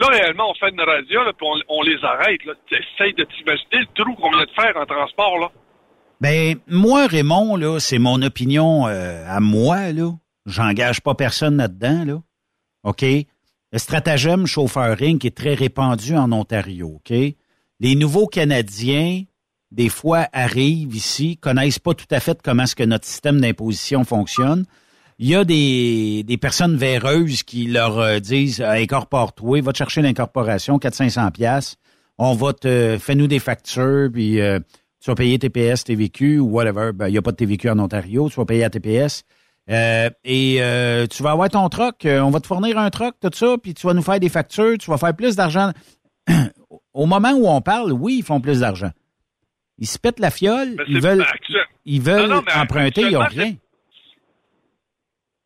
Là, 0.00 0.08
réellement, 0.08 0.50
on 0.50 0.54
fait 0.54 0.70
une 0.70 0.80
radio, 0.80 1.22
là, 1.22 1.32
puis 1.32 1.46
on, 1.68 1.82
les 1.82 2.02
arrête. 2.02 2.44
Là. 2.44 2.54
Essaye 2.70 3.14
de 3.14 3.24
t'imaginer 3.24 3.86
le 3.86 4.02
trou 4.02 4.14
qu'on 4.14 4.30
vient 4.30 4.44
de 4.44 4.50
faire 4.50 4.76
en 4.76 4.86
transport, 4.86 5.38
là. 5.38 5.50
Ben, 6.20 6.56
moi, 6.68 7.06
Raymond, 7.06 7.56
là, 7.56 7.78
c'est 7.80 7.98
mon 7.98 8.22
opinion 8.22 8.86
euh, 8.86 9.24
à 9.28 9.40
moi, 9.40 9.92
là. 9.92 10.10
J'engage 10.46 11.00
pas 11.00 11.14
personne 11.14 11.56
là-dedans, 11.56 12.04
là. 12.04 12.22
OK? 12.84 13.02
Le 13.02 13.78
stratagème 13.78 14.46
chauffeuring 14.46 15.24
est 15.26 15.36
très 15.36 15.54
répandu 15.54 16.16
en 16.16 16.32
Ontario, 16.32 16.96
OK? 16.96 17.16
Les 17.80 17.94
nouveaux 17.96 18.26
Canadiens, 18.26 19.22
des 19.70 19.88
fois, 19.88 20.28
arrivent 20.32 20.94
ici, 20.94 21.36
connaissent 21.36 21.78
pas 21.78 21.94
tout 21.94 22.06
à 22.10 22.20
fait 22.20 22.40
comment 22.42 22.64
est-ce 22.64 22.76
que 22.76 22.84
notre 22.84 23.06
système 23.06 23.40
d'imposition 23.40 24.04
fonctionne. 24.04 24.64
Il 25.18 25.28
y 25.28 25.34
a 25.34 25.44
des, 25.44 26.24
des 26.24 26.36
personnes 26.36 26.76
véreuses 26.76 27.42
qui 27.42 27.66
leur 27.66 27.98
euh, 27.98 28.18
disent 28.18 28.60
euh, 28.60 28.70
incorpore-toi, 28.70 29.60
va 29.60 29.72
te 29.72 29.78
chercher 29.78 30.02
l'incorporation, 30.02 30.78
400-500 30.78 31.30
pièces. 31.32 31.76
On 32.18 32.34
va 32.34 32.52
te 32.52 32.96
fais-nous 32.98 33.26
des 33.26 33.38
factures, 33.38 34.08
puis 34.12 34.40
euh, 34.40 34.58
tu 35.00 35.10
vas 35.10 35.14
payer 35.14 35.38
TPS, 35.38 35.84
TVQ 35.84 36.38
ou 36.38 36.46
whatever. 36.46 36.92
Ben, 36.92 37.08
il 37.08 37.12
n'y 37.12 37.18
a 37.18 37.22
pas 37.22 37.32
de 37.32 37.36
TVQ 37.36 37.70
en 37.70 37.78
Ontario, 37.78 38.28
tu 38.28 38.36
vas 38.36 38.44
payer 38.44 38.64
à 38.64 38.70
TPS. 38.70 39.24
Euh, 39.70 40.10
et 40.24 40.58
euh, 40.60 41.06
tu 41.06 41.22
vas 41.22 41.30
avoir 41.30 41.48
ton 41.48 41.66
troc, 41.68 42.04
euh, 42.04 42.20
on 42.20 42.30
va 42.30 42.40
te 42.40 42.46
fournir 42.46 42.78
un 42.78 42.90
troc, 42.90 43.14
tout 43.20 43.30
ça, 43.32 43.56
puis 43.62 43.72
tu 43.72 43.86
vas 43.86 43.94
nous 43.94 44.02
faire 44.02 44.20
des 44.20 44.28
factures, 44.28 44.76
tu 44.78 44.90
vas 44.90 44.98
faire 44.98 45.14
plus 45.14 45.36
d'argent. 45.36 45.72
Au 46.92 47.06
moment 47.06 47.32
où 47.32 47.48
on 47.48 47.60
parle, 47.60 47.92
oui, 47.92 48.16
ils 48.18 48.24
font 48.24 48.40
plus 48.40 48.60
d'argent. 48.60 48.90
Ils 49.78 49.86
se 49.86 49.98
pètent 49.98 50.20
la 50.20 50.30
fiole, 50.30 50.76
ils 50.86 51.00
veulent, 51.00 51.24
ils 51.84 52.00
veulent 52.00 52.28
non, 52.28 52.42
mais 52.46 52.52
emprunter, 52.52 53.02
ils 53.02 53.12
n'ont 53.12 53.24
rien. 53.24 53.54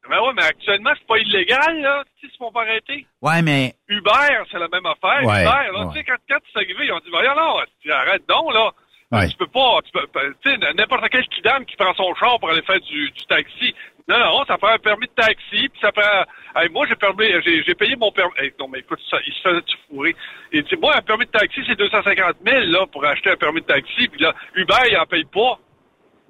Ben 0.09 0.20
ouais, 0.20 0.32
mais 0.35 0.44
actuellement, 0.44 0.90
c'est 0.98 1.06
pas 1.06 1.18
illégal, 1.18 1.80
là. 1.80 2.02
Tu 2.05 2.20
sais, 2.20 2.26
ils 2.28 2.32
se 2.32 2.36
font 2.39 2.51
pas 2.51 2.62
arrêter. 2.62 3.06
Ouais, 3.20 3.43
mais 3.43 3.74
Uber, 3.89 4.44
c'est 4.51 4.59
la 4.59 4.68
même 4.68 4.86
affaire. 4.86 5.24
Ouais, 5.24 5.43
Uber, 5.43 5.72
là, 5.72 5.80
ouais. 5.80 5.93
tu 5.93 5.98
sais, 5.98 6.05
quand, 6.05 6.16
quand 6.28 6.39
c'est 6.52 6.59
arrivé, 6.59 6.86
ils 6.86 6.93
ont 6.93 7.01
dit, 7.01 7.10
voyons, 7.10 7.35
non, 7.35 7.60
tu 7.80 7.93
arrête 7.93 8.26
donc, 8.28 8.52
là. 8.52 8.72
Ouais. 9.10 9.28
Tu 9.28 9.36
peux 9.36 9.47
pas, 9.47 9.80
tu 9.82 10.51
sais, 10.51 10.59
n'importe 10.74 11.09
quel 11.10 11.26
kidam 11.28 11.64
qui 11.64 11.76
prend 11.76 11.94
son 11.94 12.14
char 12.14 12.39
pour 12.39 12.51
aller 12.51 12.62
faire 12.62 12.80
du, 12.80 13.10
du 13.10 13.26
taxi. 13.26 13.74
Non, 14.06 14.18
non, 14.18 14.44
ça 14.47 14.59
prend 14.59 14.68
un 14.68 14.78
permis 14.78 15.06
de 15.06 15.12
taxi, 15.12 15.68
puis 15.68 15.80
ça 15.80 15.93
prend, 15.93 16.24
hey, 16.56 16.68
moi, 16.70 16.86
j'ai 16.89 16.97
permis, 16.97 17.26
j'ai, 17.44 17.74
payé 17.74 17.97
mon 17.97 18.10
permis, 18.10 18.32
Hey, 18.39 18.52
non, 18.59 18.68
mais 18.68 18.80
écoute, 18.80 19.01
ça, 19.10 19.18
il 19.26 19.32
se 19.32 19.40
faisait 19.40 19.62
tu 19.62 19.76
fourrer? 19.89 20.16
Et 20.52 20.62
tu 20.62 20.76
moi, 20.76 20.97
un 20.97 21.02
permis 21.02 21.26
de 21.26 21.30
taxi, 21.30 21.60
c'est 21.66 21.78
250 21.78 22.36
000, 22.47 22.60
là, 22.66 22.86
pour 22.86 23.05
acheter 23.05 23.30
un 23.30 23.36
permis 23.36 23.60
de 23.60 23.66
taxi, 23.66 24.09
puis 24.09 24.20
là, 24.20 24.35
Uber, 24.55 24.74
il 24.90 24.97
en 24.97 25.06
paye 25.06 25.24
pas. 25.24 25.59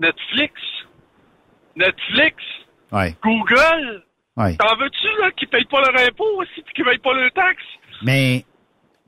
Netflix. 0.00 0.54
Netflix. 1.74 2.36
Ouais, 2.92 3.14
Google. 3.22 4.02
ouais. 4.36 4.56
T'en 4.56 4.76
veux-tu, 4.76 5.06
là, 5.20 5.30
qui 5.36 5.46
payent 5.46 5.64
pas 5.70 5.80
leur 5.80 6.00
impôt 6.06 6.40
aussi, 6.40 6.62
puis 6.64 6.72
qui 6.76 6.82
payent 6.84 6.98
pas 6.98 7.12
leur 7.14 7.32
taxe? 7.32 7.62
Mais, 8.02 8.44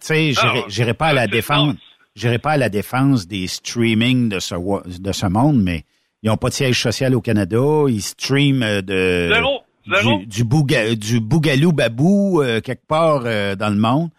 tu 0.01 0.07
sais, 0.07 0.33
j'irai- 0.33 0.65
j'irai 0.69 0.95
pas 0.95 1.07
à 1.09 1.13
la 1.13 1.27
défense. 1.27 1.77
J'irai 2.17 2.39
pas 2.39 2.53
à 2.53 2.57
la 2.57 2.69
défense 2.69 3.27
des 3.29 3.47
streaming 3.47 4.29
de 4.29 4.41
ce, 4.41 4.55
de 5.01 5.13
ce 5.13 5.27
monde, 5.27 5.63
mais 5.63 5.85
ils 6.23 6.29
n'ont 6.29 6.37
pas 6.37 6.49
de 6.49 6.55
siège 6.55 6.81
social 6.81 7.15
au 7.15 7.21
Canada. 7.21 7.59
Ils 7.89 8.03
streament 8.03 8.63
euh, 8.65 8.83
de 8.83 9.31
Zéro. 9.33 9.61
Zéro. 9.89 10.19
du 10.19 10.27
du, 10.27 10.45
bouga, 10.45 10.95
du 10.97 11.21
bougalou 11.21 11.73
babou 11.73 12.43
euh, 12.43 12.61
quelque 12.61 12.87
part 12.87 13.23
euh, 13.25 13.55
dans 13.55 13.71
le 13.71 13.77
monde. 13.77 14.11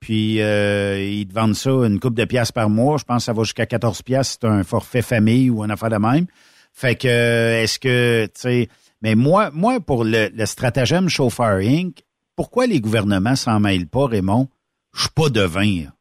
Puis 0.00 0.40
euh, 0.40 0.98
ils 1.02 1.26
te 1.28 1.34
vendent 1.34 1.54
ça 1.54 1.70
une 1.70 2.00
coupe 2.00 2.14
de 2.14 2.24
pièces 2.24 2.52
par 2.52 2.70
mois. 2.70 2.96
Je 2.98 3.04
pense 3.04 3.18
que 3.18 3.24
ça 3.24 3.32
va 3.32 3.42
jusqu'à 3.42 3.66
14 3.66 4.02
pièces. 4.02 4.38
C'est 4.40 4.46
un 4.48 4.62
forfait 4.64 5.02
famille 5.02 5.50
ou 5.50 5.62
un 5.62 5.70
affaire 5.70 5.90
de 5.90 5.96
même. 5.96 6.26
Fait 6.72 6.94
que 6.94 7.06
euh, 7.08 7.62
est-ce 7.62 7.78
que 7.78 8.24
tu 8.26 8.32
sais 8.34 8.68
mais 9.02 9.14
moi 9.14 9.50
moi 9.52 9.80
pour 9.80 10.04
le, 10.04 10.28
le 10.34 10.46
stratagème 10.46 11.08
chauffeur 11.08 11.56
Inc. 11.58 12.02
Pourquoi 12.36 12.66
les 12.66 12.80
gouvernements 12.80 13.36
s'en 13.36 13.60
mêlent 13.60 13.88
pas 13.88 14.06
Raymond? 14.06 14.48
Je 14.94 15.02
suis 15.02 15.10
pas 15.10 15.28
devin. 15.28 15.84
là. 15.84 15.92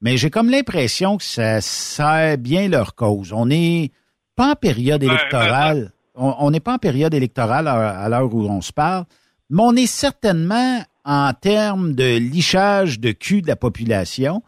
Mais 0.00 0.16
j'ai 0.16 0.30
comme 0.30 0.50
l'impression 0.50 1.16
que 1.16 1.24
ça 1.24 1.60
sert 1.60 2.38
bien 2.38 2.68
leur 2.68 2.94
cause. 2.94 3.32
On 3.32 3.46
n'est 3.46 3.90
pas 4.36 4.52
en 4.52 4.54
période 4.56 5.02
électorale. 5.02 5.92
On 6.14 6.34
on 6.38 6.50
n'est 6.50 6.60
pas 6.60 6.74
en 6.74 6.78
période 6.78 7.12
électorale 7.14 7.66
à, 7.66 7.98
à 8.00 8.08
l'heure 8.08 8.32
où 8.32 8.42
on 8.48 8.60
se 8.60 8.72
parle, 8.72 9.04
mais 9.50 9.62
on 9.62 9.74
est 9.74 9.86
certainement 9.86 10.80
en 11.04 11.32
termes 11.34 11.94
de 11.94 12.16
lichage 12.18 13.00
de 13.00 13.10
cul 13.12 13.42
de 13.42 13.48
la 13.48 13.56
population. 13.56 14.42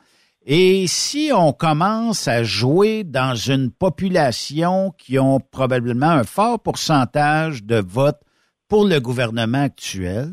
Et 0.49 0.87
si 0.87 1.33
on 1.35 1.53
commence 1.53 2.29
à 2.29 2.45
jouer 2.45 3.03
dans 3.03 3.35
une 3.35 3.73
population 3.73 4.93
qui 4.97 5.19
ont 5.19 5.41
probablement 5.41 6.07
un 6.07 6.23
fort 6.23 6.61
pourcentage 6.61 7.65
de 7.65 7.83
votes 7.85 8.21
pour 8.69 8.87
le 8.87 9.01
gouvernement 9.01 9.63
actuel, 9.63 10.33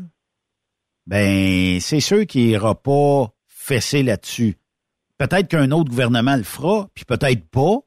ben 1.08 1.80
c'est 1.80 1.98
sûr 1.98 2.26
qu'il 2.26 2.46
n'ira 2.46 2.80
pas 2.80 3.34
fesser 3.48 4.04
là-dessus. 4.04 4.56
Peut-être 5.18 5.48
qu'un 5.48 5.72
autre 5.72 5.90
gouvernement 5.90 6.36
le 6.36 6.44
fera, 6.44 6.88
puis 6.94 7.04
peut-être 7.04 7.44
pas. 7.50 7.78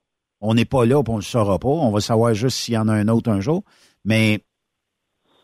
On 0.42 0.54
n'est 0.54 0.66
pas 0.66 0.86
là, 0.86 1.02
puis 1.04 1.14
on 1.14 1.18
le 1.18 1.22
saura 1.22 1.60
pas. 1.60 1.70
On 1.70 1.92
va 1.92 2.02
savoir 2.02 2.34
juste 2.34 2.58
s'il 2.58 2.74
y 2.74 2.78
en 2.78 2.90
a 2.90 2.94
un 2.94 3.08
autre 3.08 3.32
un 3.32 3.40
jour. 3.40 3.64
Mais, 4.04 4.44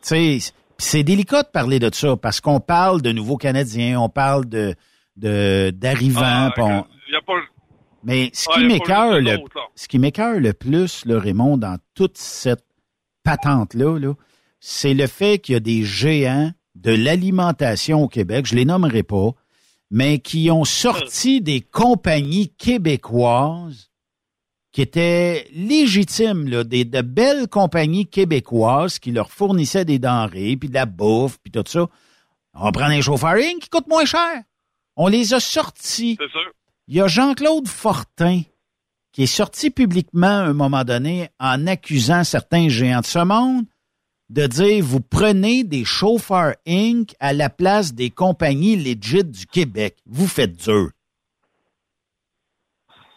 tu 0.01 0.39
sais, 0.39 0.53
c'est 0.77 1.03
délicat 1.03 1.43
de 1.43 1.47
parler 1.47 1.79
de 1.79 1.89
ça 1.93 2.17
parce 2.17 2.41
qu'on 2.41 2.59
parle 2.59 3.01
de 3.01 3.13
nouveaux 3.13 3.37
Canadiens, 3.37 4.01
on 4.01 4.09
parle 4.09 4.49
de 4.49 4.75
de 5.15 5.71
d'arrivants. 5.71 6.21
Ah, 6.21 6.51
pas, 6.55 6.87
mais 8.03 8.29
ce 8.33 8.47
Ah, 8.49 8.55
qui 8.57 8.65
m'écœure 8.65 9.21
le, 9.21 9.37
ce 9.75 9.87
qui 9.87 9.97
le 9.97 10.51
plus, 10.51 11.05
là, 11.05 11.19
Raymond, 11.19 11.57
dans 11.57 11.77
toute 11.95 12.17
cette 12.17 12.65
patente-là, 13.23 13.97
là, 13.97 14.13
c'est 14.59 14.93
le 14.93 15.07
fait 15.07 15.39
qu'il 15.39 15.53
y 15.53 15.55
a 15.55 15.61
des 15.61 15.83
géants 15.83 16.51
de 16.75 16.91
l'alimentation 16.91 18.03
au 18.03 18.07
Québec, 18.07 18.45
je 18.45 18.55
les 18.55 18.65
nommerai 18.65 19.03
pas, 19.03 19.31
mais 19.91 20.19
qui 20.19 20.49
ont 20.51 20.65
sorti 20.65 21.39
des 21.39 21.61
compagnies 21.61 22.49
québécoises 22.49 23.91
qui 24.71 24.81
étaient 24.81 25.47
légitimes, 25.53 26.49
là, 26.49 26.63
des, 26.63 26.83
de 26.83 27.01
belles 27.01 27.47
compagnies 27.47 28.07
québécoises 28.07 28.97
qui 28.97 29.11
leur 29.11 29.31
fournissaient 29.31 29.85
des 29.85 29.99
denrées, 29.99 30.57
puis 30.57 30.67
de 30.67 30.73
la 30.73 30.87
bouffe, 30.87 31.37
puis 31.43 31.51
tout 31.51 31.63
ça. 31.67 31.87
On 32.55 32.71
prend 32.71 32.85
un 32.85 33.01
chauffeur 33.01 33.33
Inc. 33.33 33.59
qui 33.61 33.69
coûte 33.69 33.87
moins 33.87 34.05
cher. 34.05 34.41
On 34.95 35.07
les 35.07 35.33
a 35.33 35.39
sortis. 35.39 36.17
c'est 36.19 36.29
sûr. 36.29 36.51
Il 36.87 36.95
y 36.95 37.01
a 37.01 37.07
Jean-Claude 37.07 37.67
Fortin 37.67 38.41
qui 39.13 39.23
est 39.23 39.27
sorti 39.27 39.69
publiquement 39.69 40.27
à 40.27 40.45
un 40.49 40.53
moment 40.53 40.83
donné 40.83 41.29
en 41.39 41.67
accusant 41.67 42.23
certains 42.23 42.67
géants 42.67 43.01
de 43.01 43.05
ce 43.05 43.19
monde 43.19 43.65
de 44.29 44.47
dire 44.47 44.83
vous 44.83 44.99
prenez 44.99 45.63
des 45.63 45.85
chauffeurs 45.85 46.55
Inc. 46.67 47.13
à 47.19 47.33
la 47.33 47.49
place 47.49 47.93
des 47.93 48.09
compagnies 48.09 48.75
legit 48.75 49.23
du 49.23 49.45
Québec. 49.45 49.95
Vous 50.05 50.27
faites 50.27 50.55
dur. 50.57 50.89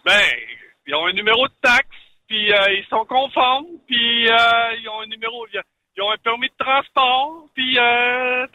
Ben, 0.04 0.22
ils 0.86 0.94
ont 0.94 1.06
un 1.06 1.12
numéro 1.12 1.48
de 1.48 1.54
taxe, 1.62 1.88
puis 2.28 2.52
euh, 2.52 2.72
ils 2.72 2.86
sont 2.88 3.04
conformes, 3.06 3.66
puis 3.86 4.28
euh, 4.28 4.74
ils 4.80 4.88
ont 4.88 5.00
un 5.00 5.06
numéro, 5.06 5.46
ils 5.52 6.02
ont 6.02 6.10
un 6.10 6.18
permis 6.18 6.48
de 6.48 6.64
transport, 6.64 7.48
puis 7.54 7.78
euh, 7.78 8.46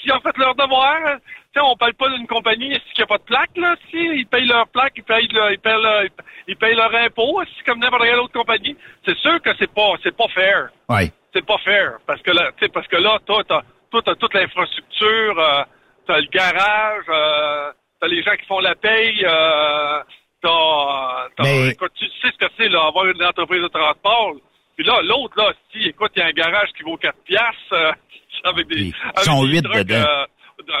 s'ils 0.00 0.12
ont 0.12 0.20
fait 0.20 0.36
leur 0.36 0.54
devoir, 0.54 1.18
sais, 1.54 1.64
on 1.64 1.76
parle 1.76 1.94
pas 1.94 2.08
d'une 2.10 2.26
compagnie 2.26 2.78
qui 2.94 3.00
n'a 3.00 3.06
pas 3.06 3.18
de 3.18 3.22
plaque, 3.24 3.56
là, 3.56 3.74
si? 3.90 3.96
Ils 3.98 4.26
payent 4.26 4.46
leur 4.46 4.66
plaque, 4.68 4.92
ils 4.96 5.04
payent, 5.04 5.28
leur, 5.32 5.50
ils 5.52 5.58
payent, 5.58 5.82
leur, 5.82 6.02
ils 6.48 6.56
payent 6.56 6.74
leur 6.76 6.94
impôt, 6.94 7.42
c'est 7.56 7.64
comme 7.64 7.78
n'importe 7.80 8.04
quelle 8.04 8.18
autre 8.20 8.32
compagnie? 8.32 8.76
C'est 9.06 9.16
sûr 9.18 9.40
que 9.42 9.50
c'est 9.58 9.72
pas, 9.72 9.92
c'est 10.02 10.16
pas 10.16 10.28
fair. 10.28 10.68
Oui. 10.88 11.10
c'est 11.34 11.46
pas 11.46 11.58
fair 11.58 11.98
parce 12.06 12.20
que 12.22 12.30
là, 12.30 12.50
tu 12.58 12.64
sais, 12.66 12.68
parce 12.72 12.86
que 12.88 12.96
là, 12.96 13.18
toi, 13.26 13.42
t'as, 13.48 13.62
toi, 13.90 14.02
t'as 14.04 14.14
toute 14.16 14.34
l'infrastructure, 14.34 15.38
euh, 15.38 15.62
t'as 16.06 16.18
le 16.20 16.26
garage, 16.30 17.04
euh, 17.08 17.72
t'as 18.00 18.06
les 18.08 18.22
gens 18.22 18.36
qui 18.36 18.46
font 18.46 18.58
la 18.60 18.74
paye, 18.74 19.24
euh, 19.24 20.00
t'as, 20.42 21.28
t'as- 21.36 21.42
Mais- 21.44 21.68
écoute, 21.70 21.92
tu 21.94 22.06
sais 22.20 22.28
ce 22.32 22.38
que 22.46 22.52
c'est 22.58 22.68
là, 22.68 22.86
avoir 22.86 23.06
une 23.06 23.22
entreprise 23.24 23.62
de 23.62 23.68
transport. 23.68 24.34
Puis 24.76 24.84
là, 24.86 25.00
l'autre 25.02 25.34
là, 25.38 25.52
si, 25.72 25.88
écoute, 25.88 26.12
il 26.16 26.20
y 26.20 26.22
a 26.22 26.26
un 26.26 26.32
garage 26.32 26.68
qui 26.76 26.82
vaut 26.82 26.96
4 26.96 27.18
piastres, 27.24 27.72
euh, 27.72 27.92
avec 28.44 28.66
des, 28.68 28.76
Ils 28.86 28.94
avec 29.04 29.18
sont 29.20 29.44
des 29.44 29.50
huit 29.52 29.62
trucs, 29.62 29.76
dedans. 29.86 29.94
euh, 30.08 30.24
de- 30.66 30.72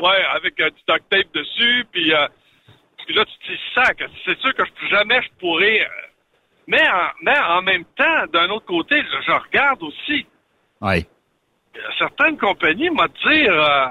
ouais, 0.00 0.24
avec 0.34 0.58
euh, 0.60 0.70
du 0.70 0.80
duct 0.88 1.08
tape 1.10 1.32
dessus, 1.34 1.86
puis, 1.92 2.12
euh, 2.12 2.26
là, 3.08 3.24
tu 3.24 3.38
te 3.38 3.52
dis, 3.52 3.60
sac, 3.74 4.02
c'est 4.24 4.38
sûr 4.40 4.54
que 4.54 4.64
je, 4.64 4.88
jamais 4.88 5.20
je 5.22 5.28
pourrais. 5.38 5.82
euh, 5.82 5.88
mais, 6.66 6.82
en, 6.88 7.10
mais 7.22 7.38
en 7.38 7.62
même 7.62 7.84
temps, 7.96 8.26
d'un 8.32 8.48
autre 8.50 8.66
côté, 8.66 9.02
je, 9.02 9.22
je 9.26 9.32
regarde 9.32 9.82
aussi 9.82 10.26
Oui. 10.80 11.06
euh, 11.76 11.80
certaines 11.98 12.38
compagnies, 12.38 12.90
m'a 12.90 13.08
dire, 13.08 13.52
euh, 13.52 13.86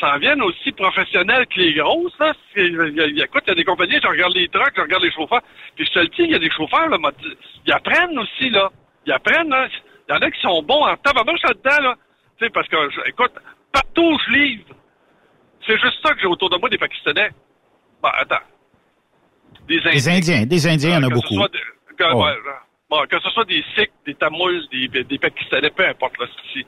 s'en 0.00 0.16
viennent 0.18 0.42
aussi 0.42 0.72
professionnelles 0.72 1.46
que 1.46 1.58
les 1.60 1.74
grosses. 1.74 2.16
Là. 2.18 2.32
Y 2.56 2.62
y 2.62 3.22
écoute, 3.22 3.42
il 3.46 3.50
y 3.50 3.52
a 3.52 3.54
des 3.54 3.64
compagnies, 3.64 3.98
je 4.02 4.08
regarde 4.08 4.34
les 4.34 4.48
trucks, 4.48 4.72
je 4.76 4.80
regarde 4.82 5.02
les 5.02 5.12
chauffeurs. 5.12 5.42
Puis 5.76 5.86
je 5.86 5.92
te 5.92 5.98
le 6.00 6.06
dis, 6.08 6.22
il 6.22 6.30
y 6.30 6.34
a 6.34 6.38
des 6.38 6.50
chauffeurs, 6.50 6.88
là, 6.88 6.98
dit, 7.22 7.36
ils 7.66 7.72
apprennent 7.72 8.18
aussi, 8.18 8.50
là. 8.50 8.70
Ils 9.06 9.12
apprennent, 9.12 9.48
là. 9.50 9.68
Il 10.08 10.14
y 10.14 10.16
en 10.16 10.20
a 10.22 10.30
qui 10.30 10.40
sont 10.40 10.62
bons 10.62 10.84
en 10.84 10.96
tabarnouche 10.96 11.42
là-dedans, 11.44 11.82
là. 11.90 11.94
Tu 12.38 12.44
sais, 12.44 12.50
parce 12.50 12.68
que, 12.68 12.76
je- 12.90 13.08
écoute, 13.08 13.32
partout 13.72 14.02
où 14.14 14.18
je 14.26 14.30
livre, 14.32 14.64
c'est 15.68 15.78
juste 15.78 15.98
ça 16.02 16.12
que 16.14 16.20
j'ai 16.20 16.26
autour 16.26 16.50
de 16.50 16.56
moi 16.56 16.68
des 16.68 16.78
Pakistanais. 16.78 17.30
Bah, 18.02 18.12
attends. 18.18 18.36
Des 19.68 19.78
Indiens. 19.78 19.92
Des 19.92 20.08
Indiens, 20.08 20.46
des 20.46 20.66
Indiens, 20.66 20.90
il 20.90 20.94
y 20.94 20.96
en 20.96 21.02
a 21.02 21.08
ce 21.08 21.14
beaucoup. 21.14 21.34
de- 21.48 21.94
que- 21.96 22.14
bon, 22.90 23.04
ce 23.20 23.30
soit 23.30 23.44
des 23.44 23.62
Sikhs, 23.76 23.92
des 24.06 24.14
Tamouls, 24.14 24.66
des, 24.88 25.04
des 25.04 25.18
Pakistanais, 25.18 25.70
peu 25.70 25.86
importe, 25.86 26.14
c'est- 26.54 26.66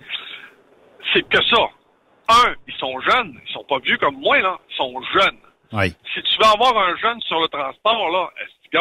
que 1.28 1.43
ça. 1.44 1.62
Un, 2.28 2.55
ils 2.68 2.74
sont 2.74 3.01
jeunes, 3.01 3.40
ils 3.48 3.52
sont 3.52 3.64
pas 3.64 3.78
vieux 3.81 3.97
comme 3.98 4.16
moi, 4.20 4.39
là, 4.40 4.56
ils 4.70 4.77
sont 4.77 4.93
jeunes. 5.12 5.39
Oui. 5.72 5.94
Si 6.14 6.22
tu 6.22 6.39
veux 6.39 6.47
avoir 6.47 6.77
un 6.89 6.97
jeune 6.97 7.20
sur 7.22 7.40
le 7.40 7.48
transport, 7.48 8.09
là, 8.10 8.28
est-ce 8.43 8.70
que, 8.70 8.78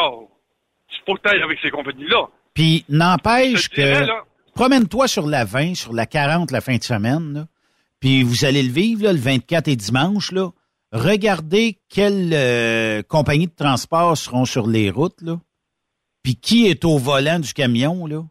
faut 1.06 1.18
tu 1.24 1.30
ailles 1.30 1.42
avec 1.42 1.60
ces 1.62 1.72
compagnies-là? 1.72 2.28
Puis 2.54 2.84
n'empêche 2.90 3.70
que 3.70 4.06
promène-toi 4.54 5.08
sur 5.08 5.26
la 5.28 5.46
20, 5.46 5.76
sur 5.76 5.94
la 5.94 6.06
40 6.06 6.52
la 6.52 6.62
fin 6.62 6.76
de 6.76 6.84
semaine, 6.84 7.34
là. 7.34 7.46
Puis 8.00 8.24
vous 8.24 8.46
allez 8.46 8.64
le 8.64 8.72
vivre 8.72 9.04
là, 9.04 9.14
le 9.14 9.20
24 9.20 9.68
et 9.68 9.76
dimanche. 9.76 10.32
Là. 10.32 10.50
Regardez 10.92 11.80
quelles 11.90 12.34
euh, 12.34 13.04
compagnies 13.04 13.48
de 13.48 13.56
transport 13.56 14.18
seront 14.18 14.46
sur 14.46 14.68
les 14.68 14.90
routes, 14.90 15.22
là. 15.22 15.40
puis 16.24 16.36
qui 16.36 16.68
est 16.68 16.86
au 16.86 16.98
volant 16.98 17.40
du 17.40 17.54
camion. 17.54 18.06
Là? 18.08 18.24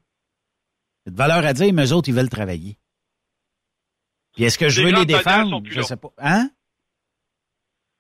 C'est 1.05 1.13
de 1.13 1.17
valeur 1.17 1.45
à 1.45 1.53
dire, 1.53 1.73
mais 1.73 1.87
eux 1.87 1.93
autres, 1.93 2.09
ils 2.09 2.15
veulent 2.15 2.29
travailler. 2.29 2.79
Puis 4.35 4.45
est-ce 4.45 4.59
que 4.59 4.69
je 4.69 4.83
Les 4.83 4.93
veux 4.93 4.99
les 4.99 5.07
défendre? 5.07 5.63
Je 5.65 5.81
sais 5.83 5.97
pas. 5.97 6.13
Hein? 6.19 6.51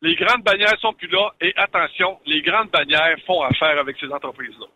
Les 0.02 0.14
grandes 0.14 0.44
bannières 0.44 0.78
sont 0.80 0.92
plus 0.92 1.08
là. 1.08 1.30
Et 1.40 1.52
attention, 1.56 2.18
les 2.26 2.42
grandes 2.42 2.70
bannières 2.70 3.16
font 3.26 3.42
affaire 3.42 3.78
avec 3.80 3.96
ces 4.00 4.06
entreprises-là. 4.06 4.66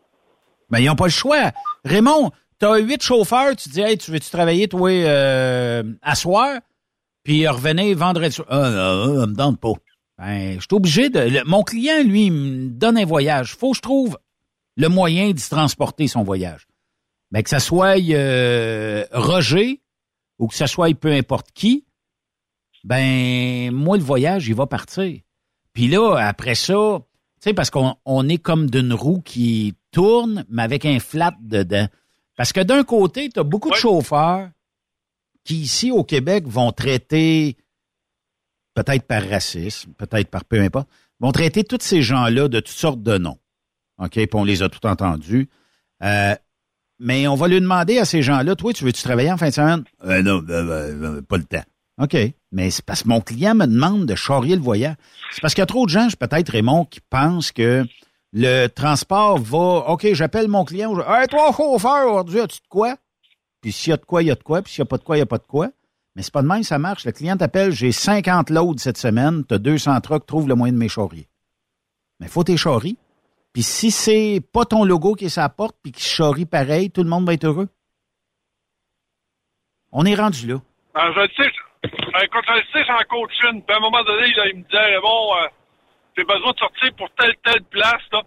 Ben, 0.70 0.80
ils 0.80 0.86
n'ont 0.86 0.96
pas 0.96 1.06
le 1.06 1.10
choix. 1.10 1.52
Raymond, 1.84 2.32
tu 2.58 2.66
as 2.66 2.78
huit 2.78 3.02
chauffeurs, 3.02 3.54
tu 3.56 3.68
dis, 3.68 3.80
hey, 3.80 3.98
tu 3.98 4.10
veux-tu 4.10 4.30
travailler, 4.30 4.68
toi, 4.68 4.90
euh, 4.90 5.82
à 6.02 6.14
soir? 6.14 6.60
Puis 7.24 7.46
revenez 7.46 7.94
vendredi 7.94 8.34
soir. 8.34 8.48
Ah, 8.50 8.70
non, 8.70 9.20
ça 9.20 9.26
me 9.26 9.34
donne 9.34 9.56
pas. 9.56 9.72
Ben, 10.18 10.54
je 10.54 10.60
suis 10.60 10.68
obligé 10.74 11.08
de. 11.10 11.20
le- 11.20 11.44
mon 11.44 11.62
client, 11.62 12.02
lui, 12.04 12.26
il 12.26 12.32
me 12.32 12.68
donne 12.70 12.98
un 12.98 13.04
voyage. 13.04 13.54
Faut 13.56 13.70
que 13.72 13.76
je 13.76 13.82
trouve 13.82 14.18
le 14.76 14.88
moyen 14.88 15.30
d'y 15.32 15.48
transporter 15.48 16.06
son 16.08 16.22
voyage. 16.22 16.66
Ben, 17.30 17.42
que 17.42 17.48
ça 17.50 17.60
soit 17.60 17.98
euh, 18.10 19.04
Roger 19.12 19.80
ou 20.38 20.48
que 20.48 20.54
ça 20.54 20.66
soit 20.66 20.94
peu 20.98 21.12
importe 21.12 21.48
qui, 21.54 21.84
ben, 22.84 23.70
moi, 23.72 23.96
le 23.96 24.02
voyage, 24.02 24.48
il 24.48 24.54
va 24.54 24.66
partir. 24.66 25.20
Puis 25.72 25.88
là, 25.88 26.16
après 26.16 26.54
ça, 26.54 26.98
tu 27.40 27.48
sais, 27.48 27.54
parce 27.54 27.70
qu'on 27.70 27.94
on 28.04 28.28
est 28.28 28.38
comme 28.38 28.68
d'une 28.68 28.92
roue 28.92 29.20
qui 29.20 29.74
tourne, 29.92 30.44
mais 30.48 30.62
avec 30.62 30.84
un 30.84 30.98
flat 30.98 31.32
dedans. 31.40 31.86
Parce 32.36 32.52
que 32.52 32.60
d'un 32.60 32.82
côté, 32.82 33.28
tu 33.28 33.40
as 33.40 33.44
beaucoup 33.44 33.70
de 33.70 33.76
chauffeurs 33.76 34.48
qui, 35.44 35.60
ici 35.60 35.90
au 35.90 36.04
Québec, 36.04 36.44
vont 36.46 36.72
traiter, 36.72 37.56
peut-être 38.74 39.06
par 39.06 39.28
racisme, 39.28 39.92
peut-être 39.94 40.28
par 40.28 40.44
peu 40.44 40.60
importe, 40.60 40.88
vont 41.20 41.32
traiter 41.32 41.64
tous 41.64 41.78
ces 41.80 42.02
gens-là 42.02 42.48
de 42.48 42.60
toutes 42.60 42.68
sortes 42.68 43.02
de 43.02 43.18
noms. 43.18 43.38
OK? 43.98 44.12
Puis 44.12 44.28
on 44.34 44.44
les 44.44 44.62
a 44.62 44.68
tout 44.68 44.84
entendus. 44.86 45.48
Euh, 46.02 46.34
mais 46.98 47.26
on 47.26 47.34
va 47.34 47.48
lui 47.48 47.60
demander 47.60 47.98
à 47.98 48.04
ces 48.04 48.22
gens-là, 48.22 48.54
toi, 48.54 48.72
tu 48.72 48.84
veux-tu 48.84 49.02
travailler 49.02 49.32
en 49.32 49.36
fin 49.36 49.48
de 49.48 49.54
semaine? 49.54 49.84
Euh, 50.04 50.22
non, 50.22 50.42
euh, 50.48 51.20
pas 51.22 51.36
le 51.36 51.44
temps. 51.44 51.64
OK. 52.00 52.16
Mais 52.52 52.70
c'est 52.70 52.84
parce 52.84 53.02
que 53.02 53.08
mon 53.08 53.20
client 53.20 53.54
me 53.54 53.66
demande 53.66 54.06
de 54.06 54.14
charrier 54.14 54.56
le 54.56 54.62
voyage. 54.62 54.96
C'est 55.32 55.40
parce 55.40 55.54
qu'il 55.54 55.62
y 55.62 55.64
a 55.64 55.66
trop 55.66 55.86
de 55.86 55.90
gens, 55.90 56.08
peut-être 56.18 56.50
Raymond, 56.50 56.84
qui 56.84 57.00
pensent 57.00 57.52
que 57.52 57.84
le 58.32 58.66
transport 58.68 59.38
va. 59.38 59.88
OK, 59.88 60.06
j'appelle 60.12 60.48
mon 60.48 60.64
client. 60.64 60.98
Hey, 61.00 61.26
toi, 61.28 61.52
chauffeur, 61.56 62.10
aujourd'hui, 62.10 62.40
as-tu 62.40 62.58
de 62.58 62.68
quoi? 62.68 62.96
Puis 63.62 63.72
s'il 63.72 63.90
y 63.90 63.94
a 63.94 63.96
de 63.96 64.04
quoi, 64.04 64.22
il 64.22 64.26
y 64.26 64.30
a 64.30 64.34
de 64.34 64.42
quoi. 64.42 64.60
Puis 64.60 64.72
s'il 64.74 64.82
n'y 64.82 64.88
a 64.88 64.90
pas 64.90 64.98
de 64.98 65.04
quoi, 65.04 65.16
il 65.16 65.20
n'y 65.20 65.22
a 65.22 65.26
pas 65.26 65.38
de 65.38 65.46
quoi. 65.46 65.68
Mais 66.14 66.22
c'est 66.22 66.32
pas 66.34 66.42
de 66.42 66.46
même, 66.48 66.62
ça 66.62 66.78
marche. 66.78 67.06
Le 67.06 67.12
client 67.12 67.36
t'appelle, 67.38 67.72
j'ai 67.72 67.90
50 67.92 68.50
loads 68.50 68.76
cette 68.78 68.98
semaine, 68.98 69.44
tu 69.48 69.54
as 69.54 69.58
200 69.58 69.98
trucks, 70.02 70.26
trouve 70.26 70.46
le 70.48 70.54
moyen 70.54 70.74
de 70.74 70.78
mes 70.78 70.88
charrier. 70.88 71.26
Mais 72.20 72.28
faut 72.28 72.44
tes 72.44 72.58
charries. 72.58 72.98
Puis 73.54 73.62
si 73.62 73.90
c'est 73.90 74.42
pas 74.52 74.64
ton 74.66 74.84
logo 74.84 75.14
qui 75.14 75.26
est 75.26 75.30
sa 75.30 75.48
porte 75.48 75.76
puis 75.82 75.92
qui 75.92 76.02
charrie 76.02 76.44
pareil, 76.46 76.90
tout 76.90 77.02
le 77.02 77.08
monde 77.08 77.24
va 77.26 77.32
être 77.34 77.44
heureux. 77.44 77.68
On 79.92 80.04
est 80.06 80.14
rendu 80.14 80.46
là. 80.46 80.60
Alors, 80.94 81.14
je 81.14 81.20
le 81.20 81.28
sais, 81.28 81.50
je- 81.50 81.88
le 81.88 82.62
sais, 82.72 82.84
j'en 82.86 82.98
coach 83.08 83.32
une. 83.50 83.62
Puis 83.62 83.74
à 83.74 83.78
un 83.78 83.80
moment 83.80 84.02
donné, 84.04 84.26
il 84.52 84.58
me 84.58 84.62
disait, 84.64 85.00
bon, 85.02 85.34
euh, 85.36 85.48
j'ai 86.16 86.24
besoin 86.24 86.52
de 86.52 86.58
sortir 86.58 86.94
pour 86.96 87.08
telle, 87.18 87.34
telle 87.44 87.62
place, 87.64 88.02
là. 88.12 88.22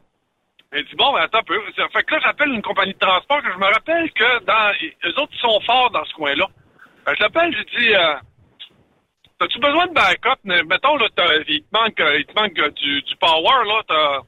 Il 0.74 0.84
dit, 0.86 0.96
bon, 0.96 1.14
ben, 1.14 1.22
attends 1.22 1.40
un 1.40 1.44
peu. 1.44 1.62
Fait 1.72 2.04
que 2.04 2.14
là, 2.16 2.20
j'appelle 2.22 2.50
une 2.50 2.62
compagnie 2.62 2.94
de 2.94 3.00
transport 3.00 3.42
que 3.42 3.52
je 3.52 3.58
me 3.58 3.66
rappelle 3.66 4.12
que 4.12 4.40
dans, 4.44 4.74
eux 5.06 5.20
autres, 5.22 5.32
ils 5.34 5.40
sont 5.40 5.60
forts 5.62 5.92
dans 5.92 6.04
ce 6.06 6.14
coin-là. 6.14 6.48
Je 7.08 7.22
l'appelle, 7.22 7.56
j'ai 7.56 7.80
dit, 7.80 7.96
euh, 7.96 8.16
t'as-tu 9.40 9.60
besoin 9.60 9.88
de 9.88 9.94
backup? 9.94 10.40
Mettons, 10.44 10.98
là, 10.98 11.08
il 11.48 11.62
te 11.64 11.68
manque, 11.72 12.00
euh, 12.00 12.20
il 12.20 12.26
te 12.26 12.34
manque 12.34 12.60
euh, 12.60 12.72
du, 12.72 13.02
du 13.04 13.16
power, 13.18 13.66
là. 13.66 13.82
T'as, 13.88 14.22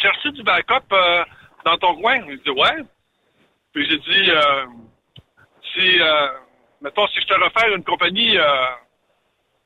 cherches 0.00 0.26
du 0.32 0.42
backup 0.42 0.84
euh, 0.92 1.24
dans 1.64 1.76
ton 1.78 1.96
coin? 1.96 2.18
Il 2.28 2.38
dit, 2.38 2.50
ouais. 2.50 2.82
Puis 3.74 3.86
j'ai 3.90 3.98
dit, 3.98 4.30
euh, 4.30 4.66
si, 5.74 6.00
euh, 6.00 6.28
mettons, 6.80 7.06
si 7.08 7.20
je 7.20 7.26
te 7.26 7.34
refais 7.34 7.74
une 7.74 7.84
compagnie 7.84 8.36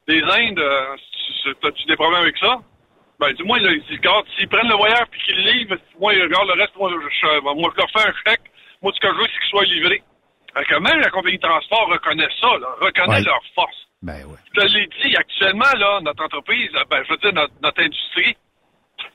des 0.09 0.23
Indes, 0.23 0.97
tu- 1.43 1.67
as-tu 1.67 1.85
des 1.87 1.97
problèmes 1.97 2.23
avec 2.23 2.39
ça? 2.39 2.59
Ben, 3.19 3.33
dis-moi, 3.33 3.59
là, 3.61 3.71
il 3.73 3.83
dit, 3.85 3.97
regarde, 3.97 4.27
s'ils 4.37 4.49
prennent 4.49 4.69
le 4.69 4.77
voyage 4.77 5.07
puis 5.11 5.21
qu'ils 5.25 5.37
le 5.37 5.51
livrent, 5.53 5.77
moi, 5.99 6.13
regarde 6.13 6.49
le 6.49 6.61
reste, 6.63 6.77
moi, 6.77 6.91
je, 6.93 7.09
je- 7.09 7.41
moi, 7.41 7.73
je 7.75 7.81
leur 7.81 7.91
fais 7.91 8.09
un 8.09 8.15
chèque. 8.27 8.43
Moi, 8.83 8.93
ce 8.95 9.01
que 9.01 9.09
je 9.09 9.19
veux, 9.19 9.27
c'est 9.27 9.41
qu'il 9.41 9.49
soit 9.51 9.65
livré. 9.65 10.03
Fait 10.55 10.65
que 10.65 10.75
même 10.77 11.01
la 11.01 11.11
compagnie 11.11 11.37
de 11.39 11.43
transport 11.43 11.89
reconnaît 11.89 12.29
ça, 12.41 12.49
là, 12.59 12.69
reconnaît 12.81 13.17
Ouais. 13.19 13.23
leur 13.25 13.41
force. 13.55 13.77
Ben 14.03 14.25
ouais. 14.27 14.37
Je 14.55 14.61
te 14.61 14.67
l'ai 14.67 14.87
dit, 15.03 15.17
actuellement, 15.17 15.73
là, 15.77 16.01
notre 16.03 16.25
entreprise, 16.25 16.71
ben, 16.91 17.03
je 17.05 17.11
veux 17.11 17.17
dire, 17.19 17.33
notre, 17.33 17.55
notre 17.63 17.83
industrie, 17.83 18.37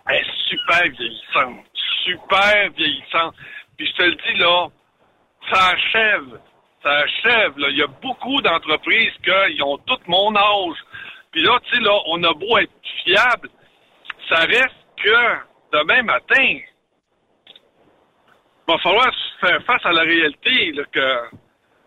elle 0.10 0.16
est 0.18 0.32
super 0.50 0.82
vieillissante. 0.90 1.66
Super 2.04 2.70
vieillissante. 2.76 3.36
Puis 3.78 3.88
je 3.88 3.94
te 3.94 4.04
le 4.04 4.16
dis, 4.16 4.40
là, 4.40 4.68
ça 5.52 5.70
achève. 5.74 6.40
Ça 6.84 6.92
achève, 6.92 7.58
là. 7.60 7.68
Il 7.70 7.78
y 7.78 7.84
a 7.84 7.88
beaucoup 7.88 8.42
d'entreprises 8.42 9.14
qui 9.24 9.62
ont 9.62 9.78
tout 9.78 10.00
mon 10.08 10.36
âge. 10.36 10.78
Puis 11.32 11.44
là, 11.44 11.60
tu 11.66 11.76
sais, 11.78 11.82
là, 11.84 11.96
on 12.08 12.24
a 12.24 12.34
beau 12.34 12.58
être 12.58 12.72
fiable, 13.04 13.50
ça 14.32 14.40
reste 14.46 14.76
que 15.04 15.78
demain 15.78 16.04
matin, 16.04 16.44
il 16.44 16.64
va 18.68 18.78
falloir 18.78 19.12
faire 19.42 19.62
face 19.64 19.86
à 19.86 19.92
la 19.92 20.04
réalité, 20.04 20.72
là, 20.72 20.84
que 20.92 21.38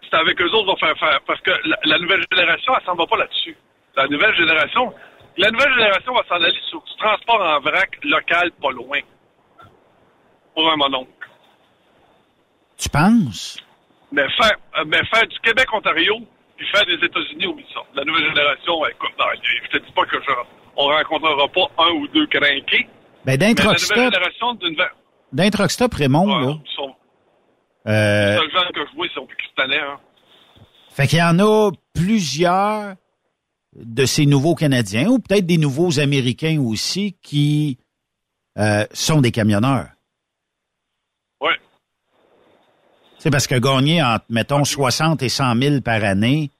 c'est 0.02 0.16
avec 0.16 0.40
eux 0.40 0.50
autres 0.50 0.66
qu'on 0.66 0.86
va 0.86 0.94
faire 0.94 0.98
faire. 0.98 1.20
Parce 1.26 1.40
que 1.40 1.50
la, 1.64 1.76
la 1.84 1.98
nouvelle 1.98 2.24
génération, 2.30 2.74
elle 2.78 2.84
s'en 2.84 2.94
va 2.94 3.06
pas 3.06 3.16
là-dessus. 3.16 3.56
La 3.96 4.06
nouvelle 4.08 4.34
génération, 4.36 4.92
la 5.38 5.50
nouvelle 5.50 5.72
génération 5.72 6.12
va 6.12 6.22
s'en 6.28 6.34
aller 6.34 6.60
sur 6.68 6.82
du 6.82 6.96
transport 6.96 7.40
en 7.40 7.60
vrac 7.60 7.98
local 8.02 8.50
pas 8.60 8.70
loin. 8.72 9.00
Pour 10.54 10.70
un 10.70 10.76
mononcle. 10.76 11.10
Tu 12.76 12.88
penses? 12.88 13.64
Mais 14.12 14.28
faire, 14.30 14.56
mais 14.86 15.04
faire 15.06 15.26
du 15.26 15.38
Québec-Ontario, 15.40 16.20
puis 16.56 16.66
faire 16.68 16.84
des 16.86 17.04
États-Unis, 17.04 17.46
oublie 17.46 17.66
ça. 17.72 17.80
La 17.94 18.04
nouvelle 18.04 18.28
génération, 18.28 18.86
écoute, 18.86 19.12
non, 19.18 19.24
je 19.32 19.68
te 19.70 19.84
dis 19.84 19.92
pas 19.92 20.04
que 20.04 20.20
je, 20.20 20.30
on 20.76 20.86
rencontrera 20.86 21.48
pas 21.48 21.84
un 21.84 21.90
ou 21.92 22.08
deux 22.08 22.26
crinqués. 22.26 22.86
Ben, 23.24 23.36
d'un 23.36 23.54
d'un 25.32 25.50
truck 25.50 25.70
stop, 25.70 25.94
Raymond, 25.94 26.26
là. 26.26 26.58
sont, 26.76 26.94
euh, 27.88 28.40
les 28.40 28.50
gens 28.50 28.66
que 28.72 28.80
je 28.88 28.96
vois, 28.96 29.06
ils 29.06 29.12
sont 29.14 29.26
pakistanais, 29.26 29.80
hein. 29.80 29.98
Fait 30.90 31.08
qu'il 31.08 31.18
y 31.18 31.22
en 31.22 31.40
a 31.40 31.72
plusieurs 31.92 32.94
de 33.74 34.06
ces 34.06 34.26
nouveaux 34.26 34.54
Canadiens, 34.54 35.08
ou 35.08 35.18
peut-être 35.18 35.46
des 35.46 35.58
nouveaux 35.58 35.98
Américains 35.98 36.60
aussi, 36.60 37.16
qui 37.20 37.78
euh, 38.58 38.86
sont 38.92 39.20
des 39.20 39.32
camionneurs. 39.32 39.88
Ouais. 41.40 41.58
C'est 43.18 43.30
parce 43.30 43.48
que 43.48 43.56
gagner 43.56 44.00
entre, 44.00 44.26
mettons, 44.28 44.64
60 44.64 45.22
et 45.24 45.28
100 45.28 45.56
000 45.60 45.80
par 45.80 46.04
année, 46.04 46.50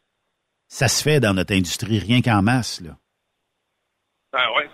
ça 0.66 0.89
se 0.89 1.01
fait 1.01 1.20
dans 1.20 1.35
notre 1.35 1.55
industrie, 1.55 2.01
rien 2.01 2.20
qu'en 2.20 2.43
masse, 2.43 2.81
là. 2.81 2.97
Ouais. 4.56 4.69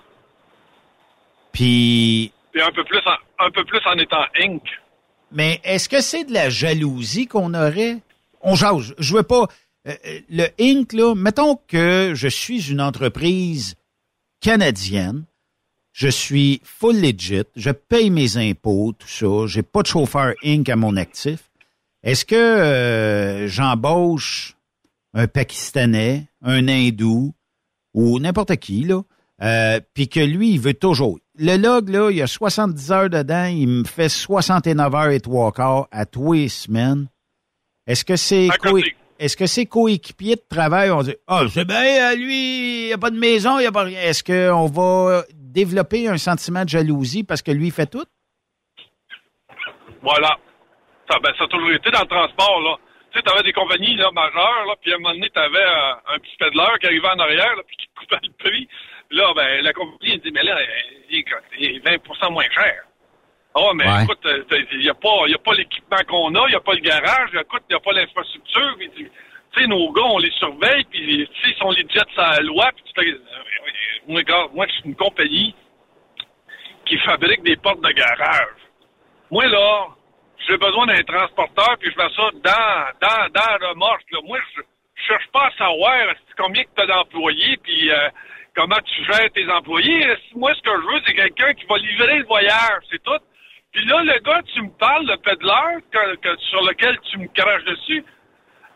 Puis, 1.53 2.33
Puis 2.53 2.63
un 2.63 2.71
peu 2.73 2.85
plus 2.85 3.01
en, 3.07 3.45
un 3.47 3.51
peu 3.51 3.65
plus 3.65 3.81
en 3.87 3.99
étant 3.99 4.25
Inc. 4.41 4.63
mais 5.33 5.61
est-ce 5.65 5.89
que 5.89 6.01
c'est 6.01 6.25
de 6.25 6.33
la 6.33 6.49
jalousie 6.51 7.27
qu'on 7.27 7.55
aurait? 7.55 7.99
On 8.41 8.55
jase. 8.55 8.95
Je 8.99 9.15
veux 9.17 9.23
pas. 9.23 9.47
euh, 9.87 9.95
euh, 10.07 10.21
le 10.31 10.47
Inc, 10.61 10.93
là, 10.93 11.15
mettons 11.15 11.59
que 11.69 12.13
je 12.15 12.29
suis 12.29 12.71
une 12.71 12.81
entreprise 12.81 13.75
canadienne, 14.41 15.25
je 15.93 16.09
suis 16.09 16.61
full 16.65 17.01
legit, 17.01 17.43
je 17.57 17.71
paye 17.71 18.11
mes 18.11 18.37
impôts, 18.37 18.93
tout 18.99 19.09
ça, 19.09 19.47
j'ai 19.47 19.63
pas 19.63 19.83
de 19.83 19.87
chauffeur 19.89 20.35
Inc 20.45 20.69
à 20.69 20.77
mon 20.77 20.97
actif. 20.97 21.51
Est-ce 22.03 22.25
que 22.25 22.35
euh, 22.37 23.49
j'embauche 23.49 24.57
un 25.13 25.27
Pakistanais, 25.27 26.27
un 26.43 26.69
Hindou 26.69 27.35
ou 27.93 28.19
n'importe 28.21 28.57
qui, 28.57 28.85
là, 28.85 29.03
euh, 29.43 29.81
puis 29.95 30.09
que 30.09 30.21
lui, 30.21 30.51
il 30.51 30.61
veut 30.61 30.75
toujours. 30.75 31.19
Le 31.39 31.57
log, 31.57 31.89
là, 31.89 32.11
il 32.11 32.19
y 32.19 32.23
a 32.23 32.27
70 32.27 32.93
heures 32.93 33.11
dedans, 33.11 33.47
il 33.47 33.69
me 33.69 33.85
fait 33.85 34.09
69 34.09 34.95
heures 34.95 35.11
et 35.11 35.21
trois 35.21 35.53
quarts 35.53 35.89
à 35.91 36.07
tous 36.07 36.35
les 36.35 36.49
semaines. 36.49 37.09
Est-ce 37.87 38.05
que 38.05 38.17
c'est 38.17 38.49
est-ce 39.19 39.37
que 39.37 39.47
ses 39.47 39.67
coéquipiers 39.67 40.37
de 40.37 40.43
travail? 40.49 40.89
Vont 40.89 41.03
dire 41.03 41.17
Ah, 41.27 41.43
c'est 41.49 41.67
bien, 41.67 41.83
euh, 41.83 42.17
lui, 42.17 42.85
il 42.85 42.87
n'y 42.87 42.93
a 42.93 42.99
pas 42.99 43.11
de 43.11 43.19
maison, 43.19 43.59
il 43.59 43.63
n'y 43.63 43.67
a 43.67 43.73
pas 43.73 43.83
rien. 43.83 44.01
Est-ce 44.01 44.25
qu'on 44.25 44.67
va 44.67 45.25
développer 45.35 46.09
un 46.09 46.17
sentiment 46.17 46.65
de 46.65 46.71
jalousie 46.71 47.23
parce 47.23 47.43
que 47.43 47.51
lui 47.51 47.67
il 47.67 47.73
fait 47.73 47.87
tout? 47.87 48.05
Voilà. 50.03 50.39
Ça, 51.11 51.19
ben, 51.23 51.33
ça 51.37 51.45
a 51.45 51.49
toujours 51.49 51.71
été 51.73 51.91
dans 51.91 52.01
le 52.01 52.07
transport, 52.07 52.61
là. 52.61 52.77
Tu 53.11 53.19
sais, 53.19 53.25
t'avais 53.25 53.43
des 53.43 53.53
compagnies, 53.53 53.97
là, 53.97 54.11
majeures, 54.13 54.65
là, 54.67 54.75
puis 54.81 54.93
à 54.93 54.95
un 54.95 54.99
moment 54.99 55.15
donné, 55.15 55.29
t'avais 55.31 55.59
euh, 55.59 56.15
un 56.15 56.19
petit 56.21 56.37
pédaleur 56.39 56.79
qui 56.79 56.87
arrivait 56.87 57.09
en 57.09 57.19
arrière, 57.19 57.57
là, 57.57 57.63
puis 57.67 57.77
qui 57.77 57.87
te 57.89 58.01
coupait 58.01 58.21
le 58.23 58.33
prix. 58.39 58.69
Là, 59.11 59.33
ben, 59.35 59.63
la 59.63 59.73
compagnie, 59.73 60.19
dit, 60.19 60.31
mais 60.33 60.43
là, 60.43 60.59
il 61.09 61.19
est, 61.19 61.25
il 61.59 61.77
est 61.77 61.85
20% 61.85 62.33
moins 62.33 62.49
cher. 62.51 62.83
Oh, 63.55 63.73
mais 63.75 63.85
Ouais. 63.87 64.05
écoute, 64.05 64.25
il 64.73 64.79
n'y 64.79 64.89
a 64.89 64.95
pas, 64.95 65.27
y 65.27 65.35
a 65.35 65.39
pas 65.39 65.55
l'équipement 65.55 65.99
qu'on 66.09 66.35
a, 66.37 66.47
il 66.47 66.51
n'y 66.51 66.55
a 66.55 66.61
pas 66.61 66.75
le 66.75 66.81
garage, 66.81 67.31
écoute, 67.35 67.63
il 67.69 67.73
n'y 67.73 67.77
a 67.77 67.81
pas 67.81 67.93
l'infrastructure. 67.93 68.77
Tu 68.79 69.11
sais, 69.57 69.67
nos 69.67 69.91
gars, 69.93 70.05
on 70.05 70.19
les 70.19 70.31
surveille, 70.33 70.85
puis 70.85 71.29
tu 71.29 71.41
sais, 71.43 71.55
ils 71.55 71.59
sont 71.59 71.71
les 71.71 71.85
jets 71.89 72.01
à 72.17 72.37
la 72.37 72.41
loi, 72.43 72.71
puis 72.77 72.85
tu 72.95 73.13
euh, 73.13 73.19
moi, 74.07 74.23
moi, 74.55 74.67
je 74.69 74.73
suis 74.75 74.83
une 74.85 74.95
compagnie 74.95 75.55
qui 76.87 76.97
fabrique 76.99 77.43
des 77.43 77.57
portes 77.57 77.81
de 77.81 77.91
garage. 77.91 78.57
Moi, 79.31 79.47
là, 79.47 79.89
j'ai 80.49 80.57
besoin 80.57 80.87
d'un 80.87 81.03
transporteur, 81.03 81.77
puis 81.81 81.91
je 81.91 81.97
mets 81.97 82.15
ça 82.15 82.31
dans, 82.35 83.09
dans, 83.09 83.29
dans 83.33 83.59
la 83.61 83.69
remorque, 83.71 84.11
là. 84.13 84.21
Moi, 84.25 84.39
je, 84.57 84.63
cherche 85.07 85.27
pas 85.33 85.47
à 85.47 85.51
savoir 85.57 85.97
c'est 86.29 86.37
combien 86.37 86.63
que 86.63 86.69
tu 86.77 86.83
as 86.83 86.87
d'employés, 86.87 87.57
puis 87.63 87.91
euh, 87.91 88.09
comment 88.57 88.77
tu 88.85 89.05
gères 89.05 89.31
tes 89.33 89.49
employés. 89.51 90.07
Moi, 90.35 90.53
ce 90.55 90.61
que 90.63 90.71
je 90.71 90.87
veux, 90.95 91.01
c'est 91.07 91.15
quelqu'un 91.15 91.53
qui 91.55 91.65
va 91.67 91.79
livrer 91.79 92.19
le 92.19 92.25
voyage, 92.27 92.83
c'est 92.91 93.03
tout. 93.03 93.19
Puis 93.73 93.85
là, 93.87 94.03
le 94.03 94.19
gars, 94.21 94.41
tu 94.53 94.63
me 94.63 94.71
parles, 94.79 95.07
le 95.07 95.17
pédaleur, 95.19 95.79
que- 95.93 96.17
que- 96.17 96.41
sur 96.51 96.63
lequel 96.63 96.99
tu 97.11 97.19
me 97.19 97.29
craches 97.29 97.65
dessus, 97.65 98.05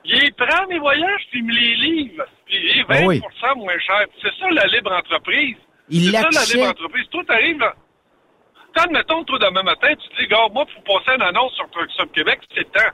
il 0.05 0.33
prend 0.35 0.67
mes 0.69 0.79
voyages, 0.79 1.23
puis 1.31 1.41
il 1.41 1.45
me 1.47 1.53
les 1.53 1.75
livre. 1.77 2.25
Puis 2.47 2.57
il 2.57 2.79
est 2.81 2.83
20 2.83 2.89
Ben 3.01 3.07
oui. 3.07 3.21
moins 3.57 3.79
cher. 3.81 4.07
C'est 4.23 4.35
ça, 4.39 4.51
la 4.51 4.67
libre 4.67 4.93
entreprise. 4.93 5.57
Il 5.89 6.11
C'est 6.11 6.13
ça, 6.21 6.29
la 6.31 6.45
libre 6.55 6.71
entreprise. 6.71 7.09
Toi, 7.11 7.25
t'arrives... 7.27 7.59
là- 7.59 7.75
Quand, 8.77 8.85
admettons, 8.85 9.25
toi, 9.25 9.39
demain 9.39 9.63
matin, 9.63 9.95
tu 9.95 10.09
te 10.09 10.21
dis, 10.21 10.27
gars, 10.29 10.49
moi, 10.53 10.65
pour 10.67 10.83
passer 10.85 11.15
une 11.17 11.23
annonce 11.23 11.53
sur 11.55 11.69
Truck 11.71 11.91
Stop 11.93 12.13
Québec, 12.13 12.41
c'est 12.55 12.71
temps. 12.73 12.91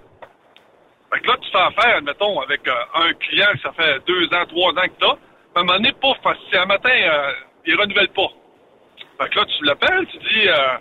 Fait 1.13 1.21
que 1.21 1.27
là, 1.27 1.37
tu 1.41 1.51
fais 1.51 1.59
affaire, 1.59 1.97
admettons, 1.97 2.39
avec 2.41 2.67
euh, 2.69 2.75
un 2.95 3.13
client 3.15 3.49
que 3.55 3.61
ça 3.61 3.73
fait 3.73 3.99
deux 4.07 4.27
ans, 4.33 4.45
trois 4.47 4.71
ans 4.73 4.87
que 4.87 5.01
t'as. 5.01 5.17
À 5.55 5.61
un 5.61 5.63
moment 5.65 5.79
donné, 5.79 5.93
pouf, 5.93 6.17
parce 6.23 6.39
que 6.39 6.45
si 6.51 6.57
un 6.57 6.67
matin, 6.67 6.91
euh, 6.91 7.33
il 7.67 7.75
renouvelle 7.79 8.09
pas. 8.09 8.29
Fait 9.21 9.29
que 9.29 9.39
là, 9.39 9.45
tu 9.47 9.65
l'appelles, 9.65 10.07
tu 10.07 10.19
dis, 10.19 10.49
euh, 10.49 10.79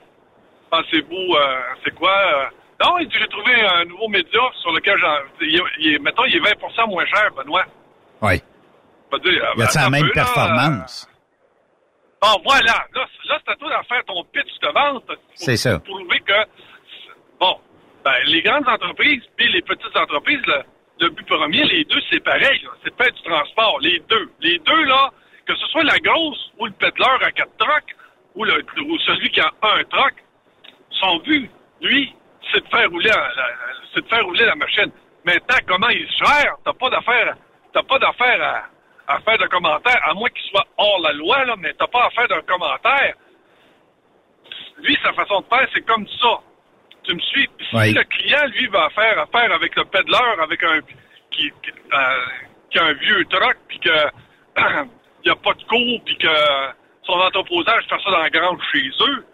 pensez-vous, 0.69 1.35
euh, 1.35 1.59
c'est 1.83 1.95
quoi? 1.95 2.11
euh, 2.11 2.45
non, 2.85 2.97
il 2.99 3.07
dit, 3.07 3.15
j'ai 3.19 3.27
trouvé 3.27 3.53
un 3.61 3.85
nouveau 3.85 4.07
média 4.07 4.39
sur 4.61 4.71
lequel 4.71 4.97
j'en... 4.97 5.15
Il, 5.41 5.61
il 5.79 6.01
mettons, 6.01 6.23
il 6.25 6.35
est 6.35 6.39
20 6.39 6.85
moins 6.87 7.05
cher, 7.05 7.29
Benoît. 7.35 7.65
Oui. 8.21 8.41
Vais 9.11 9.19
dire, 9.19 9.43
Y 9.57 9.63
attends 9.63 9.81
la 9.81 9.89
même 9.89 10.01
peu, 10.03 10.07
là, 10.07 10.13
performance? 10.13 11.09
Ah, 12.21 12.35
voilà. 12.43 12.85
Là, 12.93 13.05
là 13.25 13.39
c'est 13.45 13.51
à 13.51 13.55
toi 13.55 13.69
d'en 13.69 13.83
faire 13.83 14.05
ton 14.05 14.23
pitch 14.25 14.59
de 14.61 14.67
vente. 14.67 15.19
C'est 15.35 15.57
ça. 15.57 15.79
Pour 15.79 15.97
prouver 15.97 16.19
que, 16.19 16.45
bon, 17.39 17.57
ben, 18.03 18.13
les 18.25 18.41
grandes 18.41 18.67
entreprises 18.67 19.23
puis 19.35 19.51
les 19.51 19.61
petites 19.61 19.97
entreprises, 19.97 20.45
le, 20.47 20.63
le 20.99 21.09
but 21.09 21.25
premier, 21.27 21.63
les 21.63 21.85
deux, 21.85 22.01
c'est 22.09 22.23
pareil. 22.23 22.67
C'est 22.83 22.89
de 22.89 23.03
faire 23.03 23.13
du 23.13 23.21
transport. 23.21 23.79
Les 23.81 23.99
deux. 24.09 24.31
Les 24.41 24.59
deux, 24.59 24.83
là, 24.83 25.11
que 25.45 25.55
ce 25.55 25.65
soit 25.67 25.83
la 25.83 25.97
grosse 25.99 26.51
ou 26.57 26.65
le 26.65 26.71
pédaleur 26.73 27.23
à 27.23 27.31
quatre 27.31 27.55
trucks 27.57 27.95
ou, 28.35 28.43
le, 28.43 28.63
ou 28.81 28.99
celui 28.99 29.29
qui 29.31 29.39
a 29.39 29.51
un 29.61 29.83
truck, 29.85 30.13
son 30.91 31.17
but, 31.19 31.49
lui, 31.81 32.13
c'est 32.51 32.63
de 32.63 32.69
faire 32.69 32.89
rouler 32.89 33.09
la, 33.09 33.31
c'est 33.93 34.01
de 34.01 34.07
faire 34.07 34.25
rouler 34.25 34.45
la 34.45 34.55
machine. 34.55 34.91
Maintenant, 35.25 35.57
comment 35.67 35.89
il 35.89 36.07
se 36.07 36.23
gère, 36.23 36.55
t'as 36.63 36.73
pas 36.73 36.89
d'affaire, 36.89 37.35
t'as 37.73 37.83
pas 37.83 37.99
d'affaire 37.99 38.41
à, 39.07 39.15
à 39.15 39.19
faire 39.21 39.37
de 39.37 39.47
commentaires, 39.47 40.01
à 40.05 40.13
moins 40.13 40.29
qu'il 40.29 40.49
soit 40.49 40.65
hors 40.77 40.99
la 41.01 41.13
loi, 41.13 41.45
là, 41.45 41.55
mais 41.57 41.73
t'as 41.73 41.87
pas 41.87 42.05
à 42.05 42.09
faire 42.11 42.27
d'un 42.27 42.41
commentaire. 42.41 43.15
Lui, 44.77 44.97
sa 45.03 45.13
façon 45.13 45.41
de 45.41 45.45
faire, 45.47 45.67
c'est 45.73 45.85
comme 45.85 46.07
ça. 46.07 46.39
Tu 47.09 47.15
me 47.15 47.19
suis? 47.21 47.47
Puis 47.57 47.65
Si 47.71 47.75
Oui. 47.75 47.93
le 47.93 48.03
client, 48.03 48.45
lui, 48.55 48.67
va 48.67 48.87
faire 48.91 49.17
affaire 49.19 49.51
avec 49.51 49.75
le 49.75 49.83
pédaleur, 49.85 50.39
avec 50.43 50.61
un 50.63 50.79
qui, 51.31 51.49
qui, 51.63 51.71
euh, 51.71 51.97
qui 52.71 52.77
a 52.77 52.83
un 52.85 52.93
vieux 52.93 53.25
truck, 53.25 53.57
puis 53.67 53.79
que 53.79 53.89
il 55.23 55.25
n'y 55.25 55.31
a 55.31 55.35
pas 55.35 55.53
de 55.53 55.63
cours, 55.63 56.01
puis 56.05 56.17
que 56.17 56.27
son 57.05 57.13
entreposage 57.13 57.83
fait 57.89 57.95
ça 58.03 58.11
dans 58.11 58.19
la 58.19 58.29
grange 58.29 58.59
chez 58.71 58.87
eux, 59.09 59.25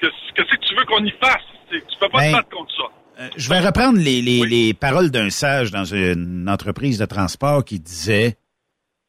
qu'est-ce 0.00 0.32
que 0.34 0.42
c'est 0.50 0.56
que 0.58 0.66
tu 0.66 0.74
veux 0.74 0.84
qu'on 0.86 1.04
y 1.04 1.10
fasse? 1.22 1.42
Tu 1.70 1.80
peux 2.00 2.08
pas 2.08 2.18
Ben, 2.18 2.30
te 2.32 2.36
battre 2.36 2.48
contre 2.50 2.74
ça. 2.76 3.22
Euh, 3.22 3.28
Je 3.36 3.48
vais 3.48 3.60
reprendre 3.60 3.98
les, 3.98 4.20
les, 4.20 4.44
les 4.46 4.74
paroles 4.74 5.10
d'un 5.12 5.30
sage 5.30 5.70
dans 5.70 5.84
une 5.84 6.48
entreprise 6.48 6.98
de 6.98 7.06
transport 7.06 7.64
qui 7.64 7.78
disait 7.78 8.36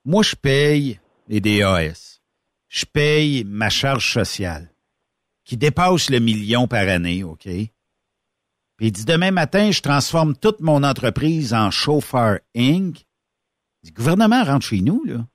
Moi, 0.05 0.21
je 0.23 0.35
paye 0.35 0.99
les 1.27 1.41
DAS. 1.41 2.21
Je 2.69 2.85
paye 2.85 3.43
ma 3.45 3.69
charge 3.69 4.11
sociale 4.11 4.69
qui 5.43 5.57
dépasse 5.57 6.09
le 6.09 6.19
million 6.19 6.67
par 6.67 6.87
année, 6.87 7.23
OK? 7.23 7.47
Puis 8.77 8.87
il 8.87 8.91
dit 8.91 9.05
Demain 9.05 9.31
matin, 9.31 9.71
je 9.71 9.81
transforme 9.81 10.35
toute 10.35 10.59
mon 10.59 10.83
entreprise 10.83 11.53
en 11.53 11.71
chauffeur 11.71 12.39
Inc. 12.55 13.05
Le 13.83 13.91
gouvernement 13.91 14.43
rentre 14.43 14.65
chez 14.65 14.81
nous, 14.81 15.03
là. 15.05 15.25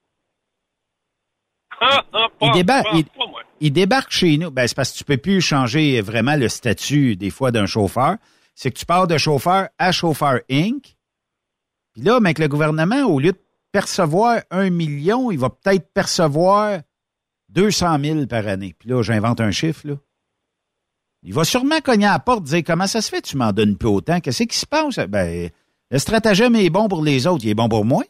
Ah, 1.81 2.05
ah, 2.13 2.27
Il 2.43 2.53
débarque, 2.53 2.85
pas- 2.91 2.97
il, 2.97 3.05
pas 3.07 3.27
moi. 3.27 3.41
il 3.61 3.73
débarque 3.73 4.11
chez 4.11 4.37
nous. 4.37 4.51
Ben, 4.51 4.67
c'est 4.69 4.75
parce 4.75 4.93
que 4.93 4.99
tu 4.99 5.05
peux 5.05 5.17
plus 5.17 5.41
changer 5.41 6.01
vraiment 6.03 6.37
le 6.37 6.49
statut 6.49 7.17
des 7.17 7.31
fois 7.31 7.53
d'un 7.53 7.67
chauffeur. 7.67 8.17
C'est 8.55 8.71
que 8.71 8.79
tu 8.79 8.85
pars 8.85 9.07
de 9.07 9.17
chauffeur 9.17 9.69
à 9.79 9.91
chauffeur 9.93 10.41
Inc. 10.51 10.97
Puis 11.95 12.03
là, 12.03 12.21
mais 12.21 12.35
que 12.35 12.43
le 12.43 12.49
gouvernement, 12.49 13.05
au 13.05 13.19
lieu 13.19 13.33
de 13.33 13.41
percevoir 13.73 14.43
un 14.51 14.69
million, 14.69 15.31
il 15.31 15.39
va 15.39 15.49
peut-être 15.49 15.91
percevoir 15.95 16.81
200 17.49 17.99
000 18.01 18.27
par 18.27 18.47
année. 18.47 18.75
Puis 18.79 18.89
là, 18.91 19.03
j'invente 19.03 19.41
un 19.41 19.51
chiffre, 19.51 19.87
là. 19.89 19.95
Il 21.23 21.35
va 21.35 21.45
sûrement 21.45 21.81
cogner 21.81 22.07
à 22.07 22.13
la 22.13 22.19
porte 22.19 22.45
dire 22.45 22.63
comment 22.67 22.87
ça 22.87 23.03
se 23.03 23.11
fait, 23.11 23.21
tu 23.21 23.37
m'en 23.37 23.53
donnes 23.53 23.77
plus 23.77 23.89
autant? 23.89 24.21
Qu'est-ce 24.21 24.45
qui 24.45 24.57
se 24.57 24.67
passe? 24.67 24.97
Ben, 24.99 25.51
le 25.91 25.99
stratagème 25.99 26.55
est 26.57 26.71
bon 26.71 26.89
pour 26.89 27.05
les 27.05 27.27
autres, 27.27 27.45
il 27.45 27.51
est 27.51 27.55
bon 27.55 27.69
pour 27.69 27.85
moi. 27.85 28.03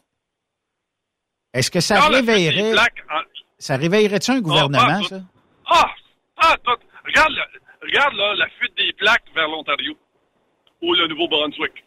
Est-ce 1.53 1.69
que 1.69 1.81
ça 1.81 1.99
réveillerait, 2.07 2.73
en- 2.73 3.21
ça 3.59 3.75
réveillerait-tu 3.75 4.31
un 4.31 4.39
gouvernement, 4.39 5.01
pas- 5.01 5.07
ça? 5.07 5.21
Ah! 5.69 5.89
Ah, 6.43 6.55
regarde, 7.05 7.33
regarde 7.83 8.13
là, 8.15 8.33
la 8.35 8.47
fuite 8.59 8.75
des 8.77 8.91
plaques 8.93 9.25
vers 9.35 9.47
l'Ontario 9.49 9.93
ou 10.81 10.93
le 10.93 11.07
Nouveau-Brunswick. 11.07 11.83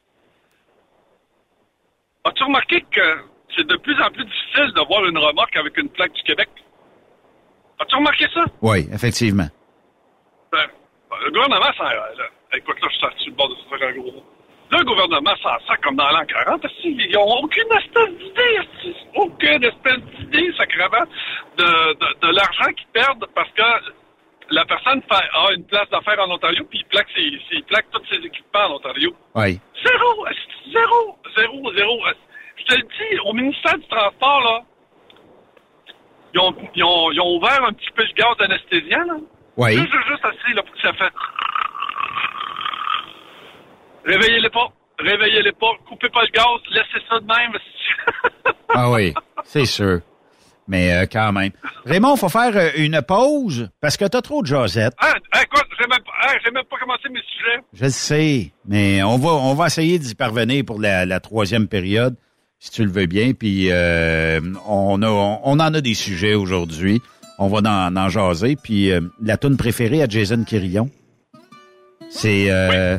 As-tu 2.24 2.42
remarqué 2.44 2.80
que 2.82 3.24
c'est 3.56 3.66
de 3.66 3.76
plus 3.76 4.00
en 4.02 4.10
plus 4.10 4.24
difficile 4.24 4.72
de 4.74 4.86
voir 4.86 5.04
une 5.06 5.18
remorque 5.18 5.56
avec 5.56 5.76
une 5.78 5.88
plaque 5.88 6.12
du 6.12 6.22
Québec? 6.22 6.48
As-tu 7.80 7.96
remarqué 7.96 8.26
ça? 8.32 8.44
Oui, 8.62 8.86
effectivement. 8.92 9.48
Ben, 10.52 10.66
le 11.24 11.30
gouvernement 11.30 11.72
s'en... 11.76 11.84
écoute, 12.56 12.80
là, 12.82 12.88
je 12.90 12.96
suis 12.96 13.18
sur 13.24 13.30
le 13.30 13.36
bord 13.36 13.48
de 13.48 13.54
faire 13.78 13.88
un 13.88 13.92
gros 13.92 14.12
mot. 14.12 14.24
Le 14.70 14.82
gouvernement 14.84 15.36
s'en 15.42 15.58
sac 15.66 15.80
comme 15.82 15.96
dans 15.96 16.08
l'an 16.10 16.24
40, 16.26 16.62
parce 16.62 16.74
qu'ils 16.74 17.10
n'ont 17.12 17.36
aucune 17.42 17.70
espèce 17.72 18.10
d'idée, 18.18 18.94
aucune 19.14 19.62
espèce 19.64 19.98
d'idée, 20.18 20.52
sacrément, 20.56 21.04
de, 21.58 21.64
de, 21.64 22.26
de 22.28 22.34
l'argent 22.34 22.72
qu'ils 22.76 22.86
perdent 22.92 23.26
parce 23.34 23.50
que 23.50 23.62
la 24.50 24.64
personne 24.64 25.02
fait, 25.02 25.24
a 25.32 25.52
une 25.54 25.64
place 25.66 25.88
d'affaires 25.90 26.18
en 26.20 26.30
Ontario, 26.30 26.64
puis 26.68 26.80
il 26.80 26.84
plaque, 26.86 27.08
ses, 27.14 27.22
ses- 27.48 27.56
il 27.56 27.64
plaque 27.64 27.86
tous 27.92 28.02
ses 28.10 28.16
équipements 28.24 28.66
en 28.66 28.72
Ontario. 28.76 29.14
Oui. 29.34 29.60
Zéro, 29.84 30.26
zéro, 30.72 31.18
zéro, 31.36 31.72
zéro. 31.74 31.98
Je 32.56 32.64
te 32.64 32.74
le 32.74 32.82
dis, 32.82 33.18
au 33.24 33.32
ministère 33.32 33.78
du 33.78 33.86
Transport, 33.86 34.40
là, 34.42 34.60
ils 36.34 36.40
ont, 36.40 36.54
ils 36.74 36.84
ont, 36.84 37.10
ils 37.12 37.20
ont 37.20 37.36
ouvert 37.36 37.62
un 37.64 37.72
petit 37.72 37.90
peu 37.94 38.02
le 38.02 38.12
gaz 38.14 38.36
d'anesthésiant, 38.38 39.04
là. 39.04 39.14
Oui. 39.56 39.72
Juste, 39.76 39.92
juste, 40.08 40.24
assez, 40.24 40.54
là, 40.54 40.62
pour 40.62 40.74
que 40.74 40.80
ça 40.80 40.92
fait... 40.92 41.12
Réveillez-les 44.04 44.50
pas. 44.50 44.68
Réveillez-les 44.98 45.52
pas. 45.52 45.72
Coupez 45.88 46.08
pas 46.10 46.22
le 46.22 46.30
gaz. 46.32 46.44
Laissez 46.70 47.04
ça 47.08 47.18
de 47.20 47.26
même. 47.26 47.58
Ah 48.76 48.90
oui, 48.90 49.14
c'est 49.44 49.66
sûr. 49.66 50.00
Mais 50.66 50.92
euh, 50.92 51.06
quand 51.10 51.30
même. 51.32 51.52
Raymond, 51.84 52.16
faut 52.16 52.28
faire 52.28 52.56
euh, 52.56 52.70
une 52.76 53.00
pause 53.02 53.70
parce 53.80 53.96
que 53.96 54.04
t'as 54.04 54.20
trop 54.20 54.42
de. 54.42 54.92
Hein, 54.98 55.12
hein, 55.32 55.42
quoi? 55.48 55.62
J'ai 55.78 55.86
même, 55.86 56.00
pas- 56.00 56.28
hein, 56.28 56.34
j'ai 56.44 56.50
même 56.50 56.64
pas 56.64 56.76
commencé 56.78 57.08
mes 57.08 57.20
sujets. 57.20 57.60
Je 57.72 57.84
le 57.84 57.90
sais, 57.90 58.52
mais 58.66 59.02
on 59.04 59.16
va 59.18 59.28
on 59.30 59.54
va 59.54 59.66
essayer 59.66 59.98
d'y 60.00 60.16
parvenir 60.16 60.64
pour 60.66 60.80
la, 60.80 61.06
la 61.06 61.20
troisième 61.20 61.68
période, 61.68 62.16
si 62.58 62.72
tu 62.72 62.84
le 62.84 62.90
veux 62.90 63.06
bien. 63.06 63.32
Puis 63.32 63.68
euh, 63.70 64.40
on 64.66 65.00
a 65.02 65.08
on, 65.08 65.52
en 65.52 65.60
a 65.60 65.80
des 65.80 65.94
sujets 65.94 66.34
aujourd'hui. 66.34 67.00
On 67.38 67.48
va 67.48 67.58
en, 67.88 67.96
en 67.96 68.08
jaser. 68.08 68.56
Puis 68.56 68.90
euh, 68.90 69.00
la 69.22 69.36
tune 69.36 69.56
préférée 69.56 70.02
à 70.02 70.06
Jason 70.08 70.44
Quirillon, 70.44 70.88
c'est 72.10 72.46
euh, 72.50 72.98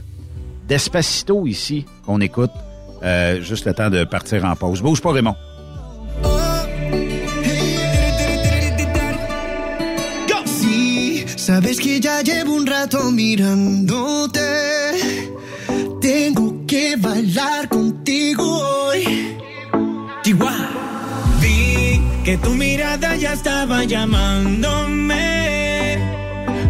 Despacito 0.68 1.46
ici 1.48 1.86
qu'on 2.06 2.20
écoute. 2.22 2.52
euh, 3.04 3.42
juste 3.42 3.66
le 3.66 3.74
temps 3.74 3.90
de 3.90 4.04
partir 4.04 4.46
en 4.46 4.56
pause. 4.56 4.82
Bouge 4.82 5.02
pas, 5.02 5.12
Raymond. 5.12 5.36
Sabes 11.38 11.80
que 11.80 12.00
ya 12.00 12.22
llevo 12.24 12.58
un 12.58 12.66
rato 12.66 13.12
mirándote. 13.12 14.40
Tengo 16.02 16.66
que 16.66 16.96
bailar 16.98 17.70
contigo 17.70 18.44
hoy. 18.44 19.38
Chihuahua 20.24 20.65
que 22.26 22.38
tu 22.40 22.56
mirada 22.56 23.16
ya 23.16 23.34
estaba 23.34 23.84
llamándome. 23.84 25.24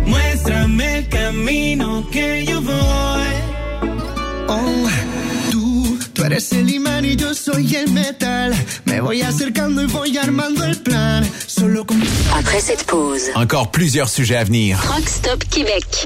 Muéstrame 0.06 0.98
el 0.98 1.08
camino 1.08 2.06
que 2.12 2.46
yo 2.46 2.62
voy. 2.62 3.36
Oh, 4.50 4.90
tú, 5.52 5.98
tú 6.14 6.24
eres 6.26 6.52
el 6.52 6.70
imán 6.70 7.06
y 7.06 7.16
yo 7.16 7.34
soy 7.34 7.74
el 7.74 7.90
metal. 7.92 8.54
Me 8.84 9.00
voy 9.00 9.22
acercando 9.22 9.82
y 9.82 9.86
voy 9.86 10.18
armando 10.18 10.66
el 10.66 10.76
plan. 10.76 11.26
Solo 11.48 11.86
con... 11.86 12.04
Après 12.34 12.60
cette 12.60 12.84
pause, 12.84 13.32
encore 13.36 13.72
plusieurs 13.72 14.10
sujets 14.10 14.36
à 14.36 14.44
venir. 14.44 14.78
Rockstop 14.94 15.42
Québec. 15.46 16.06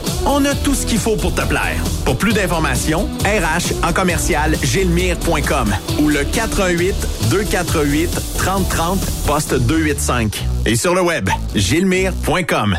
On 0.25 0.45
a 0.45 0.53
tout 0.53 0.75
ce 0.75 0.85
qu'il 0.85 0.99
faut 0.99 1.15
pour 1.15 1.33
te 1.33 1.41
plaire. 1.41 1.83
Pour 2.05 2.17
plus 2.17 2.33
d'informations, 2.33 3.07
RH 3.25 3.85
en 3.85 3.91
commercial 3.91 4.55
gilmire.com 4.63 5.73
ou 5.99 6.09
le 6.09 6.23
418 6.23 6.95
248 7.31 8.09
3030 8.37 8.99
poste 9.25 9.55
285. 9.55 10.43
Et 10.65 10.75
sur 10.75 10.93
le 10.93 11.01
web, 11.01 11.29
gilmire.com. 11.55 12.77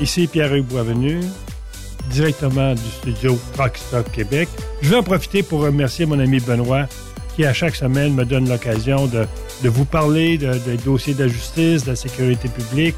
Ici 0.00 0.26
Pierre-Hugues 0.26 0.66
Boisvenu, 0.66 1.20
directement 2.10 2.74
du 2.74 2.90
studio 3.00 3.38
Truck 3.54 3.76
Stop 3.76 4.10
Québec. 4.12 4.48
Je 4.82 4.90
vais 4.90 4.96
en 4.96 5.02
profiter 5.02 5.42
pour 5.42 5.60
remercier 5.60 6.06
mon 6.06 6.18
ami 6.18 6.40
Benoît 6.40 6.86
qui, 7.36 7.44
à 7.44 7.52
chaque 7.52 7.76
semaine, 7.76 8.14
me 8.14 8.24
donne 8.24 8.48
l'occasion 8.48 9.06
de, 9.06 9.26
vous 9.68 9.84
parler 9.84 10.38
de- 10.38 10.54
des 10.66 10.76
dossiers 10.78 11.14
de 11.14 11.24
la 11.24 11.28
justice, 11.28 11.84
de 11.84 11.90
la 11.90 11.96
sécurité 11.96 12.48
publique 12.48 12.96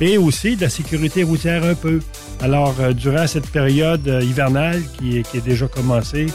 et 0.00 0.18
aussi 0.18 0.54
de 0.56 0.62
la 0.62 0.70
sécurité 0.70 1.22
routière 1.22 1.64
un 1.64 1.74
peu. 1.74 2.00
Alors, 2.42 2.74
euh, 2.80 2.92
durant 2.92 3.26
cette 3.26 3.48
période 3.48 4.06
euh, 4.06 4.22
hivernale 4.22 4.82
qui, 4.98 5.18
est- 5.18 5.40
déjà 5.44 5.66
commencée, 5.66 6.26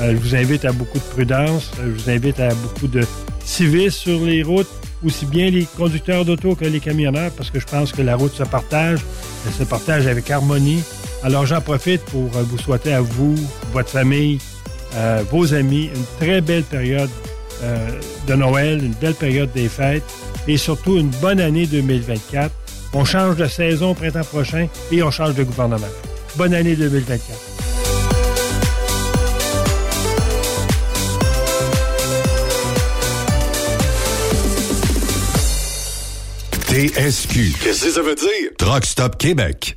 euh, 0.00 0.12
je 0.12 0.16
vous 0.16 0.34
invite 0.36 0.64
à 0.64 0.72
beaucoup 0.72 0.98
de 0.98 1.04
prudence, 1.04 1.70
je 1.82 1.90
vous 1.90 2.10
invite 2.10 2.38
à 2.40 2.48
beaucoup 2.54 2.88
de 2.88 3.02
civisme 3.44 3.98
sur 3.98 4.20
les 4.24 4.42
routes, 4.42 4.68
aussi 5.04 5.26
bien 5.26 5.50
les 5.50 5.64
conducteurs 5.76 6.24
d'auto 6.24 6.54
que 6.54 6.64
les 6.64 6.80
camionneurs, 6.80 7.30
parce 7.32 7.50
que 7.50 7.58
je 7.58 7.66
pense 7.66 7.92
que 7.92 8.02
la 8.02 8.16
route 8.16 8.34
se 8.34 8.44
partage, 8.44 9.00
elle 9.46 9.52
se 9.52 9.64
partage 9.64 10.06
avec 10.06 10.30
harmonie. 10.30 10.82
Alors, 11.24 11.46
j'en 11.46 11.60
profite 11.60 12.02
pour 12.06 12.28
vous 12.28 12.58
souhaiter 12.58 12.92
à 12.92 13.00
vous, 13.00 13.34
votre 13.72 13.90
famille, 13.90 14.38
euh, 14.96 15.22
vos 15.30 15.54
amis, 15.54 15.90
une 15.94 16.04
très 16.18 16.40
belle 16.40 16.64
période 16.64 17.10
euh, 17.62 17.88
de 18.26 18.34
Noël, 18.34 18.82
une 18.82 18.94
belle 18.94 19.14
période 19.14 19.50
des 19.52 19.68
fêtes 19.68 20.04
et 20.48 20.56
surtout 20.56 20.98
une 20.98 21.10
bonne 21.20 21.40
année 21.40 21.66
2024. 21.66 22.50
On 22.94 23.04
change 23.04 23.36
de 23.36 23.46
saison 23.46 23.92
au 23.92 23.94
printemps 23.94 24.24
prochain 24.24 24.68
et 24.90 25.02
on 25.02 25.10
change 25.10 25.34
de 25.34 25.44
gouvernement. 25.44 25.86
Bonne 26.36 26.54
année 26.54 26.76
2024. 26.76 27.52
TSQ. 36.72 37.52
Qu'est-ce 37.62 37.84
que 37.84 37.90
ça 37.90 38.00
veut 38.00 38.14
dire? 38.14 38.50
Truck 38.56 38.86
Stop 38.86 39.18
Québec. 39.18 39.76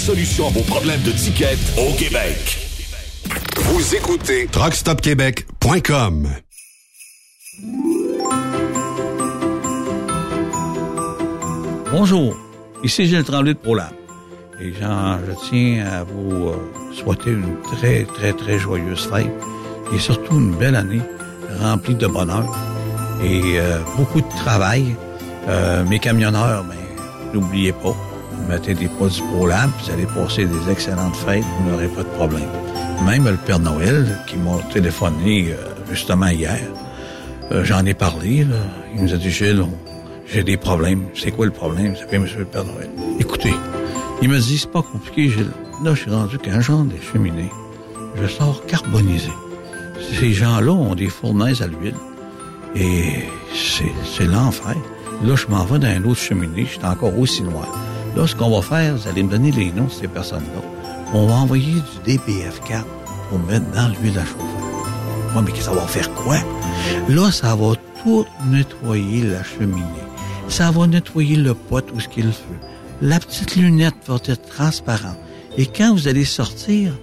solution 0.01 0.47
à 0.47 0.49
vos 0.49 0.63
problèmes 0.63 1.01
de 1.03 1.11
ticket 1.11 1.57
au 1.77 1.93
Québec. 1.93 2.57
Vous 3.55 3.95
écoutez 3.95 4.47
truckstopquebec.com. 4.47 6.27
Bonjour, 11.91 12.35
ici 12.83 13.05
Gilles 13.05 13.23
Tremblay 13.23 13.53
de 13.53 13.59
ProLab. 13.59 13.91
Et 14.59 14.73
Jean, 14.73 15.19
je 15.27 15.33
tiens 15.47 15.85
à 15.85 16.03
vous 16.03 16.47
euh, 16.47 16.55
souhaiter 16.93 17.29
une 17.29 17.57
très, 17.61 18.03
très, 18.05 18.33
très 18.33 18.57
joyeuse 18.57 19.07
fête. 19.07 19.31
et 19.93 19.99
surtout 19.99 20.39
une 20.39 20.55
belle 20.55 20.75
année 20.75 21.01
remplie 21.59 21.95
de 21.95 22.07
bonheur 22.07 22.45
et 23.23 23.59
euh, 23.59 23.79
beaucoup 23.97 24.21
de 24.21 24.29
travail. 24.29 24.95
Euh, 25.47 25.83
mes 25.85 25.99
camionneurs, 25.99 26.63
ben, 26.63 26.75
n'oubliez 27.33 27.71
pas, 27.71 27.95
mettez 28.47 28.73
des 28.73 28.87
produits 28.87 29.21
ProLab, 29.33 29.69
vous 29.83 29.91
allez 29.91 30.05
passer 30.05 30.45
des 30.45 30.71
excellentes 30.71 31.15
fêtes, 31.15 31.43
vous 31.59 31.69
n'aurez 31.69 31.87
pas 31.87 32.03
de 32.03 32.09
problème. 32.09 32.49
Même 33.05 33.25
le 33.25 33.37
Père 33.37 33.59
Noël, 33.59 34.19
qui 34.27 34.37
m'a 34.37 34.57
téléphoné 34.71 35.51
euh, 35.51 35.55
justement 35.89 36.27
hier, 36.27 36.59
euh, 37.51 37.63
j'en 37.63 37.85
ai 37.85 37.93
parlé, 37.93 38.45
il 38.95 39.03
nous 39.03 39.13
a 39.13 39.17
dit, 39.17 39.31
Gilles, 39.31 39.65
j'ai 40.27 40.43
des 40.43 40.57
problèmes. 40.57 41.05
C'est 41.13 41.31
quoi 41.31 41.45
le 41.45 41.51
problème? 41.51 41.95
C'est 41.97 42.19
monsieur 42.19 42.39
le 42.39 42.45
Père 42.45 42.63
Noël. 42.63 42.89
Écoutez, 43.19 43.53
il 44.21 44.29
me 44.29 44.39
dit, 44.39 44.57
c'est 44.57 44.71
pas 44.71 44.81
compliqué, 44.83 45.29
Gilles. 45.29 45.51
Là, 45.83 45.93
je 45.95 46.01
suis 46.01 46.11
rendu 46.11 46.37
qu'un 46.37 46.61
genre 46.61 46.83
des 46.83 47.01
cheminées, 47.01 47.51
je 48.15 48.27
sors 48.27 48.65
carbonisé. 48.67 49.31
Ces 50.19 50.33
gens-là 50.33 50.71
ont 50.71 50.95
des 50.95 51.09
fournaises 51.09 51.61
à 51.61 51.67
l'huile. 51.67 51.95
Et 52.75 53.25
c'est, 53.53 54.25
l'enfer. 54.25 54.75
Là, 55.23 55.35
je 55.35 55.47
m'en 55.47 55.65
vais 55.65 55.79
dans 55.79 55.87
un 55.87 56.03
autre 56.05 56.19
cheminée, 56.19 56.65
je 56.65 56.79
suis 56.79 56.85
encore 56.85 57.17
aussi 57.17 57.43
noir. 57.43 57.67
Là, 58.15 58.27
ce 58.27 58.35
qu'on 58.35 58.49
va 58.49 58.61
faire, 58.61 58.95
vous 58.95 59.07
allez 59.07 59.23
me 59.23 59.29
donner 59.29 59.51
les 59.51 59.71
noms 59.71 59.85
de 59.85 59.91
ces 59.91 60.07
personnes-là. 60.07 60.61
On 61.13 61.27
va 61.27 61.35
envoyer 61.35 61.73
du 62.05 62.17
DPF4 62.17 62.83
pour 63.29 63.39
mettre 63.39 63.69
dans 63.71 63.87
l'huile 63.89 64.19
à 64.19 64.25
chauffer. 64.25 65.35
Ouais, 65.35 65.41
mais 65.45 65.61
ça 65.61 65.71
va 65.71 65.87
faire 65.87 66.13
quoi? 66.13 66.37
Là, 67.07 67.31
ça 67.31 67.55
va 67.55 67.73
tout 68.03 68.25
nettoyer 68.47 69.23
la 69.23 69.43
cheminée. 69.43 69.85
Ça 70.49 70.71
va 70.71 70.87
nettoyer 70.87 71.37
le 71.37 71.53
pot 71.53 71.85
où 71.95 71.99
ce 71.99 72.09
qu'il 72.09 72.25
le 72.25 72.31
feu. 72.31 72.57
La 73.01 73.19
petite 73.19 73.55
lunette 73.55 73.95
va 74.07 74.17
être 74.25 74.45
transparente. 74.49 75.17
Et 75.57 75.65
quand 75.65 75.93
vous 75.93 76.07
allez 76.07 76.25
sortir, 76.25 76.93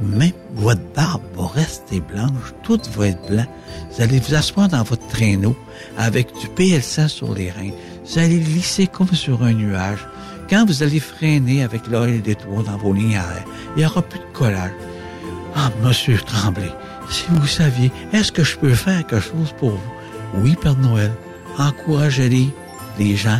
même 0.00 0.32
votre 0.54 0.80
barbe 0.94 1.22
va 1.36 1.46
rester 1.46 2.00
blanche, 2.00 2.54
tout 2.62 2.80
va 2.96 3.08
être 3.08 3.28
blanc. 3.28 3.46
Vous 3.92 4.02
allez 4.02 4.18
vous 4.18 4.34
asseoir 4.34 4.68
dans 4.68 4.82
votre 4.82 5.06
traîneau 5.08 5.54
avec 5.96 6.28
du 6.40 6.46
PL100 6.48 7.08
sur 7.08 7.34
les 7.34 7.50
reins. 7.50 7.70
Vous 8.04 8.18
allez 8.18 8.38
glisser 8.38 8.86
comme 8.86 9.12
sur 9.12 9.42
un 9.42 9.52
nuage. 9.52 10.06
Quand 10.50 10.66
vous 10.66 10.82
allez 10.82 10.98
freiner 10.98 11.62
avec 11.62 11.86
l'oeil 11.86 12.20
des 12.20 12.34
toits 12.34 12.64
dans 12.64 12.76
vos 12.76 12.92
lignes 12.92 13.16
à 13.16 13.24
il 13.76 13.80
n'y 13.80 13.86
aura 13.86 14.02
plus 14.02 14.18
de 14.18 14.24
collage. 14.32 14.72
Ah, 15.54 15.70
monsieur 15.80 16.18
Tremblay, 16.18 16.72
si 17.08 17.26
vous 17.28 17.46
saviez, 17.46 17.92
est-ce 18.12 18.32
que 18.32 18.42
je 18.42 18.58
peux 18.58 18.74
faire 18.74 19.06
quelque 19.06 19.20
chose 19.20 19.54
pour 19.58 19.70
vous? 19.70 19.92
Oui, 20.34 20.56
Père 20.60 20.76
Noël. 20.76 21.12
Encouragez-les, 21.56 22.48
les 22.98 23.16
gens, 23.16 23.38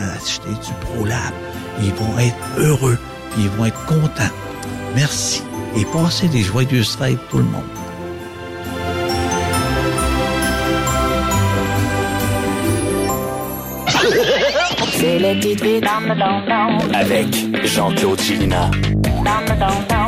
à 0.00 0.12
acheter 0.14 0.50
du 0.50 0.72
ProLab. 0.80 1.32
Ils 1.80 1.92
vont 1.94 2.18
être 2.18 2.36
heureux, 2.58 2.98
ils 3.38 3.48
vont 3.50 3.66
être 3.66 3.86
contents. 3.86 4.34
Merci 4.96 5.42
et 5.76 5.84
passez 5.84 6.26
des 6.26 6.42
joyeuses 6.42 6.96
fêtes 6.96 7.20
tout 7.30 7.38
le 7.38 7.44
monde. 7.44 7.77
Avec 16.94 17.26
Jean-Claude 17.66 18.18
Chilina. 18.18 18.70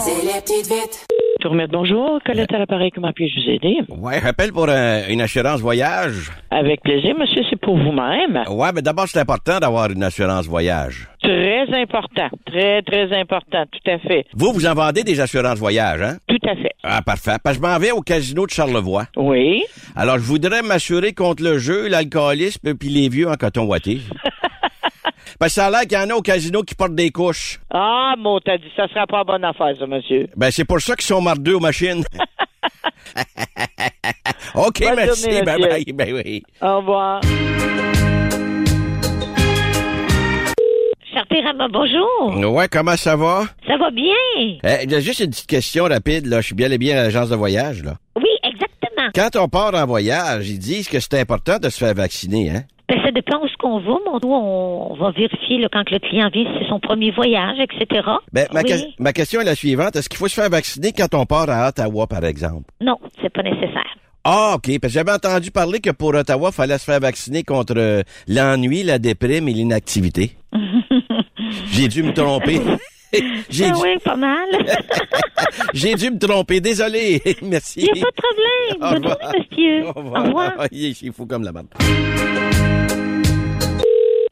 C'est 0.01 0.25
les 0.25 0.41
petites 0.41 0.67
vites. 0.73 1.07
Tourmette, 1.41 1.71
bonjour. 1.71 2.21
Colette 2.25 2.51
à 2.55 2.59
l'appareil, 2.59 2.91
comment 2.91 3.13
puis-je 3.15 3.39
vous 3.39 3.51
aider? 3.51 3.77
Ouais, 3.99 4.19
rappelle 4.19 4.51
pour 4.51 4.71
un- 4.71 5.07
une 5.11 5.21
assurance 5.21 5.61
voyage. 5.61 6.31
Avec 6.51 6.81
plaisir, 6.81 7.15
monsieur, 7.19 7.43
c'est 7.51 7.61
pour 7.61 7.77
vous-même. 7.77 8.43
Ouais, 8.49 8.71
mais 8.75 8.81
d'abord, 8.81 9.09
c'est 9.09 9.19
important 9.21 9.59
d'avoir 9.59 9.91
une 9.91 10.03
assurance 10.03 10.47
voyage. 10.47 11.07
Très 11.23 11.65
important. 11.75 12.29
Très, 12.47 12.81
très 12.81 13.13
important. 13.21 13.65
Tout 13.71 13.91
à 13.91 13.99
fait. 13.99 14.25
Vous, 14.35 14.55
vous 14.55 14.65
en 14.67 14.73
vendez 14.73 15.03
des 15.05 15.21
assurances 15.21 15.59
voyage, 15.59 16.01
hein? 16.01 16.17
Tout 16.29 16.49
à 16.49 16.55
fait. 16.57 16.73
Ah, 16.83 17.03
parfait. 17.03 17.37
Parce 17.45 17.59
que 17.59 17.63
je 17.67 17.69
m'en 17.71 17.79
vais 17.79 17.91
au 17.91 18.01
casino 18.01 18.47
de 18.47 18.51
Charlevoix. 18.53 19.05
Oui. 19.19 19.65
Alors, 19.97 20.17
je 20.17 20.23
voudrais 20.25 20.63
m'assurer 20.63 21.13
contre 21.13 21.43
le 21.43 21.59
jeu, 21.59 21.89
l'alcoolisme 21.89 22.73
puis 22.75 22.89
les 22.89 23.11
vieux 23.11 23.29
en 23.29 23.35
coton 23.35 23.67
ouaté. 23.67 24.01
Parce 25.39 25.51
que 25.53 25.55
ça 25.61 25.67
a 25.67 25.71
l'air 25.71 25.81
qu'il 25.83 25.93
y 25.93 25.97
en 25.97 26.11
a 26.11 26.15
au 26.15 26.23
casino 26.23 26.63
qui 26.63 26.75
portent 26.75 26.95
des 26.95 27.11
couches. 27.11 27.61
Ah, 27.71 28.15
mon, 28.19 28.41
t'as 28.41 28.59
dit, 28.59 28.71
ça 28.77 28.89
sera 28.89 29.07
pas 29.07 29.25
bonne 29.25 29.45
affaire, 29.45 29.75
ça, 29.79 29.87
monsieur. 29.87 30.29
Ben, 30.37 30.51
c'est 30.51 30.65
pour 30.65 30.81
ça 30.81 30.95
qu'ils 30.97 31.07
sont 31.07 31.21
mardeux 31.21 31.57
aux 31.57 31.61
machines. 31.61 32.05
OK, 34.55 34.81
Bonne 34.81 34.97
merci. 34.97 35.23
journée, 35.23 35.43
bye 35.43 35.61
bye. 35.61 35.85
Ben 35.95 36.13
oui. 36.15 36.43
Au 36.61 36.79
revoir. 36.79 37.21
Charpérama, 41.13 41.67
bonjour. 41.69 42.53
Ouais, 42.55 42.69
comment 42.69 42.97
ça 42.97 43.17
va? 43.17 43.45
Ça 43.67 43.77
va 43.77 43.91
bien? 43.91 44.15
Eh, 44.37 44.87
j'ai 44.89 45.01
juste 45.01 45.21
une 45.21 45.31
petite 45.31 45.47
question 45.49 45.85
rapide, 45.85 46.27
là. 46.27 46.41
Je 46.41 46.47
suis 46.47 46.55
bien 46.55 46.71
et 46.71 46.79
bien 46.79 46.97
à 46.99 47.03
l'agence 47.03 47.31
de 47.31 47.37
voyage, 47.37 47.83
là. 47.83 47.97
Oui, 48.17 48.29
exactement. 48.45 49.09
Quand 49.15 49.37
on 49.37 49.49
part 49.49 49.75
en 49.75 49.87
voyage, 49.87 50.49
ils 50.49 50.59
disent 50.59 50.89
que 50.89 51.01
c'est 51.01 51.19
important 51.19 51.59
de 51.59 51.69
se 51.69 51.79
faire 51.79 51.95
vacciner, 51.95 52.51
hein? 52.51 52.63
Ben, 52.91 53.01
ça 53.05 53.13
dépend 53.13 53.39
où 53.41 53.47
ce 53.47 53.57
qu'on 53.57 53.79
va. 53.79 53.93
Nous, 54.23 54.29
on 54.33 54.95
va 54.95 55.13
vérifier 55.13 55.59
là, 55.59 55.69
quand 55.73 55.89
le 55.91 56.01
client 56.01 56.29
vient 56.33 56.45
si 56.45 56.59
c'est 56.59 56.69
son 56.69 56.81
premier 56.81 57.13
voyage, 57.13 57.59
etc. 57.61 58.03
Ben, 58.33 58.49
ma, 58.53 58.63
oui. 58.63 58.69
que- 58.71 59.03
ma 59.03 59.13
question 59.13 59.41
est 59.41 59.45
la 59.45 59.55
suivante. 59.55 59.95
Est-ce 59.95 60.09
qu'il 60.09 60.19
faut 60.19 60.27
se 60.29 60.35
faire 60.35 60.51
vacciner 60.51 60.93
quand 60.93 61.15
on 61.15 61.25
part 61.25 61.49
à 61.49 61.69
Ottawa, 61.69 62.09
par 62.09 62.25
exemple? 62.25 62.65
Non, 62.81 62.97
c'est 63.23 63.33
pas 63.33 63.43
nécessaire. 63.43 63.87
Ah, 64.25 64.55
OK. 64.57 64.67
Parce 64.81 64.93
que 64.93 64.99
j'avais 64.99 65.13
entendu 65.13 65.51
parler 65.53 65.79
que 65.81 65.91
pour 65.91 66.15
Ottawa, 66.15 66.49
il 66.53 66.55
fallait 66.55 66.79
se 66.79 66.85
faire 66.85 67.01
vacciner 67.01 67.43
contre 67.45 67.75
euh, 67.77 68.03
l'ennui, 68.27 68.83
la 68.83 68.99
déprime 68.99 69.49
et 69.49 69.53
l'inactivité. 69.53 70.33
J'ai 71.73 71.89
dû 71.89 72.03
me 72.03 72.13
tromper. 72.13 72.61
J'ai 73.51 73.65
ah 73.67 73.71
dû, 73.71 73.81
oui, 73.83 73.99
pas 74.05 74.17
mal. 74.17 74.49
j'ai 75.75 75.95
dû 75.95 76.11
me 76.11 76.19
tromper. 76.19 76.61
Désolé. 76.61 77.21
Merci. 77.43 77.81
Il 77.81 77.93
n'y 77.95 78.03
a 78.03 78.05
pas 78.05 78.11
de 78.11 78.79
problème. 78.79 78.83
Au 78.83 78.95
revoir. 78.97 79.33
monsieur. 79.37 79.85
Au 79.85 79.89
Au 79.89 79.93
revoir. 80.03 80.25
revoir. 80.27 80.53
Ah, 80.59 80.67
il 80.71 80.91
est 80.91 81.13
fou 81.13 81.27
comme 81.27 81.43
la 81.43 81.53
merde. 81.53 81.67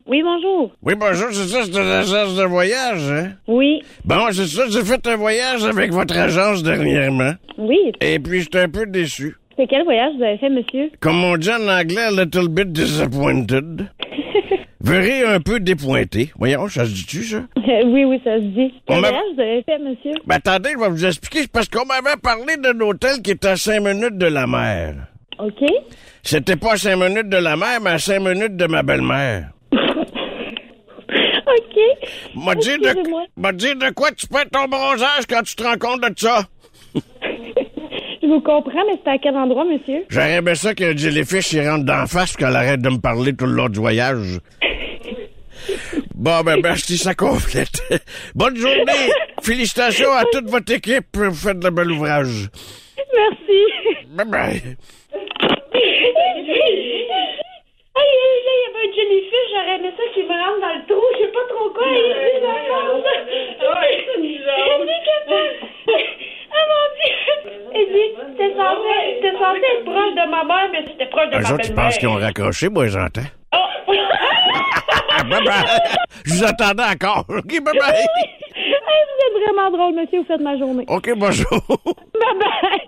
Oui, 0.07 0.23
bonjour. 0.23 0.73
Oui, 0.83 0.95
bonjour, 0.99 1.29
c'est 1.33 1.49
ça, 1.49 1.65
c'est 1.65 1.71
une 1.79 1.87
agence 1.87 2.35
de 2.35 2.45
voyage, 2.45 3.11
hein? 3.11 3.33
Oui. 3.47 3.83
Bon, 4.07 4.29
c'est 4.33 4.47
ça, 4.47 4.63
j'ai 4.71 4.83
fait 4.83 5.07
un 5.07 5.17
voyage 5.17 5.65
avec 5.67 5.93
votre 5.93 6.17
agence 6.17 6.63
dernièrement. 6.63 7.33
Oui. 7.59 7.93
Et 8.01 8.19
puis, 8.19 8.41
j'étais 8.41 8.61
un 8.61 8.71
peu 8.71 8.87
déçu. 8.87 9.37
C'est 9.59 9.67
quel 9.67 9.85
voyage 9.85 10.13
vous 10.17 10.23
avez 10.23 10.39
fait, 10.39 10.49
monsieur? 10.49 10.91
Comme 11.01 11.23
on 11.25 11.37
dit 11.37 11.51
en 11.51 11.69
anglais, 11.69 12.05
a 12.05 12.11
little 12.11 12.49
bit 12.49 12.73
disappointed. 12.73 13.89
Verrez 14.81 15.25
un 15.25 15.41
peu 15.41 15.59
dépointé. 15.59 16.31
Voyons, 16.39 16.69
ça 16.69 16.85
se 16.85 16.93
dit-tu, 16.93 17.25
ça? 17.25 17.43
oui, 17.57 18.05
oui, 18.05 18.21
ça 18.23 18.37
se 18.37 18.43
dit. 18.43 18.73
Quel 18.87 18.99
voyage 19.01 19.23
vous 19.35 19.41
avez 19.41 19.63
fait, 19.65 19.79
monsieur? 19.79 20.13
Ben, 20.25 20.37
attendez, 20.37 20.71
je 20.75 20.79
vais 20.79 20.89
vous 20.89 21.05
expliquer. 21.05 21.41
C'est 21.43 21.53
parce 21.53 21.69
qu'on 21.69 21.85
m'avait 21.85 22.17
parlé 22.23 22.57
d'un 22.57 22.79
hôtel 22.81 23.21
qui 23.23 23.33
était 23.33 23.49
à 23.49 23.57
cinq 23.57 23.81
minutes 23.81 24.17
de 24.17 24.27
la 24.27 24.47
mer. 24.47 24.95
OK. 25.41 25.65
C'était 26.23 26.57
pas 26.57 26.75
à 26.75 26.77
cinq 26.77 26.97
minutes 26.97 27.29
de 27.29 27.37
la 27.39 27.57
mer, 27.57 27.81
mais 27.83 27.91
à 27.91 27.99
cinq 27.99 28.21
minutes 28.21 28.57
de 28.57 28.67
ma 28.67 28.83
belle-mère. 28.83 29.51
OK. 29.73 29.79
M'a 32.37 32.55
dit, 32.55 32.79
de, 32.79 32.95
m'a 33.37 33.53
dit 33.53 33.75
de 33.75 33.91
quoi 33.95 34.11
tu 34.13 34.27
perds 34.29 34.51
ton 34.53 34.69
bronzage 34.69 35.27
quand 35.29 35.43
tu 35.43 35.57
te 35.57 35.65
rends 35.65 35.79
compte 35.79 36.03
de 36.03 36.13
ça? 36.17 36.43
Je 38.23 38.27
vous 38.35 38.41
comprends, 38.41 38.85
mais 38.87 38.99
c'est 39.03 39.11
à 39.11 39.19
quel 39.19 39.37
endroit, 39.37 39.65
monsieur? 39.65 40.05
J'aurais 40.11 40.35
aimé 40.35 40.55
ça 40.55 40.75
que 40.75 40.95
Jellyfish 40.97 41.53
y 41.55 41.67
rentre 41.67 41.85
d'en 41.85 42.07
face 42.07 42.37
qu'elle 42.37 42.55
arrête 42.57 42.83
de 42.83 42.91
me 42.91 42.99
parler 42.99 43.35
tout 43.35 43.47
le 43.47 43.53
long 43.53 43.69
du 43.71 43.79
voyage. 43.79 44.39
Bon, 46.19 46.41
ben, 46.43 46.59
merci, 46.61 46.99
ça 46.99 47.15
complète. 47.15 47.81
Bonne 48.35 48.57
journée! 48.57 49.09
Félicitations 49.41 50.13
à 50.13 50.25
toute 50.33 50.51
votre 50.51 50.73
équipe. 50.73 51.17
Vous 51.17 51.33
faites 51.33 51.61
de 51.61 51.71
bel 51.71 51.93
ouvrage. 51.93 52.49
Merci. 53.15 53.61
Bye 54.09 54.27
bye. 54.27 54.57
Hey, 54.59 54.65
hey, 57.95 58.35
là, 58.45 58.53
il 58.57 58.63
y 58.63 58.67
avait 58.67 58.83
un 58.83 58.91
jellyfish, 58.97 59.47
j'aurais 59.55 59.77
aimé 59.79 59.91
ça 59.97 60.03
qu'il 60.13 60.25
me 60.25 60.35
rentre 60.35 60.61
dans 60.61 60.75
le 60.75 60.83
trou, 60.89 61.07
je 61.15 61.19
sais 61.23 61.31
pas 61.31 61.47
trop 61.55 61.71
quoi, 61.71 61.87
il 61.87 61.95
que 65.07 65.23
Ah 66.51 66.65
mon 66.69 66.85
dieu! 66.99 67.15
Il 67.75 67.87
dit, 67.93 68.11
t'es 68.37 68.51
censé, 68.57 68.95
t'es 69.23 69.33
censé 69.39 69.67
être 69.79 69.85
proche 69.85 70.15
de 70.15 70.27
ma 70.31 70.43
mère, 70.45 70.69
mais 70.73 70.83
t'étais 70.85 71.07
proche 71.07 71.31
de 71.31 71.37
ma 71.37 71.41
autres, 71.43 71.63
tu 71.63 71.69
belle-mère. 71.69 71.85
penses 71.85 71.99
qu'ils 71.99 72.09
ont 72.09 72.15
raccroché, 72.17 72.69
moi, 72.69 72.87
j'entends. 72.89 73.23
Bye 75.25 75.45
bye. 75.45 75.65
Je 76.25 76.35
vous 76.35 76.45
attendais 76.45 76.85
encore. 76.85 77.25
OK, 77.29 77.63
bye 77.63 77.79
bye. 77.79 77.95
Hey, 77.95 79.05
vous 79.07 79.27
êtes 79.27 79.55
vraiment 79.55 79.71
drôle, 79.71 79.95
monsieur, 79.95 80.21
vous 80.21 80.27
faites 80.27 80.41
ma 80.41 80.57
journée. 80.59 80.85
OK, 80.89 81.11
bonjour. 81.17 81.49
Bye 81.69 82.39
bye! 82.41 82.81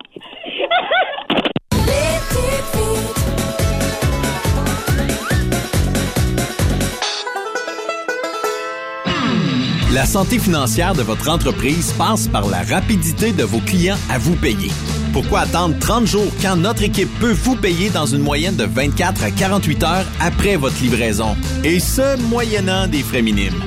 La 9.93 10.05
santé 10.05 10.39
financière 10.39 10.93
de 10.93 11.03
votre 11.03 11.29
entreprise 11.29 11.91
passe 11.93 12.27
par 12.29 12.47
la 12.49 12.63
rapidité 12.63 13.33
de 13.33 13.43
vos 13.43 13.59
clients 13.59 13.97
à 14.09 14.17
vous 14.17 14.35
payer. 14.35 14.71
Pourquoi 15.13 15.41
attendre 15.41 15.77
30 15.77 16.07
jours 16.07 16.31
quand 16.41 16.55
notre 16.55 16.83
équipe 16.83 17.09
peut 17.19 17.33
vous 17.33 17.57
payer 17.57 17.89
dans 17.89 18.05
une 18.05 18.21
moyenne 18.21 18.55
de 18.55 18.63
24 18.63 19.23
à 19.23 19.31
48 19.31 19.83
heures 19.83 20.05
après 20.21 20.55
votre 20.55 20.81
livraison? 20.81 21.35
Et 21.65 21.79
ce, 21.79 22.17
moyennant 22.29 22.87
des 22.87 23.01
frais 23.01 23.21
minimes. 23.21 23.61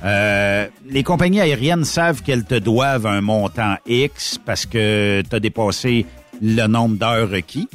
Euh, 0.04 0.68
les 0.88 1.02
compagnies 1.02 1.40
aériennes 1.40 1.84
savent 1.84 2.22
qu'elles 2.22 2.44
te 2.44 2.54
doivent 2.54 3.06
un 3.06 3.20
montant 3.20 3.76
X 3.86 4.38
parce 4.44 4.66
que 4.66 5.22
tu 5.28 5.36
as 5.36 5.40
dépassé 5.40 6.06
le 6.42 6.66
nombre 6.66 6.96
d'heures 6.96 7.30
requis. 7.30 7.68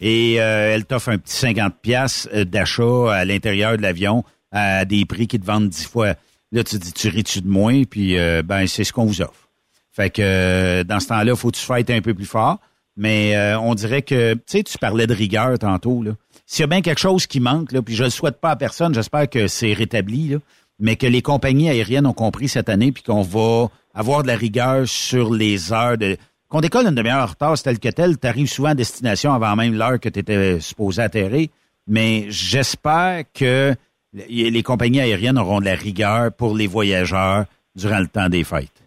Et 0.00 0.40
euh, 0.40 0.74
elles 0.74 0.84
t'offrent 0.84 1.10
un 1.10 1.18
petit 1.18 1.36
50 1.36 1.74
pièces 1.80 2.28
d'achat 2.32 3.14
à 3.14 3.24
l'intérieur 3.24 3.76
de 3.76 3.82
l'avion 3.82 4.24
à 4.50 4.84
des 4.84 5.04
prix 5.04 5.26
qui 5.26 5.40
te 5.40 5.46
vendent 5.46 5.68
10 5.68 5.86
fois. 5.86 6.14
Là, 6.52 6.62
tu 6.62 6.78
dis, 6.78 6.92
tu 6.92 7.08
ris-tu 7.08 7.40
de 7.40 7.48
moins? 7.48 7.84
Puis, 7.84 8.18
euh, 8.18 8.42
ben, 8.44 8.66
c'est 8.66 8.84
ce 8.84 8.92
qu'on 8.92 9.06
vous 9.06 9.22
offre. 9.22 9.48
Fait 9.90 10.10
que 10.10 10.22
euh, 10.22 10.84
dans 10.84 11.00
ce 11.00 11.08
temps-là, 11.08 11.34
faut 11.34 11.50
que 11.50 11.56
tu 11.56 11.64
fasses 11.64 11.84
un 11.88 12.00
peu 12.02 12.14
plus 12.14 12.26
fort. 12.26 12.58
Mais 12.96 13.34
euh, 13.36 13.58
on 13.58 13.74
dirait 13.74 14.02
que, 14.02 14.34
tu 14.34 14.40
sais, 14.46 14.62
tu 14.62 14.76
parlais 14.76 15.06
de 15.06 15.14
rigueur 15.14 15.58
tantôt. 15.58 16.02
là. 16.02 16.12
S'il 16.52 16.60
y 16.60 16.64
a 16.64 16.66
bien 16.66 16.82
quelque 16.82 17.00
chose 17.00 17.26
qui 17.26 17.40
manque, 17.40 17.72
là, 17.72 17.80
puis 17.80 17.94
je 17.94 18.04
le 18.04 18.10
souhaite 18.10 18.38
pas 18.38 18.50
à 18.50 18.56
personne, 18.56 18.92
j'espère 18.92 19.26
que 19.30 19.46
c'est 19.46 19.72
rétabli, 19.72 20.36
mais 20.78 20.96
que 20.96 21.06
les 21.06 21.22
compagnies 21.22 21.70
aériennes 21.70 22.04
ont 22.04 22.12
compris 22.12 22.46
cette 22.46 22.68
année, 22.68 22.92
puis 22.92 23.02
qu'on 23.02 23.22
va 23.22 23.70
avoir 23.94 24.22
de 24.22 24.26
la 24.26 24.36
rigueur 24.36 24.86
sur 24.86 25.32
les 25.32 25.72
heures 25.72 25.96
de... 25.96 26.18
Qu'on 26.50 26.60
décolle 26.60 26.84
une 26.86 26.94
demi-heure 26.94 27.22
en 27.22 27.26
retard, 27.26 27.56
c'est 27.56 27.62
tel 27.62 27.78
que 27.78 27.88
tel, 27.88 28.18
tu 28.18 28.46
souvent 28.46 28.68
à 28.68 28.74
destination 28.74 29.32
avant 29.32 29.56
même 29.56 29.72
l'heure 29.72 29.98
que 29.98 30.10
tu 30.10 30.18
étais 30.18 30.60
supposé 30.60 31.00
atterrir. 31.00 31.48
Mais 31.86 32.26
j'espère 32.28 33.24
que 33.32 33.74
les 34.12 34.62
compagnies 34.62 35.00
aériennes 35.00 35.38
auront 35.38 35.60
de 35.60 35.64
la 35.64 35.74
rigueur 35.74 36.32
pour 36.32 36.54
les 36.54 36.66
voyageurs 36.66 37.46
durant 37.74 38.00
le 38.00 38.08
temps 38.08 38.28
des 38.28 38.44
fêtes. 38.44 38.81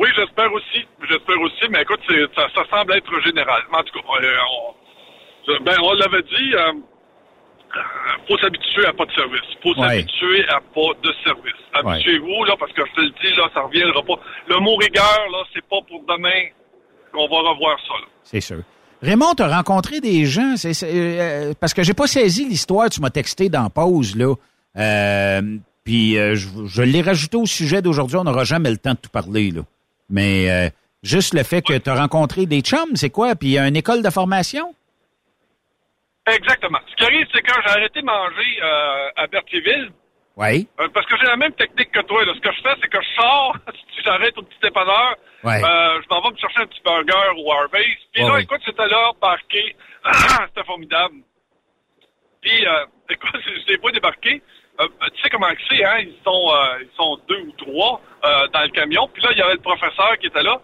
Oui, 0.00 0.08
j'espère 0.16 0.50
aussi. 0.52 0.80
J'espère 1.08 1.38
aussi, 1.42 1.64
mais 1.70 1.82
écoute, 1.82 2.00
ça, 2.34 2.46
ça 2.54 2.62
semble 2.70 2.94
être 2.94 3.12
général. 3.22 3.60
En 3.70 3.82
tout 3.82 3.92
cas, 4.00 4.24
euh, 4.24 4.36
on, 4.56 5.62
ben, 5.62 5.76
on 5.82 5.92
l'avait 5.92 6.22
dit, 6.22 6.54
euh, 6.54 6.72
euh, 6.72 7.80
faut 8.26 8.38
s'habituer 8.38 8.86
à 8.86 8.94
pas 8.94 9.04
de 9.04 9.12
service. 9.12 9.40
faut 9.62 9.74
Ouais. 9.78 9.88
s'habituer 10.00 10.48
à 10.48 10.58
pas 10.74 10.90
de 11.02 11.12
service. 11.22 11.60
Habituez-vous, 11.74 12.44
là, 12.46 12.54
parce 12.58 12.72
que 12.72 12.80
je 12.88 12.92
te 12.96 13.00
le 13.02 13.10
dis, 13.22 13.36
là, 13.36 13.50
ça 13.52 13.60
reviendra 13.60 14.02
pas. 14.02 14.14
Le 14.48 14.58
mot 14.60 14.74
rigueur, 14.76 15.20
là, 15.32 15.44
c'est 15.52 15.64
pas 15.68 15.80
pour 15.86 16.00
demain 16.08 16.48
qu'on 17.12 17.28
va 17.28 17.50
revoir 17.50 17.78
ça. 17.86 17.94
C'est 18.24 18.40
sûr. 18.40 18.62
Raymond, 19.02 19.34
tu 19.36 19.42
as 19.42 19.54
rencontré 19.54 20.00
des 20.00 20.24
gens, 20.24 20.56
c'est, 20.56 20.72
c'est, 20.72 20.88
euh, 20.92 21.52
parce 21.60 21.74
que 21.74 21.82
j'ai 21.82 21.94
pas 21.94 22.06
saisi 22.06 22.48
l'histoire, 22.48 22.88
tu 22.88 23.02
m'as 23.02 23.10
texté 23.10 23.50
dans 23.50 23.68
pause, 23.68 24.16
là. 24.16 24.34
Euh, 24.78 25.42
puis 25.84 26.16
euh, 26.18 26.34
je, 26.36 26.48
je 26.66 26.82
l'ai 26.82 27.02
rajouté 27.02 27.36
au 27.36 27.46
sujet 27.46 27.82
d'aujourd'hui, 27.82 28.16
on 28.16 28.24
n'aura 28.24 28.44
jamais 28.44 28.70
le 28.70 28.76
temps 28.78 28.92
de 28.92 28.98
tout 28.98 29.10
parler, 29.10 29.50
là. 29.50 29.62
Mais 30.10 30.50
euh, 30.50 30.68
juste 31.02 31.34
le 31.34 31.42
fait 31.44 31.62
que 31.62 31.76
tu 31.78 31.88
as 31.88 31.94
rencontré 31.94 32.46
des 32.46 32.60
chums, 32.60 32.94
c'est 32.96 33.10
quoi? 33.10 33.34
Puis 33.36 33.56
une 33.58 33.76
école 33.76 34.02
de 34.02 34.10
formation? 34.10 34.74
Exactement. 36.26 36.78
Ce 36.90 36.94
qui 36.96 37.04
arrive, 37.04 37.26
c'est 37.32 37.42
que 37.42 37.52
j'ai 37.64 37.70
arrêté 37.70 38.00
de 38.00 38.06
manger 38.06 38.62
euh, 38.62 39.08
à 39.16 39.26
Berthierville, 39.26 39.90
Oui. 40.36 40.68
Euh, 40.80 40.88
parce 40.94 41.06
que 41.06 41.16
j'ai 41.18 41.26
la 41.26 41.36
même 41.36 41.52
technique 41.54 41.90
que 41.90 42.00
toi. 42.02 42.24
Là. 42.24 42.32
Ce 42.34 42.40
que 42.40 42.52
je 42.52 42.60
fais, 42.62 42.74
c'est 42.80 42.88
que 42.88 42.98
je 43.02 43.20
sors, 43.20 43.56
si 43.96 44.02
j'arrête 44.04 44.36
au 44.38 44.42
petit 44.42 44.58
dépanneur, 44.62 45.16
Ouais. 45.42 45.58
je 45.60 46.08
m'en 46.10 46.20
vais 46.20 46.30
me 46.32 46.36
chercher 46.36 46.60
un 46.60 46.66
petit 46.66 46.82
burger 46.84 47.30
au 47.38 47.50
Harvey's. 47.52 47.96
Puis 48.12 48.22
Ouais, 48.22 48.28
là, 48.30 48.40
écoute, 48.40 48.60
c'était 48.64 48.86
là, 48.88 49.10
parqué. 49.20 49.74
c'était 50.48 50.66
formidable. 50.66 51.14
Puis, 52.42 52.66
euh, 52.66 52.84
écoute, 53.10 53.40
je 53.46 53.72
l'ai 53.72 53.78
pas 53.78 53.90
débarqué. 53.90 54.42
Euh, 54.80 54.88
tu 55.14 55.22
sais 55.22 55.28
comment 55.30 55.46
c'est, 55.68 55.84
hein? 55.84 55.98
Ils 56.00 56.14
sont, 56.24 56.50
euh, 56.54 56.82
ils 56.82 56.96
sont 56.96 57.18
deux 57.28 57.40
ou 57.40 57.52
trois 57.58 58.00
euh, 58.24 58.46
dans 58.48 58.62
le 58.62 58.68
camion. 58.70 59.08
Puis 59.12 59.22
là, 59.22 59.28
il 59.32 59.38
y 59.38 59.42
avait 59.42 59.54
le 59.54 59.60
professeur 59.60 60.16
qui 60.18 60.26
était 60.26 60.42
là. 60.42 60.60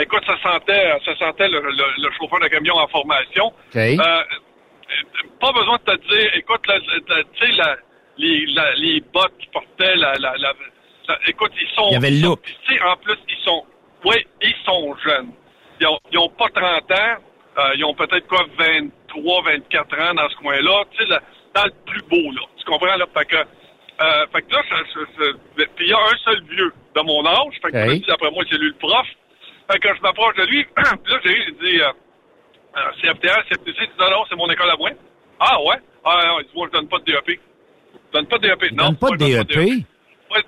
Écoute, 0.00 0.22
ça 0.26 0.36
sentait, 0.42 0.98
ça 1.04 1.16
sentait 1.16 1.48
le, 1.48 1.60
le- 1.60 2.02
le 2.02 2.10
chauffeur 2.18 2.40
de 2.40 2.48
camion 2.48 2.74
en 2.74 2.88
formation. 2.88 3.46
OK. 3.46 3.76
Euh, 3.76 4.22
pas 5.40 5.52
besoin 5.52 5.78
de 5.86 5.92
te 5.92 6.08
dire, 6.08 6.30
écoute, 6.34 6.60
tu 6.66 7.46
sais, 7.54 7.62
les, 8.18 8.46
la- 8.54 8.74
les 8.74 9.00
bottes 9.12 9.36
qu'ils 9.38 9.50
portaient, 9.50 9.96
la, 9.96 10.12
la, 10.14 10.34
la- 10.36 10.52
la- 11.08 11.18
écoute, 11.26 11.52
ils 11.60 11.68
sont... 11.74 11.88
Il 11.90 11.92
y 11.94 11.96
avait 11.96 12.10
le 12.10 12.22
look. 12.22 12.42
Tu 12.66 12.74
sais, 12.76 12.82
en 12.82 12.96
plus, 12.96 13.16
ils 13.28 13.42
sont... 13.44 13.64
Oui, 14.04 14.16
ils 14.42 14.54
sont 14.66 14.94
jeunes. 15.04 15.32
Ils 15.80 15.86
ont, 15.86 15.98
ils 16.12 16.18
ont 16.18 16.28
pas 16.28 16.48
30 16.54 16.90
ans. 16.92 17.16
ils 17.76 17.84
ont 17.84 17.94
peut-être 17.94 18.26
quoi, 18.28 18.44
23, 18.58 19.42
24 19.42 20.00
ans 20.00 20.14
dans 20.14 20.28
ce 20.28 20.36
coin-là. 20.36 20.84
Tu 20.92 21.06
sais, 21.06 21.14
dans 21.54 21.64
le 21.64 21.72
plus 21.86 22.02
beau, 22.02 22.32
là. 22.32 22.42
Tu 22.58 22.64
comprends, 22.64 22.96
là? 22.96 23.06
Fait 23.16 23.24
que... 23.26 23.36
Euh, 23.36 24.26
fait 24.32 24.42
que 24.42 24.52
là, 24.52 24.62
puis 25.56 25.86
il 25.86 25.88
y 25.88 25.92
a 25.92 25.98
un 25.98 26.16
seul 26.24 26.42
vieux 26.50 26.72
de 26.96 27.00
mon 27.02 27.24
âge. 27.24 27.54
Fait 27.62 27.70
que 27.70 27.92
dis, 27.94 28.04
d'après 28.08 28.30
moi, 28.32 28.42
c'est 28.50 28.58
lui 28.58 28.68
le 28.68 28.74
prof. 28.74 29.06
Fait 29.70 29.78
que 29.78 29.94
je 29.94 30.00
m'approche 30.00 30.34
de 30.34 30.44
lui. 30.46 30.64
puis 30.74 31.12
là, 31.12 31.20
j'ai 31.24 31.52
dit... 31.52 31.80
euh, 31.80 31.92
euh, 32.76 32.90
CFTR, 33.00 33.44
CFTC, 33.48 33.76
il 33.82 33.86
dit 33.86 33.92
non, 33.98 34.10
non, 34.10 34.24
c'est 34.28 34.36
mon 34.36 34.50
école 34.50 34.70
à 34.70 34.76
moi. 34.76 34.90
Ah 35.38 35.62
ouais? 35.62 35.76
Ah 36.04 36.22
non, 36.26 36.40
il 36.40 36.46
dit, 36.46 36.52
moi, 36.56 36.66
je 36.66 36.76
donne 36.76 36.88
pas 36.88 36.98
de 36.98 37.04
DEP. 37.04 37.38
Je 37.92 38.12
donne 38.12 38.26
pas 38.26 38.38
de 38.38 38.48
DEP. 38.48 38.72
Non, 38.72 38.84
Donne 38.86 38.96
pas 38.96 39.10
de 39.10 39.16
DEP? 39.16 39.56
Ouais, 40.30 40.42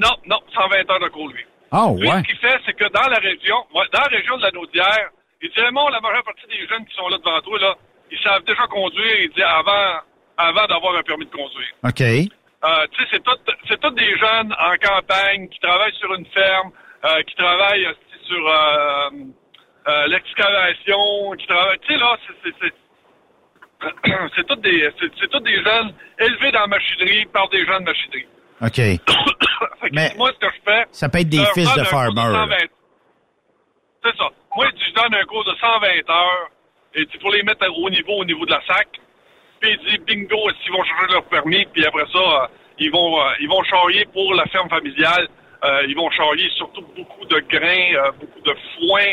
non, 0.00 0.10
non, 0.26 0.38
120 0.52 0.90
heures 0.90 1.00
de 1.00 1.08
cours, 1.08 1.28
lui. 1.28 1.44
Ah, 1.70 1.86
ouais. 1.86 2.08
ce 2.08 2.22
qu'il 2.22 2.36
fait, 2.38 2.58
c'est 2.66 2.72
que 2.72 2.88
dans 2.90 3.08
la 3.08 3.18
région, 3.18 3.56
dans 3.72 3.82
la 4.00 4.08
région 4.08 4.36
de 4.38 4.42
la 4.42 4.50
Naudière, 4.50 5.10
il 5.42 5.48
dit, 5.50 5.60
Raymond, 5.60 5.88
la 5.90 6.00
majeure 6.00 6.24
partie 6.24 6.46
des 6.48 6.66
jeunes 6.66 6.84
qui 6.86 6.96
sont 6.96 7.08
là 7.08 7.18
devant 7.18 7.40
toi, 7.40 7.58
là, 7.60 7.76
ils 8.10 8.18
savent 8.18 8.42
déjà 8.44 8.66
conduire, 8.66 9.20
il 9.20 9.30
dit, 9.30 9.42
avant, 9.42 10.00
avant 10.40 10.66
d'avoir 10.66 10.96
un 10.96 11.02
permis 11.02 11.26
de 11.26 11.30
conduire. 11.30 11.72
OK. 11.84 12.00
Euh, 12.00 12.86
tu 12.92 13.02
sais, 13.02 13.08
c'est 13.12 13.22
tout, 13.22 13.38
c'est 13.68 13.80
tous 13.80 13.90
des 13.90 14.18
jeunes 14.18 14.52
en 14.52 14.76
campagne 14.76 15.48
qui 15.48 15.58
travaillent 15.60 15.94
sur 15.94 16.12
une 16.14 16.26
ferme, 16.26 16.70
euh, 17.04 17.22
qui 17.22 17.34
travaillent 17.34 17.86
euh, 17.86 17.94
sur 18.26 18.48
euh, 18.48 20.06
l'excavation, 20.08 21.32
qui 21.38 21.46
travaillent. 21.46 21.78
Tu 21.80 21.92
sais 21.92 21.98
là, 21.98 22.16
c'est, 22.26 22.52
c'est, 22.60 22.72
c'est, 24.36 24.46
tous 24.46 24.56
des, 24.56 24.90
c'est, 25.00 25.42
des 25.42 25.62
jeunes 25.62 25.94
élevés 26.18 26.52
dans 26.52 26.60
la 26.60 26.66
machinerie 26.66 27.26
par 27.26 27.48
des 27.48 27.64
jeunes 27.64 27.84
de 27.84 27.90
machinerie. 27.90 28.26
OK. 28.60 28.76
Fait 29.80 29.88
que 29.88 29.94
Mais 29.94 30.12
moi, 30.16 30.30
ce 30.34 30.46
que 30.46 30.52
je 30.54 30.70
fais, 30.70 30.84
ça 30.92 31.08
peut 31.08 31.20
être 31.20 31.30
des 31.30 31.44
fils 31.54 31.74
de 31.74 31.84
farmer. 31.84 32.20
120 32.20 32.56
C'est 34.04 34.16
ça. 34.16 34.28
Moi, 34.54 34.66
je 34.76 34.92
donne 34.92 35.14
un 35.14 35.24
cours 35.24 35.44
de 35.44 35.54
120 35.58 36.10
heures, 36.10 36.50
et 36.94 37.06
tu 37.06 37.18
pour 37.18 37.30
les 37.30 37.42
mettre 37.42 37.66
au 37.74 37.88
niveau, 37.88 38.12
au 38.18 38.24
niveau 38.24 38.44
de 38.44 38.50
la 38.50 38.60
SAC. 38.66 39.00
Puis 39.60 39.70
il 39.72 39.78
dit 39.90 39.98
bingo, 40.06 40.50
s'ils 40.62 40.72
vont 40.72 40.82
changer 40.84 41.12
leur 41.12 41.24
permis, 41.24 41.64
puis 41.66 41.84
après 41.84 42.06
ça, 42.12 42.18
euh, 42.18 42.46
ils 42.78 42.90
vont 42.90 43.20
euh, 43.20 43.30
ils 43.40 43.48
vont 43.48 43.62
charrier 43.64 44.04
pour 44.12 44.34
la 44.34 44.46
ferme 44.46 44.68
familiale. 44.70 45.28
Euh, 45.62 45.82
ils 45.86 45.94
vont 45.96 46.10
charrier 46.10 46.48
surtout 46.56 46.82
beaucoup 46.96 47.24
de 47.26 47.38
grains, 47.40 48.10
beaucoup 48.18 48.40
de 48.40 48.54
foin. 48.78 49.04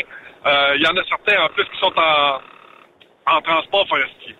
Il 0.76 0.82
y 0.82 0.86
en 0.86 0.96
a 0.96 1.04
certains 1.04 1.42
en 1.44 1.48
plus 1.50 1.64
qui 1.64 1.78
sont 1.78 1.92
en, 1.94 2.40
en 3.36 3.40
transport 3.42 3.86
forestier. 3.86 4.34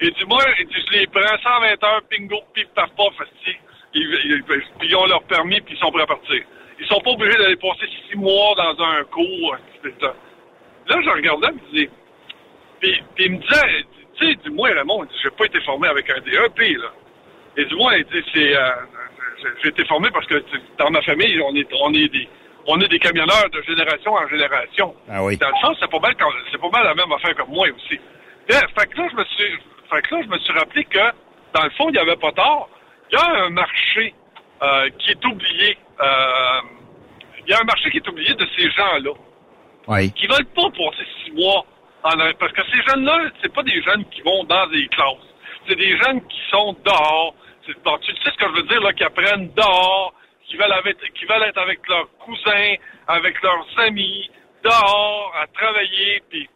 Et 0.00 0.10
dit 0.10 0.24
moi, 0.26 0.42
je 0.58 0.98
les 0.98 1.06
prends 1.06 1.20
120 1.20 1.84
heures, 1.84 2.02
bingo, 2.10 2.40
pif, 2.52 2.66
paf, 2.74 2.90
paf. 2.96 3.12
Ils, 3.46 4.02
ils- 4.24 4.42
puis 4.42 4.88
ils 4.88 4.96
ont 4.96 5.06
leur 5.06 5.22
permis, 5.24 5.60
puis 5.60 5.76
ils 5.76 5.78
sont 5.78 5.92
prêts 5.92 6.02
à 6.02 6.06
partir. 6.06 6.42
Ils 6.80 6.86
sont 6.88 7.00
pas 7.00 7.10
obligés 7.12 7.38
d'aller 7.38 7.54
passer 7.56 7.86
six 8.10 8.16
mois 8.16 8.54
dans 8.56 8.82
un 8.84 9.04
cours. 9.04 9.56
Là, 10.88 10.96
je 11.00 11.10
regardais, 11.10 11.52
puis, 11.72 11.88
puis 12.80 13.02
il 13.20 13.32
me 13.32 13.38
disait, 13.38 13.84
tu 14.16 14.26
sais, 14.26 14.34
dis-moi, 14.44 14.70
il 14.70 15.06
dit, 15.08 15.14
j'ai 15.22 15.30
pas 15.30 15.44
été 15.46 15.60
formé 15.62 15.88
avec 15.88 16.08
un 16.10 16.20
DEP, 16.20 16.76
là. 16.78 16.88
Et 17.56 17.64
dis-moi, 17.66 17.96
il 17.98 18.04
dit, 18.04 18.24
c'est, 18.32 18.56
euh, 18.56 18.70
j'ai- 19.62 19.68
été 19.68 19.84
formé 19.86 20.10
parce 20.12 20.26
que 20.26 20.42
dans 20.78 20.90
ma 20.90 21.02
famille, 21.02 21.40
on 21.42 21.54
est, 21.54 21.68
on 21.80 21.92
est 21.94 22.08
des, 22.08 22.28
on 22.66 22.80
est 22.80 22.88
des 22.88 22.98
camionneurs 22.98 23.48
de 23.52 23.62
génération 23.62 24.12
en 24.14 24.26
génération. 24.28 24.94
Ah 25.10 25.22
oui. 25.24 25.36
Dans 25.36 25.48
le 25.50 25.56
sens, 25.60 25.76
c'est 25.80 25.90
pas 25.90 25.98
mal, 26.00 26.14
quand- 26.18 26.30
c'est 26.50 26.60
pas 26.60 26.70
mal 26.70 26.84
la 26.84 26.94
même 26.94 27.12
affaire 27.12 27.34
comme 27.36 27.50
moi 27.50 27.66
aussi. 27.74 27.98
Fait 28.48 28.86
que 28.88 28.98
là, 28.98 29.08
je 29.10 29.16
me 29.16 29.24
suis, 29.24 29.58
fait 29.90 30.02
que 30.02 30.14
là, 30.14 30.22
je 30.24 30.28
me 30.28 30.38
suis 30.38 30.52
rappelé 30.52 30.84
que, 30.84 30.98
dans 31.54 31.64
le 31.64 31.70
fond, 31.70 31.88
il 31.88 31.92
n'y 31.92 31.98
avait 31.98 32.16
pas 32.16 32.32
tort. 32.32 32.68
Il 33.12 33.18
y 33.18 33.22
a 33.22 33.44
un 33.44 33.50
marché 33.50 34.14
euh, 34.62 34.88
qui 34.98 35.10
est 35.10 35.24
oublié. 35.26 35.76
euh, 36.00 36.60
Il 37.46 37.50
y 37.50 37.52
a 37.54 37.60
un 37.60 37.64
marché 37.64 37.90
qui 37.90 37.98
est 37.98 38.08
oublié 38.08 38.32
de 38.34 38.46
ces 38.56 38.70
gens-là 38.70 39.10
Oui. 39.88 40.10
qui 40.12 40.26
veulent 40.26 40.46
pas 40.54 40.70
passer 40.70 41.04
six 41.22 41.32
mois 41.32 41.66
parce 42.38 42.52
que 42.52 42.62
ces 42.70 42.82
jeunes-là, 42.82 43.30
c'est 43.40 43.52
pas 43.52 43.62
des 43.62 43.82
jeunes 43.82 44.04
qui 44.10 44.20
vont 44.20 44.44
dans 44.44 44.66
des 44.66 44.86
classes. 44.88 45.26
C'est 45.66 45.76
des 45.76 45.96
jeunes 45.96 46.20
qui 46.26 46.40
sont 46.50 46.76
dehors. 46.84 47.34
Tu 47.64 47.72
sais 47.72 48.30
ce 48.30 48.36
que 48.36 48.46
je 48.46 48.60
veux 48.60 48.68
dire, 48.68 48.80
là, 48.82 48.92
qui 48.92 49.04
apprennent 49.04 49.50
dehors, 49.54 50.12
qui 50.46 50.56
veulent, 50.56 51.42
être 51.42 51.58
avec 51.58 51.88
leurs 51.88 52.08
cousins, 52.18 52.74
avec 53.08 53.42
leurs 53.42 53.66
amis, 53.78 54.30
dehors, 54.62 55.32
à 55.40 55.46
travailler, 55.46 56.22
puis 56.28 56.48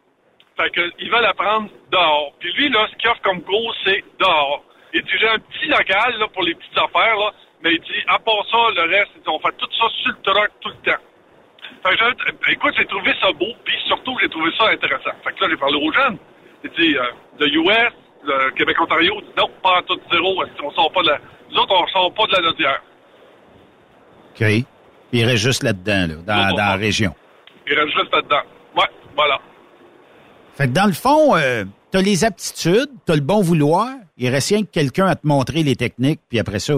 fait 0.59 0.93
ils 0.99 1.11
veulent 1.11 1.25
apprendre 1.25 1.71
dehors. 1.91 2.33
Puis 2.41 2.53
lui, 2.53 2.69
là, 2.69 2.87
ce 2.91 2.97
qu'il 2.97 3.09
offre 3.09 3.23
comme 3.23 3.43
cours, 3.43 3.75
c'est 3.85 4.05
dehors. 4.21 4.65
Il 4.93 5.03
dit, 5.03 5.13
j'ai 5.19 5.29
un 5.29 5.39
petit 5.39 5.67
local, 5.69 6.19
là, 6.19 6.29
pour 6.29 6.43
les 6.43 6.55
petites 6.55 6.79
affaires, 6.79 7.17
là, 7.17 7.33
mais 7.63 7.73
il 7.73 7.81
dit, 7.81 8.05
à 8.07 8.19
part 8.19 8.45
ça, 8.51 8.59
le 8.75 8.91
reste, 8.91 9.13
on 9.27 9.39
fait 9.39 9.57
tout 9.57 9.69
ça 9.73 9.89
sur 10.03 10.13
le 10.13 10.23
truck 10.23 10.51
tout 10.61 10.69
le 10.69 10.93
temps. 10.93 11.03
Écoute, 12.49 12.75
j'ai 12.77 12.87
trouvé 12.87 13.13
ça 13.21 13.33
beau, 13.33 13.53
puis 13.65 13.75
surtout, 13.87 14.17
j'ai 14.21 14.29
trouvé 14.29 14.51
ça 14.57 14.69
intéressant. 14.71 15.11
Fait 15.25 15.33
que 15.33 15.43
là, 15.43 15.49
j'ai 15.51 15.57
parlé 15.57 15.77
aux 15.77 15.93
jeunes. 15.93 16.19
J'ai 16.65 16.71
dit, 16.71 16.97
euh, 16.97 17.03
le 17.39 17.47
US, 17.47 17.93
le 18.25 18.51
Québec-Ontario, 18.53 19.15
non, 19.37 19.49
pas 19.63 19.79
en 19.79 19.83
tout 19.83 20.01
zéro, 20.11 20.43
on 20.63 20.71
sort 20.73 20.93
pas 20.93 21.03
de 21.03 21.09
la... 21.09 21.19
Nous 21.51 21.57
autres, 21.59 21.75
on 21.75 21.87
sort 21.89 22.13
pas 22.15 22.27
de 22.27 22.33
la 22.33 22.43
Nodière. 22.43 22.83
OK. 24.31 24.47
Puis 25.11 25.21
il 25.21 25.25
reste 25.25 25.43
juste 25.43 25.63
là-dedans, 25.63 26.07
là, 26.09 26.15
dans, 26.27 26.57
dans 26.57 26.57
la 26.57 26.77
région. 26.77 27.15
Il 27.67 27.79
reste 27.79 27.97
juste 27.97 28.13
là-dedans. 28.13 28.43
Ouais, 28.77 28.89
voilà. 29.17 29.39
Fait 30.55 30.67
que 30.67 30.73
dans 30.73 30.87
le 30.87 30.93
fond, 30.93 31.37
euh, 31.37 31.65
t'as 31.91 32.03
les 32.03 32.25
aptitudes, 32.25 32.91
t'as 33.07 33.15
le 33.15 33.21
bon 33.21 33.41
vouloir, 33.41 33.89
il 34.17 34.29
reste 34.29 34.49
rien 34.49 34.63
que 34.63 34.71
quelqu'un 34.71 35.07
à 35.07 35.15
te 35.15 35.27
montrer 35.27 35.63
les 35.63 35.77
techniques, 35.77 36.21
puis 36.29 36.39
après 36.39 36.59
ça, 36.59 36.75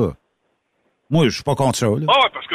moi, 1.08 1.24
je 1.24 1.30
suis 1.30 1.42
pas 1.42 1.56
contre 1.56 1.76
ça, 1.78 1.86
là. 1.86 2.06
Ah 2.08 2.20
ouais, 2.22 2.30
parce 2.32 2.46
que, 2.46 2.54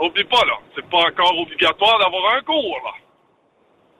oublie 0.00 0.24
pas, 0.24 0.44
là, 0.44 0.54
c'est 0.74 0.88
pas 0.88 0.98
encore 0.98 1.38
obligatoire 1.38 1.98
d'avoir 1.98 2.34
un 2.36 2.42
cours, 2.42 2.78
là. 2.84 2.92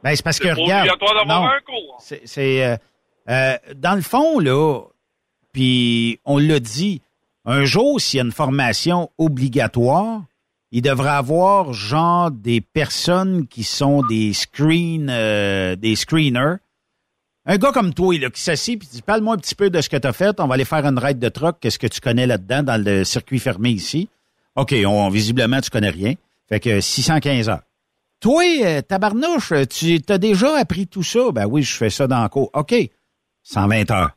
Ben, 0.03 0.15
c'est 0.15 0.23
parce 0.23 0.39
que, 0.39 0.49
C'est 0.49 0.55
pas 0.55 0.63
regarde, 0.63 0.89
obligatoire 0.89 1.15
d'avoir 1.15 1.53
un 1.53 1.61
cours. 1.61 1.97
c'est, 2.01 2.65
euh, 2.65 2.77
euh, 3.29 3.57
dans 3.75 3.95
le 3.95 4.01
fond, 4.03 4.39
là, 4.39 4.81
puis 5.53 6.21
on 6.25 6.39
l'a 6.39 6.61
dit, 6.61 7.03
un 7.45 7.65
jour, 7.65 8.01
s'il 8.01 8.19
y 8.19 8.21
a 8.21 8.25
une 8.25 8.33
formation 8.33 9.11
obligatoire, 9.19 10.23
il 10.71 10.83
devrait 10.83 11.11
avoir, 11.11 11.73
genre, 11.73 12.31
des 12.31 12.61
personnes 12.61 13.47
qui 13.49 13.65
sont 13.65 14.03
des 14.03 14.33
screen, 14.35 15.09
euh, 15.11 15.75
des 15.77 15.97
screeners. 15.97 16.57
Un 17.47 17.57
gars 17.57 17.73
comme 17.73 17.95
toi, 17.95 18.17
là, 18.19 18.29
qui 18.29 18.41
s'assied 18.43 18.77
puis 18.77 18.87
dit, 18.87 19.01
parle-moi 19.01 19.35
un 19.35 19.39
petit 19.39 19.55
peu 19.55 19.71
de 19.71 19.81
ce 19.81 19.89
que 19.89 19.97
tu 19.97 20.07
as 20.07 20.13
fait, 20.13 20.39
on 20.39 20.47
va 20.47 20.55
aller 20.55 20.67
faire 20.67 20.85
une 20.85 20.99
ride 20.99 21.19
de 21.19 21.31
truck, 21.31 21.57
qu'est-ce 21.61 21.79
que 21.79 21.87
tu 21.87 22.01
connais 22.01 22.27
là-dedans, 22.27 22.63
dans 22.63 22.83
le 22.83 23.03
circuit 23.05 23.39
fermé 23.39 23.71
ici. 23.71 24.09
OK, 24.59 24.75
on, 24.85 25.09
visiblement, 25.09 25.61
tu 25.61 25.71
connais 25.71 25.91
rien. 25.91 26.15
Fait 26.49 26.59
que 26.59 26.81
615 26.81 27.49
heures. 27.49 27.63
Toi, 28.21 28.43
euh, 28.65 28.83
tabarnouche, 28.83 29.53
tu 29.71 30.01
as 30.09 30.19
déjà 30.19 30.59
appris 30.59 30.89
tout 30.89 31.05
ça? 31.05 31.31
Ben 31.31 31.47
oui, 31.47 31.63
je 31.63 31.77
fais 31.77 31.91
ça 31.91 32.09
dans 32.09 32.21
le 32.21 32.29
cours. 32.29 32.51
OK, 32.53 32.75
120 33.45 33.91
heures. 33.93 34.11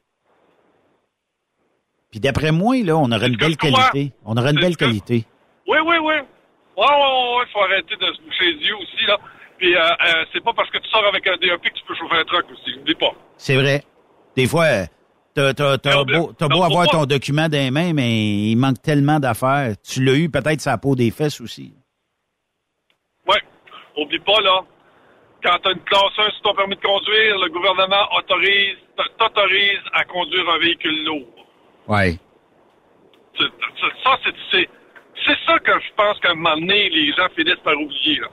Puis 2.09 2.19
d'après 2.19 2.51
moi, 2.51 2.75
là, 2.83 2.97
on 2.97 3.11
aurait 3.11 3.27
une 3.27 3.37
belle 3.37 3.55
qualité. 3.55 4.13
On 4.25 4.35
aurait 4.35 4.49
une 4.49 4.59
belle 4.59 4.75
qualité. 4.75 5.25
Oui, 5.67 5.77
oui, 5.85 5.95
oui. 6.01 6.01
Ouais, 6.01 6.15
ouais, 6.15 6.87
ouais, 6.87 7.37
ouais, 7.37 7.45
faut 7.53 7.61
arrêter 7.61 7.95
de 7.95 8.13
se 8.13 8.21
boucher 8.21 8.45
les 8.45 8.65
yeux 8.65 8.75
aussi, 8.77 9.05
là. 9.05 9.17
Puis, 9.59 9.75
euh, 9.75 9.79
euh, 9.79 10.25
c'est 10.33 10.43
pas 10.43 10.53
parce 10.53 10.71
que 10.71 10.79
tu 10.79 10.89
sors 10.89 11.05
avec 11.05 11.27
un 11.27 11.37
DEP 11.37 11.61
que 11.61 11.69
tu 11.69 11.85
peux 11.87 11.93
chauffer 11.93 12.15
un 12.15 12.25
truck 12.25 12.45
aussi. 12.51 12.75
N'oublie 12.77 12.95
pas. 12.95 13.13
C'est 13.37 13.55
vrai. 13.55 13.83
Des 14.35 14.47
fois, 14.47 14.65
euh, 14.65 14.85
t'as, 15.33 15.53
beau, 16.03 16.31
beau 16.49 16.63
avoir 16.63 16.87
ton 16.89 17.05
document 17.05 17.47
dans 17.49 17.57
les 17.57 17.71
mains, 17.71 17.93
mais 17.93 18.11
il 18.51 18.55
manque 18.55 18.81
tellement 18.81 19.19
d'affaires. 19.19 19.73
Tu 19.83 20.03
l'as 20.03 20.15
eu 20.15 20.29
peut-être 20.29 20.63
la 20.65 20.77
peau 20.77 20.95
des 20.95 21.11
fesses 21.11 21.39
aussi. 21.41 21.73
Ouais. 23.27 23.41
Oublie 23.97 24.19
pas, 24.19 24.39
là. 24.41 24.61
Quand 25.43 25.57
t'as 25.63 25.71
une 25.71 25.79
classe 25.81 26.17
1 26.17 26.29
sur 26.31 26.41
ton 26.43 26.53
permis 26.55 26.75
de 26.75 26.81
conduire, 26.81 27.37
le 27.39 27.49
gouvernement 27.49 28.05
autorise, 28.17 28.77
t'autorise 29.17 29.79
à 29.93 30.03
conduire 30.03 30.47
un 30.49 30.59
véhicule 30.59 31.03
lourd. 31.05 31.27
C'est- 33.37 33.45
Ça, 34.03 34.17
c'est, 34.51 35.37
ça 35.45 35.57
que 35.59 35.71
je 35.79 35.93
pense 35.95 36.19
qu'à 36.19 36.31
un 36.31 36.35
moment 36.35 36.55
donné, 36.57 36.89
les 36.89 37.11
gens 37.13 37.27
finissent 37.35 37.63
par 37.63 37.73
oublier, 37.79 38.19
là. 38.19 38.27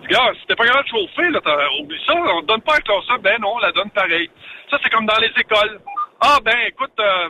Dis, 0.00 0.06
gars, 0.08 0.32
si 0.40 0.46
t'es 0.46 0.54
pas 0.54 0.66
capable 0.66 0.84
de 0.84 0.90
chauffer, 0.90 1.30
là, 1.30 1.40
t'as- 1.42 1.68
oublie 1.80 1.98
ça, 2.06 2.14
on 2.14 2.40
te 2.42 2.46
donne 2.46 2.60
pas 2.62 2.74
la 2.74 2.80
classe 2.80 3.04
1, 3.10 3.18
ben 3.18 3.38
non, 3.40 3.54
on 3.54 3.58
la 3.58 3.72
donne 3.72 3.90
pareil. 3.90 4.30
Ça, 4.70 4.78
c'est 4.82 4.90
comme 4.90 5.06
dans 5.06 5.18
les 5.18 5.30
écoles. 5.38 5.80
Ah, 6.20 6.38
ben, 6.42 6.56
écoute, 6.66 6.92
euh, 6.98 7.28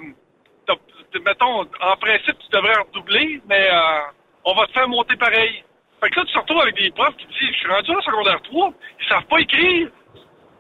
mettons, 1.25 1.61
en 1.61 1.97
principe, 1.97 2.39
tu 2.39 2.49
devrais 2.53 2.77
redoubler, 2.79 3.41
mais 3.49 3.69
euh, 3.73 4.01
on 4.45 4.55
va 4.55 4.67
te 4.67 4.73
faire 4.73 4.89
monter 4.89 5.17
pareil. 5.17 5.65
Fait 6.01 6.11
que 6.11 6.21
là, 6.21 6.27
tu 6.27 6.33
te 6.33 6.39
retrouves 6.39 6.61
avec 6.61 6.77
des 6.77 6.91
profs 6.91 7.17
qui 7.17 7.27
disent, 7.27 7.53
je 7.55 7.59
suis 7.59 7.69
rendu 7.69 7.91
en 7.91 8.01
secondaire 8.03 8.41
3, 8.43 8.73
ils 9.01 9.09
savent 9.09 9.25
pas 9.25 9.39
écrire. 9.41 9.89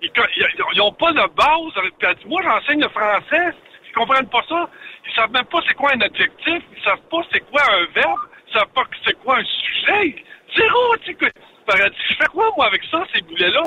Ils, 0.02 0.10
co- 0.12 0.22
ils, 0.36 0.46
ils 0.74 0.80
ont 0.80 0.92
pas 0.92 1.12
de 1.12 1.26
base. 1.34 1.72
Puis 1.98 2.08
elle 2.08 2.14
dit, 2.16 2.26
moi, 2.26 2.42
j'enseigne 2.42 2.80
le 2.80 2.88
français. 2.88 3.54
Ils 3.88 3.92
comprennent 3.94 4.28
pas 4.28 4.42
ça. 4.48 4.68
Ils 5.06 5.14
savent 5.14 5.30
même 5.30 5.44
pas 5.46 5.58
c'est 5.66 5.74
quoi 5.74 5.92
un 5.94 6.00
adjectif. 6.00 6.62
Ils 6.76 6.82
savent 6.82 7.00
pas 7.10 7.18
c'est 7.32 7.40
quoi 7.50 7.62
un 7.70 7.84
verbe. 7.94 8.20
Ils 8.48 8.52
savent 8.58 8.68
pas 8.74 8.84
c'est 9.04 9.18
quoi 9.22 9.38
un 9.38 9.44
sujet. 9.44 10.24
Zéro, 10.56 10.96
tu 11.04 11.12
sais. 11.12 11.32
Fait 11.68 11.78
elle 11.82 11.90
dit, 11.90 11.96
je 12.10 12.14
fais 12.14 12.26
quoi, 12.26 12.50
moi, 12.56 12.66
avec 12.66 12.82
ça, 12.90 13.04
ces 13.14 13.20
boulets-là? 13.22 13.62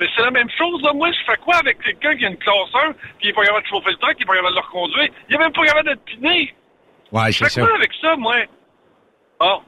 Mais 0.00 0.06
c'est 0.14 0.22
la 0.22 0.30
même 0.30 0.48
chose, 0.56 0.80
là. 0.82 0.92
Moi, 0.92 1.10
je 1.12 1.18
fais 1.30 1.36
quoi 1.38 1.56
avec 1.56 1.80
quelqu'un 1.82 2.16
qui 2.16 2.24
a 2.24 2.28
une 2.28 2.36
classe 2.36 2.74
1, 2.88 2.92
puis 2.92 3.02
il 3.24 3.28
est 3.30 3.32
pas 3.32 3.44
capable 3.44 3.62
de 3.64 3.68
chauffer 3.68 3.90
le 3.90 3.96
truck, 3.96 4.14
il 4.18 4.22
est 4.22 4.26
pas 4.26 4.34
capable 4.34 4.54
de 4.54 4.60
le 4.60 4.66
reconduire, 4.66 5.08
il 5.28 5.34
est 5.34 5.38
même 5.38 5.52
pas 5.52 5.64
capable 5.66 5.88
d'être 5.88 6.04
piné. 6.04 6.54
Ouais, 7.10 7.32
Je 7.32 7.38
c'est 7.38 7.44
fais 7.44 7.50
ça. 7.50 7.60
quoi 7.66 7.74
avec 7.74 7.90
ça, 8.00 8.16
moi? 8.16 8.36
Ah, 9.40 9.58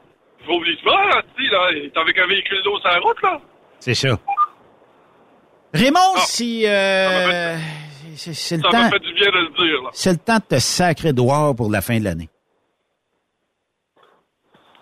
faut 0.47 0.53
oublier 0.55 0.79
ça, 0.85 0.91
là, 0.91 1.23
tu 1.37 1.45
sais, 1.45 1.51
là, 1.53 1.71
est 1.73 1.97
avec 1.97 2.19
un 2.19 2.27
véhicule 2.27 2.63
d'eau 2.63 2.79
sur 2.79 2.89
la 2.89 2.99
route, 3.01 3.23
là. 3.23 3.41
C'est 3.81 3.95
ça. 3.95 4.19
Raymond, 5.75 5.99
Ah. 6.17 6.21
si 6.21 6.67
euh, 6.67 7.57
c'est 8.17 8.57
le 8.57 8.63
Ça 8.63 8.69
temps, 8.71 8.79
m'a 8.83 8.91
fait 8.91 8.99
du 9.01 9.13
bien 9.15 9.29
de 9.31 9.39
le 9.39 9.49
dire, 9.49 9.83
là. 9.83 9.91
c'est 9.93 10.11
le 10.13 10.19
temps 10.19 10.37
de 10.37 10.57
te 10.57 10.59
sacrer 10.59 11.13
dehors 11.13 11.55
pour 11.57 11.71
la 11.71 11.81
fin 11.81 11.99
de 11.99 12.05
l'année. 12.05 12.29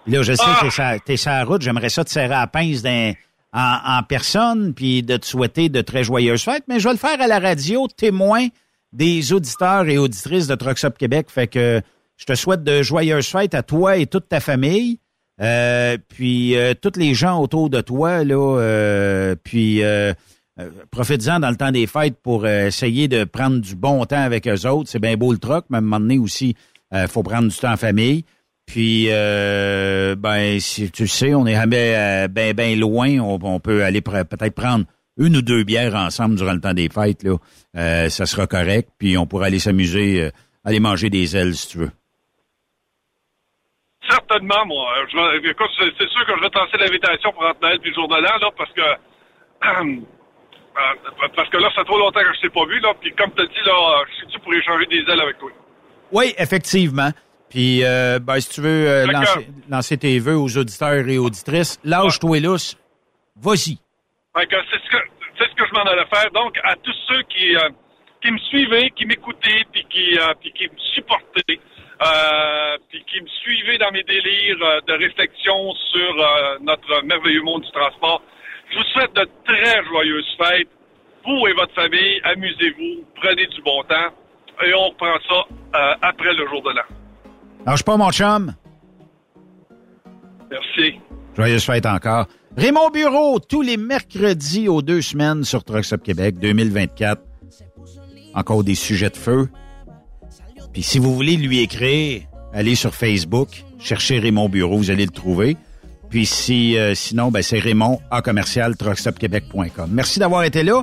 Là, 0.07 0.23
je 0.23 0.33
sais 0.33 0.43
Ah. 0.79 0.99
t'es 1.05 1.17
sur 1.17 1.31
la 1.31 1.45
route, 1.45 1.61
j'aimerais 1.63 1.91
ça 1.91 2.05
te 2.05 2.11
serrer 2.11 2.35
à 2.35 2.41
la 2.41 2.47
pince 2.47 2.83
d'un- 2.83 3.13
en, 3.53 4.03
personne, 4.03 4.75
puis 4.75 5.03
de 5.03 5.17
te 5.17 5.27
souhaiter 5.27 5.69
de 5.69 5.81
très 5.81 6.05
joyeuses 6.05 6.43
fêtes, 6.43 6.65
mais 6.69 6.81
je 6.81 6.85
vais 6.85 6.93
le 6.93 6.99
faire 6.99 7.21
à 7.21 7.27
la 7.27 7.39
radio, 7.39 7.89
témoin 7.89 8.49
des 8.93 9.33
auditeurs 9.33 9.89
et 9.89 9.99
auditrices 9.99 10.47
de 10.47 10.55
Trucks 10.55 10.97
Québec. 10.99 11.29
Fait 11.31 11.47
que 11.47 11.81
je 12.17 12.25
te 12.25 12.35
souhaite 12.35 12.63
de 12.63 12.83
joyeuses 12.83 13.29
fêtes 13.29 13.55
à 13.55 13.63
toi 13.63 13.97
et 13.97 14.07
toute 14.07 14.29
ta 14.29 14.41
famille. 14.41 14.99
Euh, 15.41 15.97
puis 16.09 16.57
euh, 16.57 16.75
tous 16.75 16.99
les 16.99 17.15
gens 17.15 17.41
autour 17.41 17.71
de 17.71 17.81
toi, 17.81 18.25
là, 18.25 18.59
euh, 18.59 19.37
puis 19.43 19.85
euh, 19.85 20.13
profitez-en 20.91 21.39
dans 21.39 21.51
le 21.51 21.57
temps 21.57 21.71
des 21.71 21.87
fêtes 21.87 22.17
pour 22.21 22.47
essayer 22.47 23.07
de 23.07 23.23
prendre 23.23 23.61
du 23.61 23.77
bon 23.77 24.05
temps 24.05 24.21
avec 24.21 24.49
eux 24.49 24.67
autres. 24.67 24.91
C'est 24.91 24.99
bien 24.99 25.17
beau 25.17 25.33
le 25.33 25.39
troc, 25.39 25.67
mais 25.71 25.77
à 25.77 25.79
un 25.79 25.83
moment 25.83 26.01
donné 26.01 26.19
aussi, 26.19 26.57
faut 27.09 27.23
prendre 27.23 27.49
du 27.49 27.57
temps 27.57 27.73
en 27.73 27.77
famille. 27.77 28.25
Puis, 28.69 29.09
ben, 29.09 30.61
si 30.61 30.91
tu 30.91 31.09
sais, 31.09 31.35
on 31.35 31.47
est 31.47 31.55
jamais 31.55 32.29
bien, 32.29 32.53
bien 32.53 32.77
loin. 32.77 33.19
On, 33.19 33.61
peut 33.61 33.83
aller 33.83 34.03
peut-être 34.03 34.55
prendre 34.55 34.85
une 35.17 35.37
ou 35.39 35.43
deux 35.43 35.65
bières 35.65 35.95
ensemble 35.95 36.37
durant 36.37 36.53
le 36.53 36.61
temps 36.61 36.75
des 36.75 36.91
fêtes. 36.91 37.23
Là. 37.23 37.39
ça 38.11 38.27
sera 38.27 38.47
correct. 38.47 38.91
Puis, 38.99 39.17
on 39.17 39.27
pourra 39.27 39.47
aller 39.47 39.59
s'amuser, 39.59 40.31
aller 40.65 40.81
manger 40.81 41.09
des 41.09 41.35
ailes, 41.35 41.55
si 41.55 41.69
tu 41.69 41.79
veux. 41.79 41.91
Certainement, 44.09 44.65
moi. 44.67 44.95
c'est 45.11 46.09
sûr 46.09 46.27
que 46.27 46.33
je 46.37 46.41
vais 46.41 46.51
lancer 46.55 46.79
l'invitation 46.79 47.33
pour 47.33 47.45
entre 47.45 47.61
Noël 47.61 47.79
puis 47.81 47.91
le 47.91 47.95
jour 47.95 48.09
de 48.09 48.15
l'an, 48.15 48.39
là, 48.41 48.51
parce 48.57 48.73
que 48.73 48.81
euh, 50.81 51.29
parce 51.37 51.49
que 51.51 51.57
là, 51.59 51.69
ça 51.75 51.81
fait 51.81 51.85
trop 51.85 51.99
longtemps 51.99 52.21
que 52.21 52.33
je 52.33 52.39
ne 52.39 52.43
t'ai 52.43 52.49
pas 52.49 52.65
vu, 52.67 52.81
là. 52.81 52.95
Puis 53.01 53.13
comme 53.13 53.31
tu 53.33 53.43
as 53.43 53.47
dit, 53.47 53.67
là, 53.67 54.05
je 54.09 54.15
suis-tu 54.17 54.39
pour 54.41 54.55
échanger 54.55 54.87
des 54.87 55.13
ailes 55.13 55.21
avec 55.21 55.39
toi? 55.39 55.51
Oui, 56.13 56.33
effectivement. 56.39 57.11
Puis, 57.51 57.83
euh, 57.83 58.19
ben, 58.19 58.41
si 58.41 58.51
tu 58.51 58.61
veux 58.61 58.89
euh, 58.89 59.07
lancer, 59.69 59.97
tes 59.97 60.19
vœux 60.19 60.37
aux 60.37 60.57
auditeurs 60.59 61.09
et 61.09 61.19
auditrices, 61.19 61.79
lâche-toi 61.85 62.41
lousse. 62.41 62.77
Vas-y. 63.37 63.79
C'est 64.37 64.45
ce 64.45 64.91
que, 64.91 64.99
ce 65.39 65.55
que 65.55 65.67
je 65.67 65.73
m'en 65.73 65.83
allais 65.83 66.07
faire. 66.13 66.31
Donc, 66.33 66.59
à 66.63 66.75
tous 66.77 66.95
ceux 67.09 67.23
qui, 67.23 67.57
qui 68.23 68.31
me 68.31 68.39
suivaient, 68.39 68.91
qui 68.91 69.07
m'écoutaient, 69.07 69.65
puis 69.73 69.85
qui, 69.91 70.19
puis 70.41 70.53
qui 70.53 70.65
me 70.65 70.79
supportaient, 70.95 71.59
puis 72.91 73.05
qui 73.11 73.21
me 73.21 73.29
suivaient 73.43 73.79
dans 73.79 73.91
mes 73.91 74.03
délires 74.05 74.83
de 74.87 74.93
réflexion 74.93 75.75
sur 75.91 76.59
notre 76.61 77.05
merveilleux 77.05 77.43
monde 77.43 77.63
du 77.63 77.71
transport, 77.73 78.23
je 78.71 78.79
vous 78.79 78.85
souhaite 78.93 79.15
de 79.15 79.29
très 79.45 79.85
joyeuses 79.85 80.37
fêtes. 80.37 80.69
Vous 81.25 81.47
et 81.47 81.53
votre 81.53 81.75
famille, 81.75 82.21
amusez-vous, 82.25 83.05
prenez 83.21 83.47
du 83.47 83.63
bon 83.63 83.83
temps 83.85 84.13
et 84.65 84.75
on 84.75 84.89
reprend 84.89 85.17
ça 85.29 85.45
euh, 85.75 85.95
après 86.03 86.33
le 86.35 86.47
jour 86.49 86.63
de 86.63 86.71
l'an. 86.71 86.83
Lâche 87.67 87.83
pas, 87.83 87.97
mon 87.97 88.11
chum. 88.11 88.55
Merci. 90.51 90.99
Joyeuses 91.37 91.65
fêtes 91.65 91.87
encore. 91.87 92.27
Raymond 92.57 92.91
Bureau, 92.91 93.39
tous 93.39 93.63
les 93.63 93.77
mercredis 93.77 94.69
aux 94.69 94.83
deux 94.83 95.03
semaines 95.03 95.45
sur 95.45 95.63
Trucks 95.63 96.03
Québec 96.03 96.39
2024. 96.41 97.23
Encore 98.35 98.65
des 98.65 98.75
sujets 98.75 99.11
de 99.11 99.17
feu. 99.17 99.49
Puis 100.73 100.83
si 100.83 100.99
vous 100.99 101.15
voulez 101.15 101.37
lui 101.37 101.61
écrire, 101.61 102.23
allez 102.53 102.75
sur 102.75 102.95
Facebook, 102.95 103.65
cherchez 103.79 104.19
Raymond 104.19 104.49
Bureau, 104.49 104.77
vous 104.77 104.91
allez 104.91 105.05
le 105.07 105.13
trouver. 105.13 105.57
Puis 106.11 106.27
si, 106.27 106.77
euh, 106.79 106.95
sinon, 106.95 107.31
ben, 107.31 107.43
c'est 107.43 107.59
Raymond 107.59 108.01
à 108.11 108.23
commercial 108.23 108.77
truckstopquebec.com. 108.77 109.91
Merci 109.93 110.19
d'avoir 110.19 110.45
été 110.45 110.63
là. 110.63 110.83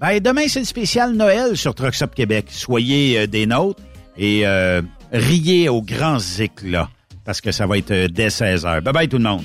Ben, 0.00 0.20
demain, 0.20 0.46
c'est 0.46 0.60
le 0.60 0.64
spécial 0.64 1.12
Noël 1.12 1.56
sur 1.56 1.74
Truckstop 1.74 2.14
Québec. 2.14 2.46
Soyez 2.50 3.18
euh, 3.18 3.26
des 3.26 3.46
nôtres 3.46 3.82
et 4.16 4.46
euh, 4.46 4.80
riez 5.12 5.68
aux 5.68 5.82
grands 5.82 6.18
éclats 6.38 6.90
parce 7.24 7.40
que 7.40 7.52
ça 7.52 7.66
va 7.66 7.78
être 7.78 8.06
dès 8.06 8.30
16 8.30 8.64
h 8.64 8.80
Bye 8.80 8.92
bye 8.92 9.08
tout 9.08 9.18
le 9.18 9.24
monde. 9.24 9.44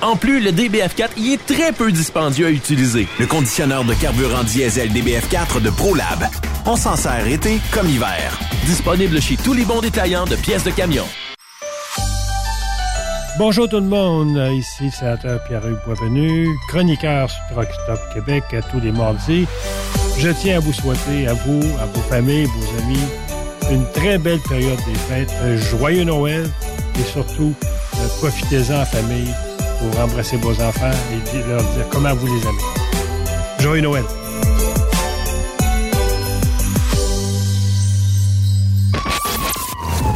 En 0.00 0.16
plus, 0.16 0.40
le 0.40 0.50
DBF4 0.50 1.10
y 1.16 1.32
est 1.32 1.46
très 1.46 1.72
peu 1.72 1.90
dispendieux 1.90 2.46
à 2.46 2.50
utiliser. 2.50 3.08
Le 3.18 3.26
conditionneur 3.26 3.84
de 3.84 3.94
carburant 3.94 4.44
diesel 4.44 4.90
DBF4 4.90 5.60
de 5.62 5.70
ProLab. 5.70 6.28
On 6.66 6.76
s'en 6.76 6.96
sert 6.96 7.26
été 7.26 7.58
comme 7.72 7.88
hiver. 7.88 8.38
Disponible 8.66 9.20
chez 9.20 9.36
tous 9.36 9.54
les 9.54 9.64
bons 9.64 9.80
détaillants 9.80 10.26
de 10.26 10.36
pièces 10.36 10.64
de 10.64 10.70
camion. 10.70 11.04
Bonjour 13.38 13.68
tout 13.68 13.76
le 13.76 13.86
monde, 13.86 14.36
ici 14.52 14.90
sénateur 14.90 15.42
Pierre-Hugues 15.44 15.78
Boisvenu, 15.86 16.48
chroniqueur 16.68 17.30
sur 17.30 17.40
Truck 17.52 17.68
Stop 17.84 18.00
Québec 18.12 18.42
tous 18.72 18.80
les 18.80 18.90
mardis. 18.90 19.46
Je 20.18 20.30
tiens 20.30 20.56
à 20.56 20.60
vous 20.60 20.72
souhaiter, 20.72 21.28
à 21.28 21.34
vous, 21.34 21.62
à 21.80 21.86
vos 21.86 22.02
familles, 22.10 22.46
vos 22.46 22.82
amis, 22.82 22.98
une 23.70 23.84
très 23.92 24.18
belle 24.18 24.40
période 24.40 24.78
des 24.86 24.98
fêtes, 25.08 25.32
un 25.44 25.56
joyeux 25.56 26.02
Noël 26.02 26.50
et 26.98 27.04
surtout, 27.04 27.54
profitez-en 28.18 28.82
en 28.82 28.84
famille 28.84 29.34
pour 29.78 30.00
embrasser 30.00 30.36
vos 30.36 30.60
enfants 30.60 30.90
et 31.12 31.48
leur 31.48 31.62
dire 31.62 31.88
comment 31.90 32.14
vous 32.14 32.26
les 32.26 32.42
aimez. 32.42 32.62
Joyeux 33.60 33.82
Noël! 33.82 34.04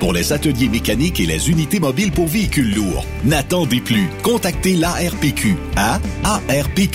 pour 0.00 0.12
les 0.12 0.32
ateliers 0.32 0.68
mécaniques 0.68 1.20
et 1.20 1.26
les 1.26 1.48
unités 1.50 1.78
mobiles 1.78 2.10
pour 2.10 2.26
véhicules 2.26 2.74
lourds. 2.74 3.04
N'attendez 3.24 3.80
plus. 3.80 4.08
Contactez 4.24 4.74
l'ARPQ 4.74 5.54
à 5.76 6.00
arpq.org. 6.24 6.90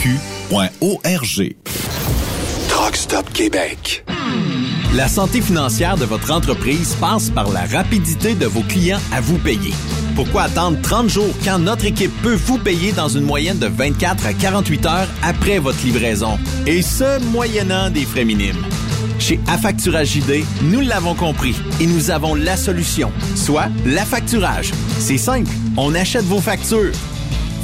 Stop 2.96 3.30
Québec. 3.34 4.06
La 4.96 5.08
santé 5.08 5.42
financière 5.42 5.98
de 5.98 6.06
votre 6.06 6.32
entreprise 6.32 6.96
passe 6.96 7.30
par 7.30 7.52
la 7.52 7.66
rapidité 7.66 8.36
de 8.36 8.46
vos 8.46 8.62
clients 8.62 9.02
à 9.12 9.20
vous 9.20 9.38
payer. 9.38 9.74
Pourquoi 10.16 10.44
attendre 10.44 10.80
30 10.82 11.10
jours 11.10 11.34
quand 11.44 11.60
notre 11.60 11.86
équipe 11.86 12.14
peut 12.24 12.36
vous 12.36 12.58
payer 12.58 12.94
dans 12.94 13.10
une 13.10 13.26
moyenne 13.26 13.60
de 13.60 13.68
24 13.68 14.26
à 14.26 14.34
48 14.34 14.86
heures 14.86 15.08
après 15.24 15.60
votre 15.60 15.84
livraison? 15.84 16.40
Et 16.66 16.82
ce, 16.82 17.20
moyennant 17.32 17.90
des 17.90 18.06
frais 18.06 18.26
minimes. 18.26 18.66
Chez 19.20 19.40
Affacturage 19.48 20.10
JD, 20.10 20.44
nous 20.64 20.82
l'avons 20.82 21.16
compris 21.16 21.56
et 21.80 21.88
nous 21.88 22.12
avons 22.12 22.36
la 22.36 22.58
solution, 22.58 23.12
soit 23.36 23.70
l'affacturage. 23.86 24.74
C'est 25.00 25.18
simple, 25.18 25.50
on 25.78 25.96
achète 25.96 26.26
vos 26.26 26.42
factures. 26.42 26.92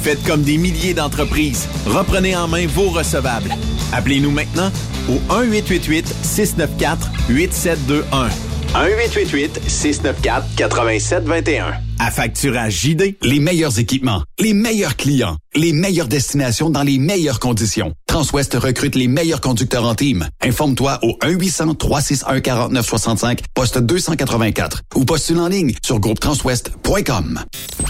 Faites 0.02 0.22
comme 0.24 0.42
des 0.42 0.56
milliers 0.56 0.94
d'entreprises. 0.94 1.68
Reprenez 1.86 2.34
en 2.34 2.48
main 2.48 2.66
vos 2.66 2.88
recevables. 2.88 3.54
Appelez-nous 3.92 4.32
maintenant 4.32 4.72
au 5.08 5.20
1-888-694-8721. 5.32 8.02
1-888-694-8721. 8.74 11.74
À 11.98 12.10
Facturage 12.10 12.80
JD, 12.80 13.16
les 13.22 13.38
meilleurs 13.38 13.78
équipements, 13.78 14.22
les 14.40 14.54
meilleurs 14.54 14.96
clients, 14.96 15.36
les 15.54 15.72
meilleures 15.72 16.08
destinations 16.08 16.70
dans 16.70 16.82
les 16.82 16.98
meilleures 16.98 17.38
conditions. 17.38 17.92
Transwest 18.22 18.54
recrute 18.54 18.94
les 18.94 19.08
meilleurs 19.08 19.40
conducteurs 19.40 19.84
en 19.84 19.96
team. 19.96 20.28
Informe-toi 20.44 21.00
au 21.02 21.18
1-800-361-4965, 21.24 23.38
poste 23.52 23.78
284 23.78 24.82
ou 24.94 25.04
postule 25.04 25.40
en 25.40 25.48
ligne 25.48 25.74
sur 25.82 25.98
groupetranswest.com. 25.98 27.40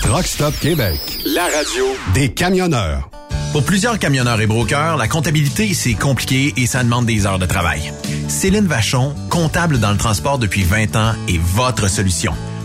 Truck 0.00 0.26
Stop 0.26 0.58
Québec. 0.58 0.98
La 1.26 1.42
radio 1.42 1.84
Des 2.14 2.32
camionneurs. 2.32 3.10
Pour 3.52 3.62
plusieurs 3.62 3.98
camionneurs 3.98 4.40
et 4.40 4.46
brokers, 4.46 4.96
la 4.96 5.06
comptabilité, 5.06 5.74
c'est 5.74 5.92
compliqué 5.92 6.54
et 6.56 6.66
ça 6.66 6.82
demande 6.82 7.04
des 7.04 7.26
heures 7.26 7.38
de 7.38 7.44
travail. 7.44 7.92
Céline 8.28 8.66
Vachon, 8.66 9.14
comptable 9.28 9.80
dans 9.80 9.92
le 9.92 9.98
transport 9.98 10.38
depuis 10.38 10.62
20 10.62 10.96
ans, 10.96 11.12
est 11.28 11.42
votre 11.42 11.90
solution. 11.90 12.32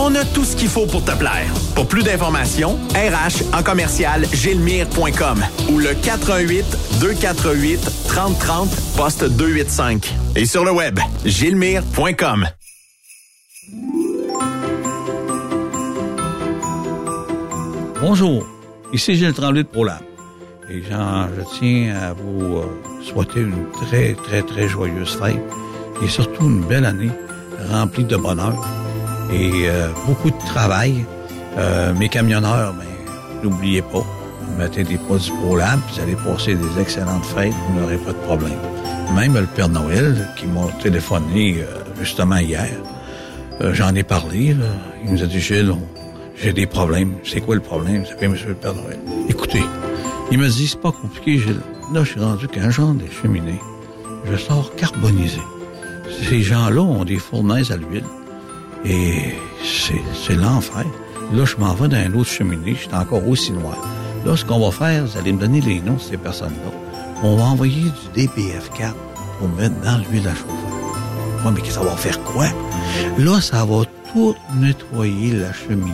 On 0.00 0.14
a 0.14 0.24
tout 0.24 0.44
ce 0.44 0.54
qu'il 0.54 0.68
faut 0.68 0.86
pour 0.86 1.04
te 1.04 1.10
plaire. 1.10 1.52
Pour 1.74 1.88
plus 1.88 2.04
d'informations, 2.04 2.78
RH 2.94 3.52
en 3.52 3.64
commercial 3.64 4.24
gilmire.com 4.32 5.44
ou 5.72 5.78
le 5.78 5.92
418 5.92 7.00
248 7.00 7.80
3030 8.06 8.70
poste 8.96 9.24
285 9.24 10.14
et 10.36 10.46
sur 10.46 10.64
le 10.64 10.70
web 10.70 11.00
gilmire.com. 11.24 12.46
Bonjour, 18.00 18.46
ici 18.92 19.16
Gilles 19.16 19.34
Tremblay 19.34 19.64
de 19.64 19.68
ProLab. 19.68 19.98
Et 20.70 20.80
Jean, 20.88 21.26
je 21.36 21.58
tiens 21.58 21.96
à 21.96 22.12
vous 22.12 22.58
euh, 22.58 23.02
souhaiter 23.02 23.40
une 23.40 23.68
très, 23.72 24.14
très, 24.14 24.42
très 24.42 24.68
joyeuse 24.68 25.18
fête 25.18 25.42
et 26.04 26.08
surtout 26.08 26.44
une 26.44 26.62
belle 26.62 26.84
année 26.84 27.10
remplie 27.72 28.04
de 28.04 28.16
bonheur 28.16 28.54
et 29.32 29.68
euh, 29.68 29.88
beaucoup 30.06 30.30
de 30.30 30.38
travail. 30.46 31.04
Euh, 31.56 31.92
mes 31.94 32.08
camionneurs, 32.08 32.72
ben, 32.74 32.84
n'oubliez 33.42 33.82
pas, 33.82 34.04
mettez 34.58 34.84
des 34.84 34.96
produits 34.96 35.32
ProLab, 35.42 35.80
vous 35.92 36.00
allez 36.00 36.16
passer 36.16 36.54
des 36.54 36.80
excellentes 36.80 37.24
fêtes, 37.24 37.52
vous 37.68 37.80
n'aurez 37.80 37.96
pas 37.98 38.12
de 38.12 38.18
problème. 38.18 38.58
Même 39.14 39.34
le 39.34 39.46
Père 39.46 39.68
Noël, 39.68 40.28
qui 40.36 40.46
m'a 40.46 40.66
téléphoné 40.82 41.58
euh, 41.60 41.78
justement 41.98 42.36
hier, 42.36 42.70
euh, 43.60 43.74
j'en 43.74 43.94
ai 43.94 44.02
parlé, 44.02 44.54
là. 44.54 44.66
il 45.04 45.12
nous 45.12 45.22
a 45.22 45.26
dit, 45.26 45.40
Gilles, 45.40 45.74
j'ai 46.36 46.52
des 46.52 46.66
problèmes. 46.66 47.14
C'est 47.24 47.40
quoi 47.40 47.54
le 47.54 47.60
problème? 47.60 48.04
C'est 48.08 48.18
bien, 48.18 48.28
monsieur 48.28 48.48
le 48.48 48.54
Père 48.54 48.74
Noël. 48.74 48.98
Écoutez, 49.28 49.62
il 50.30 50.38
me 50.38 50.48
dit, 50.48 50.68
c'est 50.68 50.80
pas 50.80 50.92
compliqué, 50.92 51.38
Gilles. 51.38 51.60
Là, 51.92 52.04
je 52.04 52.10
suis 52.10 52.20
rendu 52.20 52.46
qu'un 52.46 52.70
genre 52.70 52.92
des 52.92 53.10
cheminées, 53.10 53.60
je 54.30 54.36
sors 54.36 54.74
carbonisé. 54.76 55.40
Ces 56.28 56.42
gens-là 56.42 56.82
ont 56.82 57.04
des 57.04 57.16
fournaises 57.16 57.72
à 57.72 57.76
l'huile. 57.76 58.04
Et 58.84 59.34
c'est, 59.62 60.34
l'enfer. 60.34 60.84
Là, 61.32 61.44
je 61.44 61.56
m'en 61.56 61.74
vais 61.74 61.88
dans 61.88 61.96
un 61.96 62.14
autre 62.14 62.30
cheminée, 62.30 62.74
je 62.74 62.88
suis 62.88 62.94
encore 62.94 63.26
aussi 63.28 63.52
noir. 63.52 63.76
Là, 64.24 64.36
ce 64.36 64.44
qu'on 64.44 64.58
va 64.58 64.70
faire, 64.70 65.04
vous 65.04 65.18
allez 65.18 65.32
me 65.32 65.38
donner 65.38 65.60
les 65.60 65.80
noms 65.80 65.94
de 65.94 66.00
ces 66.00 66.16
personnes-là. 66.16 66.72
On 67.22 67.36
va 67.36 67.44
envoyer 67.44 67.82
du 68.14 68.26
DPF4 68.26 68.92
pour 69.38 69.48
mettre 69.50 69.78
dans 69.80 69.98
l'huile 69.98 70.28
à 70.28 70.34
chauffer. 70.34 71.44
Ouais, 71.44 71.52
mais 71.54 71.70
ça 71.70 71.82
va 71.82 71.96
faire 71.96 72.22
quoi? 72.24 72.46
Là, 73.18 73.40
ça 73.40 73.64
va 73.64 73.82
tout 74.12 74.34
nettoyer 74.56 75.32
la 75.32 75.52
cheminée. 75.52 75.92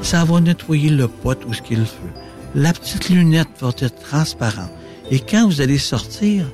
Ça 0.00 0.24
va 0.24 0.40
nettoyer 0.40 0.90
le 0.90 1.08
pot 1.08 1.38
où 1.46 1.52
ce 1.52 1.62
qu'il 1.62 1.80
le 1.80 1.84
feu. 1.84 2.10
La 2.54 2.72
petite 2.72 3.08
lunette 3.08 3.48
va 3.60 3.68
être 3.78 4.00
transparente. 4.00 4.70
Et 5.10 5.20
quand 5.20 5.46
vous 5.46 5.60
allez 5.60 5.78
sortir, 5.78 6.46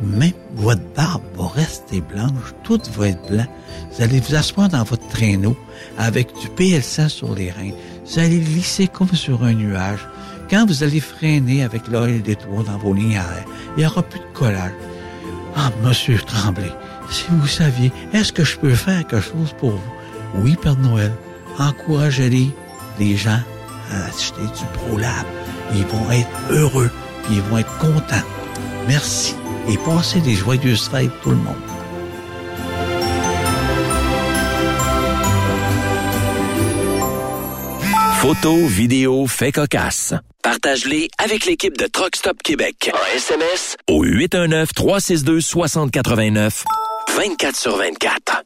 même 0.00 0.32
votre 0.54 0.82
barbe 0.94 1.22
va 1.36 1.48
rester 1.48 2.00
blanche, 2.00 2.54
tout 2.62 2.80
va 2.96 3.08
être 3.08 3.28
blanc. 3.28 3.46
Vous 3.92 4.02
allez 4.02 4.20
vous 4.20 4.34
asseoir 4.34 4.68
dans 4.68 4.84
votre 4.84 5.06
traîneau 5.08 5.56
avec 5.96 6.28
du 6.40 6.48
PL100 6.48 7.08
sur 7.08 7.34
les 7.34 7.50
reins. 7.50 7.72
Vous 8.06 8.18
allez 8.18 8.38
glisser 8.38 8.86
comme 8.86 9.12
sur 9.12 9.42
un 9.42 9.54
nuage. 9.54 10.06
Quand 10.50 10.66
vous 10.66 10.82
allez 10.82 11.00
freiner 11.00 11.62
avec 11.62 11.88
l'oreille 11.88 12.20
d'étoile 12.20 12.64
dans 12.64 12.78
vos 12.78 12.94
lignes 12.94 13.18
arrière, 13.18 13.44
il 13.76 13.80
n'y 13.80 13.86
aura 13.86 14.02
plus 14.02 14.20
de 14.20 14.24
collage. 14.34 14.72
Ah, 15.56 15.70
monsieur 15.82 16.18
Tremblay, 16.18 16.72
si 17.10 17.24
vous 17.30 17.46
saviez, 17.46 17.92
est-ce 18.12 18.32
que 18.32 18.44
je 18.44 18.56
peux 18.56 18.74
faire 18.74 19.06
quelque 19.06 19.20
chose 19.20 19.54
pour 19.58 19.72
vous? 19.72 19.92
Oui, 20.36 20.56
Père 20.60 20.76
Noël. 20.76 21.12
Encouragez-les, 21.58 22.50
les 23.00 23.16
gens, 23.16 23.40
à 23.90 24.04
acheter 24.04 24.42
du 24.42 24.64
ProLab. 24.74 25.26
Ils 25.74 25.84
vont 25.86 26.10
être 26.12 26.28
heureux, 26.50 26.90
puis 27.24 27.36
ils 27.36 27.42
vont 27.42 27.58
être 27.58 27.78
contents. 27.78 28.26
Merci. 28.86 29.34
Et 29.68 29.76
passez 29.78 30.20
des 30.20 30.34
joyeuses 30.34 30.88
fêtes, 30.88 31.10
tout 31.22 31.30
le 31.30 31.36
monde. 31.36 31.54
Photos, 38.20 38.68
vidéos, 38.68 39.26
faits 39.26 39.54
cocasse. 39.54 40.14
Partage-les 40.42 41.08
avec 41.18 41.46
l'équipe 41.46 41.76
de 41.76 41.86
Truck 41.86 42.16
Stop 42.16 42.42
Québec. 42.42 42.90
En 42.92 43.16
SMS 43.16 43.76
au 43.88 44.02
819 44.02 44.72
362 44.74 45.40
6089 45.40 46.64
24 47.16 47.56
sur 47.56 47.76
24. 47.76 48.36